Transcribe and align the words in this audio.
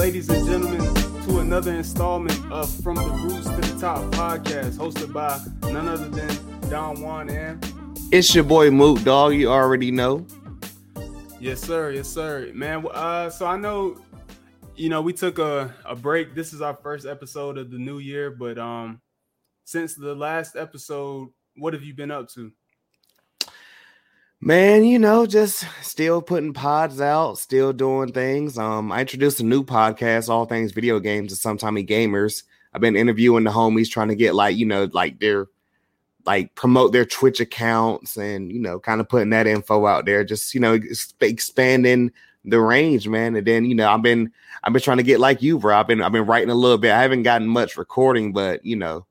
ladies 0.00 0.30
and 0.30 0.46
gentlemen, 0.46 0.94
to 1.26 1.40
another 1.40 1.74
installment 1.74 2.50
of 2.50 2.70
From 2.82 2.94
the 2.94 3.02
Roots 3.02 3.50
to 3.50 3.56
the 3.56 3.78
Top 3.78 4.00
podcast, 4.12 4.78
hosted 4.78 5.12
by 5.12 5.38
none 5.70 5.88
other 5.88 6.08
than 6.08 6.70
Don 6.70 7.02
Juan 7.02 7.28
and 7.28 7.62
It's 8.10 8.34
your 8.34 8.44
boy 8.44 8.70
Moot 8.70 9.04
Dog. 9.04 9.34
You 9.34 9.50
already 9.50 9.90
know. 9.90 10.26
Yes, 11.38 11.60
sir. 11.60 11.90
Yes, 11.90 12.08
sir. 12.08 12.50
Man, 12.54 12.86
uh, 12.90 13.28
so 13.28 13.44
I 13.44 13.58
know, 13.58 14.00
you 14.74 14.88
know, 14.88 15.02
we 15.02 15.12
took 15.12 15.38
a, 15.38 15.74
a 15.84 15.94
break. 15.94 16.34
This 16.34 16.54
is 16.54 16.62
our 16.62 16.76
first 16.82 17.04
episode 17.04 17.58
of 17.58 17.70
the 17.70 17.78
new 17.78 17.98
year, 17.98 18.30
but 18.30 18.56
um, 18.56 19.02
since 19.66 19.94
the 19.94 20.14
last 20.14 20.56
episode, 20.56 21.28
what 21.56 21.74
have 21.74 21.82
you 21.82 21.92
been 21.92 22.10
up 22.10 22.30
to? 22.30 22.50
Man, 24.42 24.84
you 24.84 24.98
know, 24.98 25.26
just 25.26 25.66
still 25.82 26.22
putting 26.22 26.54
pods 26.54 26.98
out, 26.98 27.38
still 27.38 27.74
doing 27.74 28.10
things. 28.10 28.56
Um, 28.56 28.90
I 28.90 29.02
introduced 29.02 29.40
a 29.40 29.44
new 29.44 29.62
podcast, 29.62 30.30
all 30.30 30.46
things 30.46 30.72
video 30.72 30.98
games, 30.98 31.38
to 31.38 31.48
sometimey 31.48 31.86
gamers. 31.86 32.44
I've 32.72 32.80
been 32.80 32.96
interviewing 32.96 33.44
the 33.44 33.50
homies, 33.50 33.90
trying 33.90 34.08
to 34.08 34.14
get 34.14 34.34
like 34.34 34.56
you 34.56 34.64
know, 34.64 34.88
like 34.92 35.20
their 35.20 35.48
like 36.24 36.54
promote 36.54 36.92
their 36.92 37.04
Twitch 37.04 37.38
accounts 37.40 38.16
and 38.16 38.50
you 38.50 38.60
know, 38.60 38.80
kind 38.80 39.02
of 39.02 39.10
putting 39.10 39.28
that 39.30 39.46
info 39.46 39.84
out 39.84 40.06
there. 40.06 40.24
Just 40.24 40.54
you 40.54 40.60
know, 40.60 40.78
expanding 41.20 42.10
the 42.46 42.60
range, 42.60 43.06
man. 43.08 43.36
And 43.36 43.46
then 43.46 43.66
you 43.66 43.74
know, 43.74 43.90
I've 43.90 44.02
been 44.02 44.32
I've 44.64 44.72
been 44.72 44.80
trying 44.80 44.96
to 44.98 45.02
get 45.02 45.20
like 45.20 45.42
you, 45.42 45.58
bro. 45.58 45.78
I've 45.78 45.86
been 45.86 46.00
I've 46.00 46.12
been 46.12 46.24
writing 46.24 46.48
a 46.48 46.54
little 46.54 46.78
bit. 46.78 46.92
I 46.92 47.02
haven't 47.02 47.24
gotten 47.24 47.46
much 47.46 47.76
recording, 47.76 48.32
but 48.32 48.64
you 48.64 48.76
know, 48.76 49.04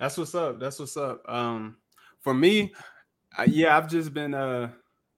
that's 0.00 0.18
what's 0.18 0.34
up. 0.34 0.58
That's 0.58 0.80
what's 0.80 0.96
up. 0.96 1.22
Um 1.28 1.76
for 2.20 2.34
me, 2.34 2.74
uh, 3.38 3.44
yeah, 3.48 3.76
I've 3.76 3.88
just 3.90 4.14
been 4.14 4.34
uh 4.34 4.72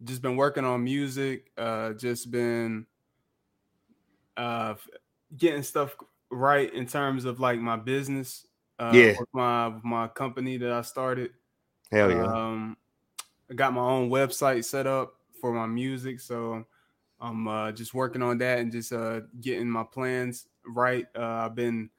just 0.04 0.22
been 0.22 0.36
working 0.36 0.64
on 0.64 0.84
music, 0.84 1.52
uh 1.58 1.94
just 1.94 2.30
been 2.30 2.86
uh 4.36 4.74
getting 5.36 5.62
stuff 5.62 5.96
right 6.30 6.72
in 6.72 6.86
terms 6.86 7.24
of 7.24 7.40
like 7.40 7.58
my 7.60 7.76
business. 7.76 8.46
Uh 8.78 9.04
Yeah. 9.04 9.14
my 9.32 9.68
my 9.84 10.08
company 10.08 10.56
that 10.58 10.72
I 10.72 10.82
started. 10.82 11.32
hell 11.90 12.10
yeah. 12.12 12.32
Um 12.34 12.76
I 13.50 13.54
got 13.54 13.72
my 13.74 13.82
own 13.82 14.10
website 14.10 14.64
set 14.64 14.86
up 14.86 15.20
for 15.40 15.52
my 15.52 15.66
music, 15.66 16.20
so 16.20 16.66
I'm 17.20 17.48
uh 17.48 17.72
just 17.72 17.94
working 17.94 18.22
on 18.22 18.38
that 18.38 18.60
and 18.60 18.72
just 18.72 18.92
uh 18.92 19.22
getting 19.40 19.70
my 19.70 19.84
plans 19.84 20.48
right. 20.66 21.06
Uh 21.16 21.46
I've 21.46 21.54
been 21.56 21.90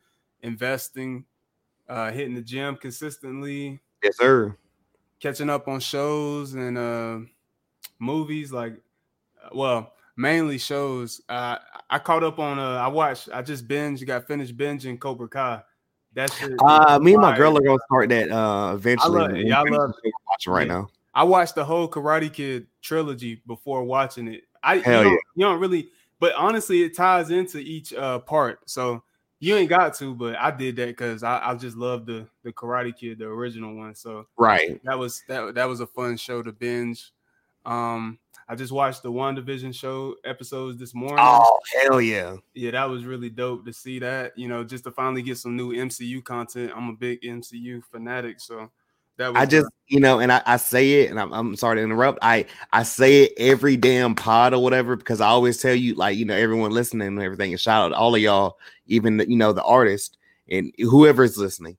investing, 0.41 1.25
uh 1.89 2.11
hitting 2.11 2.35
the 2.35 2.43
gym 2.43 2.77
consistently, 2.77 3.81
yes, 4.03 4.17
sir. 4.17 4.57
Catching 5.23 5.49
up 5.49 5.69
on 5.69 5.79
shows 5.79 6.53
and 6.53 6.77
uh 6.77 7.17
movies 7.97 8.52
like 8.52 8.73
well 9.53 9.93
mainly 10.17 10.57
shows 10.57 11.21
uh 11.29 11.55
i 11.89 11.97
caught 11.97 12.23
up 12.25 12.39
on 12.39 12.59
uh 12.59 12.75
i 12.75 12.88
watched 12.88 13.29
i 13.33 13.41
just 13.41 13.66
binge 13.66 14.05
got 14.05 14.27
finished 14.27 14.55
binging 14.57 14.99
cobra 14.99 15.29
kai 15.29 15.61
that 16.13 16.29
shit 16.33 16.51
Uh, 16.59 16.99
me 17.01 17.13
and 17.13 17.21
my 17.21 17.35
girl 17.38 17.57
are 17.57 17.61
gonna 17.61 17.79
start 17.85 18.09
that 18.09 18.29
uh 18.29 18.73
eventually. 18.75 19.17
love 19.17 19.31
it. 19.31 19.49
I 19.51 19.61
love 19.61 19.94
We're 20.03 20.11
watching 20.29 20.53
right 20.53 20.67
Yeah. 20.67 20.73
now. 20.73 20.89
i 21.13 21.23
watched 21.23 21.55
the 21.55 21.63
whole 21.63 21.88
karate 21.88 22.31
kid 22.31 22.67
trilogy 22.81 23.41
before 23.47 23.85
watching 23.85 24.27
it 24.27 24.44
i 24.61 24.77
Hell 24.79 24.97
you, 24.97 25.03
don't, 25.03 25.13
yeah. 25.13 25.17
you 25.35 25.45
don't 25.45 25.59
really 25.61 25.90
but 26.19 26.34
honestly 26.35 26.84
it 26.84 26.95
ties 26.97 27.31
into 27.31 27.59
each 27.59 27.94
uh 27.94 28.19
part 28.19 28.59
so 28.69 29.01
you 29.43 29.55
ain't 29.55 29.69
got 29.69 29.93
to 29.93 30.15
but 30.15 30.35
i 30.37 30.49
did 30.49 30.75
that 30.77 30.87
because 30.87 31.21
I, 31.23 31.49
I 31.49 31.55
just 31.55 31.75
love 31.75 32.05
the 32.05 32.27
the 32.43 32.53
karate 32.53 32.95
kid 32.95 33.19
the 33.19 33.25
original 33.25 33.75
one 33.75 33.93
so 33.95 34.27
Right. 34.37 34.81
that 34.83 34.97
was 34.97 35.23
that 35.27 35.55
that 35.55 35.65
was 35.67 35.79
a 35.81 35.87
fun 35.87 36.17
show 36.17 36.41
to 36.41 36.51
binge. 36.51 37.11
Um, 37.65 38.19
I 38.49 38.55
just 38.55 38.73
watched 38.73 39.03
the 39.03 39.11
WandaVision 39.11 39.73
show 39.73 40.15
episodes 40.25 40.77
this 40.77 40.93
morning. 40.93 41.17
Oh 41.21 41.59
hell 41.81 42.01
yeah. 42.01 42.35
Yeah, 42.53 42.71
that 42.71 42.89
was 42.89 43.05
really 43.05 43.29
dope 43.29 43.65
to 43.65 43.71
see 43.71 43.99
that. 43.99 44.37
You 44.37 44.49
know, 44.49 44.63
just 44.65 44.83
to 44.83 44.91
finally 44.91 45.21
get 45.21 45.37
some 45.37 45.55
new 45.55 45.71
MCU 45.71 46.21
content. 46.23 46.73
I'm 46.75 46.89
a 46.89 46.93
big 46.93 47.21
MCU 47.21 47.81
fanatic, 47.89 48.41
so 48.41 48.69
that 49.18 49.35
I 49.35 49.46
just 49.46 49.68
you 49.88 50.00
know, 50.00 50.19
and 50.19 50.31
I, 50.31 50.41
I 50.46 50.57
say 50.57 51.01
it, 51.01 51.12
and 51.12 51.19
I'm, 51.19 51.31
I'm 51.34 51.56
sorry 51.56 51.78
to 51.78 51.84
interrupt. 51.84 52.19
I 52.22 52.46
I 52.72 52.84
say 52.84 53.24
it 53.24 53.34
every 53.38 53.78
damn 53.78 54.16
pod 54.16 54.53
or 54.53 54.63
whatever 54.63 54.96
because 54.96 55.22
I 55.22 55.28
always 55.28 55.57
tell 55.57 55.75
you, 55.75 55.94
like 55.96 56.18
you 56.18 56.25
know, 56.25 56.35
everyone 56.35 56.72
listening 56.72 57.07
and 57.07 57.22
everything. 57.22 57.52
And 57.52 57.59
shout 57.59 57.85
out 57.85 57.90
to 57.90 57.96
all 57.96 58.16
of 58.16 58.22
y'all, 58.22 58.57
even 58.88 59.18
the, 59.18 59.29
you 59.29 59.35
know 59.35 59.53
the 59.53 59.63
artist 59.63 60.18
and 60.50 60.73
whoever 60.78 61.23
is 61.23 61.38
listening. 61.38 61.78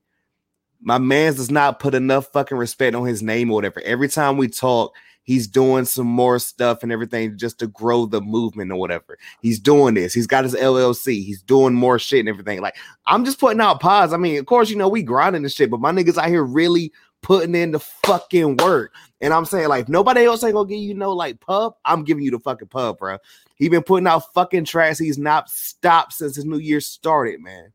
My 0.81 0.99
man's 0.99 1.37
does 1.37 1.51
not 1.51 1.81
put 1.81 1.95
enough 1.95 2.31
fucking 2.33 2.59
respect 2.59 2.95
on 2.95 3.07
his 3.07 3.23
name 3.23 3.51
or 3.51 3.55
whatever. 3.55 3.81
Every 3.81 4.09
time 4.09 4.37
we 4.37 4.49
talk, 4.49 4.95
he's 5.23 5.47
doing 5.47 5.87
some 5.87 6.07
more 6.07 6.39
stuff 6.39 6.83
and 6.83 6.93
everything 6.93 7.39
just 7.39 7.59
to 7.61 7.67
grow 7.67 8.07
the 8.07 8.21
movement 8.21 8.71
or 8.71 8.77
whatever. 8.77 9.19
He's 9.41 9.59
doing 9.59 9.95
this. 9.95 10.13
He's 10.13 10.27
got 10.27 10.45
his 10.45 10.55
LLC. 10.55 11.25
He's 11.25 11.43
doing 11.43 11.75
more 11.75 11.99
shit 11.99 12.21
and 12.21 12.29
everything. 12.29 12.61
Like 12.61 12.77
I'm 13.07 13.25
just 13.25 13.41
putting 13.41 13.61
out 13.61 13.81
pods. 13.81 14.13
I 14.13 14.19
mean, 14.19 14.39
of 14.39 14.47
course, 14.47 14.71
you 14.71 14.77
know 14.77 14.89
we 14.89 15.03
grinding 15.03 15.43
this 15.43 15.55
shit, 15.55 15.71
but 15.71 15.81
my 15.81 15.91
niggas 15.91 16.19
out 16.19 16.29
here 16.29 16.45
really 16.45 16.93
putting 17.25 17.55
in 17.55 17.73
the 17.73 17.81
fucking 17.81 18.59
work. 18.59 18.95
And 19.21 19.33
I'm 19.33 19.47
saying, 19.47 19.69
like, 19.69 19.89
nobody 19.89 20.27
else 20.27 20.45
ain't 20.45 20.55
gonna 20.55 20.69
give 20.69 20.79
you 20.79 20.95
no 20.95 21.13
like 21.13 21.41
pub. 21.41 21.75
I'm 21.85 22.05
giving 22.05 22.23
you 22.23 22.31
the 22.31 22.39
fucking 22.39 22.69
pub, 22.69 22.99
bro. 22.99 23.19
He 23.57 23.69
been 23.69 23.83
putting 23.83 24.07
out 24.07 24.33
fucking 24.35 24.67
tracks. 24.67 24.99
He's 24.99 25.19
not 25.19 25.49
stopped 25.49 26.13
since 26.13 26.37
his 26.37 26.45
new 26.45 26.59
year 26.59 26.81
started, 26.81 27.41
man. 27.41 27.73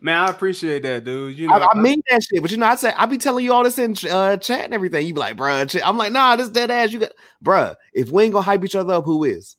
man, 0.00 0.18
I 0.18 0.30
appreciate 0.30 0.82
that, 0.84 1.04
dude. 1.04 1.38
You 1.38 1.48
know, 1.48 1.54
I, 1.54 1.72
I 1.72 1.74
mean 1.80 2.02
that 2.10 2.22
shit, 2.22 2.40
but 2.40 2.50
you 2.50 2.56
know, 2.56 2.66
I 2.66 2.76
say 2.76 2.92
I 2.96 3.06
be 3.06 3.18
telling 3.18 3.44
you 3.44 3.52
all 3.52 3.62
this 3.62 3.78
in 3.78 3.94
uh, 4.10 4.38
chat 4.38 4.64
and 4.64 4.74
everything. 4.74 5.06
You 5.06 5.14
be 5.14 5.20
like, 5.20 5.36
bruh, 5.36 5.82
I'm 5.84 5.98
like, 5.98 6.12
nah, 6.12 6.34
this 6.36 6.48
dead 6.48 6.70
ass. 6.70 6.92
You 6.92 7.00
got, 7.00 7.12
bruh. 7.44 7.74
If 7.92 8.10
we 8.10 8.24
ain't 8.24 8.32
gonna 8.32 8.42
hype 8.42 8.64
each 8.64 8.74
other 8.74 8.94
up, 8.94 9.04
who 9.04 9.24
is 9.24 9.56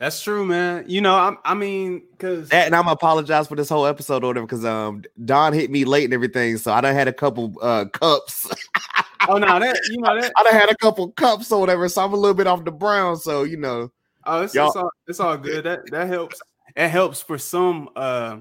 that's 0.00 0.20
true, 0.22 0.44
man. 0.44 0.84
You 0.88 1.00
know, 1.00 1.14
I'm, 1.14 1.38
I 1.44 1.54
mean, 1.54 2.02
because 2.10 2.48
that? 2.48 2.66
And 2.66 2.74
I'm 2.74 2.88
apologize 2.88 3.46
for 3.46 3.54
this 3.54 3.68
whole 3.68 3.86
episode 3.86 4.24
or 4.24 4.28
whatever 4.28 4.46
because 4.46 4.64
um 4.64 5.04
Don 5.24 5.52
hit 5.52 5.70
me 5.70 5.84
late 5.84 6.04
and 6.04 6.14
everything, 6.14 6.56
so 6.56 6.72
I 6.72 6.80
done 6.80 6.94
had 6.94 7.06
a 7.06 7.12
couple 7.12 7.54
uh 7.62 7.84
cups. 7.84 8.50
oh 9.28 9.36
no, 9.36 9.60
that 9.60 9.78
you 9.90 9.98
know 9.98 10.20
that 10.20 10.32
I 10.36 10.42
done 10.42 10.54
had 10.54 10.70
a 10.70 10.76
couple 10.76 11.12
cups 11.12 11.52
or 11.52 11.60
whatever, 11.60 11.88
so 11.88 12.04
I'm 12.04 12.12
a 12.12 12.16
little 12.16 12.34
bit 12.34 12.48
off 12.48 12.64
the 12.64 12.72
brown. 12.72 13.16
So 13.16 13.44
you 13.44 13.56
know, 13.56 13.92
Oh, 14.24 14.42
it's, 14.42 14.54
it's 14.54 14.76
all 14.76 14.90
it's 15.06 15.20
all 15.20 15.36
good. 15.36 15.64
That 15.64 15.90
that 15.90 16.08
helps. 16.08 16.40
It 16.76 16.88
helps 16.88 17.20
for 17.22 17.38
some 17.38 17.88
uh 17.96 18.38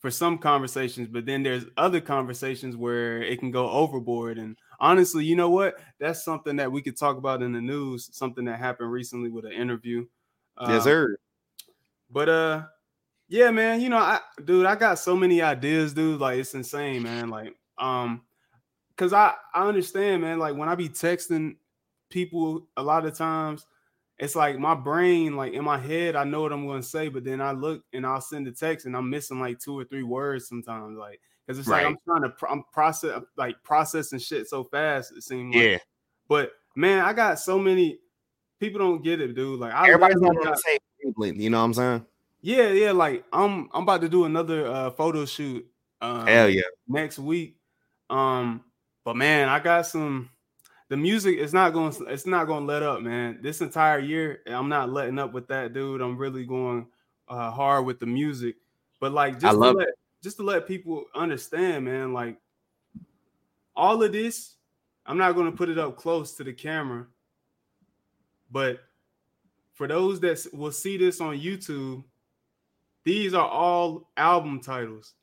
for 0.00 0.10
some 0.10 0.38
conversations, 0.38 1.08
but 1.08 1.26
then 1.26 1.42
there's 1.42 1.64
other 1.76 2.00
conversations 2.00 2.76
where 2.76 3.22
it 3.22 3.38
can 3.38 3.50
go 3.52 3.70
overboard. 3.70 4.36
And 4.38 4.56
honestly, 4.80 5.24
you 5.24 5.36
know 5.36 5.50
what? 5.50 5.78
That's 6.00 6.24
something 6.24 6.56
that 6.56 6.72
we 6.72 6.82
could 6.82 6.98
talk 6.98 7.16
about 7.16 7.42
in 7.42 7.52
the 7.52 7.60
news. 7.60 8.08
Something 8.12 8.44
that 8.46 8.58
happened 8.58 8.90
recently 8.90 9.30
with 9.30 9.44
an 9.44 9.52
interview. 9.52 10.06
Yes, 10.68 10.80
Uh, 10.82 10.84
sir. 10.84 11.16
But 12.10 12.28
uh, 12.28 12.62
yeah, 13.28 13.50
man. 13.50 13.80
You 13.80 13.88
know, 13.88 13.98
I 13.98 14.20
dude, 14.44 14.66
I 14.66 14.74
got 14.74 14.98
so 14.98 15.16
many 15.16 15.42
ideas, 15.42 15.94
dude. 15.94 16.20
Like 16.20 16.38
it's 16.38 16.54
insane, 16.54 17.02
man. 17.02 17.30
Like 17.30 17.56
um, 17.78 18.22
cause 18.96 19.12
I 19.12 19.34
I 19.54 19.66
understand, 19.66 20.22
man. 20.22 20.38
Like 20.38 20.56
when 20.56 20.68
I 20.68 20.74
be 20.74 20.88
texting 20.88 21.56
people, 22.10 22.68
a 22.76 22.82
lot 22.82 23.06
of 23.06 23.16
times 23.16 23.66
it's 24.18 24.36
like 24.36 24.58
my 24.58 24.74
brain, 24.74 25.36
like 25.36 25.52
in 25.52 25.64
my 25.64 25.78
head, 25.78 26.14
I 26.14 26.24
know 26.24 26.42
what 26.42 26.52
I'm 26.52 26.66
gonna 26.66 26.82
say, 26.82 27.08
but 27.08 27.24
then 27.24 27.40
I 27.40 27.52
look 27.52 27.82
and 27.92 28.06
I'll 28.06 28.20
send 28.20 28.46
the 28.46 28.52
text 28.52 28.86
and 28.86 28.96
I'm 28.96 29.10
missing 29.10 29.40
like 29.40 29.58
two 29.58 29.76
or 29.78 29.84
three 29.84 30.04
words 30.04 30.46
sometimes, 30.46 30.96
like 30.96 31.20
because 31.46 31.58
it's 31.58 31.66
like 31.68 31.84
I'm 31.84 31.96
trying 32.04 32.22
to 32.22 32.28
pro- 32.28 32.50
I'm 32.50 32.62
process 32.72 33.20
like 33.36 33.56
processing 33.64 34.20
shit 34.20 34.48
so 34.48 34.62
fast. 34.62 35.12
It 35.16 35.22
seems 35.24 35.54
like, 35.54 35.64
Yeah, 35.64 35.78
but 36.28 36.52
man, 36.76 37.04
I 37.04 37.14
got 37.14 37.40
so 37.40 37.58
many 37.58 37.98
people 38.62 38.78
don't 38.78 39.02
get 39.02 39.20
it, 39.20 39.34
dude. 39.34 39.58
Like 39.58 39.74
I 39.74 39.88
everybody's 39.88 40.20
not 40.20 40.36
on 40.36 40.44
the 40.44 40.56
same 40.56 40.78
wavelength. 41.02 41.40
You 41.40 41.50
know 41.50 41.58
what 41.58 41.64
I'm 41.64 41.74
saying? 41.74 42.06
yeah, 42.40 42.68
yeah. 42.68 42.92
Like 42.92 43.24
I'm 43.32 43.68
I'm 43.74 43.82
about 43.82 44.00
to 44.02 44.08
do 44.08 44.24
another 44.24 44.66
uh 44.66 44.90
photo 44.92 45.26
shoot 45.26 45.66
um, 46.00 46.26
Hell 46.26 46.48
yeah. 46.48 46.62
next 46.88 47.18
week. 47.18 47.56
Um, 48.08 48.62
but 49.04 49.16
man, 49.16 49.48
I 49.48 49.58
got 49.58 49.86
some 49.86 50.30
the 50.88 50.96
music 50.96 51.38
is 51.38 51.52
not 51.52 51.72
going 51.72 51.92
it's 52.08 52.26
not 52.26 52.46
going 52.46 52.66
to 52.66 52.72
let 52.72 52.82
up, 52.82 53.02
man. 53.02 53.40
This 53.42 53.60
entire 53.60 53.98
year, 53.98 54.40
I'm 54.46 54.68
not 54.68 54.90
letting 54.90 55.18
up 55.18 55.32
with 55.32 55.48
that, 55.48 55.72
dude. 55.72 56.00
I'm 56.00 56.16
really 56.16 56.44
going 56.46 56.86
uh 57.28 57.50
hard 57.50 57.84
with 57.84 57.98
the 57.98 58.06
music. 58.06 58.56
But 59.00 59.12
like 59.12 59.40
just 59.40 59.56
love 59.56 59.74
to 59.74 59.78
let 59.78 59.88
just 60.22 60.36
to 60.36 60.44
let 60.44 60.68
people 60.68 61.04
understand, 61.16 61.86
man, 61.86 62.12
like 62.12 62.36
all 63.74 64.02
of 64.02 64.12
this, 64.12 64.54
I'm 65.04 65.18
not 65.18 65.32
going 65.32 65.50
to 65.50 65.56
put 65.56 65.68
it 65.68 65.78
up 65.78 65.96
close 65.96 66.34
to 66.34 66.44
the 66.44 66.52
camera. 66.52 67.06
But 68.52 68.80
for 69.72 69.88
those 69.88 70.20
that 70.20 70.46
will 70.52 70.70
see 70.72 70.96
this 70.96 71.20
on 71.20 71.38
YouTube, 71.40 72.04
these 73.04 73.34
are 73.34 73.48
all 73.48 74.10
album 74.16 74.60
titles. 74.60 75.14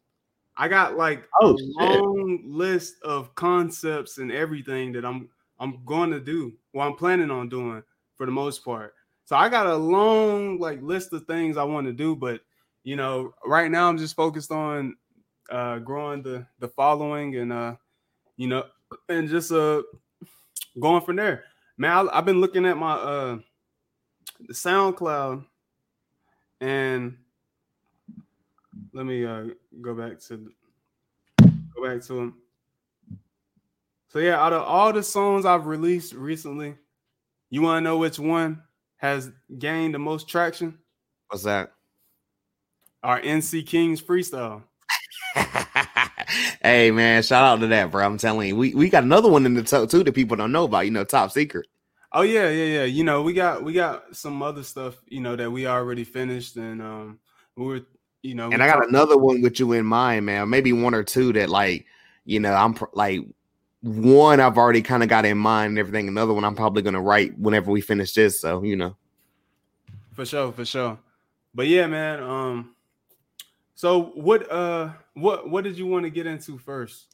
I 0.58 0.68
got 0.68 0.98
like 0.98 1.24
Oh, 1.40 1.54
a 1.54 1.58
shit. 1.58 2.02
long 2.02 2.42
list 2.46 2.96
of 3.04 3.34
concepts 3.36 4.18
and 4.18 4.32
everything 4.32 4.92
that 4.94 5.06
I'm 5.06 5.30
I'm 5.60 5.84
going 5.86 6.10
to 6.12 6.20
do. 6.20 6.54
What 6.72 6.86
I'm 6.86 6.96
planning 6.96 7.32
on 7.32 7.48
doing 7.50 7.84
for 8.18 8.26
the 8.26 8.32
most 8.32 8.66
part. 8.66 8.94
So 9.26 9.36
I 9.36 9.48
got 9.48 9.68
a 9.68 9.76
long 9.76 10.60
like 10.60 10.82
list 10.82 11.14
of 11.14 11.26
things 11.26 11.56
I 11.56 11.64
want 11.64 11.86
to 11.88 11.94
do, 11.94 12.16
but 12.16 12.42
you 12.84 12.96
know, 12.96 13.34
right 13.46 13.70
now 13.70 13.88
I'm 13.88 13.98
just 13.98 14.16
focused 14.16 14.52
on 14.52 14.96
uh 15.50 15.80
growing 15.80 16.22
the 16.24 16.46
the 16.60 16.68
following 16.68 17.36
and 17.38 17.54
uh 17.54 17.76
you 18.38 18.48
know 18.48 18.66
and 19.08 19.30
just 19.30 19.52
uh 19.52 19.82
going 20.80 21.02
from 21.02 21.16
there. 21.16 21.46
Man, 21.80 22.10
I, 22.10 22.18
I've 22.18 22.26
been 22.26 22.42
looking 22.42 22.66
at 22.66 22.76
my 22.78 22.92
uh 22.92 23.38
the 24.42 24.54
SoundCloud, 24.54 25.46
and 26.60 27.18
let 28.94 29.06
me 29.06 29.26
uh 29.26 29.46
go 29.82 29.94
back 29.96 30.20
to 30.28 30.52
go 31.40 31.84
back 31.86 32.02
to 32.04 32.14
them. 32.14 32.36
So 34.10 34.20
yeah, 34.20 34.44
out 34.44 34.52
of 34.52 34.64
all 34.64 34.92
the 34.92 35.02
songs 35.02 35.46
I've 35.46 35.68
released 35.68 36.14
recently, 36.14 36.76
you 37.50 37.62
want 37.62 37.78
to 37.78 37.82
know 37.82 37.98
which 37.98 38.20
one 38.20 38.62
has 38.98 39.32
gained 39.58 39.94
the 39.94 40.00
most 40.00 40.28
traction? 40.28 40.78
What's 41.30 41.44
that? 41.44 41.72
Our 43.04 43.22
NC 43.22 43.66
Kings 43.66 44.02
freestyle. 44.02 44.64
hey 46.62 46.92
man, 46.92 47.24
shout 47.24 47.44
out 47.44 47.60
to 47.62 47.68
that, 47.68 47.92
bro. 47.92 48.06
I'm 48.06 48.18
telling 48.18 48.50
you, 48.50 48.56
we, 48.56 48.74
we 48.74 48.90
got 48.90 49.04
another 49.04 49.30
one 49.30 49.46
in 49.46 49.54
the 49.54 49.64
top 49.64 49.90
too 49.90 50.04
that 50.04 50.14
people 50.14 50.38
don't 50.38 50.52
know 50.52 50.66
about. 50.66 50.86
You 50.86 50.92
know, 50.92 51.04
top 51.04 51.32
secret. 51.32 51.68
Oh 52.12 52.22
yeah, 52.22 52.50
yeah, 52.50 52.66
yeah. 52.66 52.84
You 52.86 53.04
know, 53.04 53.22
we 53.22 53.34
got 53.34 53.64
we 53.64 53.74
got 53.74 54.16
some 54.16 54.42
other 54.42 54.64
stuff, 54.64 54.96
you 55.08 55.22
know, 55.22 55.36
that 55.36 55.52
we 55.52 55.68
already 55.68 56.04
finished, 56.04 56.56
and 56.56 56.82
um, 56.82 57.20
we 57.56 57.66
were, 57.66 57.82
you 58.24 58.36
know, 58.36 58.50
and 58.52 58.64
I 58.64 58.68
got 58.68 58.88
another 58.88 59.18
one 59.18 59.42
with 59.42 59.60
you 59.60 59.74
in 59.74 59.86
mind, 59.86 60.26
man. 60.26 60.50
Maybe 60.50 60.74
one 60.74 60.96
or 60.96 61.04
two 61.04 61.34
that 61.34 61.50
like, 61.50 61.86
you 62.26 62.40
know, 62.40 62.54
I'm 62.54 62.74
pr- 62.74 62.86
like 62.94 63.22
one 63.82 64.40
I've 64.40 64.58
already 64.58 64.82
kind 64.82 65.04
of 65.04 65.10
got 65.10 65.26
in 65.26 65.38
mind 65.38 65.70
and 65.72 65.80
everything. 65.80 66.08
Another 66.08 66.34
one 66.34 66.44
I'm 66.44 66.56
probably 66.56 66.82
gonna 66.82 67.02
write 67.02 67.38
whenever 67.38 67.70
we 67.70 67.82
finish 67.82 68.14
this. 68.14 68.42
So 68.42 68.64
you 68.64 68.76
know, 68.76 68.96
for 70.14 70.26
sure, 70.26 70.52
for 70.52 70.66
sure. 70.66 70.98
But 71.54 71.68
yeah, 71.68 71.86
man. 71.86 72.24
Um, 72.24 72.76
so 73.76 74.06
what 74.16 74.52
uh 74.52 74.90
what 75.22 75.50
what 75.50 75.64
did 75.64 75.78
you 75.78 75.88
want 75.88 76.04
to 76.04 76.10
get 76.10 76.26
into 76.26 76.58
first? 76.58 77.08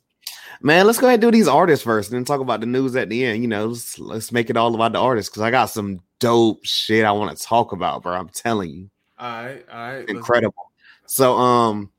Man, 0.61 0.85
let's 0.85 0.99
go 0.99 1.07
ahead 1.07 1.15
and 1.15 1.21
do 1.21 1.37
these 1.37 1.47
artists 1.47 1.83
first 1.83 2.09
and 2.09 2.17
then 2.17 2.25
talk 2.25 2.39
about 2.39 2.59
the 2.59 2.65
news 2.65 2.95
at 2.95 3.09
the 3.09 3.25
end. 3.25 3.41
You 3.41 3.47
know, 3.47 3.67
let's, 3.67 3.99
let's 3.99 4.31
make 4.31 4.49
it 4.49 4.57
all 4.57 4.73
about 4.73 4.93
the 4.93 4.99
artists 4.99 5.29
because 5.29 5.41
I 5.41 5.51
got 5.51 5.65
some 5.65 6.01
dope 6.19 6.63
shit 6.63 7.05
I 7.05 7.11
want 7.11 7.35
to 7.35 7.43
talk 7.43 7.71
about, 7.71 8.03
bro. 8.03 8.13
I'm 8.13 8.29
telling 8.29 8.69
you. 8.69 8.89
All 9.17 9.45
right, 9.45 9.65
all 9.71 9.77
right. 9.77 10.09
Incredible. 10.09 10.71
So, 11.07 11.35
um, 11.37 11.91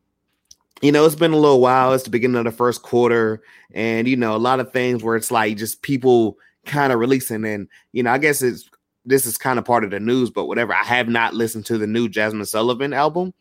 you 0.82 0.92
know, 0.92 1.04
it's 1.04 1.14
been 1.14 1.32
a 1.32 1.38
little 1.38 1.60
while. 1.60 1.92
It's 1.92 2.04
the 2.04 2.10
beginning 2.10 2.36
of 2.36 2.44
the 2.44 2.50
first 2.50 2.82
quarter, 2.82 3.42
and 3.72 4.06
you 4.06 4.16
know, 4.16 4.34
a 4.34 4.38
lot 4.38 4.60
of 4.60 4.72
things 4.72 5.02
where 5.02 5.16
it's 5.16 5.30
like 5.30 5.56
just 5.56 5.82
people 5.82 6.38
kind 6.66 6.92
of 6.92 6.98
releasing, 6.98 7.44
and 7.44 7.68
you 7.92 8.02
know, 8.02 8.12
I 8.12 8.18
guess 8.18 8.42
it's 8.42 8.68
this 9.06 9.24
is 9.24 9.38
kind 9.38 9.58
of 9.58 9.64
part 9.64 9.84
of 9.84 9.90
the 9.90 10.00
news, 10.00 10.30
but 10.30 10.46
whatever. 10.46 10.74
I 10.74 10.84
have 10.84 11.08
not 11.08 11.34
listened 11.34 11.64
to 11.66 11.78
the 11.78 11.86
new 11.86 12.08
Jazmine 12.08 12.46
Sullivan 12.46 12.92
album. 12.92 13.32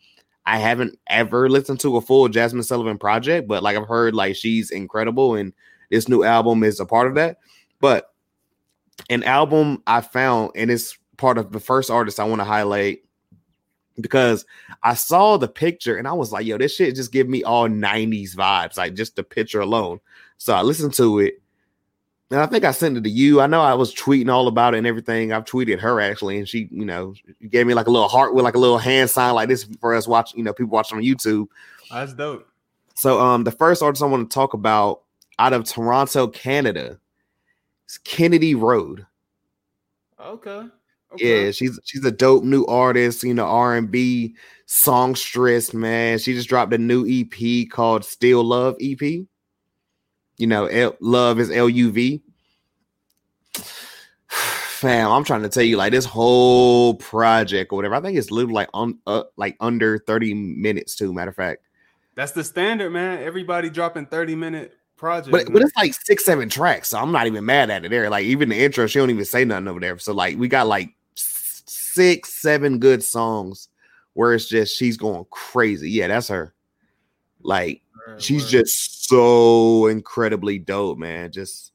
I 0.45 0.57
haven't 0.59 0.97
ever 1.07 1.49
listened 1.49 1.79
to 1.81 1.97
a 1.97 2.01
full 2.01 2.27
Jazmine 2.29 2.63
Sullivan 2.63 2.97
project, 2.97 3.47
but 3.47 3.63
like 3.63 3.77
I've 3.77 3.87
heard 3.87 4.13
like 4.13 4.35
she's 4.35 4.71
incredible 4.71 5.35
and 5.35 5.53
this 5.89 6.07
new 6.07 6.23
album 6.23 6.63
is 6.63 6.79
a 6.79 6.85
part 6.85 7.07
of 7.07 7.15
that. 7.15 7.37
But 7.79 8.13
an 9.09 9.23
album 9.23 9.81
I 9.87 10.01
found 10.01 10.51
and 10.55 10.69
it's 10.69 10.97
part 11.17 11.37
of 11.37 11.51
the 11.51 11.59
first 11.59 11.89
artist 11.89 12.19
I 12.19 12.25
want 12.25 12.41
to 12.41 12.45
highlight 12.45 12.99
because 13.99 14.45
I 14.83 14.93
saw 14.93 15.37
the 15.37 15.47
picture 15.47 15.97
and 15.97 16.07
I 16.07 16.13
was 16.13 16.31
like, 16.31 16.45
yo, 16.45 16.57
this 16.57 16.75
shit 16.75 16.95
just 16.95 17.11
give 17.11 17.27
me 17.27 17.43
all 17.43 17.67
90s 17.67 18.35
vibes, 18.35 18.77
like 18.77 18.93
just 18.93 19.15
the 19.15 19.23
picture 19.23 19.61
alone. 19.61 19.99
So 20.37 20.53
I 20.53 20.61
listened 20.61 20.93
to 20.95 21.19
it 21.19 21.41
and 22.31 22.39
I 22.39 22.47
think 22.47 22.63
I 22.63 22.71
sent 22.71 22.97
it 22.97 23.03
to 23.03 23.09
you. 23.09 23.39
I 23.39 23.47
know 23.47 23.61
I 23.61 23.75
was 23.75 23.93
tweeting 23.93 24.31
all 24.31 24.47
about 24.47 24.73
it 24.73 24.79
and 24.79 24.87
everything. 24.87 25.31
I've 25.31 25.45
tweeted 25.45 25.79
her 25.79 26.01
actually, 26.01 26.39
and 26.39 26.49
she, 26.49 26.67
you 26.71 26.85
know, 26.85 27.13
gave 27.49 27.67
me 27.67 27.75
like 27.75 27.87
a 27.87 27.91
little 27.91 28.07
heart 28.07 28.33
with 28.33 28.43
like 28.43 28.55
a 28.55 28.59
little 28.59 28.79
hand 28.79 29.09
sign 29.09 29.35
like 29.35 29.47
this 29.47 29.63
for 29.79 29.93
us 29.93 30.07
watching, 30.07 30.39
you 30.39 30.43
know, 30.43 30.53
people 30.53 30.71
watching 30.71 30.97
on 30.97 31.03
YouTube. 31.03 31.47
That's 31.91 32.13
dope. 32.13 32.47
So 32.95 33.21
um 33.21 33.43
the 33.43 33.51
first 33.51 33.83
artist 33.83 34.01
I 34.01 34.07
want 34.07 34.29
to 34.29 34.33
talk 34.33 34.53
about 34.53 35.01
out 35.37 35.53
of 35.53 35.65
Toronto, 35.65 36.27
Canada, 36.27 36.99
is 37.87 37.99
Kennedy 37.99 38.55
Road. 38.55 39.05
Okay. 40.19 40.63
okay. 41.13 41.45
Yeah, 41.45 41.51
she's 41.51 41.79
she's 41.83 42.05
a 42.05 42.11
dope 42.11 42.43
new 42.43 42.65
artist, 42.65 43.23
you 43.23 43.35
know, 43.35 43.45
R&B 43.45 44.35
songstress, 44.65 45.73
man. 45.73 46.17
She 46.17 46.33
just 46.33 46.49
dropped 46.49 46.73
a 46.73 46.77
new 46.79 47.05
EP 47.07 47.69
called 47.69 48.03
Still 48.03 48.43
Love 48.43 48.75
EP. 48.81 49.25
You 50.37 50.47
know, 50.47 50.65
L- 50.65 50.97
love 50.99 51.39
is 51.39 51.51
L 51.51 51.69
U 51.69 51.91
V. 51.91 52.21
Fam, 54.27 55.09
I'm 55.09 55.23
trying 55.23 55.43
to 55.43 55.49
tell 55.49 55.63
you, 55.63 55.77
like 55.77 55.91
this 55.91 56.05
whole 56.05 56.95
project 56.95 57.71
or 57.71 57.77
whatever. 57.77 57.95
I 57.95 58.01
think 58.01 58.17
it's 58.17 58.31
literally 58.31 58.55
like 58.55 58.69
on 58.73 58.99
uh, 59.07 59.23
like 59.37 59.55
under 59.59 59.99
30 59.99 60.33
minutes 60.33 60.95
too. 60.95 61.13
Matter 61.13 61.29
of 61.29 61.35
fact, 61.35 61.63
that's 62.15 62.33
the 62.33 62.43
standard, 62.43 62.91
man. 62.91 63.23
Everybody 63.23 63.69
dropping 63.69 64.07
30 64.07 64.35
minute 64.35 64.77
projects. 64.97 65.31
But, 65.31 65.51
but 65.51 65.61
it's 65.61 65.75
like 65.75 65.93
six, 65.93 66.25
seven 66.25 66.49
tracks. 66.49 66.89
So 66.89 66.99
I'm 66.99 67.11
not 67.11 67.27
even 67.27 67.45
mad 67.45 67.69
at 67.69 67.85
it 67.85 67.89
there. 67.89 68.09
Like 68.09 68.25
even 68.25 68.49
the 68.49 68.61
intro, 68.61 68.87
she 68.87 68.99
don't 68.99 69.09
even 69.09 69.25
say 69.25 69.45
nothing 69.45 69.67
over 69.67 69.79
there. 69.79 69.97
So 69.99 70.13
like 70.13 70.37
we 70.37 70.47
got 70.47 70.67
like 70.67 70.89
six, 71.15 72.33
seven 72.33 72.79
good 72.79 73.03
songs 73.03 73.69
where 74.13 74.33
it's 74.33 74.47
just 74.47 74.75
she's 74.75 74.97
going 74.97 75.25
crazy. 75.29 75.91
Yeah, 75.91 76.07
that's 76.07 76.29
her. 76.29 76.53
Like 77.41 77.81
she's 78.17 78.43
word. 78.43 78.49
just 78.49 79.07
so 79.07 79.87
incredibly 79.87 80.59
dope, 80.59 80.97
man. 80.97 81.31
Just 81.31 81.71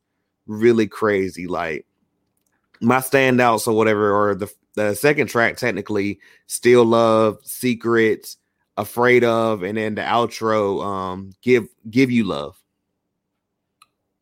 really 0.47 0.87
crazy. 0.87 1.47
Like 1.47 1.87
my 2.81 2.99
standouts 2.99 3.67
or 3.67 3.73
whatever, 3.75 4.13
or 4.13 4.35
the 4.35 4.53
the 4.75 4.95
second 4.95 5.27
track 5.27 5.57
technically, 5.57 6.21
Still 6.47 6.85
Love, 6.85 7.39
Secrets, 7.43 8.37
Afraid 8.77 9.25
of, 9.25 9.63
and 9.63 9.77
then 9.77 9.95
the 9.95 10.03
outro, 10.03 10.85
um, 10.85 11.33
Give 11.43 11.69
Give 11.91 12.11
You 12.11 12.25
Love. 12.25 12.61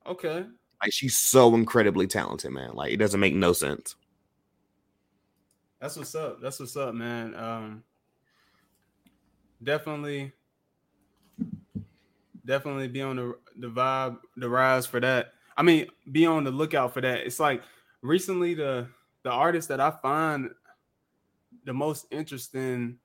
Okay. 0.07 0.47
Like 0.83 0.93
she's 0.93 1.19
so 1.19 1.55
incredibly 1.55 2.07
talented, 2.07 2.53
man. 2.53 2.75
Like 2.75 2.93
it 2.93 2.97
doesn't 2.97 3.21
make 3.21 3.35
no 3.35 3.53
sense. 3.53 3.95
That's 5.81 5.97
what's 5.97 6.15
up. 6.15 6.41
That's 6.41 6.59
what's 6.59 6.77
up, 6.77 6.95
man. 6.95 7.35
Um 7.35 7.85
definitely 9.63 10.33
definitely 12.49 12.89
be 12.89 13.03
on 13.03 13.15
the 13.17 13.39
the 13.59 13.69
vibe, 13.69 14.19
the 14.37 14.49
rise 14.49 14.87
for 14.87 14.99
that. 14.99 15.35
I 15.57 15.63
mean, 15.63 15.87
be 16.11 16.27
on 16.27 16.43
the 16.43 16.51
lookout 16.51 16.95
for 16.95 17.01
that. 17.03 17.21
It's 17.21 17.39
like 17.39 17.63
recently 18.03 18.55
the 18.55 18.89
the 19.23 19.31
artists 19.31 19.69
that 19.69 19.81
I 19.81 19.91
find 19.91 20.51
the 21.65 21.75
most 21.75 22.07
interesting 22.11 22.99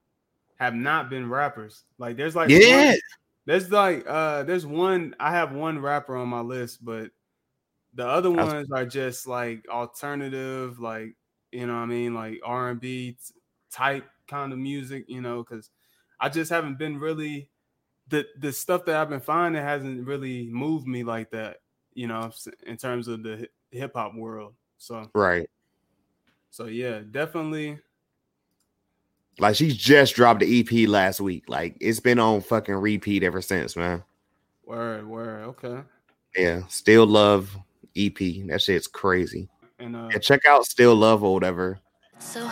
have 0.56 0.74
not 0.74 1.10
been 1.10 1.30
rappers. 1.30 1.84
Like 2.00 2.16
there's 2.16 2.36
like 2.36 2.50
yeah, 2.50 2.88
one, 2.88 2.98
there's 3.46 3.70
like 3.70 4.06
uh 4.08 4.44
there's 4.44 4.66
one 4.66 5.16
I 5.20 5.32
have 5.32 5.52
one 5.52 5.80
rapper 5.80 6.16
on 6.16 6.30
my 6.30 6.40
list, 6.40 6.84
but 6.84 7.12
the 7.94 8.08
other 8.08 8.32
ones 8.32 8.72
are 8.72 8.86
just 8.86 9.28
like 9.28 9.68
alternative, 9.68 10.80
like 10.80 11.16
you 11.52 11.68
know 11.68 11.74
what 11.74 11.80
I 11.82 11.86
mean, 11.86 12.14
like 12.16 12.40
R 12.44 12.70
and 12.70 12.80
B 12.80 13.18
type 13.72 14.06
kind 14.28 14.54
of 14.54 14.60
music, 14.60 15.06
you 15.08 15.22
know, 15.22 15.44
because 15.44 15.70
I 16.20 16.30
just 16.30 16.50
haven't 16.50 16.80
been 16.80 16.98
really 16.98 17.50
the 18.08 18.28
the 18.40 18.52
stuff 18.52 18.86
that 18.86 18.96
I've 18.96 19.10
been 19.10 19.20
finding 19.20 19.62
hasn't 19.62 20.08
really 20.08 20.48
moved 20.48 20.88
me 20.88 21.04
like 21.04 21.32
that, 21.32 21.58
you 21.94 22.08
know, 22.08 22.32
in 22.66 22.78
terms 22.78 23.08
of 23.08 23.24
the 23.24 23.48
hip 23.72 23.94
hop 23.96 24.16
world. 24.16 24.54
So 24.78 25.10
right. 25.16 25.50
So 26.52 26.66
yeah, 26.66 27.00
definitely. 27.10 27.80
Like 29.40 29.56
she's 29.56 29.76
just 29.76 30.16
dropped 30.16 30.42
the 30.42 30.60
EP 30.60 30.88
last 30.88 31.20
week. 31.20 31.46
Like 31.48 31.78
it's 31.82 32.00
been 32.00 32.20
on 32.20 32.42
fucking 32.42 32.76
repeat 32.76 33.24
ever 33.24 33.42
since, 33.42 33.76
man. 33.76 34.04
Word, 34.66 35.08
word, 35.08 35.44
okay. 35.46 35.82
Yeah, 36.36 36.62
still 36.68 37.06
love 37.06 37.58
EP. 37.96 38.18
That 38.48 38.62
shit's 38.62 38.88
crazy. 38.88 39.50
And 39.80 39.96
uh, 39.96 40.10
yeah, 40.12 40.20
check 40.20 40.46
out 40.48 40.66
Still 40.66 40.96
Love 40.96 41.24
or 41.24 41.34
whatever. 41.34 41.80
So 42.20 42.48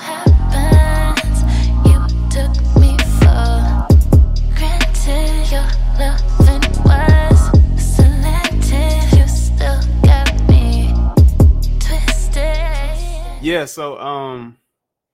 Yeah, 13.42 13.66
so 13.66 14.00
um 14.00 14.58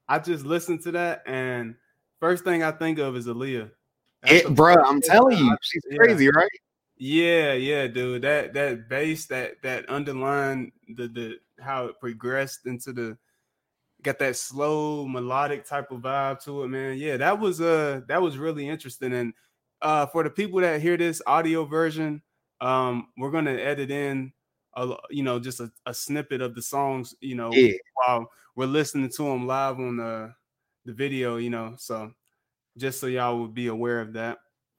I 0.09 0.19
just 0.19 0.45
listened 0.45 0.81
to 0.83 0.91
that 0.91 1.23
and 1.25 1.75
first 2.19 2.43
thing 2.43 2.61
I 2.61 2.71
think 2.71 2.99
of 2.99 3.15
is 3.15 3.25
Aaliyah. 3.25 3.71
It, 4.23 4.53
bro, 4.53 4.75
I'm 4.83 4.99
telling 4.99 5.37
you, 5.37 5.55
she's 5.61 5.83
yeah. 5.89 5.97
crazy, 5.97 6.29
right? 6.29 6.49
Yeah, 6.97 7.53
yeah, 7.53 7.87
dude. 7.87 8.23
That 8.23 8.53
that 8.53 8.89
bass, 8.89 9.27
that 9.27 9.61
that 9.63 9.89
underline 9.89 10.73
the 10.89 11.07
the 11.07 11.35
how 11.61 11.85
it 11.85 11.99
progressed 12.01 12.65
into 12.65 12.91
the 12.91 13.17
got 14.03 14.19
that 14.19 14.35
slow 14.35 15.07
melodic 15.07 15.65
type 15.65 15.91
of 15.91 16.01
vibe 16.01 16.43
to 16.43 16.63
it, 16.63 16.67
man. 16.67 16.97
Yeah, 16.97 17.15
that 17.17 17.39
was 17.39 17.61
uh 17.61 18.01
that 18.09 18.21
was 18.21 18.37
really 18.37 18.67
interesting. 18.67 19.13
And 19.13 19.33
uh 19.81 20.05
for 20.07 20.23
the 20.23 20.29
people 20.29 20.59
that 20.59 20.81
hear 20.81 20.97
this 20.97 21.21
audio 21.25 21.63
version, 21.63 22.21
um, 22.59 23.07
we're 23.17 23.31
gonna 23.31 23.53
edit 23.53 23.89
in 23.89 24.33
a, 24.77 24.95
you 25.09 25.23
know, 25.23 25.39
just 25.39 25.59
a, 25.59 25.71
a 25.85 25.93
snippet 25.93 26.41
of 26.41 26.55
the 26.55 26.61
songs, 26.61 27.15
you 27.19 27.35
know, 27.35 27.51
yeah. 27.51 27.73
while 27.93 28.29
we're 28.55 28.65
listening 28.65 29.09
to 29.09 29.23
them 29.23 29.47
live 29.47 29.79
on 29.79 29.97
the 29.97 30.33
the 30.85 30.93
video, 30.93 31.37
you 31.37 31.49
know. 31.49 31.75
So 31.77 32.11
just 32.77 32.99
so 32.99 33.07
y'all 33.07 33.39
would 33.39 33.53
be 33.53 33.67
aware 33.67 33.99
of 33.99 34.13
that. 34.13 34.37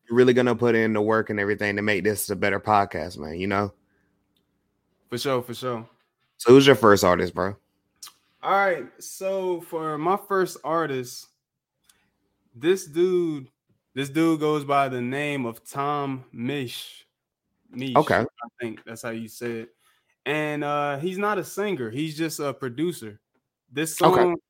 You're 0.08 0.16
really 0.16 0.32
gonna 0.32 0.56
put 0.56 0.74
in 0.74 0.92
the 0.92 1.02
work 1.02 1.30
and 1.30 1.38
everything 1.38 1.76
to 1.76 1.82
make 1.82 2.04
this 2.04 2.30
a 2.30 2.36
better 2.36 2.60
podcast, 2.60 3.18
man. 3.18 3.38
You 3.38 3.48
know. 3.48 3.72
For 5.10 5.18
sure, 5.18 5.42
for 5.42 5.54
sure. 5.54 5.88
So 6.38 6.52
who's 6.52 6.66
your 6.66 6.76
first 6.76 7.02
artist, 7.02 7.34
bro? 7.34 7.56
All 8.42 8.52
right. 8.52 8.86
So 9.00 9.60
for 9.62 9.98
my 9.98 10.16
first 10.28 10.58
artist, 10.62 11.26
this 12.54 12.86
dude, 12.86 13.48
this 13.94 14.08
dude 14.08 14.40
goes 14.40 14.64
by 14.64 14.88
the 14.88 15.00
name 15.00 15.44
of 15.46 15.68
Tom 15.68 16.24
Mish. 16.32 17.06
Misch 17.74 17.96
okay. 17.96 18.20
I 18.20 18.48
think 18.60 18.84
that's 18.84 19.02
how 19.02 19.10
you 19.10 19.28
say 19.28 19.60
it. 19.60 19.74
And 20.28 20.62
uh 20.62 20.98
he's 20.98 21.16
not 21.16 21.38
a 21.38 21.44
singer, 21.44 21.90
he's 21.90 22.14
just 22.14 22.38
a 22.38 22.52
producer. 22.52 23.18
This 23.72 23.96
song 23.96 24.32
okay. 24.32 24.40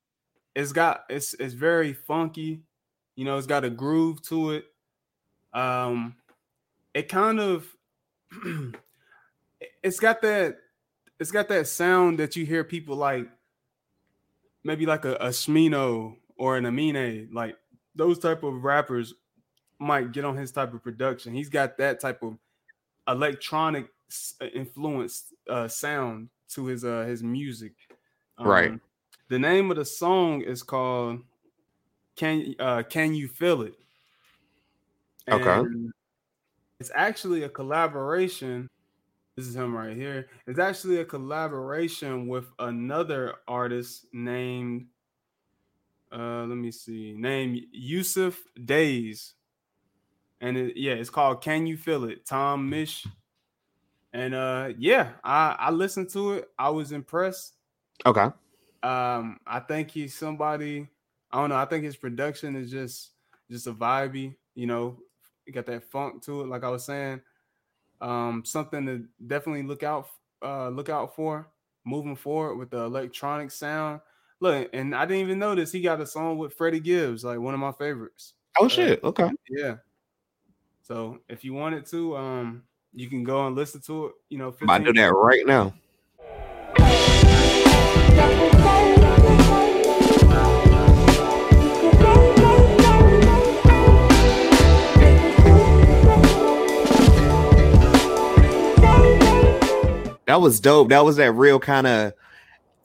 it's 0.53 0.73
got 0.73 1.05
it's 1.09 1.33
it's 1.35 1.53
very 1.53 1.93
funky, 1.93 2.63
you 3.15 3.23
know, 3.23 3.37
it's 3.37 3.47
got 3.47 3.63
a 3.63 3.69
groove 3.69 4.21
to 4.23 4.51
it. 4.51 4.65
Um 5.53 6.17
it 6.93 7.07
kind 7.07 7.39
of 7.39 7.65
it's 9.81 10.01
got 10.01 10.21
that 10.21 10.57
it's 11.17 11.31
got 11.31 11.47
that 11.47 11.65
sound 11.65 12.19
that 12.19 12.35
you 12.35 12.45
hear 12.45 12.65
people 12.65 12.97
like 12.97 13.29
maybe 14.65 14.85
like 14.85 15.05
a, 15.05 15.15
a 15.15 15.29
Smino 15.29 16.17
or 16.35 16.57
an 16.57 16.65
Amine, 16.65 17.29
like 17.31 17.55
those 17.95 18.19
type 18.19 18.43
of 18.43 18.65
rappers 18.65 19.13
might 19.79 20.11
get 20.11 20.25
on 20.25 20.35
his 20.35 20.51
type 20.51 20.73
of 20.73 20.83
production. 20.83 21.33
He's 21.33 21.47
got 21.47 21.77
that 21.77 22.01
type 22.01 22.21
of 22.21 22.37
electronic 23.07 23.87
influenced 24.53 25.33
uh, 25.49 25.67
sound 25.67 26.29
to 26.49 26.65
his 26.65 26.83
uh 26.83 27.05
his 27.05 27.23
music. 27.23 27.73
Um, 28.37 28.47
right. 28.47 28.79
The 29.29 29.39
name 29.39 29.69
of 29.69 29.77
the 29.77 29.85
song 29.85 30.41
is 30.41 30.63
called 30.63 31.21
"Can 32.15 32.55
uh 32.59 32.83
Can 32.83 33.13
You 33.13 33.27
Feel 33.27 33.63
It?" 33.63 33.75
And 35.27 35.45
okay. 35.45 35.69
It's 36.79 36.91
actually 36.95 37.43
a 37.43 37.49
collaboration 37.49 38.69
this 39.39 39.47
is 39.47 39.55
him 39.55 39.73
right 39.73 39.95
here. 39.95 40.27
It's 40.47 40.59
actually 40.59 40.97
a 40.97 41.05
collaboration 41.05 42.27
with 42.27 42.51
another 42.59 43.35
artist 43.47 44.05
named 44.11 44.87
uh 46.11 46.43
let 46.43 46.57
me 46.57 46.71
see, 46.71 47.13
Name 47.13 47.61
Yussef 47.73 48.35
Dayes. 48.65 49.35
And 50.41 50.57
it, 50.57 50.75
yeah, 50.75 50.93
it's 50.93 51.09
called 51.09 51.41
Can 51.41 51.67
You 51.67 51.77
Feel 51.77 52.03
It? 52.03 52.25
Tom 52.25 52.69
Misch. 52.69 53.07
And 54.13 54.33
uh 54.33 54.69
yeah, 54.77 55.11
I 55.23 55.55
I 55.59 55.71
listened 55.71 56.09
to 56.11 56.33
it. 56.33 56.49
I 56.57 56.69
was 56.69 56.91
impressed. 56.91 57.55
Okay. 58.05 58.27
Um 58.83 59.39
I 59.45 59.59
think 59.67 59.91
he's 59.91 60.15
somebody 60.15 60.87
I 61.31 61.39
don't 61.39 61.49
know, 61.49 61.57
I 61.57 61.65
think 61.65 61.83
his 61.83 61.95
production 61.95 62.55
is 62.55 62.71
just 62.71 63.11
just 63.49 63.67
a 63.67 63.73
vibey, 63.73 64.35
you 64.55 64.67
know, 64.67 64.97
got 65.51 65.65
that 65.67 65.83
funk 65.83 66.23
to 66.23 66.41
it 66.41 66.47
like 66.47 66.63
I 66.63 66.69
was 66.69 66.85
saying. 66.85 67.21
Um, 68.01 68.43
something 68.45 68.85
to 68.85 69.05
definitely 69.27 69.63
look 69.63 69.83
out 69.83 70.07
uh, 70.41 70.69
look 70.69 70.89
out 70.89 71.15
for 71.15 71.49
moving 71.85 72.15
forward 72.15 72.55
with 72.55 72.69
the 72.69 72.79
electronic 72.79 73.51
sound. 73.51 74.01
Look, 74.39 74.69
and 74.73 74.95
I 74.95 75.05
didn't 75.05 75.23
even 75.23 75.39
notice 75.39 75.71
he 75.71 75.81
got 75.81 75.99
a 75.99 76.05
song 76.05 76.37
with 76.37 76.53
Freddie 76.53 76.79
Gibbs, 76.79 77.25
like 77.25 77.39
one 77.39 77.53
of 77.53 77.59
my 77.59 77.73
favorites. 77.73 78.33
Oh 78.59 78.65
uh, 78.65 78.69
shit! 78.69 79.03
Okay, 79.03 79.29
yeah. 79.49 79.75
So 80.81 81.19
if 81.27 81.43
you 81.43 81.53
wanted 81.53 81.85
to, 81.87 82.15
um, 82.15 82.63
you 82.93 83.07
can 83.07 83.23
go 83.23 83.45
and 83.45 83.55
listen 83.55 83.81
to 83.81 84.07
it. 84.07 84.13
You 84.29 84.37
know, 84.37 84.55
I 84.67 84.79
do 84.79 84.93
that 84.93 85.13
right 85.13 85.45
now. 85.45 85.73
that 100.25 100.41
was 100.41 100.59
dope. 100.59 100.89
That 100.89 101.03
was 101.03 101.15
that 101.17 101.31
real 101.31 101.59
kind 101.59 101.87
of. 101.87 102.13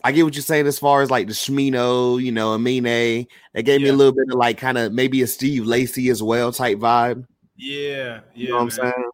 I 0.03 0.13
get 0.13 0.25
what 0.25 0.35
you're 0.35 0.43
saying 0.43 0.67
as 0.67 0.79
far 0.79 1.01
as 1.03 1.11
like 1.11 1.29
the 1.29 1.33
Smino, 1.33 2.23
you 2.23 2.33
know, 2.33 2.53
Amine. 2.53 3.27
That 3.53 3.63
gave 3.63 3.81
yeah. 3.81 3.87
me 3.87 3.89
a 3.91 3.95
little 3.95 4.13
bit 4.13 4.27
of 4.31 4.39
like 4.39 4.59
kind 4.59 4.77
of 4.77 4.93
maybe 4.93 5.23
a 5.23 5.27
Steve 5.27 5.65
Lacy 5.65 6.09
as 6.11 6.23
well 6.23 6.53
type 6.53 6.79
vibe. 6.79 7.27
Yeah, 7.57 7.77
yeah. 7.77 8.21
You 8.35 8.49
know 8.49 8.57
what 8.57 8.63
I'm 8.63 8.71
saying? 8.71 9.11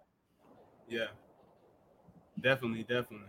Yeah. 0.90 1.06
Definitely, 2.40 2.82
definitely. 2.82 3.28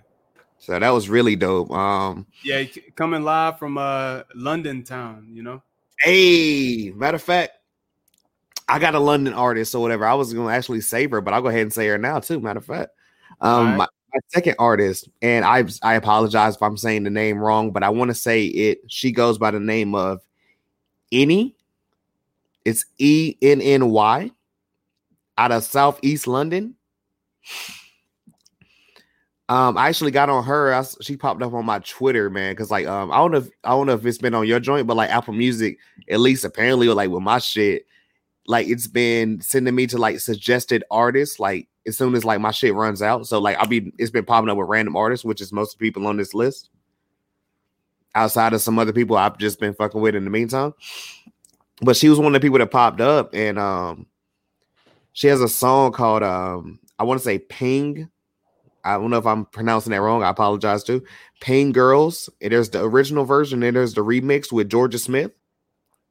So 0.58 0.78
that 0.78 0.90
was 0.90 1.10
really 1.10 1.36
dope. 1.36 1.72
Um 1.72 2.28
Yeah, 2.44 2.64
coming 2.96 3.24
live 3.24 3.60
from 3.60 3.78
uh 3.78 4.24
London 4.36 4.84
town, 4.84 5.30
you 5.32 5.44
know. 5.44 5.62
Hey, 6.00 6.92
matter 6.96 7.16
of 7.16 7.22
fact, 7.22 7.52
I 8.68 8.80
got 8.80 8.96
a 8.96 9.00
London 9.00 9.34
artist 9.34 9.76
or 9.76 9.82
whatever. 9.82 10.06
I 10.06 10.16
was 10.16 10.34
gonna 10.34 10.54
actually 10.54 10.82
save 10.82 11.12
her, 11.12 11.22
but 11.22 11.34
I'll 11.34 11.42
go 11.42 11.50
ahead 11.50 11.62
and 11.62 11.74
say 11.74 11.88
her 11.88 11.98
now 11.98 12.20
too. 12.20 12.40
Matter 12.40 12.60
of 12.60 12.66
fact. 12.66 12.92
Um 13.40 13.68
right. 13.68 13.78
my, 13.78 13.88
my 14.14 14.20
second 14.30 14.56
artist, 14.60 15.08
and 15.22 15.46
I 15.46 15.64
I 15.84 15.96
apologize 15.96 16.56
if 16.56 16.62
I'm 16.62 16.78
saying 16.78 17.04
the 17.04 17.10
name 17.10 17.38
wrong, 17.38 17.72
but 17.72 17.84
I 17.84 17.90
want 17.90 18.10
to 18.10 18.16
say 18.16 18.46
it. 18.46 18.80
She 18.88 19.12
goes 19.12 19.38
by 19.38 19.52
the 19.52 19.60
name 19.60 19.96
of 19.96 20.22
ENNY. 21.12 21.56
It's 22.66 22.86
E 22.98 23.36
N 23.42 23.62
N 23.62 23.90
Y 23.90 24.32
out 25.38 25.52
of 25.52 25.64
Southeast 25.64 26.28
London. 26.28 26.76
Um, 29.50 29.78
I 29.78 29.90
actually 29.90 30.12
got 30.12 30.30
on 30.30 30.46
her. 30.46 30.74
I, 30.74 30.84
she 31.02 31.18
popped 31.18 31.42
up 31.42 31.54
on 31.54 31.66
my 31.66 31.80
Twitter, 31.80 32.30
man, 32.30 32.54
because 32.54 32.72
like 32.72 32.88
um, 32.88 33.12
I 33.12 33.18
don't 33.18 33.32
know, 33.32 33.40
if, 33.40 33.50
I 33.66 33.72
don't 33.72 33.88
know 33.88 33.94
if 33.94 34.06
it's 34.06 34.18
been 34.18 34.34
on 34.34 34.48
your 34.48 34.62
joint, 34.62 34.88
but 34.88 34.96
like 34.96 35.10
Apple 35.10 35.34
Music, 35.34 35.78
at 36.10 36.22
least 36.22 36.46
apparently, 36.46 36.88
like 36.88 37.10
with 37.10 37.22
my 37.22 37.40
shit, 37.40 37.86
like 38.48 38.68
it's 38.68 38.88
been 38.88 39.42
sending 39.42 39.76
me 39.76 39.88
to 39.88 39.98
like 39.98 40.20
suggested 40.20 40.84
artists, 40.90 41.40
like 41.40 41.68
as 41.86 41.98
soon 41.98 42.16
as 42.16 42.24
like 42.24 42.40
my 42.40 42.52
shit 42.52 42.74
runs 42.74 43.02
out. 43.02 43.28
So 43.28 43.40
like 43.40 43.58
I'll 43.58 43.68
be 43.68 43.92
it's 43.98 44.12
been 44.12 44.26
popping 44.26 44.50
up 44.50 44.58
with 44.58 44.70
random 44.70 44.96
artists, 44.96 45.26
which 45.26 45.42
is 45.42 45.52
most 45.52 45.80
people 45.80 46.08
on 46.08 46.18
this 46.18 46.34
list. 46.34 46.70
Outside 48.14 48.54
of 48.54 48.62
some 48.62 48.78
other 48.78 48.94
people 48.94 49.18
I've 49.18 49.38
just 49.38 49.60
been 49.60 49.74
fucking 49.74 50.02
with 50.02 50.16
in 50.16 50.24
the 50.24 50.30
meantime. 50.30 50.74
But 51.82 51.98
she 51.98 52.10
was 52.10 52.20
one 52.20 52.28
of 52.28 52.34
the 52.42 52.46
people 52.46 52.60
that 52.60 52.72
popped 52.72 53.02
up 53.02 53.34
and 53.34 53.58
um 53.58 54.06
she 55.14 55.28
has 55.28 55.42
a 55.42 55.50
song 55.50 55.92
called 55.92 56.24
um 56.24 56.80
I 57.02 57.04
want 57.04 57.20
to 57.20 57.24
say 57.24 57.40
Ping. 57.40 58.10
I 58.84 58.94
don't 58.94 59.10
know 59.10 59.18
if 59.18 59.26
I'm 59.26 59.46
pronouncing 59.46 59.92
that 59.92 60.02
wrong. 60.02 60.24
I 60.24 60.30
apologize 60.30 60.84
to 60.86 61.04
Ping 61.40 61.72
Girls. 61.72 62.30
And 62.42 62.52
there's 62.52 62.70
the 62.70 62.84
original 62.84 63.26
version 63.26 63.62
and 63.64 63.76
there's 63.76 63.94
the 63.94 64.04
remix 64.04 64.52
with 64.52 64.70
Jorja 64.70 65.00
Smith. 65.00 65.32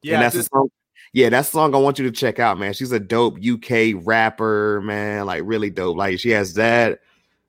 Yeah, 0.02 0.14
and 0.14 0.22
that's 0.22 0.34
a 0.34 0.42
song 0.44 0.70
yeah, 1.12 1.28
that 1.30 1.46
song 1.46 1.74
I 1.74 1.78
want 1.78 1.98
you 1.98 2.04
to 2.04 2.12
check 2.12 2.38
out, 2.38 2.58
man. 2.58 2.72
She's 2.72 2.92
a 2.92 3.00
dope 3.00 3.38
UK 3.44 3.94
rapper, 4.04 4.80
man. 4.82 5.26
Like 5.26 5.42
really 5.44 5.70
dope. 5.70 5.96
Like 5.96 6.20
she 6.20 6.30
has 6.30 6.54
that. 6.54 7.00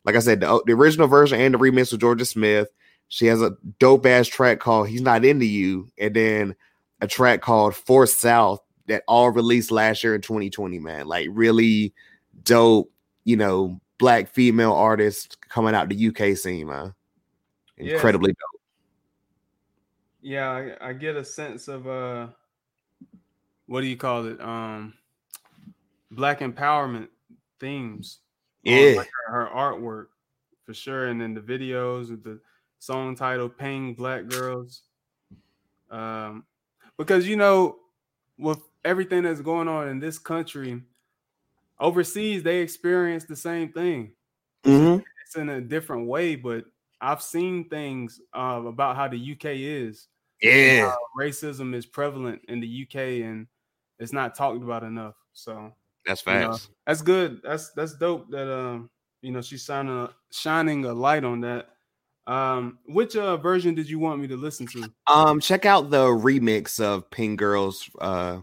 Like 0.03 0.15
I 0.15 0.19
said, 0.19 0.39
the, 0.39 0.63
the 0.65 0.74
original 0.74 1.07
version 1.07 1.39
and 1.39 1.53
the 1.53 1.60
remix 1.60 1.91
with 1.91 2.01
Jorja 2.01 2.25
Smith. 2.25 2.69
She 3.07 3.27
has 3.27 3.41
a 3.41 3.55
dope 3.77 4.05
ass 4.05 4.27
track 4.27 4.60
called 4.60 4.88
"He's 4.88 5.01
Not 5.01 5.25
Into 5.25 5.45
You," 5.45 5.89
and 5.98 6.15
then 6.15 6.55
a 7.01 7.07
track 7.07 7.41
called 7.41 7.75
"For 7.75 8.07
South" 8.07 8.62
that 8.88 9.03
all 9.07 9.29
released 9.29 9.69
last 9.69 10.03
year 10.03 10.15
in 10.15 10.21
2020. 10.21 10.79
Man, 10.79 11.07
like 11.07 11.27
really 11.31 11.93
dope. 12.43 12.90
You 13.23 13.37
know, 13.37 13.79
black 13.97 14.29
female 14.29 14.73
artist 14.73 15.37
coming 15.47 15.75
out 15.75 15.89
the 15.89 16.07
UK 16.07 16.35
scene, 16.37 16.67
man. 16.67 16.93
Incredibly 17.77 18.29
yeah. 18.29 18.33
dope. 18.33 18.61
Yeah, 20.23 20.75
I, 20.81 20.89
I 20.89 20.93
get 20.93 21.15
a 21.15 21.23
sense 21.25 21.67
of 21.67 21.87
uh 21.87 22.27
what 23.71 23.81
do 23.81 23.87
you 23.87 23.95
call 23.95 24.25
it? 24.25 24.41
Um, 24.41 24.93
black 26.11 26.41
empowerment 26.41 27.07
themes. 27.57 28.19
Yeah, 28.63 28.95
like 28.97 29.09
her, 29.27 29.45
her, 29.45 29.49
artwork 29.55 30.07
for 30.65 30.73
sure, 30.73 31.07
and 31.07 31.21
then 31.21 31.33
the 31.33 31.39
videos 31.39 32.09
with 32.09 32.23
the 32.23 32.39
song 32.79 33.15
title 33.15 33.47
"Paying 33.47 33.93
Black 33.95 34.27
Girls." 34.27 34.81
Um, 35.89 36.43
because 36.97 37.27
you 37.27 37.37
know, 37.37 37.77
with 38.37 38.59
everything 38.83 39.23
that's 39.23 39.41
going 39.41 39.69
on 39.69 39.87
in 39.87 39.99
this 39.99 40.19
country, 40.19 40.81
overseas 41.81 42.43
they 42.43 42.59
experience 42.59 43.25
the 43.25 43.35
same 43.35 43.73
thing. 43.73 44.13
Mm-hmm. 44.63 45.01
It's 45.25 45.35
in 45.35 45.50
a 45.50 45.59
different 45.59 46.07
way, 46.07 46.35
but 46.35 46.65
I've 47.01 47.21
seen 47.21 47.67
things 47.67 48.21
uh, 48.33 48.61
about 48.65 48.95
how 48.95 49.07
the 49.07 49.33
UK 49.33 49.45
is. 49.55 50.07
Yeah, 50.41 50.93
racism 51.19 51.75
is 51.75 51.85
prevalent 51.85 52.41
in 52.47 52.59
the 52.61 52.88
UK, 52.88 53.25
and 53.25 53.47
it's 54.00 54.13
not 54.13 54.35
talked 54.35 54.63
about 54.63 54.83
enough. 54.83 55.15
So 55.33 55.71
that's 56.05 56.21
facts. 56.21 56.41
You 56.41 56.50
know, 56.50 56.75
that's 56.88 57.01
good. 57.01 57.41
That's 57.43 57.71
that's 57.71 57.93
dope. 57.95 58.29
That 58.31 58.51
um, 58.51 58.89
you 59.21 59.31
know, 59.31 59.41
she's 59.41 59.63
shining 59.63 59.91
a, 59.91 60.09
shining 60.31 60.85
a 60.85 60.93
light 60.93 61.23
on 61.23 61.41
that. 61.41 61.69
Um, 62.27 62.79
which 62.85 63.15
uh 63.15 63.38
version 63.38 63.73
did 63.75 63.89
you 63.89 64.00
want 64.00 64.21
me 64.21 64.27
to 64.27 64.38
listen 64.38 64.67
to? 64.67 64.91
Um, 65.07 65.39
check 65.39 65.65
out 65.65 65.89
the 65.89 66.05
remix 66.05 66.79
of 66.79 67.09
Pink 67.09 67.39
Girls, 67.39 67.89
uh, 68.00 68.39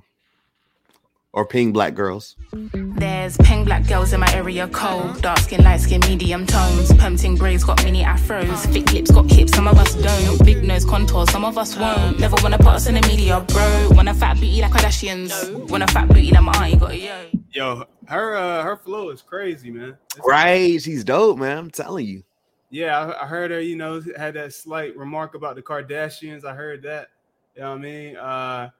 or 1.32 1.46
Pink 1.46 1.74
Black 1.74 1.94
Girls. 1.94 2.36
There's 2.52 3.36
peng 3.38 3.64
black 3.64 3.86
girls 3.86 4.12
in 4.12 4.20
my 4.20 4.32
area, 4.34 4.66
cold. 4.68 5.20
Dark 5.20 5.38
skin, 5.38 5.62
light 5.62 5.80
skin, 5.80 6.00
medium 6.00 6.46
tones. 6.46 6.92
Pumping 6.94 7.36
braids 7.36 7.64
got 7.64 7.82
mini 7.84 8.02
afros. 8.02 8.72
Thick 8.72 8.92
lips 8.92 9.10
got 9.10 9.30
hips, 9.30 9.54
some 9.54 9.68
of 9.68 9.78
us 9.78 9.94
don't. 9.94 10.44
Big 10.44 10.64
nose 10.64 10.84
contour, 10.84 11.26
some 11.26 11.44
of 11.44 11.58
us 11.58 11.76
won't. 11.76 12.18
Never 12.18 12.36
wanna 12.42 12.58
put 12.58 12.68
us 12.68 12.86
in 12.86 12.94
the 12.94 13.02
media, 13.02 13.40
bro. 13.48 13.88
Want 13.92 14.08
a 14.08 14.14
fat 14.14 14.34
booty 14.34 14.60
like 14.60 14.72
Kardashians. 14.72 15.68
Want 15.68 15.82
a 15.82 15.86
fat 15.88 16.08
booty 16.08 16.30
like 16.30 16.42
my 16.42 16.52
auntie 16.64 16.76
got 16.76 16.98
yo. 16.98 17.26
Yo, 17.52 17.84
her 18.06 18.36
uh 18.36 18.62
her 18.62 18.76
flow 18.76 19.10
is 19.10 19.22
crazy, 19.22 19.70
man. 19.70 19.96
It's 20.16 20.26
right, 20.26 20.56
crazy. 20.56 20.90
she's 20.90 21.04
dope, 21.04 21.38
man. 21.38 21.58
I'm 21.58 21.70
telling 21.70 22.06
you. 22.06 22.22
Yeah, 22.70 22.98
I, 22.98 23.24
I 23.24 23.26
heard 23.26 23.50
her. 23.50 23.60
You 23.60 23.76
know, 23.76 24.02
had 24.16 24.34
that 24.34 24.52
slight 24.54 24.96
remark 24.96 25.34
about 25.34 25.56
the 25.56 25.62
Kardashians. 25.62 26.44
I 26.44 26.54
heard 26.54 26.82
that. 26.82 27.08
You 27.54 27.62
know 27.62 27.70
what 27.70 27.78
I 27.78 27.82
mean? 27.82 28.16
Uh, 28.16 28.70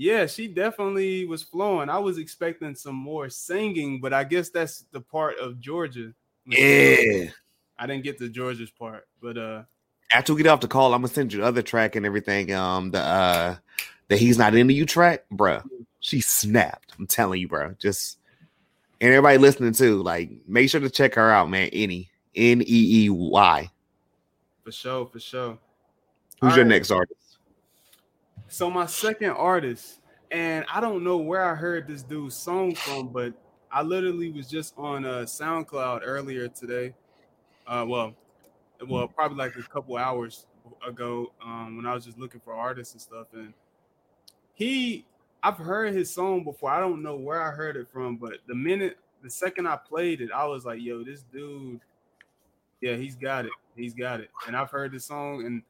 yeah, 0.00 0.24
she 0.24 0.48
definitely 0.48 1.26
was 1.26 1.42
flowing. 1.42 1.90
I 1.90 1.98
was 1.98 2.16
expecting 2.16 2.74
some 2.74 2.94
more 2.94 3.28
singing, 3.28 4.00
but 4.00 4.14
I 4.14 4.24
guess 4.24 4.48
that's 4.48 4.86
the 4.92 5.00
part 5.02 5.38
of 5.38 5.56
Jorja. 5.56 6.14
Yeah. 6.46 7.28
I 7.78 7.86
didn't 7.86 8.04
get 8.04 8.16
the 8.18 8.30
Jorja's 8.30 8.70
part, 8.70 9.06
but 9.20 9.36
uh 9.36 9.64
After 10.10 10.32
we 10.32 10.42
get 10.42 10.48
off 10.48 10.62
the 10.62 10.68
call, 10.68 10.94
I'm 10.94 11.02
gonna 11.02 11.12
send 11.12 11.34
you 11.34 11.40
the 11.40 11.46
other 11.46 11.60
track 11.60 11.96
and 11.96 12.06
everything. 12.06 12.50
Um, 12.54 12.92
the 12.92 13.00
uh, 13.00 13.56
the 14.08 14.16
he's 14.16 14.38
not 14.38 14.54
into 14.54 14.72
you 14.72 14.86
track, 14.86 15.26
bruh. 15.30 15.62
She 15.98 16.22
snapped. 16.22 16.94
I'm 16.98 17.06
telling 17.06 17.38
you, 17.38 17.48
bro. 17.48 17.74
Just 17.78 18.20
and 19.02 19.12
everybody 19.12 19.36
listening 19.36 19.74
too, 19.74 20.02
like, 20.02 20.30
make 20.48 20.70
sure 20.70 20.80
to 20.80 20.88
check 20.88 21.14
her 21.16 21.30
out, 21.30 21.50
man. 21.50 21.68
ENNY 21.74 22.08
N 22.34 22.62
E 22.62 23.04
E 23.04 23.10
Y. 23.10 23.70
for 24.64 24.72
sure, 24.72 25.04
for 25.04 25.20
sure. 25.20 25.58
Who's 26.40 26.52
All 26.52 26.56
your 26.56 26.64
right. 26.64 26.70
next 26.70 26.90
artist? 26.90 27.19
So 28.52 28.68
my 28.68 28.86
second 28.86 29.30
artist, 29.30 30.00
and 30.32 30.64
I 30.68 30.80
don't 30.80 31.04
know 31.04 31.18
where 31.18 31.44
I 31.44 31.54
heard 31.54 31.86
this 31.86 32.02
dude's 32.02 32.34
song 32.34 32.74
from, 32.74 33.06
but 33.06 33.32
I 33.70 33.82
literally 33.82 34.28
was 34.32 34.48
just 34.48 34.74
on 34.76 35.04
uh, 35.04 35.20
SoundCloud 35.20 36.00
earlier 36.02 36.48
today. 36.48 36.92
Uh, 37.64 37.84
well, 37.86 38.12
well, 38.88 39.06
probably 39.06 39.38
like 39.38 39.54
a 39.54 39.62
couple 39.62 39.96
hours 39.96 40.46
ago 40.84 41.32
um, 41.40 41.76
when 41.76 41.86
I 41.86 41.94
was 41.94 42.04
just 42.04 42.18
looking 42.18 42.40
for 42.44 42.52
artists 42.52 42.92
and 42.94 43.00
stuff. 43.00 43.28
And 43.34 43.54
he, 44.54 45.06
I've 45.44 45.56
heard 45.56 45.94
his 45.94 46.12
song 46.12 46.42
before. 46.42 46.72
I 46.72 46.80
don't 46.80 47.04
know 47.04 47.14
where 47.14 47.40
I 47.40 47.52
heard 47.52 47.76
it 47.76 47.86
from, 47.88 48.16
but 48.16 48.38
the 48.48 48.54
minute, 48.56 48.98
the 49.22 49.30
second 49.30 49.68
I 49.68 49.76
played 49.76 50.20
it, 50.20 50.30
I 50.34 50.44
was 50.46 50.64
like, 50.64 50.80
"Yo, 50.82 51.04
this 51.04 51.22
dude, 51.32 51.80
yeah, 52.80 52.96
he's 52.96 53.14
got 53.14 53.44
it. 53.44 53.52
He's 53.76 53.94
got 53.94 54.18
it." 54.18 54.30
And 54.48 54.56
I've 54.56 54.70
heard 54.70 54.90
the 54.90 54.98
song, 54.98 55.46
and 55.46 55.62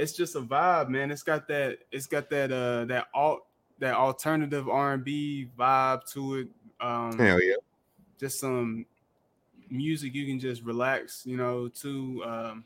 it's 0.00 0.12
just 0.12 0.34
a 0.34 0.40
vibe, 0.40 0.88
man. 0.88 1.10
It's 1.10 1.22
got 1.22 1.46
that, 1.48 1.78
it's 1.92 2.06
got 2.06 2.30
that, 2.30 2.50
uh, 2.50 2.84
that 2.86 3.08
alt, 3.14 3.46
that 3.78 3.94
alternative 3.94 4.68
R 4.68 4.94
and 4.94 5.04
B 5.04 5.48
vibe 5.58 6.10
to 6.12 6.36
it. 6.36 6.48
Um, 6.80 7.18
Hell 7.18 7.42
yeah. 7.42 7.54
just 8.18 8.40
some 8.40 8.86
music 9.70 10.14
you 10.14 10.26
can 10.26 10.38
just 10.40 10.62
relax, 10.62 11.24
you 11.24 11.36
know, 11.36 11.68
to 11.68 12.22
um 12.24 12.64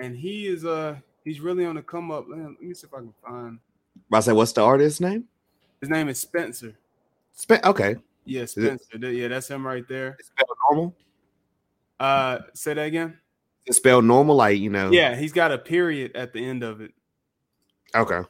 and 0.00 0.16
he 0.16 0.46
is 0.46 0.64
uh 0.64 0.96
he's 1.24 1.40
really 1.40 1.64
on 1.64 1.76
the 1.76 1.82
come 1.82 2.10
up. 2.10 2.26
Man, 2.28 2.56
let 2.58 2.62
me 2.62 2.74
see 2.74 2.86
if 2.86 2.94
I 2.94 2.98
can 2.98 3.14
find 3.24 3.58
I 4.12 4.20
say, 4.20 4.32
what's 4.32 4.52
the 4.52 4.62
artist's 4.62 5.00
name? 5.00 5.28
his 5.80 5.88
name 5.90 6.08
is 6.08 6.18
Spencer. 6.18 6.74
Spe- 7.32 7.64
okay. 7.64 7.96
Yeah, 8.24 8.46
Spencer. 8.46 8.98
Th- 8.98 9.14
Yeah, 9.14 9.28
that's 9.28 9.48
him 9.48 9.66
right 9.66 9.86
there. 9.86 10.16
It's 10.18 10.32
normal. 10.70 10.94
Uh 12.00 12.38
say 12.54 12.74
that 12.74 12.86
again. 12.86 13.18
It's 13.66 13.78
spelled 13.78 14.04
normal, 14.04 14.36
like 14.36 14.58
you 14.58 14.70
know. 14.70 14.90
Yeah, 14.90 15.16
he's 15.16 15.32
got 15.32 15.52
a 15.52 15.58
period 15.58 16.14
at 16.14 16.32
the 16.32 16.44
end 16.44 16.62
of 16.62 16.80
it. 16.80 16.92
Okay. 17.94 18.20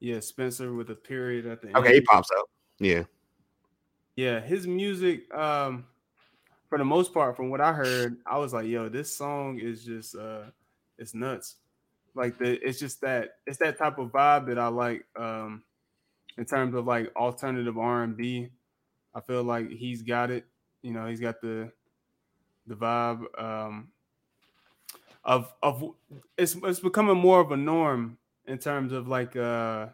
Yeah, 0.00 0.20
Spencer 0.20 0.74
with 0.74 0.90
a 0.90 0.94
period 0.94 1.46
at 1.46 1.62
the 1.62 1.68
end. 1.68 1.76
Okay, 1.76 1.94
he 1.94 2.00
pops 2.00 2.28
up. 2.36 2.46
Yeah. 2.80 3.04
Yeah, 4.16 4.40
his 4.40 4.66
music, 4.66 5.32
um, 5.32 5.86
for 6.68 6.76
the 6.76 6.84
most 6.84 7.14
part, 7.14 7.36
from 7.36 7.50
what 7.50 7.60
I 7.60 7.72
heard, 7.72 8.16
I 8.26 8.38
was 8.38 8.52
like, 8.52 8.66
yo, 8.66 8.88
this 8.88 9.14
song 9.14 9.58
is 9.58 9.84
just 9.84 10.16
uh 10.16 10.44
it's 10.98 11.14
nuts. 11.14 11.56
Like 12.14 12.38
the 12.38 12.58
it's 12.66 12.78
just 12.78 13.00
that 13.02 13.36
it's 13.46 13.58
that 13.58 13.78
type 13.78 13.98
of 13.98 14.10
vibe 14.10 14.46
that 14.48 14.58
I 14.58 14.68
like 14.68 15.06
um 15.16 15.62
in 16.38 16.44
terms 16.44 16.74
of 16.74 16.86
like 16.86 17.14
alternative 17.14 17.78
R 17.78 18.02
and 18.02 18.16
B. 18.16 18.48
I 19.14 19.20
feel 19.20 19.44
like 19.44 19.70
he's 19.70 20.02
got 20.02 20.30
it. 20.30 20.46
You 20.82 20.92
know, 20.92 21.06
he's 21.06 21.20
got 21.20 21.40
the 21.40 21.70
the 22.66 22.74
vibe 22.74 23.22
um 23.38 23.88
of 25.24 25.54
of 25.62 25.94
it's 26.36 26.56
it's 26.56 26.80
becoming 26.80 27.16
more 27.16 27.40
of 27.40 27.52
a 27.52 27.56
norm 27.56 28.18
in 28.46 28.58
terms 28.58 28.92
of 28.92 29.08
like 29.08 29.36
uh 29.36 29.88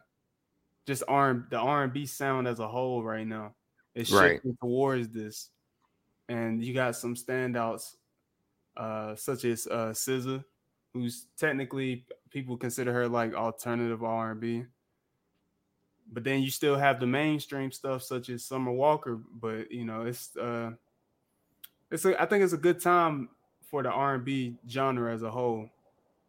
just 0.87 1.03
R 1.09 1.47
the 1.51 1.59
R 1.59 1.85
and 1.85 1.93
B 1.93 2.07
sound 2.07 2.49
as 2.49 2.61
a 2.61 2.69
whole 2.69 3.03
right 3.05 3.27
now. 3.27 3.55
It's 3.95 4.09
Right. 4.09 4.43
shifting 4.43 4.57
towards 4.61 5.09
this, 5.11 5.51
and 6.29 6.65
you 6.65 6.75
got 6.75 6.97
some 6.97 7.15
standouts, 7.17 7.97
uh, 8.77 9.17
such 9.17 9.45
as 9.45 9.67
uh, 9.67 9.93
SZA, 9.95 10.45
who's 10.95 11.27
technically 11.37 12.07
people 12.31 12.57
consider 12.57 12.93
her 12.93 13.09
like 13.09 13.35
alternative 13.35 14.05
R 14.05 14.33
and 14.33 14.41
B. 14.41 14.67
But 16.11 16.25
then 16.25 16.43
you 16.43 16.51
still 16.51 16.77
have 16.77 17.01
the 17.01 17.07
mainstream 17.07 17.71
stuff 17.71 18.03
such 18.03 18.31
as 18.31 18.45
Summer 18.45 18.73
Walker. 18.73 19.17
But 19.17 19.71
you 19.71 19.85
know, 19.85 20.03
it's 20.07 20.37
uh, 20.37 20.73
it's 21.91 22.05
a, 22.05 22.21
I 22.21 22.27
think 22.27 22.45
it's 22.45 22.53
a 22.53 22.59
good 22.59 22.81
time 22.81 23.31
for 23.71 23.83
the 23.83 23.91
R 23.91 24.15
and 24.15 24.25
B 24.25 24.57
genre 24.69 25.13
as 25.13 25.23
a 25.23 25.31
whole. 25.31 25.69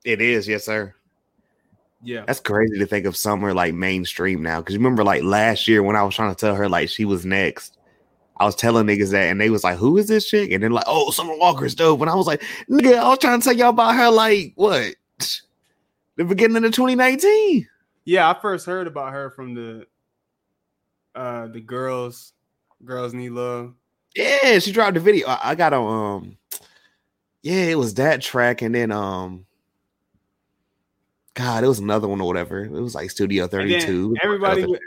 It 0.03 0.21
is, 0.21 0.47
yes, 0.47 0.65
sir. 0.65 0.93
Yeah, 2.01 2.23
That's 2.25 2.39
crazy 2.39 2.79
to 2.79 2.85
think 2.85 3.05
of 3.05 3.17
somewhere 3.17 3.53
like 3.53 3.73
mainstream 3.73 4.41
now. 4.41 4.61
Cause 4.61 4.73
you 4.73 4.79
remember 4.79 5.03
like 5.03 5.21
last 5.21 5.67
year 5.67 5.83
when 5.83 5.97
I 5.97 6.03
was 6.03 6.15
trying 6.15 6.33
to 6.33 6.39
tell 6.39 6.55
her 6.55 6.69
like 6.69 6.87
she 6.87 7.03
was 7.03 7.25
next. 7.25 7.77
I 8.37 8.45
was 8.45 8.55
telling 8.55 8.85
niggas 8.85 9.11
that 9.11 9.29
and 9.29 9.41
they 9.41 9.49
was 9.49 9.65
like, 9.65 9.77
Who 9.77 9.97
is 9.97 10.07
this 10.07 10.29
chick? 10.29 10.51
And 10.51 10.63
then 10.63 10.71
like, 10.71 10.85
oh, 10.87 11.11
Summer 11.11 11.35
Walker's 11.35 11.75
dope. 11.75 11.99
And 11.99 12.09
I 12.09 12.15
was 12.15 12.25
like, 12.25 12.41
nigga, 12.69 12.97
I 12.97 13.09
was 13.09 13.19
trying 13.19 13.41
to 13.41 13.43
tell 13.43 13.55
y'all 13.55 13.69
about 13.69 13.95
her 13.95 14.09
like 14.09 14.53
what? 14.55 14.95
The 16.15 16.25
beginning 16.25 16.65
of 16.65 16.73
2019. 16.73 17.65
Yeah, 18.03 18.29
I 18.29 18.37
first 18.37 18.65
heard 18.65 18.87
about 18.87 19.13
her 19.13 19.29
from 19.29 19.53
the 19.53 19.87
uh 21.15 21.47
the 21.47 21.61
girls 21.61 22.33
girls 22.83 23.13
need 23.13 23.29
love. 23.29 23.73
Yeah, 24.17 24.59
she 24.59 24.73
dropped 24.73 24.95
the 24.95 24.99
video. 24.99 25.27
I, 25.29 25.51
I 25.51 25.55
got 25.55 25.71
on 25.71 26.15
um 26.17 26.37
yeah, 27.49 27.63
it 27.65 27.77
was 27.77 27.95
that 27.95 28.21
track, 28.21 28.61
and 28.61 28.75
then 28.75 28.91
um 28.91 29.45
God, 31.33 31.63
it 31.63 31.67
was 31.67 31.79
another 31.79 32.07
one 32.07 32.21
or 32.21 32.27
whatever. 32.27 32.63
It 32.63 32.71
was 32.71 32.93
like 32.95 33.09
Studio 33.09 33.47
32. 33.47 34.15
everybody 34.21 34.63
Other- 34.63 34.79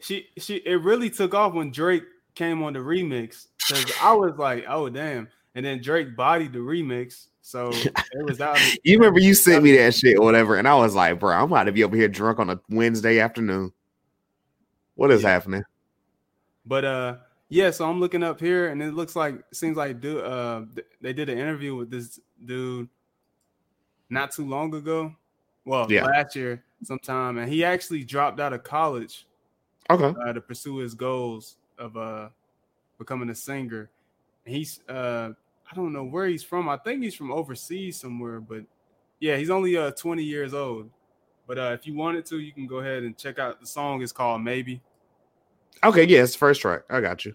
she 0.00 0.26
she 0.38 0.56
it 0.56 0.82
really 0.82 1.10
took 1.10 1.34
off 1.34 1.54
when 1.54 1.70
Drake 1.70 2.04
came 2.34 2.62
on 2.62 2.72
the 2.72 2.78
remix 2.78 3.46
because 3.66 3.92
I 4.00 4.12
was 4.14 4.36
like, 4.38 4.64
oh 4.68 4.88
damn. 4.88 5.28
And 5.54 5.64
then 5.64 5.82
Drake 5.82 6.16
bodied 6.16 6.52
the 6.52 6.60
remix. 6.60 7.26
So 7.42 7.70
it 8.12 8.24
was 8.24 8.40
out. 8.40 8.60
You 8.84 8.98
remember 8.98 9.20
you 9.20 9.34
sent 9.34 9.62
me 9.62 9.76
that 9.76 9.94
shit 9.94 10.18
or 10.18 10.22
whatever, 10.24 10.56
and 10.56 10.66
I 10.68 10.74
was 10.74 10.94
like, 10.94 11.18
bro, 11.18 11.34
I'm 11.36 11.44
about 11.44 11.64
to 11.64 11.72
be 11.72 11.84
over 11.84 11.96
here 11.96 12.08
drunk 12.08 12.38
on 12.38 12.50
a 12.50 12.60
Wednesday 12.68 13.20
afternoon. 13.20 13.72
What 14.94 15.10
is 15.10 15.22
Yeah. 15.22 15.30
happening? 15.30 15.62
But 16.66 16.84
uh 16.84 17.16
yeah, 17.48 17.70
so 17.70 17.88
I'm 17.88 18.00
looking 18.00 18.22
up 18.22 18.40
here 18.40 18.68
and 18.68 18.82
it 18.82 18.94
looks 18.94 19.16
like 19.16 19.42
seems 19.52 19.76
like 19.76 20.00
do 20.00 20.20
uh 20.20 20.64
they 21.00 21.12
did 21.12 21.28
an 21.28 21.38
interview 21.38 21.74
with 21.76 21.90
this 21.90 22.20
dude 22.44 22.88
not 24.10 24.32
too 24.32 24.46
long 24.46 24.74
ago. 24.74 25.14
Well, 25.64 25.90
Yeah. 25.90 26.04
last 26.04 26.34
year 26.36 26.64
sometime 26.82 27.38
and 27.38 27.50
he 27.52 27.64
actually 27.64 28.04
dropped 28.04 28.38
out 28.40 28.52
of 28.52 28.62
college 28.62 29.26
Okay. 29.90 30.14
uh, 30.20 30.32
to 30.32 30.40
pursue 30.40 30.76
his 30.78 30.94
goals 30.94 31.56
of 31.78 31.96
uh 31.96 32.28
becoming 32.98 33.30
a 33.30 33.34
singer. 33.34 33.90
He's 34.44 34.80
uh 34.88 35.30
I 35.70 35.74
don't 35.74 35.92
know 35.92 36.04
where 36.04 36.26
he's 36.26 36.42
from. 36.42 36.68
I 36.68 36.76
think 36.78 37.02
he's 37.02 37.14
from 37.14 37.30
overseas 37.30 37.98
somewhere, 38.00 38.40
but 38.40 38.64
yeah, 39.20 39.36
he's 39.36 39.50
only 39.50 39.76
uh 39.76 39.90
20 39.92 40.22
years 40.22 40.54
old. 40.54 40.90
But 41.46 41.58
uh 41.58 41.72
if 41.78 41.86
you 41.86 41.94
wanted 41.94 42.24
to, 42.26 42.38
you 42.40 42.52
can 42.52 42.66
go 42.66 42.78
ahead 42.78 43.02
and 43.02 43.16
check 43.16 43.38
out 43.38 43.60
the 43.60 43.66
song. 43.66 44.02
It's 44.02 44.12
called 44.12 44.42
Maybe. 44.42 44.80
Okay, 45.84 46.04
yeah, 46.04 46.22
it's 46.22 46.32
the 46.32 46.38
first 46.38 46.60
track. 46.60 46.82
I 46.90 47.00
got 47.00 47.24
you. 47.24 47.34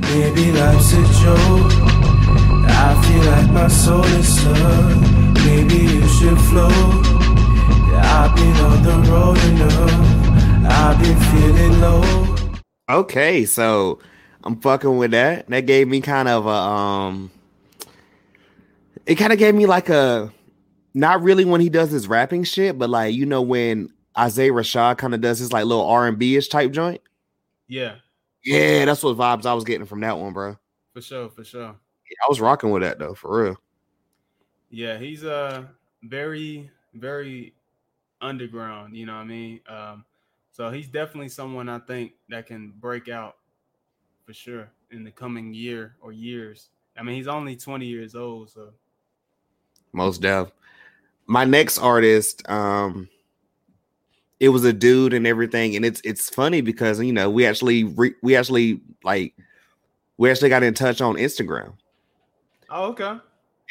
Maybe 0.00 0.52
life's 0.52 0.92
a 0.92 1.02
joke. 1.22 1.72
I 2.66 3.02
feel 3.06 3.30
like 3.30 3.50
my 3.52 3.68
soul 3.68 4.04
is 4.04 4.40
stuck. 4.40 5.44
Maybe 5.44 5.76
you 5.76 6.08
should 6.08 6.38
float. 6.48 6.72
I've 7.96 8.34
been 8.34 8.56
on 8.56 8.82
the 8.82 9.10
road 9.10 9.38
enough. 9.44 10.14
I've 10.66 11.00
been 11.00 11.18
feeling 11.30 11.80
low. 11.80 12.54
Okay, 12.88 13.44
so 13.44 14.00
I'm 14.42 14.60
fucking 14.60 14.98
with 14.98 15.12
that. 15.12 15.48
That 15.48 15.66
gave 15.66 15.88
me 15.88 16.00
kind 16.00 16.28
of 16.28 16.46
a 16.46 16.50
um 16.50 17.30
it 19.06 19.16
kind 19.16 19.32
of 19.32 19.38
gave 19.38 19.54
me 19.54 19.66
like 19.66 19.88
a 19.88 20.32
not 20.94 21.22
really 21.22 21.44
when 21.44 21.60
he 21.60 21.68
does 21.68 21.90
his 21.90 22.08
rapping 22.08 22.44
shit, 22.44 22.78
but 22.78 22.90
like 22.90 23.14
you 23.14 23.26
know 23.26 23.42
when 23.42 23.90
Isaiah 24.18 24.52
Rashad 24.52 24.98
kind 24.98 25.14
of 25.14 25.20
does 25.20 25.38
his 25.38 25.52
like 25.52 25.64
little 25.64 25.86
R&B 25.86 26.36
ish 26.36 26.48
type 26.48 26.72
joint. 26.72 27.00
Yeah, 27.66 27.96
Yeah, 28.44 28.84
that's 28.84 29.02
what 29.02 29.16
vibes 29.16 29.46
I 29.46 29.54
was 29.54 29.64
getting 29.64 29.86
from 29.86 30.00
that 30.00 30.18
one, 30.18 30.32
bro. 30.32 30.56
for 30.92 31.00
sure, 31.00 31.28
for 31.30 31.44
sure. 31.44 31.74
I 32.22 32.28
was 32.28 32.40
rocking 32.40 32.70
with 32.70 32.82
that 32.82 32.98
though, 32.98 33.14
for 33.14 33.44
real. 33.44 33.56
Yeah, 34.70 34.98
he's 34.98 35.24
uh 35.24 35.64
very, 36.02 36.70
very 36.94 37.54
underground, 38.20 38.96
you 38.96 39.06
know 39.06 39.14
what 39.14 39.20
I 39.20 39.24
mean? 39.24 39.60
Um, 39.68 40.04
so 40.50 40.70
he's 40.70 40.88
definitely 40.88 41.28
someone 41.28 41.68
I 41.68 41.78
think 41.80 42.12
that 42.28 42.46
can 42.46 42.72
break 42.78 43.08
out 43.08 43.36
for 44.24 44.32
sure 44.32 44.70
in 44.90 45.04
the 45.04 45.10
coming 45.10 45.52
year 45.52 45.96
or 46.00 46.12
years. 46.12 46.70
I 46.96 47.02
mean, 47.02 47.16
he's 47.16 47.26
only 47.26 47.56
20 47.56 47.86
years 47.86 48.14
old, 48.14 48.50
so 48.50 48.72
Most 49.92 50.22
deaf. 50.22 50.52
My 51.26 51.44
next 51.44 51.78
artist, 51.78 52.48
um, 52.48 53.08
it 54.44 54.50
was 54.50 54.62
a 54.62 54.74
dude 54.74 55.14
and 55.14 55.26
everything, 55.26 55.74
and 55.74 55.86
it's 55.86 56.02
it's 56.04 56.28
funny 56.28 56.60
because 56.60 57.00
you 57.00 57.14
know 57.14 57.30
we 57.30 57.46
actually 57.46 57.84
re- 57.84 58.14
we 58.22 58.36
actually 58.36 58.78
like 59.02 59.34
we 60.18 60.30
actually 60.30 60.50
got 60.50 60.62
in 60.62 60.74
touch 60.74 61.00
on 61.00 61.14
Instagram. 61.16 61.72
oh 62.68 62.90
okay. 62.90 63.16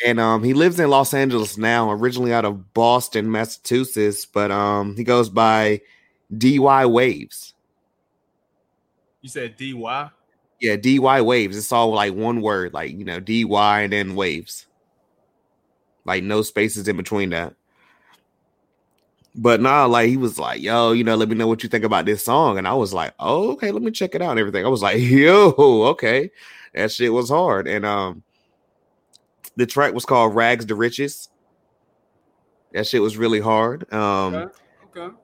and 0.03 0.19
um 0.19 0.43
he 0.43 0.55
lives 0.55 0.79
in 0.79 0.89
Los 0.89 1.13
Angeles 1.13 1.59
now, 1.59 1.91
originally 1.91 2.33
out 2.33 2.43
of 2.43 2.73
Boston, 2.73 3.31
Massachusetts, 3.31 4.25
but 4.25 4.49
um 4.49 4.95
he 4.97 5.03
goes 5.03 5.29
by 5.29 5.79
DY 6.35 6.87
Waves. 6.87 7.53
You 9.21 9.29
said 9.29 9.55
DY? 9.55 10.09
Yeah, 10.59 10.75
DY 10.75 11.21
Waves. 11.21 11.55
It's 11.55 11.71
all 11.71 11.93
like 11.93 12.15
one 12.15 12.41
word, 12.41 12.73
like 12.73 12.93
you 12.93 13.05
know, 13.05 13.19
DY 13.19 13.81
and 13.81 13.93
then 13.93 14.15
waves. 14.15 14.65
Like 16.03 16.23
no 16.23 16.41
spaces 16.41 16.87
in 16.87 16.97
between 16.97 17.29
that. 17.29 17.53
But 19.35 19.61
nah, 19.61 19.85
like 19.85 20.09
he 20.09 20.17
was 20.17 20.37
like, 20.37 20.61
yo, 20.61 20.91
you 20.91 21.03
know, 21.03 21.15
let 21.15 21.27
me 21.27 21.35
know 21.35 21.47
what 21.47 21.63
you 21.63 21.69
think 21.69 21.83
about 21.83 22.05
this 22.05 22.23
song. 22.23 22.57
And 22.57 22.67
I 22.67 22.73
was 22.73 22.93
like, 22.93 23.13
oh, 23.19 23.51
okay, 23.53 23.71
let 23.71 23.81
me 23.81 23.89
check 23.89 24.13
it 24.13 24.21
out 24.21 24.31
and 24.31 24.39
everything. 24.39 24.63
I 24.65 24.69
was 24.69 24.83
like, 24.83 24.97
yo, 25.01 25.49
okay. 25.57 26.29
That 26.75 26.91
shit 26.91 27.11
was 27.11 27.29
hard. 27.29 27.67
And 27.67 27.85
um 27.85 28.23
the 29.55 29.65
track 29.65 29.93
was 29.93 30.05
called 30.05 30.35
Rags 30.35 30.65
to 30.65 30.75
Riches. 30.75 31.29
That 32.73 32.87
shit 32.87 33.01
was 33.01 33.17
really 33.17 33.39
hard. 33.39 33.91
Um 33.91 34.35
Okay. 34.35 34.99
okay. 34.99 35.15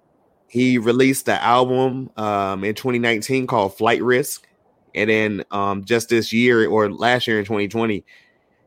he 0.48 0.78
released 0.80 1.28
the 1.28 1.42
album 1.44 2.10
um 2.18 2.64
in 2.64 2.74
2019 2.74 3.46
called 3.46 3.78
Flight 3.78 4.02
Risk. 4.02 4.48
And 4.96 5.10
then 5.10 5.44
um 5.52 5.86
just 5.86 6.10
this 6.10 6.34
year 6.34 6.68
or 6.68 6.92
last 6.92 7.28
year 7.28 7.38
in 7.38 7.46
2020, 7.46 8.04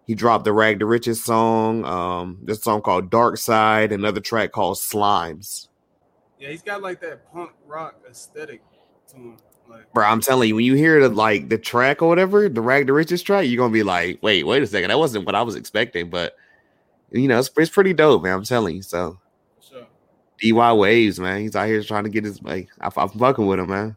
he 0.06 0.14
dropped 0.14 0.44
the 0.44 0.52
Rag 0.52 0.80
to 0.80 0.86
Riches 0.86 1.22
song, 1.22 1.84
um, 1.84 2.38
this 2.42 2.62
song 2.62 2.82
called 2.82 3.10
Dark 3.10 3.38
Side, 3.38 3.92
another 3.92 4.20
track 4.20 4.52
called 4.52 4.76
Slimes. 4.76 5.68
Yeah, 6.38 6.48
he's 6.48 6.62
got 6.62 6.82
like 6.82 7.00
that 7.02 7.32
punk 7.32 7.52
rock 7.66 8.00
aesthetic 8.08 8.62
to 9.10 9.16
him. 9.16 9.36
Like 9.68 9.92
Bro, 9.94 10.06
I'm 10.06 10.20
telling 10.20 10.48
you, 10.48 10.56
when 10.56 10.64
you 10.64 10.74
hear 10.74 11.00
the 11.00 11.08
like 11.08 11.48
the 11.48 11.56
track 11.56 12.02
or 12.02 12.08
whatever, 12.08 12.48
the 12.48 12.60
Rag 12.60 12.88
to 12.88 12.92
Riches 12.92 13.22
track, 13.22 13.46
you're 13.46 13.56
gonna 13.56 13.72
be 13.72 13.84
like, 13.84 14.18
wait, 14.22 14.44
wait 14.44 14.62
a 14.62 14.66
second, 14.66 14.90
that 14.90 14.98
wasn't 14.98 15.24
what 15.24 15.36
I 15.36 15.42
was 15.42 15.54
expecting, 15.54 16.10
but 16.10 16.36
you 17.12 17.28
know, 17.28 17.38
it's, 17.38 17.50
it's 17.56 17.70
pretty 17.70 17.92
dope, 17.92 18.22
man. 18.22 18.34
I'm 18.34 18.44
telling 18.44 18.76
you. 18.76 18.82
So 18.82 19.18
sure. 19.60 19.86
DY 20.40 20.72
Waves, 20.72 21.20
man, 21.20 21.40
he's 21.40 21.54
out 21.54 21.68
here 21.68 21.82
trying 21.82 22.04
to 22.04 22.10
get 22.10 22.24
his 22.24 22.42
like 22.42 22.68
I, 22.80 22.90
I'm 22.96 23.08
fucking 23.08 23.46
with 23.46 23.60
him, 23.60 23.70
man. 23.70 23.96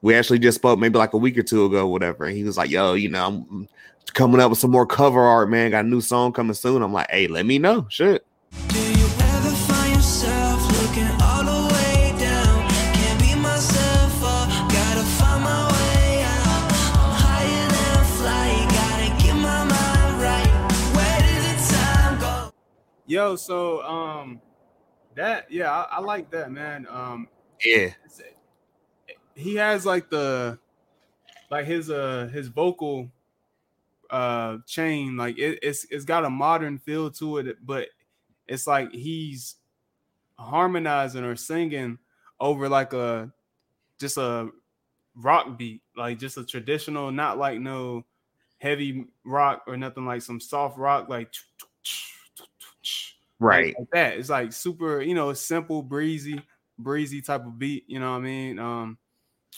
We 0.00 0.14
actually 0.14 0.38
just 0.38 0.56
spoke 0.56 0.78
maybe 0.78 0.98
like 0.98 1.12
a 1.12 1.18
week 1.18 1.38
or 1.38 1.42
two 1.42 1.64
ago, 1.64 1.86
whatever. 1.86 2.24
And 2.24 2.36
he 2.36 2.44
was 2.44 2.56
like, 2.56 2.70
yo, 2.70 2.94
you 2.94 3.08
know, 3.08 3.26
I'm 3.26 3.68
coming 4.14 4.40
up 4.40 4.50
with 4.50 4.58
some 4.58 4.70
more 4.70 4.86
cover 4.86 5.20
art, 5.20 5.48
man. 5.50 5.70
Got 5.70 5.84
a 5.84 5.88
new 5.88 6.00
song 6.00 6.32
coming 6.32 6.54
soon. 6.54 6.82
I'm 6.82 6.92
like, 6.92 7.10
hey, 7.10 7.26
let 7.26 7.46
me 7.46 7.58
know. 7.58 7.86
Shit. 7.88 8.26
Do 8.68 8.78
you 8.78 9.06
ever 9.06 9.50
find 9.50 9.94
yourself 9.94 10.60
looking 10.82 11.08
all 11.22 11.44
the 11.44 11.74
way 11.74 12.14
down? 12.18 12.68
Can't 12.94 13.20
be 13.20 13.34
myself 13.36 14.22
up, 14.24 14.48
gotta 14.70 15.02
find 15.02 15.42
my 15.42 15.72
way 15.72 16.22
out. 16.22 16.72
I'm 16.98 17.12
higher 17.16 17.68
than 17.68 18.00
a 18.00 18.04
flight, 18.04 18.68
gotta 18.70 19.22
get 19.24 19.34
my 19.34 19.64
mind 19.64 20.22
right. 20.22 20.50
Where 20.94 21.20
did 21.20 21.56
the 21.56 21.72
time 21.72 22.20
go? 22.20 22.52
Yo, 23.06 23.36
so 23.36 23.82
um 23.82 24.40
that 25.14 25.50
yeah, 25.50 25.70
I, 25.70 25.96
I 25.96 26.00
like 26.00 26.30
that, 26.30 26.52
man. 26.52 26.86
Um 26.90 27.28
Yeah. 27.64 27.90
he 29.34 29.54
has 29.56 29.86
like 29.86 30.10
the 30.10 30.58
like 31.50 31.64
his 31.64 31.90
uh 31.90 32.28
his 32.32 32.48
vocal 32.48 33.10
uh 34.12 34.58
chain 34.66 35.16
like 35.16 35.38
it, 35.38 35.58
it's 35.62 35.86
it's 35.90 36.04
got 36.04 36.24
a 36.24 36.30
modern 36.30 36.78
feel 36.78 37.10
to 37.10 37.38
it 37.38 37.56
but 37.66 37.88
it's 38.46 38.66
like 38.66 38.92
he's 38.92 39.56
harmonizing 40.38 41.24
or 41.24 41.36
singing 41.36 41.98
over 42.40 42.68
like 42.68 42.92
a 42.92 43.32
just 43.98 44.18
a 44.18 44.50
rock 45.16 45.58
beat 45.58 45.82
like 45.96 46.18
just 46.18 46.38
a 46.38 46.44
traditional 46.44 47.10
not 47.10 47.38
like 47.38 47.60
no 47.60 48.04
heavy 48.58 49.06
rock 49.24 49.62
or 49.66 49.76
nothing 49.76 50.06
like 50.06 50.22
some 50.22 50.40
soft 50.40 50.78
rock 50.78 51.08
like 51.08 51.32
Right. 53.42 53.74
like 53.76 53.90
that. 53.92 54.18
It's 54.18 54.28
like 54.30 54.52
super, 54.52 55.02
you 55.02 55.14
know, 55.14 55.32
simple, 55.32 55.82
breezy, 55.82 56.40
breezy 56.78 57.20
type 57.20 57.44
of 57.44 57.58
beat. 57.58 57.84
You 57.88 57.98
know 57.98 58.12
what 58.12 58.18
I 58.18 58.20
mean? 58.20 58.58
Um, 58.60 58.98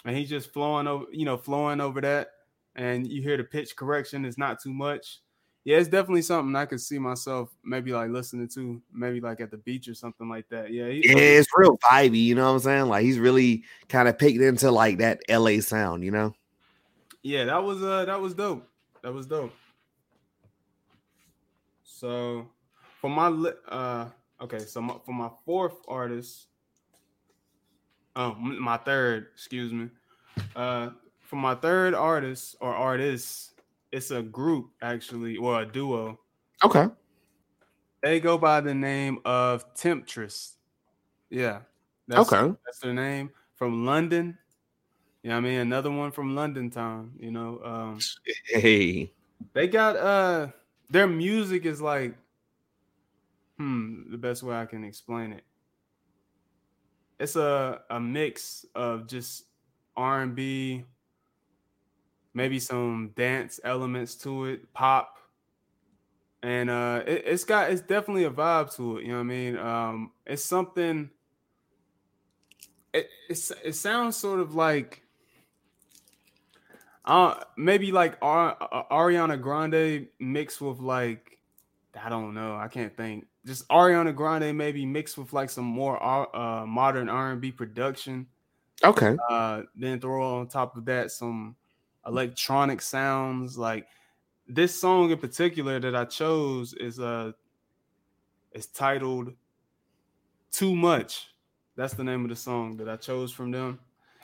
and 0.06 0.16
he's 0.16 0.30
just 0.30 0.52
flowing 0.52 0.86
over, 0.86 1.04
you 1.12 1.26
know, 1.26 1.36
flowing 1.36 1.82
over 1.82 2.00
that. 2.00 2.28
And 2.76 3.06
you 3.06 3.22
hear 3.22 3.36
the 3.36 3.44
pitch 3.44 3.76
correction 3.76 4.24
is 4.24 4.36
not 4.36 4.60
too 4.60 4.72
much. 4.72 5.20
Yeah, 5.64 5.78
it's 5.78 5.88
definitely 5.88 6.22
something 6.22 6.54
I 6.54 6.66
could 6.66 6.80
see 6.80 6.98
myself 6.98 7.54
maybe 7.64 7.92
like 7.92 8.10
listening 8.10 8.48
to, 8.54 8.82
maybe 8.92 9.20
like 9.20 9.40
at 9.40 9.50
the 9.50 9.56
beach 9.56 9.88
or 9.88 9.94
something 9.94 10.28
like 10.28 10.46
that. 10.50 10.70
Yeah, 10.72 10.88
he- 10.88 11.08
Yeah, 11.08 11.16
it's 11.16 11.48
real 11.56 11.78
vibey, 11.78 12.22
you 12.22 12.34
know 12.34 12.44
what 12.48 12.54
I'm 12.54 12.58
saying? 12.60 12.86
Like 12.86 13.04
he's 13.04 13.18
really 13.18 13.64
kind 13.88 14.06
of 14.08 14.18
picked 14.18 14.40
into 14.40 14.70
like 14.70 14.98
that 14.98 15.20
LA 15.28 15.60
sound, 15.60 16.04
you 16.04 16.10
know? 16.10 16.34
yeah, 17.22 17.44
that 17.46 17.62
was 17.62 17.82
uh 17.82 18.04
that 18.04 18.20
was 18.20 18.34
dope. 18.34 18.68
That 19.02 19.12
was 19.14 19.26
dope. 19.26 19.54
So 21.82 22.50
for 23.00 23.08
my 23.08 23.28
li- 23.28 23.52
uh 23.68 24.08
okay, 24.42 24.58
so 24.58 24.82
my, 24.82 24.96
for 25.06 25.12
my 25.12 25.30
fourth 25.46 25.76
artist, 25.88 26.48
oh 28.16 28.34
my 28.34 28.76
third, 28.76 29.28
excuse 29.32 29.72
me. 29.72 29.88
Uh 30.54 30.90
for 31.24 31.36
my 31.36 31.54
third 31.54 31.94
artist 31.94 32.56
or 32.60 32.74
artists, 32.74 33.52
it's 33.92 34.10
a 34.10 34.22
group 34.22 34.70
actually, 34.82 35.36
or 35.36 35.62
a 35.62 35.66
duo. 35.66 36.20
Okay. 36.64 36.86
They 38.02 38.20
go 38.20 38.36
by 38.38 38.60
the 38.60 38.74
name 38.74 39.20
of 39.24 39.74
Temptress. 39.74 40.56
Yeah. 41.30 41.62
That's, 42.06 42.32
Okay. 42.32 42.54
That's 42.66 42.78
their 42.80 42.92
name 42.94 43.30
from 43.54 43.86
London. 43.86 44.38
Yeah, 45.22 45.38
I 45.38 45.40
mean 45.40 45.58
another 45.60 45.90
one 45.90 46.10
from 46.12 46.34
London 46.34 46.70
town, 46.70 47.14
you 47.18 47.30
know. 47.30 47.60
Um 47.64 47.98
Hey. 48.46 49.12
they 49.54 49.68
got 49.68 49.96
uh 49.96 50.48
their 50.90 51.06
music 51.06 51.64
is 51.64 51.80
like 51.80 52.14
hmm 53.58 54.10
the 54.10 54.18
best 54.18 54.42
way 54.42 54.54
I 54.56 54.66
can 54.66 54.84
explain 54.84 55.32
it. 55.32 55.44
It's 57.18 57.36
a 57.36 57.82
a 57.90 58.00
mix 58.00 58.66
of 58.74 59.06
just 59.06 59.44
R&B 59.96 60.84
maybe 62.34 62.58
some 62.58 63.12
dance 63.16 63.60
elements 63.64 64.16
to 64.16 64.46
it, 64.46 64.72
pop. 64.74 65.16
And 66.42 66.68
uh 66.68 67.02
it, 67.06 67.22
it's 67.26 67.44
got 67.44 67.70
it's 67.70 67.80
definitely 67.80 68.24
a 68.24 68.30
vibe 68.30 68.74
to 68.76 68.98
it, 68.98 69.04
you 69.04 69.08
know 69.08 69.14
what 69.14 69.20
I 69.20 69.24
mean? 69.24 69.56
Um 69.56 70.12
it's 70.26 70.44
something 70.44 71.08
it 72.92 73.08
it's, 73.30 73.50
it 73.64 73.74
sounds 73.74 74.16
sort 74.16 74.40
of 74.40 74.54
like 74.54 75.02
uh 77.06 77.36
maybe 77.56 77.92
like 77.92 78.18
Ar- 78.20 78.56
uh, 78.60 78.82
Ariana 78.90 79.40
Grande 79.40 80.08
mixed 80.20 80.60
with 80.60 80.80
like 80.80 81.38
I 81.98 82.08
don't 82.08 82.34
know, 82.34 82.56
I 82.56 82.68
can't 82.68 82.94
think. 82.94 83.26
Just 83.46 83.66
Ariana 83.68 84.14
Grande 84.14 84.56
maybe 84.56 84.84
mixed 84.84 85.16
with 85.16 85.32
like 85.32 85.48
some 85.48 85.64
more 85.64 86.02
uh 86.02 86.66
modern 86.66 87.08
R&B 87.08 87.52
production. 87.52 88.26
Okay. 88.82 89.16
Uh 89.30 89.62
then 89.74 89.98
throw 89.98 90.40
on 90.40 90.48
top 90.48 90.76
of 90.76 90.84
that 90.86 91.10
some 91.10 91.56
electronic 92.06 92.80
sounds 92.80 93.56
like 93.58 93.86
this 94.46 94.78
song 94.78 95.10
in 95.10 95.18
particular 95.18 95.80
that 95.80 95.96
I 95.96 96.04
chose 96.04 96.74
is 96.74 97.00
uh 97.00 97.32
is 98.52 98.66
titled 98.66 99.32
Too 100.52 100.74
Much. 100.74 101.28
That's 101.76 101.94
the 101.94 102.04
name 102.04 102.22
of 102.24 102.30
the 102.30 102.36
song 102.36 102.76
that 102.76 102.88
I 102.88 102.96
chose 102.96 103.32
from 103.32 103.50
them. 103.50 103.80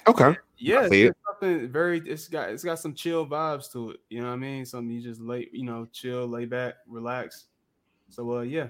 Okay. 0.07 0.37
Yeah, 0.57 0.85
it's 0.85 0.95
it. 0.95 1.17
something 1.27 1.69
very. 1.69 2.01
It's 2.01 2.29
got 2.29 2.51
it's 2.51 2.65
got 2.65 2.79
some 2.79 2.95
chill 2.95 3.27
vibes 3.27 3.71
to 3.73 3.91
it. 3.91 4.01
You 4.09 4.21
know 4.21 4.29
what 4.29 4.35
I 4.35 4.37
mean? 4.37 4.65
Something 4.65 4.91
you 4.91 5.03
just 5.03 5.21
lay, 5.21 5.49
you 5.53 5.65
know, 5.65 5.89
chill, 5.93 6.27
lay 6.27 6.45
back, 6.45 6.75
relax. 6.87 7.47
So 8.09 8.39
uh, 8.39 8.41
yeah, 8.43 8.69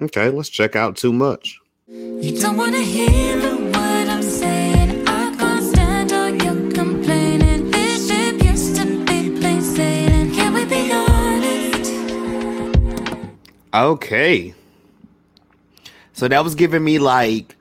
Okay. 0.00 0.30
Let's 0.30 0.48
check 0.48 0.76
out 0.76 0.96
too 0.96 1.12
much. 1.12 1.58
You 1.86 2.38
don't 2.40 2.56
wanna 2.56 2.80
hear 2.82 3.40
what 3.40 4.08
I'm 4.08 4.22
saying. 4.22 4.97
Okay. 13.74 14.54
So 16.12 16.26
that 16.28 16.42
was 16.42 16.54
giving 16.54 16.82
me 16.82 16.98
like 16.98 17.54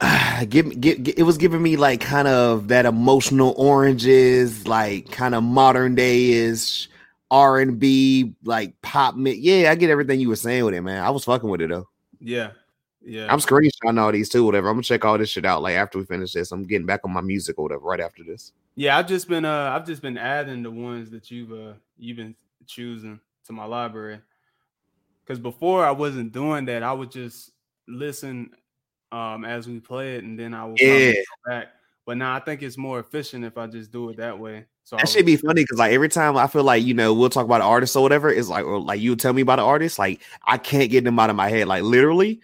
give, 0.48 0.80
give, 0.80 1.08
it 1.16 1.22
was 1.22 1.38
giving 1.38 1.62
me 1.62 1.76
like 1.76 2.00
kind 2.00 2.28
of 2.28 2.68
that 2.68 2.86
emotional 2.86 3.54
oranges, 3.56 4.66
like 4.66 5.10
kind 5.10 5.34
of 5.34 5.42
modern 5.42 5.94
day 5.94 6.30
is 6.30 6.88
R 7.30 7.60
and 7.60 7.78
B, 7.78 8.34
like 8.44 8.80
pop. 8.82 9.16
mi- 9.16 9.34
Yeah, 9.34 9.70
I 9.70 9.74
get 9.76 9.90
everything 9.90 10.20
you 10.20 10.28
were 10.28 10.36
saying 10.36 10.64
with 10.64 10.74
it, 10.74 10.82
man. 10.82 11.02
I 11.02 11.10
was 11.10 11.24
fucking 11.24 11.48
with 11.48 11.60
it 11.62 11.70
though. 11.70 11.88
yeah, 12.20 12.50
yeah. 13.00 13.32
I'm 13.32 13.38
screenshotting 13.38 13.98
all 13.98 14.12
these 14.12 14.28
too, 14.28 14.44
whatever. 14.44 14.68
I'm 14.68 14.74
gonna 14.74 14.82
check 14.82 15.04
all 15.04 15.16
this 15.16 15.30
shit 15.30 15.46
out 15.46 15.62
like 15.62 15.76
after 15.76 15.98
we 15.98 16.04
finish 16.04 16.32
this. 16.32 16.52
I'm 16.52 16.64
getting 16.64 16.86
back 16.86 17.00
on 17.04 17.12
my 17.12 17.20
music 17.22 17.58
or 17.58 17.62
whatever 17.62 17.84
right 17.84 18.00
after 18.00 18.22
this. 18.24 18.52
yeah, 18.74 18.98
I've 18.98 19.06
just 19.06 19.28
been 19.28 19.44
uh, 19.44 19.70
I've 19.74 19.86
just 19.86 20.02
been 20.02 20.18
adding 20.18 20.62
the 20.62 20.70
ones 20.70 21.10
that 21.10 21.30
you've 21.30 21.52
uh, 21.52 21.72
you've 21.96 22.16
been 22.18 22.34
choosing 22.66 23.20
to 23.46 23.52
my 23.52 23.64
library. 23.64 24.20
Because 25.24 25.38
before 25.38 25.84
I 25.84 25.90
wasn't 25.90 26.32
doing 26.32 26.64
that, 26.66 26.82
I 26.82 26.92
would 26.92 27.10
just 27.10 27.50
listen 27.88 28.50
um 29.10 29.44
as 29.44 29.68
we 29.68 29.78
play 29.80 30.16
it, 30.16 30.24
and 30.24 30.38
then 30.38 30.54
I 30.54 30.64
would 30.64 30.80
Yeah. 30.80 31.12
back 31.46 31.68
But 32.06 32.16
now 32.16 32.34
I 32.34 32.40
think 32.40 32.62
it's 32.62 32.78
more 32.78 32.98
efficient 32.98 33.44
if 33.44 33.56
I 33.58 33.66
just 33.66 33.92
do 33.92 34.08
it 34.10 34.16
that 34.16 34.38
way. 34.38 34.66
So 34.84 34.96
That 34.96 35.08
should 35.08 35.26
be 35.26 35.36
funny 35.36 35.62
because 35.62 35.78
like 35.78 35.92
every 35.92 36.08
time 36.08 36.36
I 36.36 36.46
feel 36.46 36.64
like 36.64 36.82
you 36.84 36.94
know 36.94 37.14
we'll 37.14 37.30
talk 37.30 37.44
about 37.44 37.60
artists 37.60 37.94
or 37.94 38.02
whatever, 38.02 38.30
it's 38.30 38.48
like 38.48 38.64
or 38.64 38.80
like 38.80 39.00
you 39.00 39.14
tell 39.16 39.32
me 39.32 39.42
about 39.42 39.58
an 39.58 39.64
artist, 39.64 39.98
like 39.98 40.20
I 40.44 40.58
can't 40.58 40.90
get 40.90 41.04
them 41.04 41.18
out 41.18 41.30
of 41.30 41.36
my 41.36 41.48
head. 41.48 41.68
Like 41.68 41.82
literally, 41.84 42.40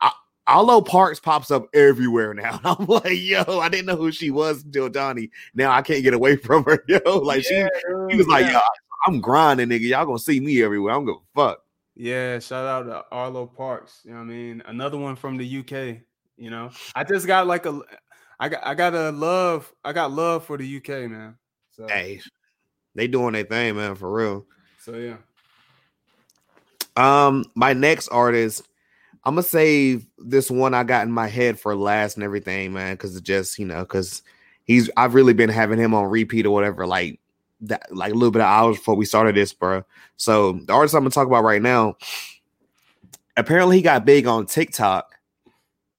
I, 0.00 0.10
Arlo 0.46 0.80
Parks 0.80 1.20
pops 1.20 1.50
up 1.50 1.68
everywhere 1.74 2.34
now. 2.34 2.60
I'm 2.64 2.86
like, 2.86 3.12
yo, 3.20 3.60
I 3.60 3.68
didn't 3.68 3.86
know 3.86 3.96
who 3.96 4.10
she 4.10 4.30
was 4.30 4.64
until 4.64 4.88
Donnie. 4.88 5.30
Now 5.54 5.70
I 5.70 5.82
can't 5.82 6.02
get 6.02 6.14
away 6.14 6.36
from 6.36 6.64
her. 6.64 6.82
Yo, 6.88 7.18
like 7.18 7.44
she, 7.44 7.54
Yeah, 7.54 7.68
she 8.10 8.16
was 8.16 8.26
like, 8.26 8.50
yo, 8.50 8.58
I'm 9.06 9.20
grinding, 9.20 9.68
nigga. 9.68 9.88
Y'all 9.88 10.06
gonna 10.06 10.18
see 10.18 10.40
me 10.40 10.62
everywhere. 10.62 10.94
I'm 10.94 11.04
gonna 11.04 11.18
fuck. 11.34 11.62
Yeah, 11.98 12.38
shout 12.38 12.64
out 12.64 12.84
to 12.84 13.04
Arlo 13.10 13.44
Parks. 13.44 14.02
You 14.04 14.12
know 14.12 14.18
what 14.18 14.22
I 14.22 14.26
mean? 14.26 14.62
Another 14.66 14.96
one 14.96 15.16
from 15.16 15.36
the 15.36 15.58
UK. 15.58 16.00
You 16.36 16.50
know, 16.50 16.70
I 16.94 17.02
just 17.02 17.26
got 17.26 17.48
like 17.48 17.66
a, 17.66 17.80
I 18.38 18.48
got 18.48 18.64
I 18.64 18.74
got 18.76 18.94
a 18.94 19.10
love. 19.10 19.72
I 19.84 19.92
got 19.92 20.12
love 20.12 20.46
for 20.46 20.56
the 20.56 20.76
UK, 20.76 21.10
man. 21.10 21.34
So 21.72 21.88
Hey, 21.88 22.20
they 22.94 23.08
doing 23.08 23.32
their 23.32 23.42
thing, 23.42 23.74
man, 23.74 23.96
for 23.96 24.12
real. 24.12 24.46
so 24.80 24.94
yeah. 24.94 25.16
Um, 26.96 27.44
my 27.56 27.72
next 27.72 28.08
artist, 28.08 28.68
I'm 29.24 29.34
gonna 29.34 29.42
save 29.42 30.06
this 30.18 30.52
one 30.52 30.74
I 30.74 30.84
got 30.84 31.04
in 31.04 31.12
my 31.12 31.26
head 31.26 31.58
for 31.58 31.74
last 31.74 32.16
and 32.16 32.22
everything, 32.22 32.72
man, 32.72 32.94
because 32.94 33.16
it 33.16 33.24
just 33.24 33.58
you 33.58 33.66
know, 33.66 33.80
because 33.80 34.22
he's 34.62 34.88
I've 34.96 35.14
really 35.14 35.34
been 35.34 35.50
having 35.50 35.80
him 35.80 35.94
on 35.94 36.04
repeat 36.04 36.46
or 36.46 36.52
whatever, 36.52 36.86
like 36.86 37.18
that, 37.62 37.94
like 37.94 38.12
a 38.12 38.14
little 38.14 38.30
bit 38.30 38.40
of 38.40 38.46
hours 38.46 38.76
before 38.76 38.96
we 38.96 39.04
started 39.04 39.34
this, 39.34 39.52
bro. 39.52 39.84
So 40.16 40.52
the 40.52 40.72
artist 40.72 40.94
I'm 40.94 41.02
gonna 41.02 41.10
talk 41.10 41.26
about 41.26 41.44
right 41.44 41.62
now, 41.62 41.96
apparently 43.36 43.76
he 43.76 43.82
got 43.82 44.04
big 44.04 44.26
on 44.26 44.46
TikTok. 44.46 45.14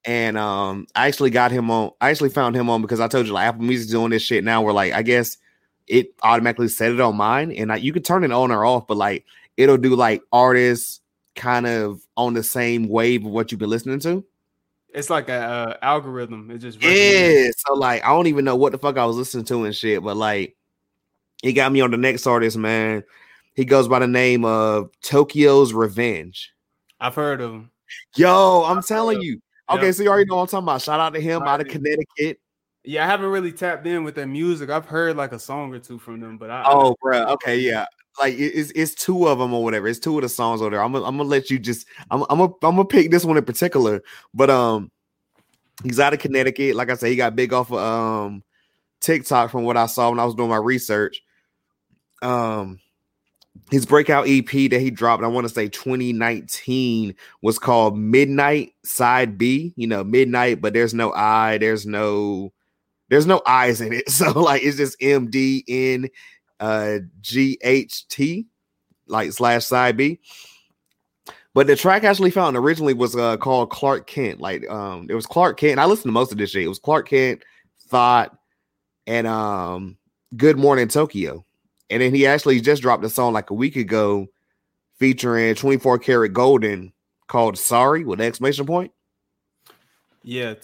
And 0.06 0.38
um, 0.38 0.88
I 0.96 1.08
actually 1.08 1.30
got 1.30 1.52
him 1.52 1.70
on. 1.70 1.92
I 2.00 2.10
actually 2.10 2.30
found 2.30 2.56
him 2.56 2.70
on 2.70 2.82
because 2.82 3.02
I 3.02 3.08
told 3.08 3.28
you 3.28 3.34
like 3.34 3.48
Apple 3.48 3.64
Music's 3.64 3.92
doing 3.92 4.12
this 4.12 4.24
shit 4.24 4.44
now. 4.44 4.62
Where 4.62 4.74
like 4.74 4.94
I 4.94 5.02
guess 5.02 5.38
it 5.88 6.14
automatically 6.24 6.70
set 6.70 6.92
it 6.92 7.02
on 7.02 7.18
mine, 7.18 7.52
and 7.52 7.72
I, 7.72 7.76
you 7.76 7.92
can 7.92 8.02
turn 8.02 8.24
it 8.24 8.32
on 8.32 8.50
or 8.52 8.66
off, 8.66 8.88
but 8.88 8.96
like 8.96 9.26
it'll 9.58 9.78
do 9.78 9.96
like 9.96 10.22
artists 10.32 11.02
kind 11.36 11.68
of 11.68 12.02
on 12.16 12.34
the 12.34 12.44
same 12.44 12.88
wave 12.88 13.26
of 13.26 13.32
what 13.32 13.52
you've 13.52 13.60
been 13.60 13.70
listening 13.70 14.00
to. 14.00 14.24
It's 14.94 15.10
like 15.10 15.30
a 15.30 15.34
uh, 15.34 15.78
algorithm. 15.82 16.50
It 16.50 16.60
just 16.60 16.82
Yeah. 16.82 17.50
So 17.58 17.74
like 17.74 18.04
I 18.04 18.10
don't 18.10 18.28
even 18.28 18.46
know 18.46 18.56
what 18.56 18.72
the 18.72 18.78
fuck 18.78 18.98
I 18.98 19.06
was 19.06 19.18
listening 19.18 19.46
to 19.46 19.66
and 19.66 19.76
shit, 19.76 20.02
but 20.02 20.18
like 20.18 20.56
he 21.42 21.54
got 21.54 21.72
me 21.72 21.82
on 21.82 21.92
the 21.92 21.98
next 21.98 22.28
artist, 22.28 22.58
man. 22.58 23.04
He 23.56 23.66
goes 23.66 23.88
by 23.88 24.00
the 24.00 24.08
name 24.08 24.46
of 24.46 24.90
Tokyo's 25.02 25.74
Revenge. 25.74 26.54
I've 27.00 27.16
heard 27.16 27.42
of 27.42 27.52
him. 27.52 27.72
Yo, 28.16 28.64
I'm 28.66 28.82
telling 28.82 29.22
you. 29.22 29.42
Okay, 29.70 29.86
Yeah. 29.86 29.92
so 29.92 30.04
you 30.04 30.10
already 30.10 30.30
know 30.30 30.38
what 30.38 30.42
I'm 30.44 30.48
talking 30.48 30.66
about. 30.66 30.82
Shout 30.82 31.00
out 31.00 31.14
to 31.14 31.22
him 31.22 31.44
out 31.44 31.62
of 31.62 31.68
Connecticut. 31.68 32.40
Yeah, 32.84 33.04
I 33.04 33.08
haven't 33.08 33.30
really 33.30 33.52
tapped 33.52 33.86
in 33.86 34.04
with 34.04 34.16
their 34.16 34.28
music. 34.28 34.70
I've 34.70 34.86
heard 34.86 35.18
like 35.18 35.32
a 35.32 35.40
song 35.40 35.74
or 35.74 35.80
two 35.80 36.00
from 36.00 36.20
them, 36.20 36.38
but 36.38 36.50
I 36.50 36.64
Oh, 36.66 36.96
bro. 37.02 37.26
Okay, 37.34 37.58
yeah. 37.58 37.86
Like 38.20 38.36
it's 38.38 38.72
it's 38.72 38.96
two 38.96 39.28
of 39.28 39.40
them 39.40 39.54
or 39.54 39.64
whatever. 39.64 39.88
It's 39.88 40.00
two 40.00 40.18
of 40.18 40.24
the 40.24 40.30
songs 40.30 40.62
over 40.62 40.72
there. 40.72 40.84
I'm 40.84 40.92
gonna 40.92 41.06
I'm 41.06 41.18
gonna 41.18 41.30
let 41.30 41.50
you 41.50 41.60
just 41.60 41.88
I'm 42.10 42.24
I'm 42.30 42.40
gonna 42.40 42.54
I'm 42.64 42.76
gonna 42.76 42.86
pick 42.86 43.12
this 43.12 43.24
one 43.24 43.38
in 43.38 43.46
particular. 43.46 44.02
But 44.34 44.50
um, 44.50 44.92
he's 45.84 46.00
out 46.00 46.14
of 46.14 46.20
Connecticut. 46.20 46.76
Like 46.76 46.90
I 46.90 46.96
said, 46.96 47.10
he 47.10 47.16
got 47.16 47.36
big 47.36 47.54
off 47.54 47.72
of 47.72 47.78
um 47.80 48.44
TikTok 49.00 49.52
from 49.52 49.64
what 49.64 49.78
I 49.78 49.86
saw 49.86 50.10
when 50.10 50.20
I 50.20 50.26
was 50.26 50.36
doing 50.36 50.50
my 50.50 50.58
research. 50.58 51.22
Um, 52.22 52.80
his 53.72 53.86
breakout 53.86 54.28
EP 54.28 54.48
that 54.48 54.80
he 54.80 54.90
dropped, 54.90 55.24
I 55.24 55.28
want 55.28 55.48
to 55.48 55.54
say 55.54 55.68
2019, 55.68 57.16
was 57.42 57.60
called 57.60 57.98
Midnight 57.98 58.74
Side 58.84 59.38
B. 59.38 59.74
You 59.76 59.88
know, 59.88 60.04
Midnight, 60.04 60.62
but 60.62 60.74
there's 60.74 60.94
no 60.94 61.12
I, 61.14 61.58
there's 61.58 61.86
no 61.86 62.52
there's 63.10 63.26
no 63.26 63.42
eyes 63.46 63.82
in 63.82 63.94
it. 63.94 64.10
So 64.10 64.32
like 64.40 64.64
it's 64.64 64.78
just 64.78 64.98
M 65.02 65.30
D 65.30 65.64
N 65.68 66.10
uh 66.60 67.00
GHT 67.22 68.46
like 69.08 69.32
slash 69.32 69.66
side 69.66 69.98
B. 69.98 70.20
But 71.54 71.68
the 71.68 71.76
track 71.76 72.04
actually 72.04 72.32
found 72.32 72.56
originally 72.56 72.94
was 72.94 73.16
uh 73.16 73.38
called 73.38 73.70
Clark 73.70 74.08
Kent. 74.08 74.40
Like 74.40 74.70
um 74.70 75.08
it 75.10 75.16
was 75.16 75.26
Clark 75.26 75.60
Kent. 75.60 75.80
I 75.80 75.86
listened 75.86 76.10
to 76.10 76.14
most 76.14 76.32
of 76.32 76.38
this 76.38 76.52
shit. 76.52 76.64
It 76.64 76.68
was 76.68 76.80
Clark 76.80 77.10
Kent, 77.10 77.44
Thought, 77.88 78.38
and 79.08 79.28
um 79.28 79.98
Good 80.38 80.58
Morning 80.58 80.88
Tokyo. 80.88 81.46
And 81.90 82.02
then 82.02 82.14
he 82.14 82.28
actually 82.28 82.62
just 82.62 82.82
dropped 82.82 83.04
a 83.04 83.10
song 83.10 83.34
like 83.34 83.50
a 83.50 83.56
week 83.56 83.76
ago 83.76 84.28
featuring 85.00 85.56
24kGoldn 85.56 86.92
called 87.28 87.58
Sorry 87.58 88.04
with 88.04 88.20
an 88.20 88.28
exclamation 88.28 88.66
point. 88.66 88.92
yeah, 90.24 90.56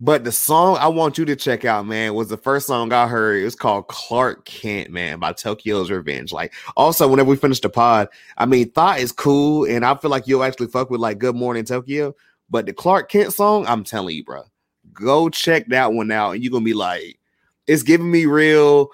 But 0.00 0.24
the 0.24 0.32
song 0.32 0.78
I 0.78 0.88
want 0.88 1.18
you 1.18 1.24
to 1.26 1.36
check 1.36 1.64
out, 1.64 1.86
man, 1.86 2.14
was 2.14 2.28
the 2.28 2.36
first 2.36 2.66
song 2.66 2.92
I 2.92 3.06
heard. 3.08 3.40
It 3.40 3.44
was 3.44 3.56
called 3.56 3.88
Clark 3.88 4.44
Kent, 4.44 4.90
man, 4.90 5.18
by 5.18 5.32
Tokyo's 5.32 5.90
Revenge. 5.90 6.32
Like, 6.32 6.54
also, 6.76 7.08
whenever 7.08 7.30
we 7.30 7.36
finish 7.36 7.60
the 7.60 7.68
pod, 7.68 8.08
I 8.38 8.46
mean, 8.46 8.70
Thought 8.70 9.00
is 9.00 9.12
cool, 9.12 9.64
and 9.66 9.84
I 9.84 9.94
feel 9.96 10.10
like 10.10 10.26
you'll 10.26 10.44
actually 10.44 10.68
fuck 10.68 10.90
with 10.90 11.00
like 11.00 11.18
Good 11.18 11.36
Morning 11.36 11.64
Tokyo. 11.64 12.14
But 12.48 12.66
the 12.66 12.72
Clark 12.72 13.10
Kent 13.10 13.34
song, 13.34 13.66
I'm 13.66 13.84
telling 13.84 14.16
you, 14.16 14.24
bro, 14.24 14.44
go 14.92 15.28
check 15.28 15.66
that 15.68 15.92
one 15.92 16.10
out, 16.10 16.32
and 16.32 16.42
you're 16.42 16.52
gonna 16.52 16.64
be 16.64 16.74
like, 16.74 17.18
it's 17.66 17.82
giving 17.82 18.10
me 18.10 18.24
real 18.24 18.88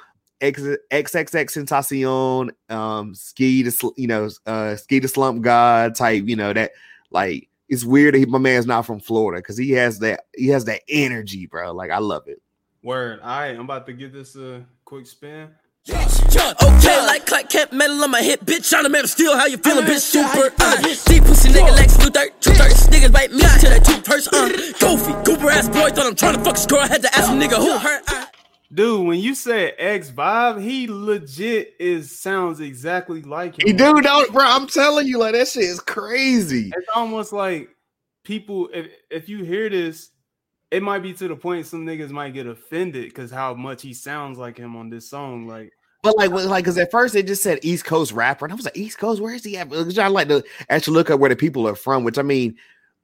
X- 0.44 0.78
XXXTentacion, 0.90 2.50
um, 2.68 3.14
ski 3.14 3.62
to 3.62 3.70
sl- 3.70 3.88
you 3.96 4.06
know, 4.06 4.28
uh, 4.46 4.76
ski 4.76 5.00
to 5.00 5.08
slump 5.08 5.42
god 5.42 5.94
type, 5.94 6.24
you 6.26 6.36
know 6.36 6.52
that 6.52 6.72
like 7.10 7.48
it's 7.68 7.84
weird 7.84 8.14
that 8.14 8.18
he, 8.18 8.26
my 8.26 8.38
man's 8.38 8.66
not 8.66 8.84
from 8.86 9.00
Florida 9.00 9.40
because 9.40 9.56
he 9.56 9.70
has 9.72 9.98
that 10.00 10.26
he 10.34 10.48
has 10.48 10.64
that 10.66 10.82
energy, 10.88 11.46
bro. 11.46 11.72
Like 11.72 11.90
I 11.90 11.98
love 11.98 12.24
it. 12.28 12.40
word. 12.82 13.20
All 13.20 13.26
right, 13.26 13.50
I'm 13.54 13.60
about 13.60 13.86
to 13.86 13.92
give 13.92 14.12
this 14.12 14.36
a 14.36 14.64
quick 14.84 15.06
spin. 15.06 15.48
Okay, 15.90 16.96
like 17.06 17.26
Clark 17.26 17.50
Kent 17.50 17.72
metal 17.74 18.02
on 18.02 18.10
my 18.10 18.22
hip, 18.22 18.40
bitch. 18.40 18.72
I'm 18.74 18.86
a 18.86 18.88
man 18.88 19.04
of 19.04 19.10
steel. 19.10 19.36
How 19.36 19.44
you 19.44 19.58
feeling, 19.58 19.84
bitch? 19.84 20.00
Super. 20.00 20.50
Uh, 20.58 20.76
deep 21.04 21.24
pussy 21.24 21.50
nigga, 21.50 21.72
Lex 21.76 21.98
Luthor. 21.98 22.28
Two 22.40 22.52
thirds 22.52 22.88
niggas 22.88 23.12
bite 23.12 23.30
me 23.30 23.40
to 23.40 23.68
the 23.68 23.80
two 23.84 24.00
purse. 24.00 24.26
Uh, 24.28 24.48
goofy, 24.80 25.12
goober 25.24 25.50
ass 25.50 25.68
boy. 25.68 25.90
Thought 25.90 26.06
I'm 26.06 26.14
trying 26.14 26.36
to 26.36 26.44
fuck 26.44 26.56
a 26.56 26.66
girl. 26.66 26.80
I 26.80 26.86
had 26.88 27.02
to 27.02 27.14
ask 27.14 27.30
a 27.30 27.34
nigga 27.34 27.56
who 27.56 27.76
her. 27.78 28.00
Uh, 28.08 28.24
Dude, 28.74 29.06
when 29.06 29.20
you 29.20 29.36
said 29.36 29.74
X 29.78 30.10
Vibe, 30.10 30.60
he 30.60 30.88
legit 30.88 31.74
is 31.78 32.18
sounds 32.18 32.58
exactly 32.58 33.22
like 33.22 33.60
him. 33.60 33.68
He 33.68 33.72
do, 33.72 34.02
don't, 34.02 34.32
bro. 34.32 34.44
I'm 34.44 34.66
telling 34.66 35.06
you, 35.06 35.18
like 35.18 35.34
that 35.34 35.46
shit 35.46 35.62
is 35.62 35.78
crazy. 35.78 36.72
It's 36.76 36.88
almost 36.92 37.32
like 37.32 37.68
people. 38.24 38.68
If 38.74 38.88
if 39.10 39.28
you 39.28 39.44
hear 39.44 39.70
this, 39.70 40.10
it 40.72 40.82
might 40.82 41.04
be 41.04 41.12
to 41.12 41.28
the 41.28 41.36
point 41.36 41.66
some 41.66 41.86
niggas 41.86 42.10
might 42.10 42.34
get 42.34 42.48
offended 42.48 43.04
because 43.04 43.30
how 43.30 43.54
much 43.54 43.80
he 43.80 43.94
sounds 43.94 44.38
like 44.38 44.58
him 44.58 44.74
on 44.74 44.90
this 44.90 45.08
song. 45.08 45.46
Like, 45.46 45.70
But 46.02 46.16
like, 46.16 46.30
like, 46.30 46.64
because 46.64 46.76
at 46.76 46.90
first 46.90 47.14
it 47.14 47.28
just 47.28 47.44
said 47.44 47.60
East 47.62 47.84
Coast 47.84 48.10
rapper, 48.10 48.44
and 48.44 48.52
I 48.52 48.56
was 48.56 48.64
like, 48.64 48.76
East 48.76 48.98
Coast, 48.98 49.22
where 49.22 49.34
is 49.34 49.44
he 49.44 49.56
at? 49.56 49.70
Because 49.70 49.98
I 49.98 50.08
like 50.08 50.28
to 50.28 50.42
actually 50.68 50.94
look 50.94 51.10
up 51.10 51.20
where 51.20 51.30
the 51.30 51.36
people 51.36 51.68
are 51.68 51.76
from. 51.76 52.02
Which 52.02 52.18
I 52.18 52.22
mean, 52.22 52.56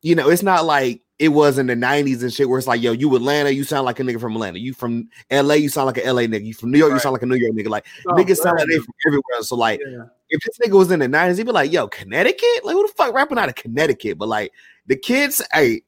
you 0.03 0.15
know, 0.15 0.29
it's 0.31 0.43
not 0.43 0.65
like 0.65 1.03
it 1.19 1.29
was 1.29 1.59
in 1.59 1.67
the 1.67 1.75
'90s 1.75 2.23
and 2.23 2.33
shit, 2.33 2.49
where 2.49 2.59
it's 2.59 2.67
like, 2.67 2.81
yo, 2.81 2.93
you 2.93 3.15
Atlanta, 3.15 3.51
you 3.51 3.65
sound 3.65 3.85
like 3.85 4.01
a 4.01 4.03
nigga 4.03 4.21
from 4.21 4.33
Atlanta. 4.35 4.59
You 4.59 4.73
from 4.73 5.09
LA, 5.31 5.55
you 5.55 5.69
sound 5.69 5.87
like 5.87 5.99
an 5.99 6.07
LA 6.17 6.23
nigga. 6.23 6.45
You 6.45 6.55
from 6.55 6.71
New 6.71 6.79
York, 6.79 6.93
you 6.93 6.99
sound 6.99 7.13
like 7.13 7.23
a 7.23 7.27
New 7.27 7.35
York 7.37 7.55
nigga. 7.55 7.69
Like 7.69 7.87
oh, 8.09 8.13
niggas 8.15 8.37
sound 8.39 8.59
like 8.59 8.69
they 8.69 8.79
from 8.79 8.95
everywhere. 9.07 9.43
So 9.43 9.57
like, 9.57 9.81
Yeah. 9.87 10.05
if 10.31 10.41
this 10.43 10.59
nigga 10.67 10.77
was 10.79 10.91
in 10.91 11.01
the 11.01 11.07
90s, 11.09 11.37
he'd 11.37 11.45
be 11.47 11.53
like, 11.53 11.71
yo, 11.73 11.89
Connecticut? 11.89 12.65
Like, 12.65 12.75
who 12.75 12.87
the 12.87 12.93
fuck 12.95 13.15
rapping 13.15 13.39
out 13.39 13.49
of 13.51 13.55
Connecticut? 13.55 14.17
But 14.17 14.29
like 14.29 14.53
the 14.87 14.97
kids, 14.97 15.43
hey, 15.53 15.83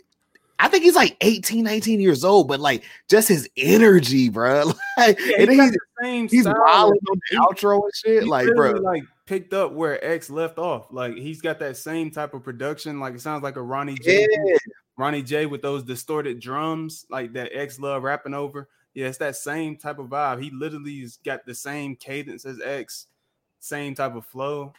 I 0.58 0.68
think 0.68 0.84
he's 0.84 0.94
like 0.94 1.16
18, 1.22 1.64
19 1.64 2.00
years 2.00 2.22
old, 2.24 2.46
but 2.46 2.60
like 2.60 2.84
just 3.08 3.26
his 3.28 3.48
energy, 3.56 4.28
bro. 4.28 4.64
Like, 4.98 5.18
Yeah, 5.18 5.36
and 5.40 5.50
he 5.50 5.56
then 5.56 5.64
he's, 5.68 5.72
the 5.72 5.78
same 6.02 6.28
he's 6.28 6.44
wilding 6.46 7.00
on 7.10 7.20
the 7.30 7.36
outro 7.38 7.82
and 7.82 7.90
shit. 7.94 8.22
he 8.24 8.28
Like, 8.28 8.48
bro. 8.54 8.72
like 8.72 9.02
picked 9.32 9.54
up 9.54 9.72
where 9.72 10.04
X 10.04 10.28
left 10.28 10.58
off. 10.58 10.88
Like 10.90 11.16
he's 11.16 11.40
got 11.40 11.58
that 11.60 11.78
same 11.78 12.10
type 12.10 12.34
of 12.34 12.44
production. 12.44 13.00
Like 13.00 13.14
it 13.14 13.22
sounds 13.22 13.42
like 13.42 13.56
a 13.56 13.62
Ronnie 13.62 13.96
J. 13.96 14.26
Yeah. 14.30 14.56
Ronnie 14.98 15.22
J 15.22 15.46
with 15.46 15.62
those 15.62 15.82
distorted 15.82 16.38
drums, 16.38 17.06
like 17.08 17.32
that 17.32 17.50
X 17.54 17.78
love 17.78 18.02
rapping 18.02 18.34
over. 18.34 18.68
Yeah, 18.92 19.06
it's 19.06 19.16
that 19.18 19.36
same 19.36 19.78
type 19.78 19.98
of 19.98 20.08
vibe. 20.08 20.42
He 20.42 20.50
literally 20.50 21.00
has 21.00 21.16
got 21.16 21.46
the 21.46 21.54
same 21.54 21.96
cadence 21.96 22.44
as 22.44 22.60
X, 22.60 23.06
same 23.58 23.94
type 23.94 24.14
of 24.14 24.26
flow. 24.26 24.74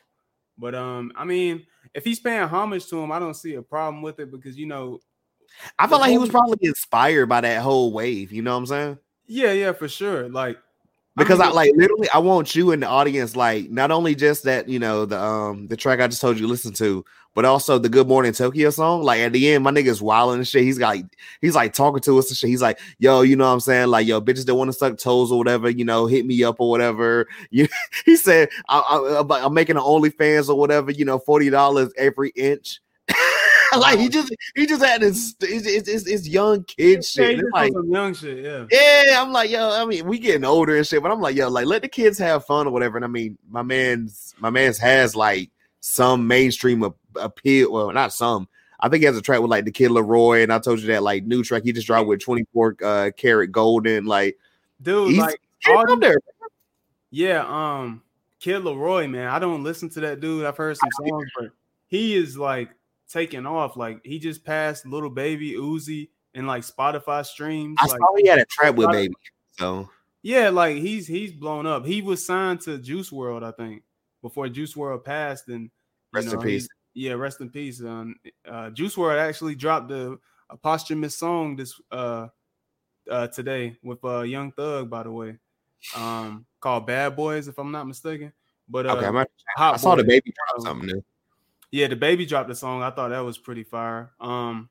But 0.56 0.76
um, 0.76 1.12
I 1.16 1.26
mean, 1.26 1.66
if 1.96 2.04
he's 2.04 2.20
paying 2.20 2.48
homage 2.48 2.86
to 2.90 3.02
him, 3.02 3.12
I 3.12 3.18
don't 3.18 3.34
see 3.34 3.56
a 3.56 3.62
problem 3.64 4.04
with 4.04 4.20
it 4.20 4.30
because 4.30 4.56
you 4.56 4.68
know, 4.68 5.00
I 5.80 5.88
felt 5.88 6.02
like 6.02 6.12
he 6.12 6.20
was 6.20 6.30
probably 6.30 6.60
inspired 6.62 7.26
by 7.26 7.42
that 7.42 7.64
whole 7.64 7.92
wave. 7.92 8.32
You 8.32 8.44
know 8.44 8.52
what 8.52 8.60
I'm 8.60 8.66
saying? 8.68 9.00
yeah, 9.26 9.52
yeah, 9.52 9.72
for 9.72 9.88
sure. 9.88 10.30
Like 10.30 10.60
Because 11.16 11.40
I, 11.40 11.46
mean, 11.48 11.56
like 11.56 11.72
literally, 11.76 12.10
I 12.12 12.18
want 12.18 12.56
you 12.56 12.72
in 12.72 12.80
the 12.80 12.88
audience, 12.88 13.36
like 13.36 13.70
not 13.70 13.92
only 13.92 14.16
just 14.16 14.44
that, 14.46 14.68
you 14.68 14.80
know, 14.80 15.06
the 15.06 15.20
um 15.22 15.68
the 15.68 15.78
track 15.78 16.00
I 16.00 16.08
just 16.08 16.22
told 16.22 16.38
you 16.38 16.44
to 16.44 16.48
listen 16.52 16.74
to, 16.74 17.06
but 17.36 17.46
also 17.46 17.78
the 17.78 17.90
Good 17.90 18.08
Morning 18.08 18.32
Tokyo 18.34 18.72
song. 18.72 19.04
Like 19.04 19.20
at 19.20 19.32
the 19.32 19.50
end, 19.54 19.64
my 19.64 19.70
nigga's 19.72 20.02
wilding 20.02 20.40
and 20.40 20.48
shit. 20.48 20.64
He's 20.64 20.80
like, 20.80 21.06
he's 21.40 21.54
like 21.54 21.74
talking 21.74 22.02
to 22.02 22.18
us 22.18 22.30
and 22.30 22.38
shit. 22.38 22.50
He's 22.50 22.64
like, 22.64 22.80
yo, 22.98 23.22
you 23.22 23.36
know 23.36 23.46
what 23.46 23.54
I'm 23.54 23.60
saying? 23.60 23.90
Like, 23.90 24.08
yo, 24.08 24.22
bitches 24.22 24.46
that 24.48 24.56
want 24.56 24.70
to 24.70 24.74
suck 24.74 24.98
toes 24.98 25.32
or 25.32 25.38
whatever, 25.38 25.70
you 25.70 25.86
know, 25.86 26.08
hit 26.08 26.26
me 26.26 26.44
up 26.44 26.56
or 26.60 26.70
whatever. 26.70 27.28
You, 27.52 27.68
he 28.06 28.16
said, 28.16 28.50
I, 28.68 28.80
I, 28.80 29.18
I'm- 29.18 29.32
I'm 29.32 29.54
making 29.54 29.76
an 29.78 29.84
OnlyFans 29.84 30.50
or 30.50 30.56
whatever, 30.56 30.90
you 30.92 31.06
know, 31.06 31.20
forty 31.20 31.50
dollars 31.52 31.94
every 31.98 32.30
inch. 32.36 32.80
like 33.80 34.00
he 34.00 34.10
just 34.10 34.34
he 34.56 34.66
just 34.66 34.84
had 34.84 35.02
this 35.02 35.36
it's, 35.42 36.08
it's, 36.08 36.28
young 36.28 36.64
kid 36.64 36.96
Yeah, 36.96 37.02
shit. 37.02 37.40
It's 37.40 37.50
like 37.54 37.74
some 37.74 37.90
young 37.90 38.14
shit. 38.14 38.44
Yeah. 38.44 38.66
yeah, 38.72 39.22
I'm 39.22 39.32
like, 39.32 39.50
yo, 39.50 39.70
I 39.70 39.86
mean, 39.86 40.06
we 40.06 40.20
getting 40.20 40.46
older 40.46 40.76
and 40.76 40.86
shit, 40.86 41.02
but 41.02 41.12
I'm 41.12 41.22
like, 41.22 41.36
yo, 41.36 41.50
like 41.50 41.66
let 41.66 41.82
the 41.82 41.88
kids 41.88 42.18
have 42.20 42.46
fun 42.46 42.68
or 42.68 42.72
whatever. 42.72 42.98
And 42.98 43.06
I 43.06 43.10
mean, 43.10 43.38
my 43.50 43.62
man's 43.62 44.34
my 44.40 44.50
man's 44.50 44.78
has 44.80 45.16
like 45.16 45.52
some 45.80 46.28
mainstream 46.28 46.84
appeal. 47.16 47.72
Well, 47.72 47.92
not 47.92 48.14
some. 48.14 48.48
I 48.80 48.90
think 48.90 49.02
he 49.02 49.06
has 49.06 49.18
a 49.18 49.22
track 49.22 49.40
with 49.40 49.52
like 49.52 49.66
the 49.66 49.72
Kid 49.72 49.92
LAROI, 49.92 50.44
and 50.44 50.52
I 50.52 50.60
told 50.60 50.82
you 50.82 50.88
that 50.88 51.04
like 51.04 51.26
new 51.26 51.44
track 51.44 51.64
he 51.64 51.72
just 51.72 51.88
dropped 51.88 52.08
with 52.08 52.22
24 52.22 52.76
uh 52.84 53.12
karat 53.16 53.52
golden. 53.52 54.06
Like 54.06 54.38
Dude, 54.82 55.18
like 55.18 55.40
all 55.70 55.90
up 55.90 56.00
there. 56.00 56.18
Yeah, 57.10 57.46
um, 57.48 58.02
Kid 58.40 58.64
LAROI, 58.64 59.10
man. 59.10 59.28
I 59.28 59.40
don't 59.40 59.64
listen 59.64 59.90
to 59.92 60.00
that 60.02 60.20
dude. 60.20 60.46
I've 60.46 60.58
heard 60.58 60.76
some 60.76 60.90
songs, 60.98 61.30
but 61.40 61.52
he 61.88 62.16
is 62.16 62.38
like 62.38 62.72
taking 63.14 63.46
off. 63.46 63.78
Like 63.78 64.00
he 64.04 64.20
just 64.20 64.44
passed 64.44 64.86
Little 64.86 65.10
Baby 65.10 65.54
Uzi 65.54 66.10
and 66.34 66.48
like 66.48 66.64
Spotify 66.64 67.26
streams. 67.26 67.78
I 67.80 67.86
like, 67.86 68.00
saw 68.00 68.16
he 68.18 68.28
had 68.28 68.40
a 68.40 68.46
trap 68.46 68.76
with 68.76 68.90
baby. 68.92 69.14
So 69.52 69.90
yeah, 70.24 70.50
like 70.50 70.78
he's 70.78 71.08
he's 71.08 71.32
blown 71.32 71.66
up. 71.66 71.86
He 71.86 72.02
was 72.02 72.26
signed 72.26 72.62
to 72.62 72.78
Juice 72.78 73.12
WRLD, 73.12 73.44
I 73.44 73.52
think, 73.52 73.84
before 74.22 74.50
Juice 74.50 74.74
WRLD 74.74 75.04
passed. 75.04 75.48
And 75.48 75.70
Rest 76.12 76.28
in 76.28 76.34
know, 76.34 76.40
he- 76.42 76.54
peace. 76.54 76.68
yeah, 76.94 77.14
rest 77.14 77.42
in 77.42 77.50
peace. 77.50 77.82
Um, 77.82 78.16
uh, 78.48 78.72
Juice 78.72 78.96
WRLD 78.96 79.20
actually 79.20 79.56
dropped 79.56 79.92
a, 79.92 80.18
a 80.50 80.58
posthumous 80.58 81.18
song 81.18 81.56
this 81.56 81.80
uh 81.92 82.28
uh 83.10 83.28
today 83.28 83.78
with 83.84 84.04
uh 84.04 84.22
Young 84.22 84.52
Thug, 84.52 84.90
by 84.90 85.04
the 85.04 85.12
way, 85.12 85.38
um 85.96 86.46
called 86.60 86.88
Bad 86.88 87.16
Boys, 87.16 87.48
if 87.48 87.58
I'm 87.58 87.72
not 87.72 87.88
mistaken. 87.88 88.34
But 88.70 88.86
uh, 88.86 88.96
okay, 88.96 89.08
I'm 89.08 89.14
not, 89.16 89.28
I 89.58 89.76
saw 89.78 89.96
the 89.96 90.04
baby 90.04 90.34
drop 90.34 90.66
something 90.66 90.88
new. 90.88 91.04
Yeah, 91.74 91.88
the 91.88 91.96
baby 91.96 92.28
dropped 92.28 92.50
the 92.50 92.56
song. 92.56 92.84
I 92.84 92.92
thought 92.92 93.10
that 93.10 93.22
was 93.22 93.40
pretty 93.40 93.64
fire. 93.64 94.12
Um, 94.22 94.70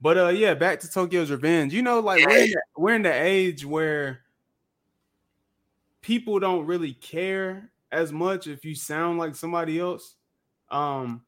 but 0.00 0.18
uh, 0.18 0.28
yeah, 0.30 0.54
back 0.54 0.80
to 0.80 0.90
Tokyo's 0.90 1.30
Revenge. 1.30 1.72
You 1.72 1.82
know, 1.82 2.00
like 2.00 2.26
we're 2.26 2.38
in, 2.38 2.50
the, 2.50 2.62
we're 2.76 2.94
in 2.96 3.02
the 3.02 3.12
age 3.12 3.64
where 3.64 4.22
people 6.00 6.40
don't 6.40 6.66
really 6.66 6.92
care 6.92 7.70
as 7.92 8.10
much 8.10 8.48
if 8.48 8.64
you 8.64 8.74
sound 8.74 9.20
like 9.20 9.36
somebody 9.36 9.78
else. 9.78 10.16
Um, 10.72 11.22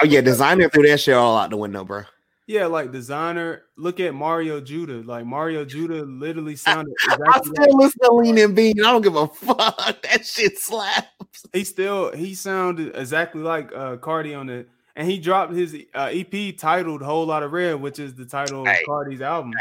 Oh 0.00 0.04
yeah, 0.04 0.20
Desiigner 0.20 0.72
threw 0.72 0.86
that 0.86 1.00
shit 1.00 1.14
all 1.14 1.36
out 1.36 1.50
the 1.50 1.56
window, 1.56 1.82
bro. 1.82 2.04
Yeah, 2.46 2.66
like 2.66 2.92
Desiigner. 2.92 3.60
Look 3.76 3.98
at 3.98 4.14
Mario 4.14 4.60
Judah. 4.60 5.02
Like 5.04 5.26
Mario 5.26 5.64
Judah 5.64 6.02
literally 6.04 6.54
sounded 6.56 6.94
I 7.08 7.14
exactly 7.14 7.26
like 7.34 7.44
still 7.64 7.76
listen 7.76 8.00
to 8.04 8.12
Lean 8.12 8.38
and 8.38 8.54
Bean. 8.54 8.78
I 8.80 8.92
don't 8.92 9.02
give 9.02 9.16
a 9.16 9.26
fuck. 9.26 9.76
That 10.02 10.24
shit 10.24 10.58
slaps. 10.58 11.44
he 11.52 11.64
still 11.64 12.12
he 12.12 12.34
sounded 12.34 12.94
exactly 12.94 13.42
like 13.42 13.72
uh 13.72 13.96
Carti 13.96 14.38
on 14.38 14.48
it. 14.48 14.68
And 14.94 15.06
he 15.10 15.18
dropped 15.18 15.52
his 15.52 15.76
uh, 15.94 16.08
EP 16.10 16.56
titled 16.56 17.02
"Whole 17.02 17.26
Lot 17.26 17.42
of 17.42 17.52
Red," 17.52 17.74
which 17.82 17.98
is 17.98 18.14
the 18.14 18.24
title 18.24 18.64
Hey, 18.64 18.78
of 18.80 18.88
Carti's 18.88 19.20
album. 19.20 19.52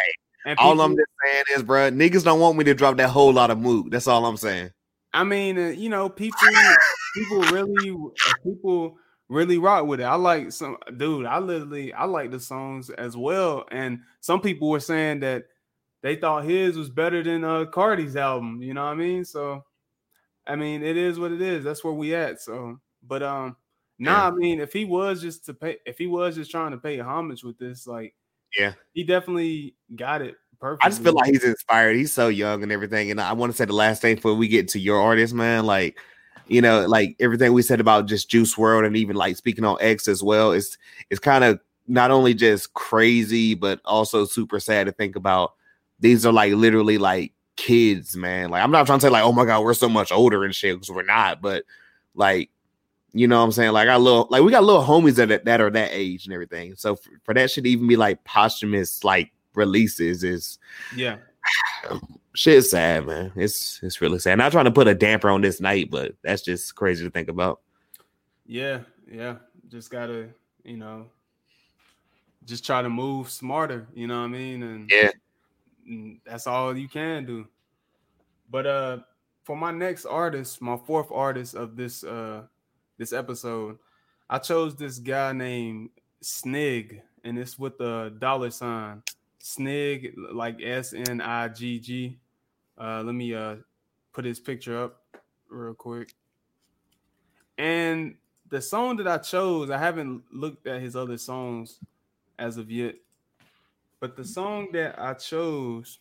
And 0.45 0.57
All 0.59 0.71
people- 0.73 0.85
I'm 0.85 0.91
just 0.95 1.09
saying 1.25 1.43
is, 1.57 1.63
bro, 1.63 1.89
niggas 1.91 2.23
don't 2.23 2.39
want 2.39 2.55
me 2.57 2.63
to 2.65 2.73
drop 2.73 2.95
that 2.97 3.09
whole 3.09 3.33
lot 3.33 3.49
of 3.51 3.57
mood. 3.59 3.91
That's 3.91 4.07
all 4.07 4.25
I'm 4.25 4.37
saying. 4.37 4.69
I 5.13 5.23
mean, 5.25 5.57
uh, 5.57 5.67
you 5.69 5.89
know, 5.89 6.07
people, 6.07 6.37
people 7.15 7.39
really, 7.51 7.89
uh, 7.91 8.33
people 8.45 8.97
really 9.29 9.57
rock 9.57 9.85
with 9.85 9.99
it. 9.99 10.03
I 10.03 10.15
like 10.15 10.51
some, 10.51 10.77
dude. 10.97 11.25
I 11.25 11.39
literally, 11.39 11.93
I 11.93 12.05
like 12.05 12.31
the 12.31 12.39
songs 12.39 12.89
as 12.91 13.17
well. 13.17 13.65
And 13.71 13.99
some 14.21 14.41
people 14.41 14.69
were 14.69 14.79
saying 14.79 15.21
that 15.21 15.45
they 16.03 16.15
thought 16.15 16.45
his 16.45 16.77
was 16.77 16.89
better 16.89 17.23
than 17.23 17.43
uh 17.43 17.65
Carti's 17.65 18.15
album. 18.15 18.61
You 18.61 18.73
know 18.73 18.83
what 18.85 18.91
I 18.91 18.95
mean? 18.95 19.25
So, 19.25 19.63
I 20.45 20.55
mean, 20.55 20.83
it 20.83 20.97
is 20.97 21.19
what 21.19 21.31
it 21.31 21.41
is. 21.41 21.63
That's 21.63 21.83
where 21.83 21.93
we 21.93 22.13
at. 22.13 22.39
So, 22.41 22.79
but 23.01 23.23
um, 23.23 23.55
nah. 23.97 24.11
Yeah. 24.11 24.27
I 24.27 24.31
mean, 24.31 24.59
if 24.59 24.71
he 24.71 24.85
was 24.85 25.21
just 25.21 25.45
to 25.47 25.53
pay, 25.55 25.77
if 25.85 25.97
he 25.97 26.05
was 26.07 26.35
just 26.35 26.51
trying 26.51 26.71
to 26.71 26.77
pay 26.77 26.99
homage 26.99 27.43
with 27.43 27.57
this, 27.57 27.87
like, 27.87 28.13
Yeah. 28.55 28.73
he 28.93 29.03
definitely 29.03 29.75
got 29.95 30.21
it 30.21 30.35
perfect. 30.59 30.85
I 30.85 30.89
just 30.89 31.01
feel 31.01 31.13
like 31.13 31.31
he's 31.31 31.43
inspired. 31.43 31.95
He's 31.95 32.13
so 32.13 32.27
young 32.27 32.61
and 32.61 32.71
everything. 32.71 33.09
And 33.09 33.19
I 33.19 33.33
want 33.33 33.51
to 33.51 33.57
say 33.57 33.65
the 33.65 33.73
last 33.73 34.03
thing 34.03 34.15
before 34.15 34.35
we 34.35 34.47
get 34.47 34.67
to 34.69 34.79
your 34.79 35.01
artist, 35.01 35.33
man. 35.33 35.65
Like, 35.65 35.97
you 36.47 36.61
know, 36.61 36.85
like 36.85 37.15
everything 37.19 37.53
we 37.53 37.61
said 37.61 37.79
about 37.79 38.07
just 38.07 38.29
Juice 38.29 38.55
WRLD 38.55 38.85
and 38.87 38.97
even 38.97 39.15
like 39.15 39.35
speaking 39.35 39.65
on 39.65 39.77
X 39.79 40.07
as 40.07 40.21
well. 40.21 40.51
It's 40.51 40.77
it's 41.09 41.19
kind 41.19 41.43
of 41.43 41.59
not 41.87 42.11
only 42.11 42.33
just 42.33 42.73
crazy, 42.73 43.53
but 43.53 43.79
also 43.85 44.25
super 44.25 44.59
sad 44.59 44.85
to 44.85 44.91
think 44.91 45.15
about. 45.15 45.53
These 45.99 46.25
are 46.25 46.33
like 46.33 46.53
literally 46.53 46.97
like 46.97 47.33
kids, 47.55 48.15
man. 48.15 48.49
Like 48.49 48.63
I'm 48.63 48.71
not 48.71 48.85
trying 48.85 48.99
to 48.99 49.05
say 49.05 49.09
like, 49.09 49.23
oh 49.23 49.31
my 49.31 49.45
god, 49.45 49.63
we're 49.63 49.73
so 49.73 49.89
much 49.89 50.11
older 50.11 50.43
and 50.43 50.53
shit 50.53 50.75
because 50.75 50.89
we're 50.89 51.03
not, 51.03 51.41
but 51.41 51.63
like, 52.13 52.49
you 53.13 53.27
know 53.27 53.39
what 53.39 53.45
I'm 53.45 53.51
saying? 53.51 53.71
Like 53.71 53.87
I 53.87 53.95
little 53.95 54.27
like 54.29 54.43
we 54.43 54.51
got 54.51 54.63
little 54.63 54.83
homies 54.83 55.15
that 55.15 55.45
that 55.45 55.61
are 55.61 55.69
that 55.71 55.89
age 55.93 56.25
and 56.25 56.33
everything. 56.33 56.75
So 56.75 56.95
for, 56.95 57.11
for 57.23 57.33
that 57.33 57.49
shit 57.49 57.63
to 57.63 57.69
even 57.69 57.87
be 57.87 57.95
like 57.95 58.23
posthumous 58.23 59.03
like 59.03 59.31
releases 59.55 60.23
is 60.23 60.59
yeah. 60.95 61.17
shit 62.35 62.55
is 62.55 62.69
sad, 62.69 63.05
man. 63.05 63.31
It's 63.35 63.79
it's 63.81 64.01
really 64.01 64.19
sad. 64.19 64.37
Not 64.37 64.51
trying 64.51 64.65
to 64.65 64.71
put 64.71 64.87
a 64.87 64.95
damper 64.95 65.29
on 65.29 65.41
this 65.41 65.59
night, 65.59 65.89
but 65.89 66.13
that's 66.23 66.41
just 66.41 66.75
crazy 66.75 67.03
to 67.03 67.09
think 67.11 67.29
about. 67.29 67.61
Yeah, 68.45 68.81
yeah. 69.11 69.37
Just 69.69 69.89
gotta, 69.89 70.29
you 70.63 70.77
know, 70.77 71.07
just 72.45 72.65
try 72.65 72.81
to 72.81 72.89
move 72.89 73.29
smarter, 73.29 73.87
you 73.93 74.07
know 74.07 74.19
what 74.19 74.25
I 74.25 74.27
mean? 74.27 74.63
And 74.63 74.89
Yeah. 74.91 75.09
and 75.87 76.19
that's 76.25 76.47
all 76.47 76.77
you 76.77 76.87
can 76.87 77.25
do. 77.25 77.47
But 78.49 78.67
uh 78.67 78.97
for 79.43 79.55
my 79.55 79.71
next 79.71 80.05
artist, 80.05 80.61
my 80.61 80.77
fourth 80.77 81.11
artist 81.11 81.55
of 81.55 81.75
this 81.75 82.03
uh 82.03 82.43
this 82.97 83.13
episode, 83.13 83.77
I 84.29 84.37
chose 84.39 84.75
this 84.75 84.99
guy 84.99 85.33
named 85.33 85.89
Snig, 86.21 87.01
and 87.23 87.37
it's 87.37 87.57
with 87.59 87.77
the 87.77 88.13
dollar 88.19 88.51
sign. 88.51 89.03
Snig, 89.39 90.13
like 90.31 90.61
S 90.61 90.93
N 90.93 91.21
I 91.21 91.47
G 91.49 91.79
G. 91.79 92.17
Uh 92.77 93.01
let 93.03 93.15
me 93.15 93.33
uh 93.33 93.55
put 94.13 94.25
his 94.25 94.39
picture 94.39 94.81
up 94.81 95.01
real 95.49 95.73
quick. 95.73 96.13
And 97.57 98.15
the 98.49 98.61
song 98.61 98.97
that 98.97 99.07
I 99.07 99.17
chose, 99.17 99.69
I 99.69 99.77
haven't 99.77 100.23
looked 100.31 100.67
at 100.67 100.81
his 100.81 100.95
other 100.95 101.17
songs 101.17 101.79
as 102.37 102.57
of 102.57 102.69
yet. 102.69 102.95
But 103.99 104.15
the 104.15 104.25
song 104.25 104.69
that 104.73 104.99
I 104.99 105.13
chose, 105.13 105.99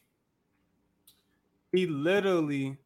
he 1.72 1.86
literally, 1.86 2.76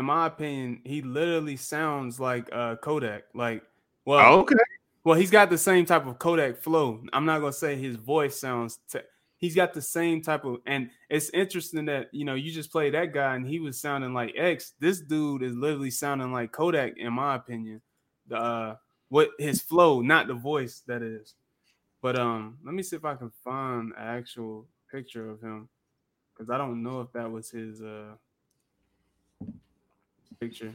in 0.00 0.06
my 0.06 0.26
opinion, 0.26 0.80
he 0.84 1.02
literally 1.02 1.56
sounds 1.56 2.18
like 2.18 2.48
uh 2.52 2.76
Kodak. 2.76 3.24
Like, 3.34 3.62
well, 4.04 4.40
okay. 4.40 4.56
well, 5.04 5.18
he's 5.18 5.30
got 5.30 5.50
the 5.50 5.58
same 5.58 5.84
type 5.84 6.06
of 6.06 6.18
Kodak 6.18 6.58
flow. 6.58 7.02
I'm 7.12 7.24
not 7.24 7.40
gonna 7.40 7.52
say 7.52 7.76
his 7.76 7.96
voice 7.96 8.38
sounds. 8.38 8.78
Te- 8.90 9.00
he's 9.42 9.56
got 9.56 9.74
the 9.74 9.82
same 9.82 10.22
type 10.22 10.44
of, 10.44 10.58
and 10.66 10.88
it's 11.10 11.28
interesting 11.30 11.84
that 11.86 12.08
you 12.12 12.24
know 12.24 12.34
you 12.34 12.50
just 12.50 12.72
play 12.72 12.88
that 12.88 13.12
guy 13.12 13.34
and 13.34 13.46
he 13.46 13.58
was 13.58 13.78
sounding 13.78 14.14
like 14.14 14.32
X. 14.36 14.72
This 14.80 15.00
dude 15.00 15.42
is 15.42 15.54
literally 15.54 15.90
sounding 15.90 16.32
like 16.32 16.52
Kodak, 16.52 16.96
in 16.96 17.12
my 17.12 17.34
opinion. 17.34 17.82
The 18.28 18.36
uh, 18.36 18.76
what 19.10 19.30
his 19.38 19.60
flow, 19.60 20.00
not 20.00 20.28
the 20.28 20.34
voice, 20.34 20.82
that 20.86 21.02
is. 21.02 21.34
But 22.00 22.18
um, 22.18 22.56
let 22.64 22.74
me 22.74 22.82
see 22.82 22.96
if 22.96 23.04
I 23.04 23.14
can 23.14 23.30
find 23.44 23.92
an 23.92 23.94
actual 23.98 24.66
picture 24.90 25.28
of 25.28 25.40
him 25.40 25.68
because 26.32 26.48
I 26.48 26.56
don't 26.56 26.82
know 26.82 27.00
if 27.02 27.12
that 27.12 27.30
was 27.30 27.50
his 27.50 27.82
uh 27.82 28.14
picture. 30.40 30.72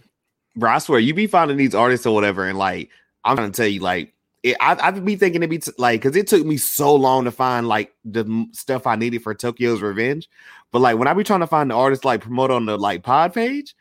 Bro, 0.55 0.71
I 0.71 0.77
swear 0.79 0.99
you 0.99 1.13
be 1.13 1.27
finding 1.27 1.57
these 1.57 1.73
artists 1.73 2.05
or 2.05 2.13
whatever, 2.13 2.45
and 2.45 2.57
like 2.57 2.89
I'm 3.23 3.37
gonna 3.37 3.51
tell 3.51 3.67
you, 3.67 3.79
like 3.79 4.13
it, 4.43 4.55
I 4.59 4.77
I 4.79 4.91
be 4.91 5.15
thinking 5.15 5.41
it'd 5.41 5.49
be 5.49 5.59
t- 5.59 5.71
like 5.77 6.01
because 6.01 6.15
it 6.15 6.27
took 6.27 6.45
me 6.45 6.57
so 6.57 6.95
long 6.95 7.25
to 7.25 7.31
find 7.31 7.67
like 7.67 7.93
the 8.05 8.47
stuff 8.53 8.87
I 8.87 8.95
needed 8.95 9.23
for 9.23 9.33
Tokyo's 9.33 9.81
Revenge, 9.81 10.29
but 10.71 10.79
like 10.79 10.97
when 10.97 11.07
I 11.07 11.13
be 11.13 11.23
trying 11.23 11.39
to 11.41 11.47
find 11.47 11.71
the 11.71 11.75
artist 11.75 12.05
like 12.05 12.21
promote 12.21 12.51
on 12.51 12.65
the 12.65 12.77
like 12.77 13.03
pod 13.03 13.33
page, 13.33 13.75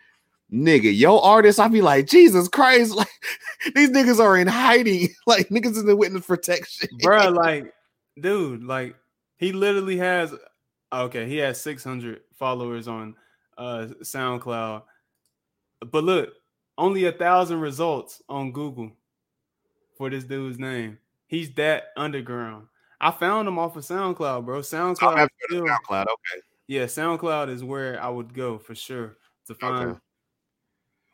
nigga, 0.53 0.97
yo 0.97 1.19
artist, 1.19 1.61
I 1.61 1.69
be 1.69 1.83
like 1.83 2.07
Jesus 2.07 2.49
Christ, 2.49 2.95
like 2.97 3.09
these 3.75 3.91
niggas 3.91 4.19
are 4.19 4.37
in 4.37 4.47
hiding, 4.47 5.09
like 5.27 5.49
niggas 5.49 5.79
in 5.79 5.87
the 5.87 5.97
witness 5.97 6.27
protection, 6.27 6.89
Bruh, 7.03 7.35
like, 7.35 7.73
dude, 8.21 8.65
like 8.65 8.97
he 9.37 9.53
literally 9.53 9.99
has 9.99 10.35
okay, 10.93 11.29
he 11.29 11.37
has 11.39 11.61
600 11.61 12.21
followers 12.35 12.89
on 12.89 13.15
uh 13.59 13.89
SoundCloud. 14.03 14.83
But 15.91 16.05
look, 16.05 16.31
only 16.79 17.05
a 17.05 17.13
thousand 17.13 17.61
results 17.61 18.23
on 18.29 18.53
Google 18.53 18.93
for 19.97 20.11
this 20.11 20.25
dude's 20.25 20.59
name. 20.59 20.99
He's 21.27 21.53
that 21.55 21.89
underground. 21.97 22.67
I 23.01 23.11
found 23.11 23.49
him 23.49 23.59
off 23.59 23.77
of 23.77 23.85
SoundCloud, 23.85 24.45
bro. 24.45 24.61
SoundCloud, 24.61 25.17
have 25.19 25.29
to 25.29 25.35
go 25.51 25.57
still, 25.57 25.65
to 25.67 25.71
SoundCloud. 25.73 26.03
Okay, 26.05 26.43
yeah, 26.69 26.85
SoundCloud 26.85 27.49
is 27.51 27.63
where 27.65 28.01
I 28.03 28.09
would 28.09 28.33
go 28.33 28.59
for 28.59 28.75
sure 28.75 29.17
to 29.47 29.55
find 29.55 29.91
Okay. 29.91 29.99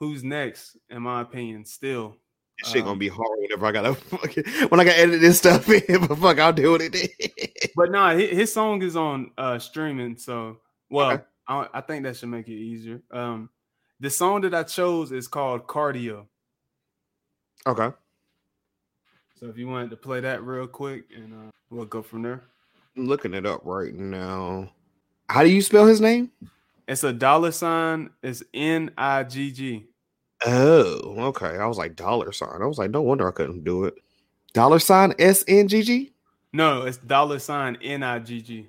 who's 0.00 0.22
next, 0.22 0.76
in 0.90 1.02
my 1.02 1.22
opinion. 1.22 1.64
Still, 1.64 2.16
this 2.60 2.70
shit 2.72 2.80
gonna 2.82 2.92
Um, 2.92 2.98
be 2.98 3.08
hard 3.08 3.38
whenever 3.38 3.66
I 3.66 3.72
gotta 3.72 3.94
fucking 4.16 4.44
when 4.68 4.80
I 4.80 4.84
gotta 4.84 4.98
edit 4.98 5.20
this 5.20 5.38
stuff 5.38 5.68
in, 5.68 6.06
but 6.06 6.18
fuck, 6.18 6.38
I'll 6.38 6.52
do 6.52 6.76
it. 6.78 7.72
but 7.76 7.90
nah, 7.90 8.14
his, 8.14 8.30
his 8.30 8.52
song 8.52 8.82
is 8.82 8.94
on 8.96 9.30
uh 9.38 9.58
streaming, 9.58 10.16
so 10.16 10.58
well, 10.90 11.12
Okay. 11.12 11.22
I, 11.48 11.66
I 11.74 11.80
think 11.80 12.04
that 12.04 12.16
should 12.16 12.28
make 12.28 12.46
it 12.48 12.52
easier. 12.54 13.02
Um, 13.10 13.50
the 13.98 14.08
song 14.10 14.42
that 14.42 14.54
I 14.54 14.62
chose 14.62 15.10
is 15.10 15.26
called 15.26 15.66
Cardio. 15.66 16.26
okay, 17.66 17.90
So 19.42 19.48
if 19.48 19.58
you 19.58 19.66
wanted 19.66 19.90
to 19.90 19.96
play 19.96 20.20
that 20.20 20.44
real 20.44 20.68
quick, 20.68 21.06
and 21.16 21.32
uh, 21.32 21.50
we'll 21.68 21.84
go 21.84 22.00
from 22.00 22.22
there. 22.22 22.44
I'm 22.96 23.06
looking 23.06 23.34
it 23.34 23.44
up 23.44 23.62
right 23.64 23.92
now. 23.92 24.70
How 25.28 25.42
do 25.42 25.48
you 25.48 25.60
spell 25.62 25.84
his 25.84 26.00
name? 26.00 26.30
It's 26.86 27.02
a 27.02 27.12
dollar 27.12 27.50
sign. 27.50 28.10
It's 28.22 28.44
N 28.54 28.92
I 28.96 29.24
G 29.24 29.50
G. 29.50 29.86
Oh, 30.46 31.16
okay. 31.26 31.58
I 31.58 31.66
was 31.66 31.76
like 31.76 31.96
dollar 31.96 32.30
sign. 32.30 32.62
I 32.62 32.66
was 32.66 32.78
like, 32.78 32.92
no 32.92 33.02
wonder 33.02 33.26
I 33.26 33.32
couldn't 33.32 33.64
do 33.64 33.86
it. 33.86 33.94
Dollar 34.52 34.78
sign 34.78 35.12
S 35.18 35.42
N 35.48 35.66
G 35.66 35.82
G. 35.82 36.12
No, 36.52 36.82
it's 36.82 36.98
dollar 36.98 37.40
sign 37.40 37.78
N 37.82 38.04
I 38.04 38.20
G 38.20 38.42
G. 38.42 38.68